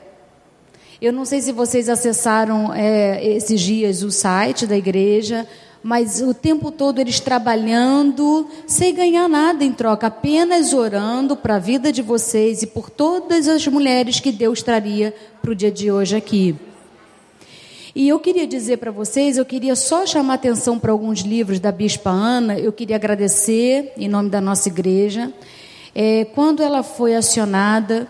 Eu 1.01 1.13
não 1.13 1.25
sei 1.25 1.41
se 1.41 1.53
vocês 1.53 1.89
acessaram 1.89 2.75
é, 2.75 3.25
esses 3.25 3.61
dias 3.61 4.03
o 4.03 4.11
site 4.11 4.67
da 4.67 4.77
igreja, 4.77 5.47
mas 5.83 6.21
o 6.21 6.35
tempo 6.35 6.73
todo 6.73 6.99
eles 6.99 7.21
trabalhando 7.21 8.49
sem 8.67 8.95
ganhar 8.95 9.29
nada 9.29 9.65
em 9.65 9.73
troca, 9.73 10.09
apenas 10.09 10.73
orando 10.73 11.37
para 11.37 11.55
a 11.55 11.61
vida 11.61 11.93
de 11.93 12.03
vocês 12.03 12.63
e 12.63 12.67
por 12.67 12.91
todas 12.91 13.47
as 13.47 13.67
mulheres 13.69 14.19
que 14.19 14.33
Deus 14.33 14.63
traria 14.63 15.15
para 15.41 15.53
o 15.53 15.55
dia 15.55 15.71
de 15.71 15.91
hoje 15.91 16.17
aqui. 16.17 16.57
E 17.99 18.11
eu 18.11 18.21
queria 18.21 18.47
dizer 18.47 18.77
para 18.77 18.93
vocês, 18.93 19.39
eu 19.39 19.45
queria 19.45 19.75
só 19.75 20.07
chamar 20.07 20.35
atenção 20.35 20.79
para 20.79 20.93
alguns 20.93 21.23
livros 21.23 21.59
da 21.59 21.73
Bispa 21.73 22.11
Ana, 22.11 22.57
eu 22.57 22.73
queria 22.73 22.95
agradecer 22.95 23.93
em 23.97 24.09
nome 24.09 24.31
da 24.31 24.41
nossa 24.41 24.69
igreja. 24.69 25.33
É, 25.93 26.25
quando 26.27 26.63
ela 26.63 26.85
foi 26.85 27.17
acionada, 27.17 28.07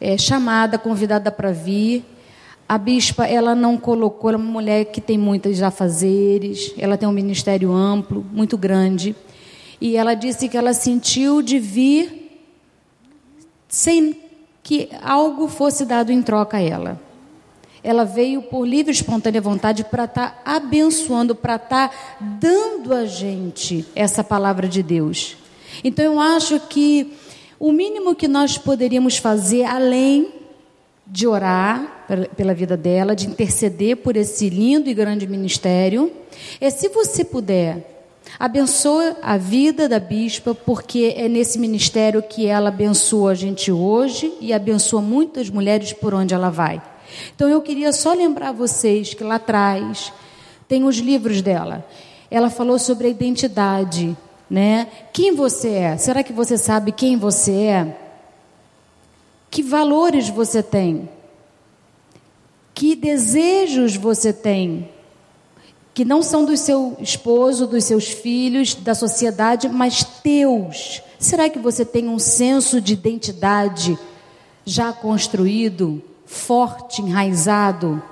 é, 0.00 0.16
chamada, 0.16 0.78
convidada 0.78 1.30
para 1.30 1.52
vir, 1.52 2.02
a 2.66 2.78
bispa 2.78 3.26
ela 3.26 3.54
não 3.54 3.76
colocou, 3.76 4.30
ela 4.30 4.38
é 4.38 4.42
uma 4.42 4.50
mulher 4.50 4.86
que 4.86 5.02
tem 5.02 5.18
muitos 5.18 5.60
afazeres, 5.60 6.72
ela 6.78 6.96
tem 6.96 7.06
um 7.06 7.12
ministério 7.12 7.70
amplo, 7.72 8.24
muito 8.32 8.56
grande, 8.56 9.14
e 9.78 9.98
ela 9.98 10.14
disse 10.14 10.48
que 10.48 10.56
ela 10.56 10.72
sentiu 10.72 11.42
de 11.42 11.58
vir 11.58 12.40
sem 13.68 14.16
que 14.62 14.88
algo 15.02 15.46
fosse 15.46 15.84
dado 15.84 16.10
em 16.10 16.22
troca 16.22 16.56
a 16.56 16.62
ela. 16.62 17.05
Ela 17.86 18.04
veio 18.04 18.42
por 18.42 18.66
livre 18.66 18.90
e 18.90 18.96
espontânea 18.96 19.40
vontade 19.40 19.84
para 19.84 20.06
estar 20.06 20.30
tá 20.30 20.56
abençoando, 20.56 21.36
para 21.36 21.54
estar 21.54 21.88
tá 21.88 22.18
dando 22.20 22.92
a 22.92 23.06
gente 23.06 23.86
essa 23.94 24.24
palavra 24.24 24.66
de 24.66 24.82
Deus. 24.82 25.36
Então 25.84 26.04
eu 26.04 26.18
acho 26.18 26.58
que 26.58 27.12
o 27.60 27.70
mínimo 27.70 28.16
que 28.16 28.26
nós 28.26 28.58
poderíamos 28.58 29.18
fazer, 29.18 29.62
além 29.62 30.32
de 31.06 31.28
orar 31.28 32.04
pela 32.36 32.52
vida 32.52 32.76
dela, 32.76 33.14
de 33.14 33.28
interceder 33.28 33.98
por 33.98 34.16
esse 34.16 34.48
lindo 34.50 34.90
e 34.90 34.94
grande 34.94 35.24
ministério, 35.24 36.10
é 36.60 36.68
se 36.70 36.88
você 36.88 37.24
puder, 37.24 38.04
abençoa 38.36 39.16
a 39.22 39.36
vida 39.36 39.88
da 39.88 40.00
bispa, 40.00 40.56
porque 40.56 41.14
é 41.16 41.28
nesse 41.28 41.56
ministério 41.56 42.20
que 42.20 42.46
ela 42.46 42.68
abençoa 42.68 43.30
a 43.30 43.34
gente 43.34 43.70
hoje 43.70 44.32
e 44.40 44.52
abençoa 44.52 45.00
muitas 45.00 45.48
mulheres 45.48 45.92
por 45.92 46.12
onde 46.12 46.34
ela 46.34 46.50
vai. 46.50 46.82
Então 47.34 47.48
eu 47.48 47.60
queria 47.60 47.92
só 47.92 48.12
lembrar 48.12 48.52
vocês 48.52 49.14
que 49.14 49.24
lá 49.24 49.36
atrás 49.36 50.12
tem 50.68 50.84
os 50.84 50.96
livros 50.96 51.42
dela. 51.42 51.86
Ela 52.30 52.50
falou 52.50 52.78
sobre 52.78 53.06
a 53.06 53.10
identidade, 53.10 54.16
né? 54.50 54.88
Quem 55.12 55.34
você 55.34 55.70
é? 55.70 55.96
Será 55.96 56.22
que 56.22 56.32
você 56.32 56.56
sabe 56.56 56.92
quem 56.92 57.16
você 57.16 57.52
é? 57.52 57.96
Que 59.50 59.62
valores 59.62 60.28
você 60.28 60.62
tem? 60.62 61.08
Que 62.74 62.94
desejos 62.94 63.96
você 63.96 64.32
tem? 64.32 64.88
Que 65.94 66.04
não 66.04 66.22
são 66.22 66.44
do 66.44 66.56
seu 66.56 66.96
esposo, 67.00 67.66
dos 67.66 67.84
seus 67.84 68.08
filhos, 68.08 68.74
da 68.74 68.94
sociedade, 68.94 69.68
mas 69.68 70.04
teus. 70.22 71.02
Será 71.18 71.48
que 71.48 71.58
você 71.58 71.84
tem 71.84 72.08
um 72.08 72.18
senso 72.18 72.80
de 72.80 72.92
identidade 72.92 73.98
já 74.64 74.92
construído, 74.92 76.02
forte, 76.26 77.00
enraizado? 77.00 78.02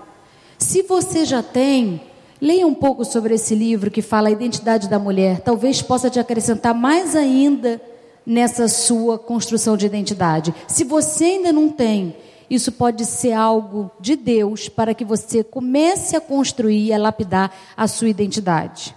Se 0.58 0.82
você 0.82 1.24
já 1.24 1.42
tem, 1.42 2.00
Leia 2.44 2.66
um 2.66 2.74
pouco 2.74 3.06
sobre 3.06 3.32
esse 3.36 3.54
livro 3.54 3.90
que 3.90 4.02
fala 4.02 4.28
a 4.28 4.30
identidade 4.30 4.86
da 4.86 4.98
mulher. 4.98 5.40
Talvez 5.40 5.80
possa 5.80 6.10
te 6.10 6.18
acrescentar 6.18 6.74
mais 6.74 7.16
ainda 7.16 7.80
nessa 8.26 8.68
sua 8.68 9.18
construção 9.18 9.78
de 9.78 9.86
identidade. 9.86 10.54
Se 10.68 10.84
você 10.84 11.24
ainda 11.24 11.52
não 11.54 11.70
tem, 11.70 12.14
isso 12.50 12.70
pode 12.70 13.06
ser 13.06 13.32
algo 13.32 13.90
de 13.98 14.14
Deus 14.14 14.68
para 14.68 14.92
que 14.92 15.06
você 15.06 15.42
comece 15.42 16.16
a 16.16 16.20
construir 16.20 16.88
e 16.88 16.92
a 16.92 16.98
lapidar 16.98 17.50
a 17.74 17.88
sua 17.88 18.10
identidade. 18.10 18.94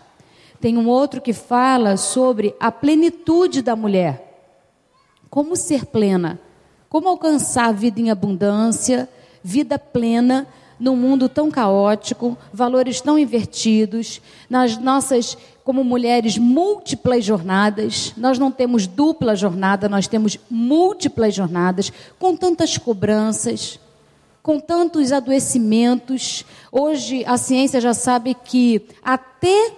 Tem 0.59 0.77
um 0.77 0.89
outro 0.89 1.21
que 1.21 1.31
fala 1.31 1.95
sobre 1.95 2.53
a 2.59 2.69
plenitude 2.69 3.61
da 3.61 3.77
mulher. 3.77 4.41
Como 5.29 5.55
ser 5.55 5.85
plena? 5.85 6.37
Como 6.89 7.09
alcançar 7.09 7.73
vida 7.73 7.99
em 7.99 8.09
abundância, 8.09 9.09
vida 9.43 9.77
plena 9.77 10.47
num 10.79 10.95
mundo 10.95 11.27
tão 11.27 11.49
caótico, 11.49 12.37
valores 12.53 13.01
tão 13.01 13.17
invertidos, 13.17 14.21
nas 14.49 14.77
nossas, 14.77 15.37
como 15.63 15.83
mulheres, 15.83 16.37
múltiplas 16.37 17.25
jornadas. 17.25 18.13
Nós 18.15 18.37
não 18.37 18.51
temos 18.51 18.85
dupla 18.85 19.35
jornada, 19.35 19.89
nós 19.89 20.07
temos 20.07 20.37
múltiplas 20.49 21.33
jornadas, 21.33 21.91
com 22.19 22.35
tantas 22.35 22.77
cobranças, 22.77 23.79
com 24.43 24.59
tantos 24.59 25.11
adoecimentos. 25.11 26.45
Hoje 26.71 27.25
a 27.25 27.37
ciência 27.37 27.81
já 27.81 27.93
sabe 27.93 28.35
que 28.35 28.81
até 29.03 29.73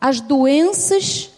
as 0.00 0.20
doenças 0.20 1.30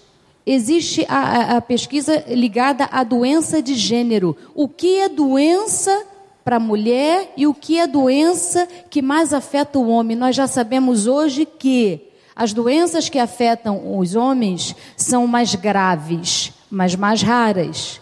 existe 0.47 1.05
a, 1.09 1.19
a, 1.19 1.57
a, 1.57 1.61
pesquisa 1.61 2.25
ligada 2.29 2.89
à 2.91 3.05
doença 3.05 3.63
de 3.63 3.75
gênero. 3.75 4.37
O 4.55 4.69
que 4.69 4.99
é 4.99 5.09
doença 5.09 6.07
para 6.45 6.57
a 6.57 6.61
mulher 6.61 7.33
e 7.37 7.47
o 7.47 7.55
que 7.55 7.79
é 7.79 7.87
doença 7.87 8.67
que 8.89 9.03
mais 9.03 9.33
afeta 9.33 9.79
o 9.79 9.89
homem. 9.89 10.17
Nós 10.17 10.35
já 10.35 10.47
sabemos 10.47 11.07
hoje 11.07 11.47
que 11.47 12.09
as 12.35 12.53
doenças 12.53 13.09
que 13.09 13.19
afetam 13.19 13.99
os 13.99 14.15
homens 14.15 14.75
são 14.97 15.27
mais 15.27 15.55
graves, 15.55 16.53
mas 16.71 16.95
mais 16.95 17.23
raras. 17.23 18.01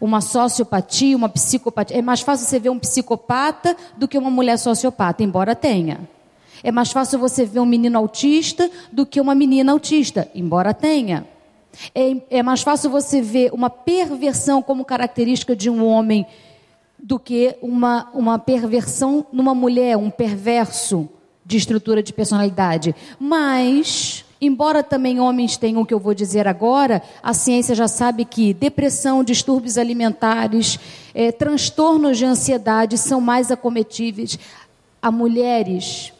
Uma 0.00 0.20
sociopatia, 0.20 1.16
uma 1.16 1.28
psicopatia. 1.28 1.98
É 1.98 2.02
mais 2.02 2.20
fácil 2.20 2.46
você 2.46 2.58
ver 2.58 2.70
um 2.70 2.78
psicopata 2.78 3.76
do 3.96 4.06
que 4.06 4.18
uma 4.18 4.30
mulher 4.30 4.58
sociopata, 4.58 5.22
embora 5.22 5.54
tenha. 5.54 6.08
É 6.62 6.72
mais 6.72 6.90
fácil 6.90 7.18
você 7.18 7.44
ver 7.44 7.60
um 7.60 7.66
menino 7.66 7.98
autista 7.98 8.70
do 8.90 9.06
que 9.06 9.20
uma 9.20 9.34
menina 9.34 9.72
autista, 9.72 10.28
embora 10.34 10.74
tenha. 10.74 11.26
É, 11.94 12.38
é 12.38 12.42
mais 12.42 12.62
fácil 12.62 12.90
você 12.90 13.20
ver 13.20 13.52
uma 13.52 13.70
perversão 13.70 14.62
como 14.62 14.84
característica 14.84 15.54
de 15.54 15.68
um 15.70 15.84
homem 15.84 16.26
do 16.98 17.18
que 17.18 17.56
uma, 17.60 18.08
uma 18.12 18.38
perversão 18.38 19.26
numa 19.32 19.54
mulher, 19.54 19.96
um 19.96 20.10
perverso 20.10 21.08
de 21.44 21.56
estrutura 21.56 22.02
de 22.02 22.12
personalidade. 22.12 22.94
Mas, 23.18 24.24
embora 24.40 24.82
também 24.82 25.20
homens 25.20 25.56
tenham 25.56 25.82
o 25.82 25.86
que 25.86 25.94
eu 25.94 26.00
vou 26.00 26.14
dizer 26.14 26.48
agora, 26.48 27.02
a 27.22 27.32
ciência 27.32 27.74
já 27.74 27.86
sabe 27.86 28.24
que 28.24 28.52
depressão, 28.52 29.22
distúrbios 29.22 29.78
alimentares, 29.78 30.80
é, 31.14 31.30
transtornos 31.30 32.18
de 32.18 32.24
ansiedade 32.24 32.98
são 32.98 33.20
mais 33.20 33.50
acometíveis 33.52 34.38
a 35.00 35.10
mulheres. 35.10 36.12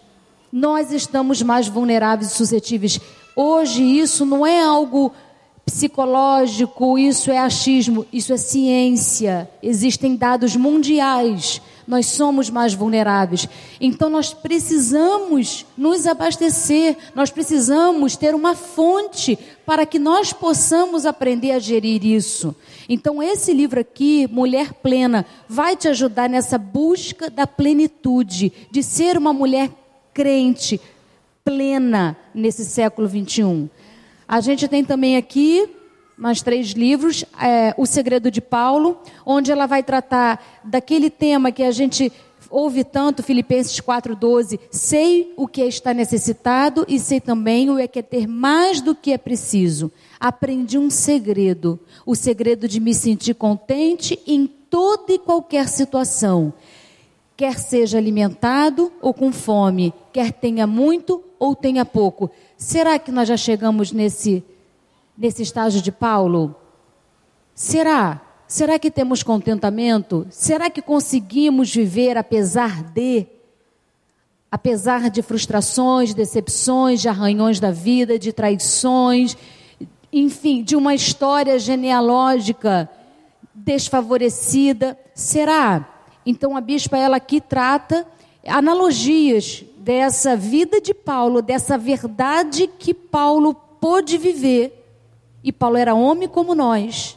Nós 0.52 0.92
estamos 0.92 1.42
mais 1.42 1.66
vulneráveis 1.66 2.30
e 2.30 2.34
suscetíveis. 2.34 3.00
Hoje, 3.34 3.82
isso 3.82 4.24
não 4.24 4.46
é 4.46 4.62
algo 4.62 5.12
psicológico, 5.66 6.96
isso 6.96 7.28
é 7.28 7.38
achismo, 7.38 8.06
isso 8.12 8.32
é 8.32 8.36
ciência. 8.36 9.50
Existem 9.60 10.14
dados 10.14 10.54
mundiais. 10.54 11.60
Nós 11.86 12.06
somos 12.06 12.48
mais 12.48 12.72
vulneráveis. 12.72 13.48
Então 13.80 14.08
nós 14.08 14.32
precisamos 14.32 15.66
nos 15.76 16.06
abastecer, 16.06 16.96
nós 17.14 17.30
precisamos 17.30 18.16
ter 18.16 18.34
uma 18.34 18.54
fonte 18.54 19.38
para 19.64 19.84
que 19.84 19.98
nós 19.98 20.32
possamos 20.32 21.04
aprender 21.04 21.50
a 21.50 21.58
gerir 21.58 22.04
isso. 22.04 22.54
Então 22.88 23.22
esse 23.22 23.52
livro 23.52 23.80
aqui, 23.80 24.28
Mulher 24.30 24.72
Plena, 24.72 25.26
vai 25.48 25.76
te 25.76 25.88
ajudar 25.88 26.28
nessa 26.28 26.58
busca 26.58 27.28
da 27.28 27.46
plenitude, 27.46 28.52
de 28.70 28.82
ser 28.82 29.18
uma 29.18 29.32
mulher 29.32 29.70
crente, 30.14 30.80
plena 31.44 32.16
nesse 32.34 32.64
século 32.64 33.06
21. 33.06 33.68
A 34.28 34.40
gente 34.40 34.66
tem 34.66 34.84
também 34.84 35.16
aqui 35.16 35.68
mais 36.16 36.42
três 36.42 36.70
livros, 36.70 37.24
é, 37.40 37.74
O 37.76 37.86
Segredo 37.86 38.30
de 38.30 38.40
Paulo, 38.40 38.98
onde 39.24 39.52
ela 39.52 39.66
vai 39.66 39.82
tratar 39.82 40.60
daquele 40.64 41.10
tema 41.10 41.52
que 41.52 41.62
a 41.62 41.70
gente 41.70 42.10
ouve 42.50 42.82
tanto, 42.82 43.22
Filipenses 43.22 43.80
4,12, 43.80 44.58
sei 44.70 45.32
o 45.36 45.46
que 45.46 45.62
está 45.62 45.92
necessitado 45.92 46.84
e 46.88 46.98
sei 46.98 47.20
também 47.20 47.70
o 47.70 47.76
que 47.88 47.98
é 47.98 48.02
ter 48.02 48.26
mais 48.26 48.80
do 48.80 48.94
que 48.94 49.12
é 49.12 49.18
preciso. 49.18 49.92
Aprendi 50.18 50.78
um 50.78 50.90
segredo, 50.90 51.78
o 52.04 52.14
segredo 52.14 52.66
de 52.66 52.80
me 52.80 52.94
sentir 52.94 53.34
contente 53.34 54.18
em 54.26 54.46
toda 54.46 55.12
e 55.12 55.18
qualquer 55.18 55.68
situação. 55.68 56.52
Quer 57.36 57.58
seja 57.58 57.98
alimentado 57.98 58.90
ou 59.00 59.12
com 59.12 59.30
fome, 59.30 59.92
quer 60.12 60.32
tenha 60.32 60.66
muito 60.66 61.22
ou 61.38 61.54
tenha 61.54 61.84
pouco. 61.84 62.30
Será 62.56 62.98
que 62.98 63.12
nós 63.12 63.28
já 63.28 63.36
chegamos 63.36 63.92
nesse, 63.92 64.42
nesse 65.16 65.42
estágio 65.42 65.82
de 65.82 65.92
Paulo? 65.92 66.54
Será? 67.54 68.22
Será 68.48 68.78
que 68.78 68.90
temos 68.90 69.22
contentamento? 69.22 70.26
Será 70.30 70.70
que 70.70 70.80
conseguimos 70.80 71.74
viver 71.74 72.16
apesar 72.16 72.82
de? 72.82 73.26
Apesar 74.50 75.10
de 75.10 75.20
frustrações, 75.20 76.14
decepções, 76.14 77.02
de 77.02 77.08
arranhões 77.08 77.60
da 77.60 77.70
vida, 77.70 78.18
de 78.18 78.32
traições, 78.32 79.36
enfim, 80.12 80.62
de 80.62 80.76
uma 80.76 80.94
história 80.94 81.58
genealógica 81.58 82.88
desfavorecida. 83.52 84.98
Será? 85.14 85.86
Então 86.24 86.56
a 86.56 86.60
bispa 86.60 86.96
ela 86.96 87.16
aqui 87.16 87.40
trata 87.40 88.06
analogias 88.46 89.64
dessa 89.86 90.36
vida 90.36 90.80
de 90.80 90.92
Paulo, 90.92 91.40
dessa 91.40 91.78
verdade 91.78 92.66
que 92.66 92.92
Paulo 92.92 93.54
pôde 93.54 94.18
viver. 94.18 94.84
E 95.44 95.52
Paulo 95.52 95.76
era 95.76 95.94
homem 95.94 96.28
como 96.28 96.56
nós, 96.56 97.16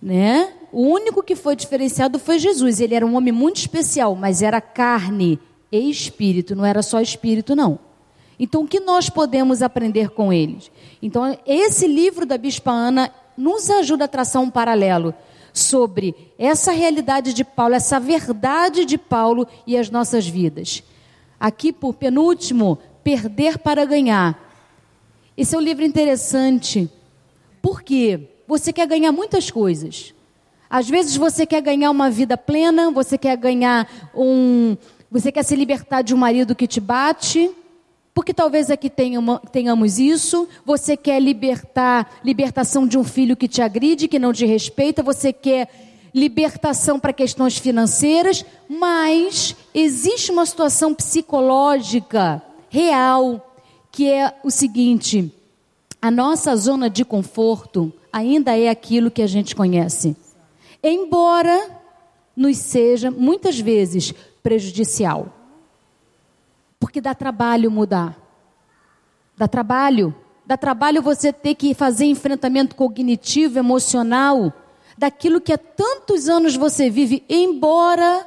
né? 0.00 0.52
O 0.70 0.82
único 0.82 1.20
que 1.20 1.34
foi 1.34 1.56
diferenciado 1.56 2.16
foi 2.16 2.38
Jesus. 2.38 2.80
Ele 2.80 2.94
era 2.94 3.04
um 3.04 3.16
homem 3.16 3.32
muito 3.32 3.56
especial, 3.56 4.14
mas 4.14 4.40
era 4.40 4.60
carne 4.60 5.36
e 5.72 5.90
espírito, 5.90 6.54
não 6.54 6.64
era 6.64 6.80
só 6.80 7.00
espírito, 7.00 7.56
não. 7.56 7.80
Então, 8.38 8.62
o 8.62 8.68
que 8.68 8.78
nós 8.78 9.10
podemos 9.10 9.60
aprender 9.60 10.10
com 10.10 10.32
eles? 10.32 10.70
Então, 11.02 11.36
esse 11.44 11.88
livro 11.88 12.24
da 12.24 12.38
Bispa 12.38 12.70
Ana 12.70 13.12
nos 13.36 13.68
ajuda 13.68 14.04
a 14.04 14.08
traçar 14.08 14.40
um 14.40 14.50
paralelo 14.50 15.12
sobre 15.52 16.14
essa 16.38 16.70
realidade 16.70 17.32
de 17.32 17.42
Paulo, 17.42 17.74
essa 17.74 17.98
verdade 17.98 18.84
de 18.84 18.96
Paulo 18.96 19.44
e 19.66 19.76
as 19.76 19.90
nossas 19.90 20.24
vidas. 20.24 20.84
Aqui, 21.38 21.72
por 21.72 21.94
penúltimo, 21.94 22.78
Perder 23.04 23.58
para 23.58 23.84
Ganhar. 23.84 24.38
Esse 25.36 25.54
é 25.54 25.58
um 25.58 25.62
livro 25.62 25.84
interessante, 25.84 26.90
porque 27.62 28.28
você 28.46 28.72
quer 28.72 28.86
ganhar 28.86 29.12
muitas 29.12 29.50
coisas. 29.50 30.12
Às 30.68 30.88
vezes 30.88 31.16
você 31.16 31.46
quer 31.46 31.62
ganhar 31.62 31.90
uma 31.90 32.10
vida 32.10 32.36
plena, 32.36 32.90
você 32.90 33.16
quer 33.16 33.36
ganhar 33.36 33.88
um. 34.14 34.76
Você 35.10 35.32
quer 35.32 35.42
se 35.42 35.56
libertar 35.56 36.02
de 36.02 36.14
um 36.14 36.18
marido 36.18 36.54
que 36.54 36.66
te 36.66 36.80
bate, 36.80 37.50
porque 38.12 38.34
talvez 38.34 38.70
aqui 38.70 38.90
tenhamos 39.52 39.98
isso. 39.98 40.46
Você 40.66 40.96
quer 40.96 41.20
libertar, 41.22 42.20
libertação 42.22 42.86
de 42.86 42.98
um 42.98 43.04
filho 43.04 43.36
que 43.36 43.48
te 43.48 43.62
agride, 43.62 44.08
que 44.08 44.18
não 44.18 44.32
te 44.32 44.44
respeita. 44.44 45.02
Você 45.02 45.32
quer 45.32 45.87
libertação 46.18 46.98
para 46.98 47.12
questões 47.12 47.58
financeiras, 47.58 48.44
mas 48.68 49.54
existe 49.74 50.30
uma 50.30 50.44
situação 50.44 50.94
psicológica 50.94 52.42
real 52.68 53.44
que 53.90 54.10
é 54.10 54.34
o 54.44 54.50
seguinte: 54.50 55.32
a 56.00 56.10
nossa 56.10 56.54
zona 56.56 56.90
de 56.90 57.04
conforto 57.04 57.92
ainda 58.12 58.58
é 58.58 58.68
aquilo 58.68 59.10
que 59.10 59.22
a 59.22 59.26
gente 59.26 59.54
conhece 59.54 60.16
embora 60.82 61.70
nos 62.36 62.56
seja 62.58 63.10
muitas 63.10 63.58
vezes 63.58 64.14
prejudicial. 64.42 65.34
Porque 66.78 67.00
dá 67.00 67.14
trabalho 67.14 67.70
mudar. 67.70 68.16
Dá 69.36 69.48
trabalho. 69.48 70.14
Dá 70.46 70.56
trabalho 70.56 71.02
você 71.02 71.32
ter 71.32 71.54
que 71.54 71.74
fazer 71.74 72.06
enfrentamento 72.06 72.76
cognitivo, 72.76 73.58
emocional, 73.58 74.52
daquilo 74.98 75.40
que 75.40 75.52
há 75.52 75.58
tantos 75.58 76.28
anos 76.28 76.56
você 76.56 76.90
vive, 76.90 77.22
embora 77.28 78.26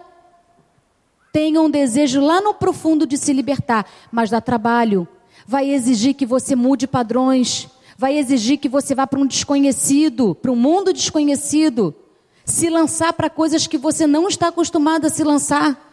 tenha 1.34 1.62
um 1.62 1.70
desejo 1.70 2.22
lá 2.22 2.40
no 2.40 2.54
profundo 2.54 3.06
de 3.06 3.18
se 3.18 3.34
libertar, 3.34 3.86
mas 4.10 4.30
dá 4.30 4.40
trabalho. 4.40 5.06
Vai 5.46 5.70
exigir 5.70 6.14
que 6.14 6.26
você 6.26 6.56
mude 6.56 6.88
padrões, 6.88 7.68
vai 7.98 8.18
exigir 8.18 8.58
que 8.58 8.70
você 8.70 8.96
vá 8.96 9.06
para 9.06 9.20
um 9.20 9.26
desconhecido, 9.26 10.34
para 10.34 10.52
um 10.52 10.56
mundo 10.56 10.94
desconhecido 10.94 11.94
se 12.46 12.70
lançar 12.70 13.12
para 13.14 13.30
coisas 13.30 13.68
que 13.68 13.78
você 13.78 14.08
não 14.08 14.28
está 14.28 14.48
acostumado 14.48 15.06
a 15.06 15.10
se 15.10 15.24
lançar. 15.24 15.90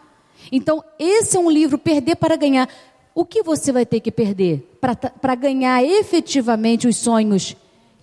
Então, 0.49 0.83
esse 0.97 1.35
é 1.35 1.39
um 1.39 1.49
livro, 1.49 1.77
Perder 1.77 2.15
para 2.15 2.37
Ganhar. 2.37 2.69
O 3.13 3.25
que 3.25 3.43
você 3.43 3.71
vai 3.71 3.85
ter 3.85 3.99
que 3.99 4.11
perder 4.11 4.77
para 4.79 5.35
ganhar 5.35 5.83
efetivamente 5.83 6.87
os 6.87 6.95
sonhos 6.95 7.55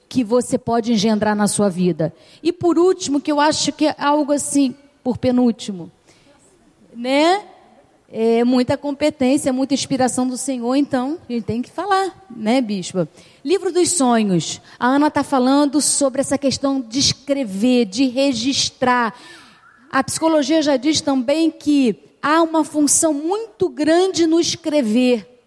que 0.09 0.23
você 0.25 0.57
pode 0.57 0.93
engendrar 0.93 1.35
na 1.35 1.49
sua 1.49 1.69
vida? 1.69 2.15
E 2.43 2.53
por 2.53 2.79
último, 2.79 3.21
que 3.21 3.31
eu 3.31 3.41
acho 3.41 3.73
que 3.73 3.87
é 3.87 3.95
algo 3.99 4.33
assim, 4.33 4.75
por 5.03 5.19
penúltimo, 5.19 5.91
né? 6.95 7.45
É 8.09 8.45
muita 8.45 8.77
competência, 8.77 9.53
muita 9.53 9.75
inspiração 9.75 10.29
do 10.29 10.37
Senhor, 10.37 10.77
então 10.77 11.19
a 11.29 11.33
gente 11.33 11.45
tem 11.45 11.61
que 11.61 11.71
falar, 11.71 12.27
né, 12.31 12.61
bispa? 12.61 13.09
Livro 13.45 13.73
dos 13.73 13.91
sonhos. 13.91 14.61
A 14.79 14.87
Ana 14.87 15.09
está 15.09 15.25
falando 15.25 15.81
sobre 15.81 16.21
essa 16.21 16.39
questão 16.39 16.81
de 16.81 17.01
escrever, 17.01 17.85
de 17.85 18.07
registrar. 18.07 19.13
A 19.91 20.05
psicologia 20.05 20.63
já 20.63 20.77
diz 20.77 21.01
também 21.01 21.51
que 21.51 21.99
há 22.23 22.43
uma 22.43 22.65
função 22.65 23.13
muito 23.13 23.69
grande 23.69 24.27
no 24.27 24.41
escrever, 24.41 25.43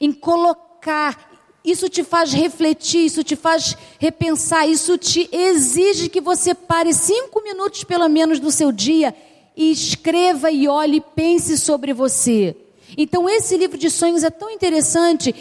em 0.00 0.12
colocar. 0.12 1.29
Isso 1.64 1.88
te 1.88 2.02
faz 2.02 2.32
refletir, 2.32 3.04
isso 3.04 3.22
te 3.22 3.36
faz 3.36 3.76
repensar, 3.98 4.66
isso 4.66 4.96
te 4.96 5.28
exige 5.30 6.08
que 6.08 6.20
você 6.20 6.54
pare 6.54 6.94
cinco 6.94 7.42
minutos 7.42 7.84
pelo 7.84 8.08
menos 8.08 8.40
do 8.40 8.50
seu 8.50 8.72
dia 8.72 9.14
e 9.56 9.70
escreva 9.70 10.50
e 10.50 10.66
olhe 10.66 10.96
e 10.96 11.00
pense 11.00 11.58
sobre 11.58 11.92
você. 11.92 12.56
Então, 12.96 13.28
esse 13.28 13.56
livro 13.56 13.76
de 13.76 13.90
sonhos 13.90 14.24
é 14.24 14.30
tão 14.30 14.50
interessante. 14.50 15.34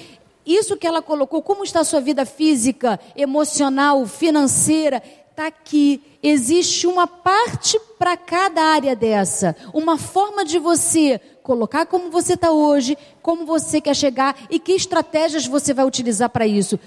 Isso 0.45 0.75
que 0.75 0.87
ela 0.87 1.01
colocou, 1.01 1.41
como 1.41 1.63
está 1.63 1.79
a 1.81 1.85
sua 1.85 2.01
vida 2.01 2.25
física, 2.25 2.99
emocional, 3.15 4.05
financeira, 4.05 5.01
está 5.29 5.47
aqui. 5.47 6.01
Existe 6.21 6.85
uma 6.85 7.07
parte 7.07 7.79
para 7.97 8.17
cada 8.17 8.61
área 8.61 8.95
dessa. 8.95 9.55
Uma 9.73 9.97
forma 9.97 10.43
de 10.43 10.59
você 10.59 11.21
colocar 11.49 11.87
como 11.87 12.11
você 12.11 12.33
está 12.33 12.51
hoje, 12.51 12.95
como 13.23 13.43
você 13.43 13.81
quer 13.81 13.95
chegar 13.95 14.35
e 14.51 14.59
que 14.59 14.71
estratégias 14.73 15.47
você 15.47 15.73
vai 15.73 15.83
utilizar 15.83 16.29
para 16.29 16.45
isso. 16.45 16.79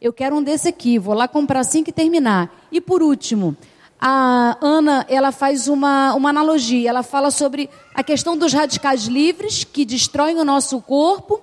Eu 0.00 0.12
quero 0.12 0.34
um 0.34 0.42
desse 0.42 0.66
aqui, 0.66 0.98
vou 0.98 1.14
lá 1.14 1.28
comprar 1.28 1.60
assim 1.60 1.84
que 1.84 1.92
terminar. 1.92 2.66
E 2.72 2.80
por 2.80 3.00
último, 3.00 3.56
a 4.00 4.58
Ana 4.60 5.06
ela 5.08 5.30
faz 5.30 5.68
uma, 5.68 6.14
uma 6.14 6.30
analogia. 6.30 6.90
Ela 6.90 7.04
fala 7.04 7.30
sobre 7.30 7.70
a 7.94 8.02
questão 8.02 8.36
dos 8.36 8.52
radicais 8.52 9.04
livres 9.04 9.62
que 9.62 9.84
destroem 9.84 10.36
o 10.40 10.44
nosso 10.44 10.80
corpo. 10.80 11.40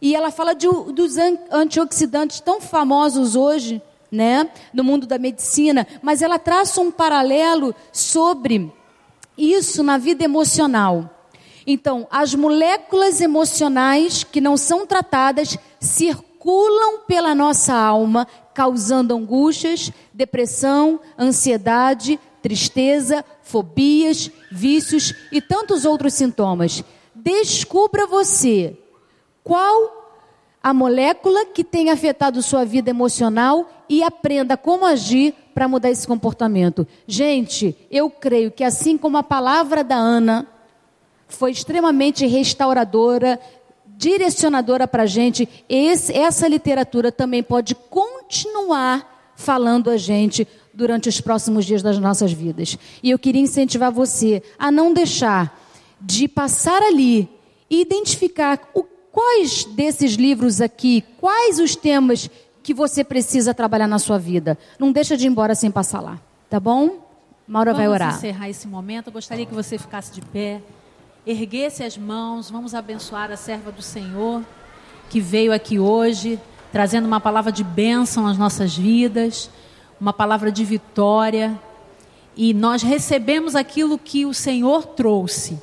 E 0.00 0.16
ela 0.16 0.30
fala 0.30 0.54
de, 0.54 0.66
dos 0.66 1.18
antioxidantes 1.50 2.40
tão 2.40 2.58
famosos 2.58 3.36
hoje, 3.36 3.82
né, 4.10 4.48
no 4.72 4.82
mundo 4.82 5.06
da 5.06 5.18
medicina. 5.18 5.86
Mas 6.00 6.22
ela 6.22 6.38
traça 6.38 6.80
um 6.80 6.90
paralelo 6.90 7.74
sobre 7.92 8.72
isso 9.36 9.82
na 9.82 9.98
vida 9.98 10.24
emocional. 10.24 11.13
Então, 11.66 12.06
as 12.10 12.34
moléculas 12.34 13.20
emocionais 13.20 14.22
que 14.24 14.40
não 14.40 14.56
são 14.56 14.86
tratadas 14.86 15.56
circulam 15.80 17.00
pela 17.06 17.34
nossa 17.34 17.74
alma, 17.74 18.26
causando 18.52 19.14
angústias, 19.14 19.90
depressão, 20.12 21.00
ansiedade, 21.18 22.20
tristeza, 22.42 23.24
fobias, 23.42 24.30
vícios 24.52 25.14
e 25.32 25.40
tantos 25.40 25.84
outros 25.84 26.14
sintomas. 26.14 26.84
Descubra 27.14 28.06
você 28.06 28.76
qual 29.42 30.04
a 30.62 30.72
molécula 30.72 31.46
que 31.46 31.64
tem 31.64 31.90
afetado 31.90 32.42
sua 32.42 32.64
vida 32.64 32.90
emocional 32.90 33.68
e 33.88 34.02
aprenda 34.02 34.56
como 34.56 34.84
agir 34.84 35.34
para 35.54 35.68
mudar 35.68 35.90
esse 35.90 36.06
comportamento. 36.06 36.86
Gente, 37.06 37.76
eu 37.90 38.10
creio 38.10 38.50
que 38.50 38.64
assim 38.64 38.96
como 38.96 39.16
a 39.16 39.22
palavra 39.22 39.84
da 39.84 39.96
Ana 39.96 40.46
foi 41.28 41.50
extremamente 41.50 42.26
restauradora, 42.26 43.40
direcionadora 43.96 44.86
para 44.86 45.04
a 45.04 45.06
gente, 45.06 45.48
esse, 45.68 46.12
essa 46.12 46.48
literatura 46.48 47.12
também 47.12 47.42
pode 47.42 47.74
continuar 47.74 49.32
falando 49.36 49.90
a 49.90 49.96
gente 49.96 50.46
durante 50.72 51.08
os 51.08 51.20
próximos 51.20 51.64
dias 51.64 51.82
das 51.82 51.98
nossas 51.98 52.32
vidas. 52.32 52.76
E 53.02 53.10
eu 53.10 53.18
queria 53.18 53.40
incentivar 53.40 53.92
você 53.92 54.42
a 54.58 54.70
não 54.70 54.92
deixar 54.92 55.60
de 56.00 56.28
passar 56.28 56.82
ali 56.82 57.28
e 57.70 57.80
identificar 57.80 58.60
o, 58.74 58.82
quais 58.82 59.64
desses 59.64 60.14
livros 60.14 60.60
aqui, 60.60 61.04
quais 61.20 61.58
os 61.58 61.76
temas 61.76 62.28
que 62.62 62.74
você 62.74 63.04
precisa 63.04 63.54
trabalhar 63.54 63.86
na 63.86 63.98
sua 63.98 64.18
vida. 64.18 64.58
Não 64.78 64.90
deixa 64.90 65.16
de 65.16 65.26
ir 65.26 65.28
embora 65.28 65.54
sem 65.54 65.70
passar 65.70 66.00
lá, 66.00 66.20
tá 66.50 66.58
bom? 66.58 67.04
Maura 67.46 67.72
Vamos 67.72 67.86
vai 67.86 67.88
orar. 67.88 68.08
Vamos 68.08 68.24
encerrar 68.24 68.48
esse 68.48 68.66
momento. 68.66 69.08
Eu 69.08 69.12
gostaria 69.12 69.44
que 69.44 69.54
você 69.54 69.78
ficasse 69.78 70.12
de 70.12 70.22
pé 70.22 70.62
erguesse 71.26 71.82
as 71.82 71.96
mãos, 71.96 72.50
vamos 72.50 72.74
abençoar 72.74 73.30
a 73.30 73.36
serva 73.36 73.72
do 73.72 73.82
Senhor 73.82 74.42
que 75.08 75.20
veio 75.20 75.52
aqui 75.52 75.78
hoje, 75.78 76.40
trazendo 76.72 77.06
uma 77.06 77.20
palavra 77.20 77.52
de 77.52 77.62
bênção 77.62 78.26
às 78.26 78.36
nossas 78.36 78.76
vidas, 78.76 79.50
uma 80.00 80.12
palavra 80.12 80.50
de 80.50 80.64
vitória. 80.64 81.58
E 82.36 82.52
nós 82.52 82.82
recebemos 82.82 83.54
aquilo 83.54 83.96
que 83.96 84.26
o 84.26 84.34
Senhor 84.34 84.86
trouxe. 84.86 85.58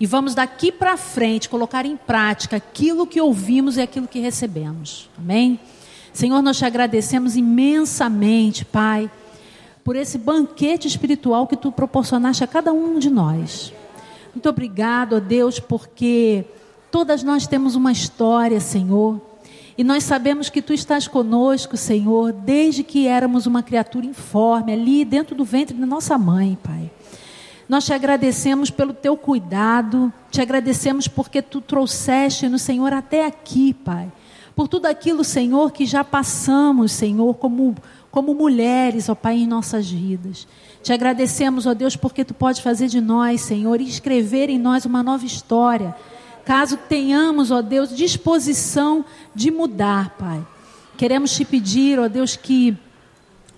E 0.00 0.06
vamos 0.06 0.34
daqui 0.34 0.72
para 0.72 0.96
frente 0.96 1.48
colocar 1.48 1.86
em 1.86 1.96
prática 1.96 2.56
aquilo 2.56 3.06
que 3.06 3.20
ouvimos 3.20 3.76
e 3.76 3.82
aquilo 3.82 4.08
que 4.08 4.18
recebemos. 4.18 5.08
Amém? 5.16 5.60
Senhor, 6.12 6.42
nós 6.42 6.58
te 6.58 6.64
agradecemos 6.64 7.36
imensamente, 7.36 8.64
Pai, 8.64 9.10
por 9.84 9.94
esse 9.94 10.18
banquete 10.18 10.88
espiritual 10.88 11.46
que 11.46 11.56
tu 11.56 11.70
proporcionaste 11.70 12.42
a 12.42 12.46
cada 12.46 12.72
um 12.72 12.98
de 12.98 13.10
nós. 13.10 13.72
Muito 14.38 14.50
obrigado, 14.50 15.16
ó 15.16 15.18
Deus, 15.18 15.58
porque 15.58 16.44
todas 16.92 17.24
nós 17.24 17.48
temos 17.48 17.74
uma 17.74 17.90
história, 17.90 18.60
Senhor. 18.60 19.20
E 19.76 19.82
nós 19.82 20.04
sabemos 20.04 20.48
que 20.48 20.62
tu 20.62 20.72
estás 20.72 21.08
conosco, 21.08 21.76
Senhor, 21.76 22.30
desde 22.30 22.84
que 22.84 23.08
éramos 23.08 23.46
uma 23.46 23.64
criatura 23.64 24.06
informe 24.06 24.72
ali 24.72 25.04
dentro 25.04 25.34
do 25.34 25.44
ventre 25.44 25.76
da 25.76 25.84
nossa 25.84 26.16
mãe, 26.16 26.56
Pai. 26.62 26.88
Nós 27.68 27.84
te 27.84 27.92
agradecemos 27.92 28.70
pelo 28.70 28.92
teu 28.92 29.16
cuidado, 29.16 30.12
te 30.30 30.40
agradecemos 30.40 31.08
porque 31.08 31.42
tu 31.42 31.60
trouxeste 31.60 32.48
no 32.48 32.60
Senhor 32.60 32.92
até 32.92 33.26
aqui, 33.26 33.74
Pai. 33.74 34.08
Por 34.54 34.68
tudo 34.68 34.86
aquilo, 34.86 35.24
Senhor, 35.24 35.72
que 35.72 35.84
já 35.84 36.04
passamos, 36.04 36.92
Senhor, 36.92 37.34
como, 37.34 37.74
como 38.08 38.32
mulheres, 38.34 39.08
ó 39.08 39.16
Pai, 39.16 39.38
em 39.38 39.48
nossas 39.48 39.90
vidas. 39.90 40.46
Te 40.88 40.92
agradecemos, 40.94 41.66
ó 41.66 41.74
Deus, 41.74 41.96
porque 41.96 42.24
tu 42.24 42.32
pode 42.32 42.62
fazer 42.62 42.88
de 42.88 42.98
nós, 42.98 43.42
Senhor, 43.42 43.78
e 43.78 43.86
escrever 43.86 44.48
em 44.48 44.58
nós 44.58 44.86
uma 44.86 45.02
nova 45.02 45.26
história. 45.26 45.94
Caso 46.46 46.78
tenhamos, 46.78 47.50
ó 47.50 47.60
Deus, 47.60 47.94
disposição 47.94 49.04
de 49.34 49.50
mudar, 49.50 50.16
Pai. 50.18 50.42
Queremos 50.96 51.32
te 51.32 51.44
pedir, 51.44 51.98
ó 51.98 52.08
Deus, 52.08 52.36
que 52.36 52.74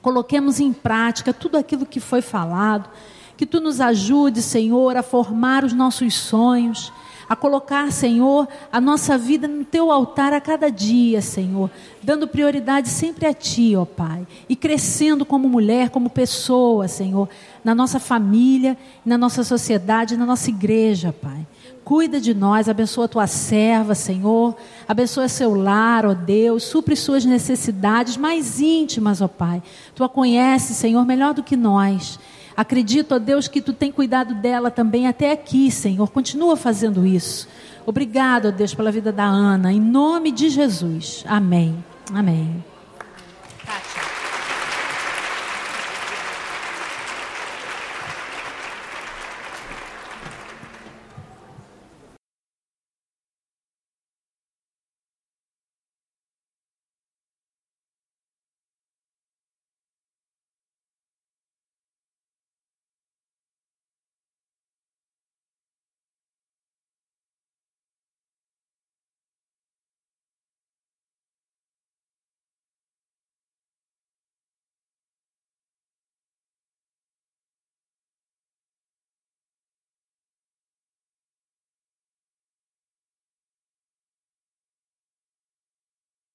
coloquemos 0.03 0.59
em 0.59 0.73
prática 0.73 1.33
tudo 1.33 1.57
aquilo 1.57 1.87
que 1.87 2.01
foi 2.01 2.21
falado 2.21 2.91
que 3.37 3.47
tu 3.47 3.61
nos 3.61 3.81
ajude, 3.81 4.43
Senhor, 4.43 4.97
a 4.97 5.03
formar 5.03 5.65
os 5.65 5.73
nossos 5.73 6.15
sonhos, 6.15 6.93
a 7.31 7.37
colocar, 7.37 7.93
Senhor, 7.93 8.49
a 8.73 8.81
nossa 8.81 9.17
vida 9.17 9.47
no 9.47 9.65
teu 9.65 9.93
altar 9.93 10.33
a 10.33 10.41
cada 10.41 10.69
dia, 10.69 11.23
Senhor, 11.23 11.71
dando 12.03 12.27
prioridade 12.27 12.89
sempre 12.89 13.25
a 13.25 13.33
ti, 13.33 13.77
ó 13.77 13.85
Pai, 13.85 14.27
e 14.49 14.57
crescendo 14.57 15.25
como 15.25 15.49
mulher, 15.49 15.91
como 15.91 16.11
pessoa, 16.11 16.89
Senhor, 16.89 17.29
na 17.63 17.73
nossa 17.73 18.01
família, 18.01 18.77
na 19.07 19.17
nossa 19.17 19.45
sociedade, 19.45 20.17
na 20.17 20.27
nossa 20.27 20.51
igreja, 20.51 21.13
Pai. 21.13 21.47
Cuida 21.85 22.21
de 22.21 22.35
nós, 22.35 22.69
abençoa 22.69 23.05
a 23.05 23.09
tua 23.09 23.27
serva, 23.29 23.95
Senhor. 23.95 24.57
Abençoa 24.89 25.29
seu 25.29 25.55
lar, 25.55 26.05
ó 26.07 26.15
Deus. 26.15 26.65
Supre 26.65 26.97
suas 26.97 27.25
necessidades 27.25 28.17
mais 28.17 28.61
íntimas, 28.61 29.21
ó 29.21 29.29
Pai. 29.29 29.63
Tu 29.95 30.03
a 30.03 30.09
conheces, 30.09 30.77
Senhor, 30.77 31.05
melhor 31.07 31.33
do 31.33 31.45
que 31.45 31.57
nós. 31.57 32.19
Acredito, 32.61 33.15
ó 33.15 33.19
Deus, 33.19 33.49
que 33.49 33.63
tu 33.63 33.73
tem 33.73 33.91
cuidado 33.91 34.35
dela 34.35 34.71
também 34.71 35.07
até 35.07 35.33
aqui, 35.33 35.71
Senhor. 35.71 36.11
Continua 36.11 36.59
fazendo 36.59 37.07
isso. 37.07 37.49
Obrigado, 37.87 38.49
ó 38.49 38.51
Deus, 38.51 38.75
pela 38.75 38.93
vida 38.93 39.11
da 39.11 39.25
Ana. 39.25 39.73
Em 39.73 39.81
nome 39.81 40.31
de 40.31 40.51
Jesus. 40.51 41.25
Amém. 41.27 41.83
Amém. 42.13 42.63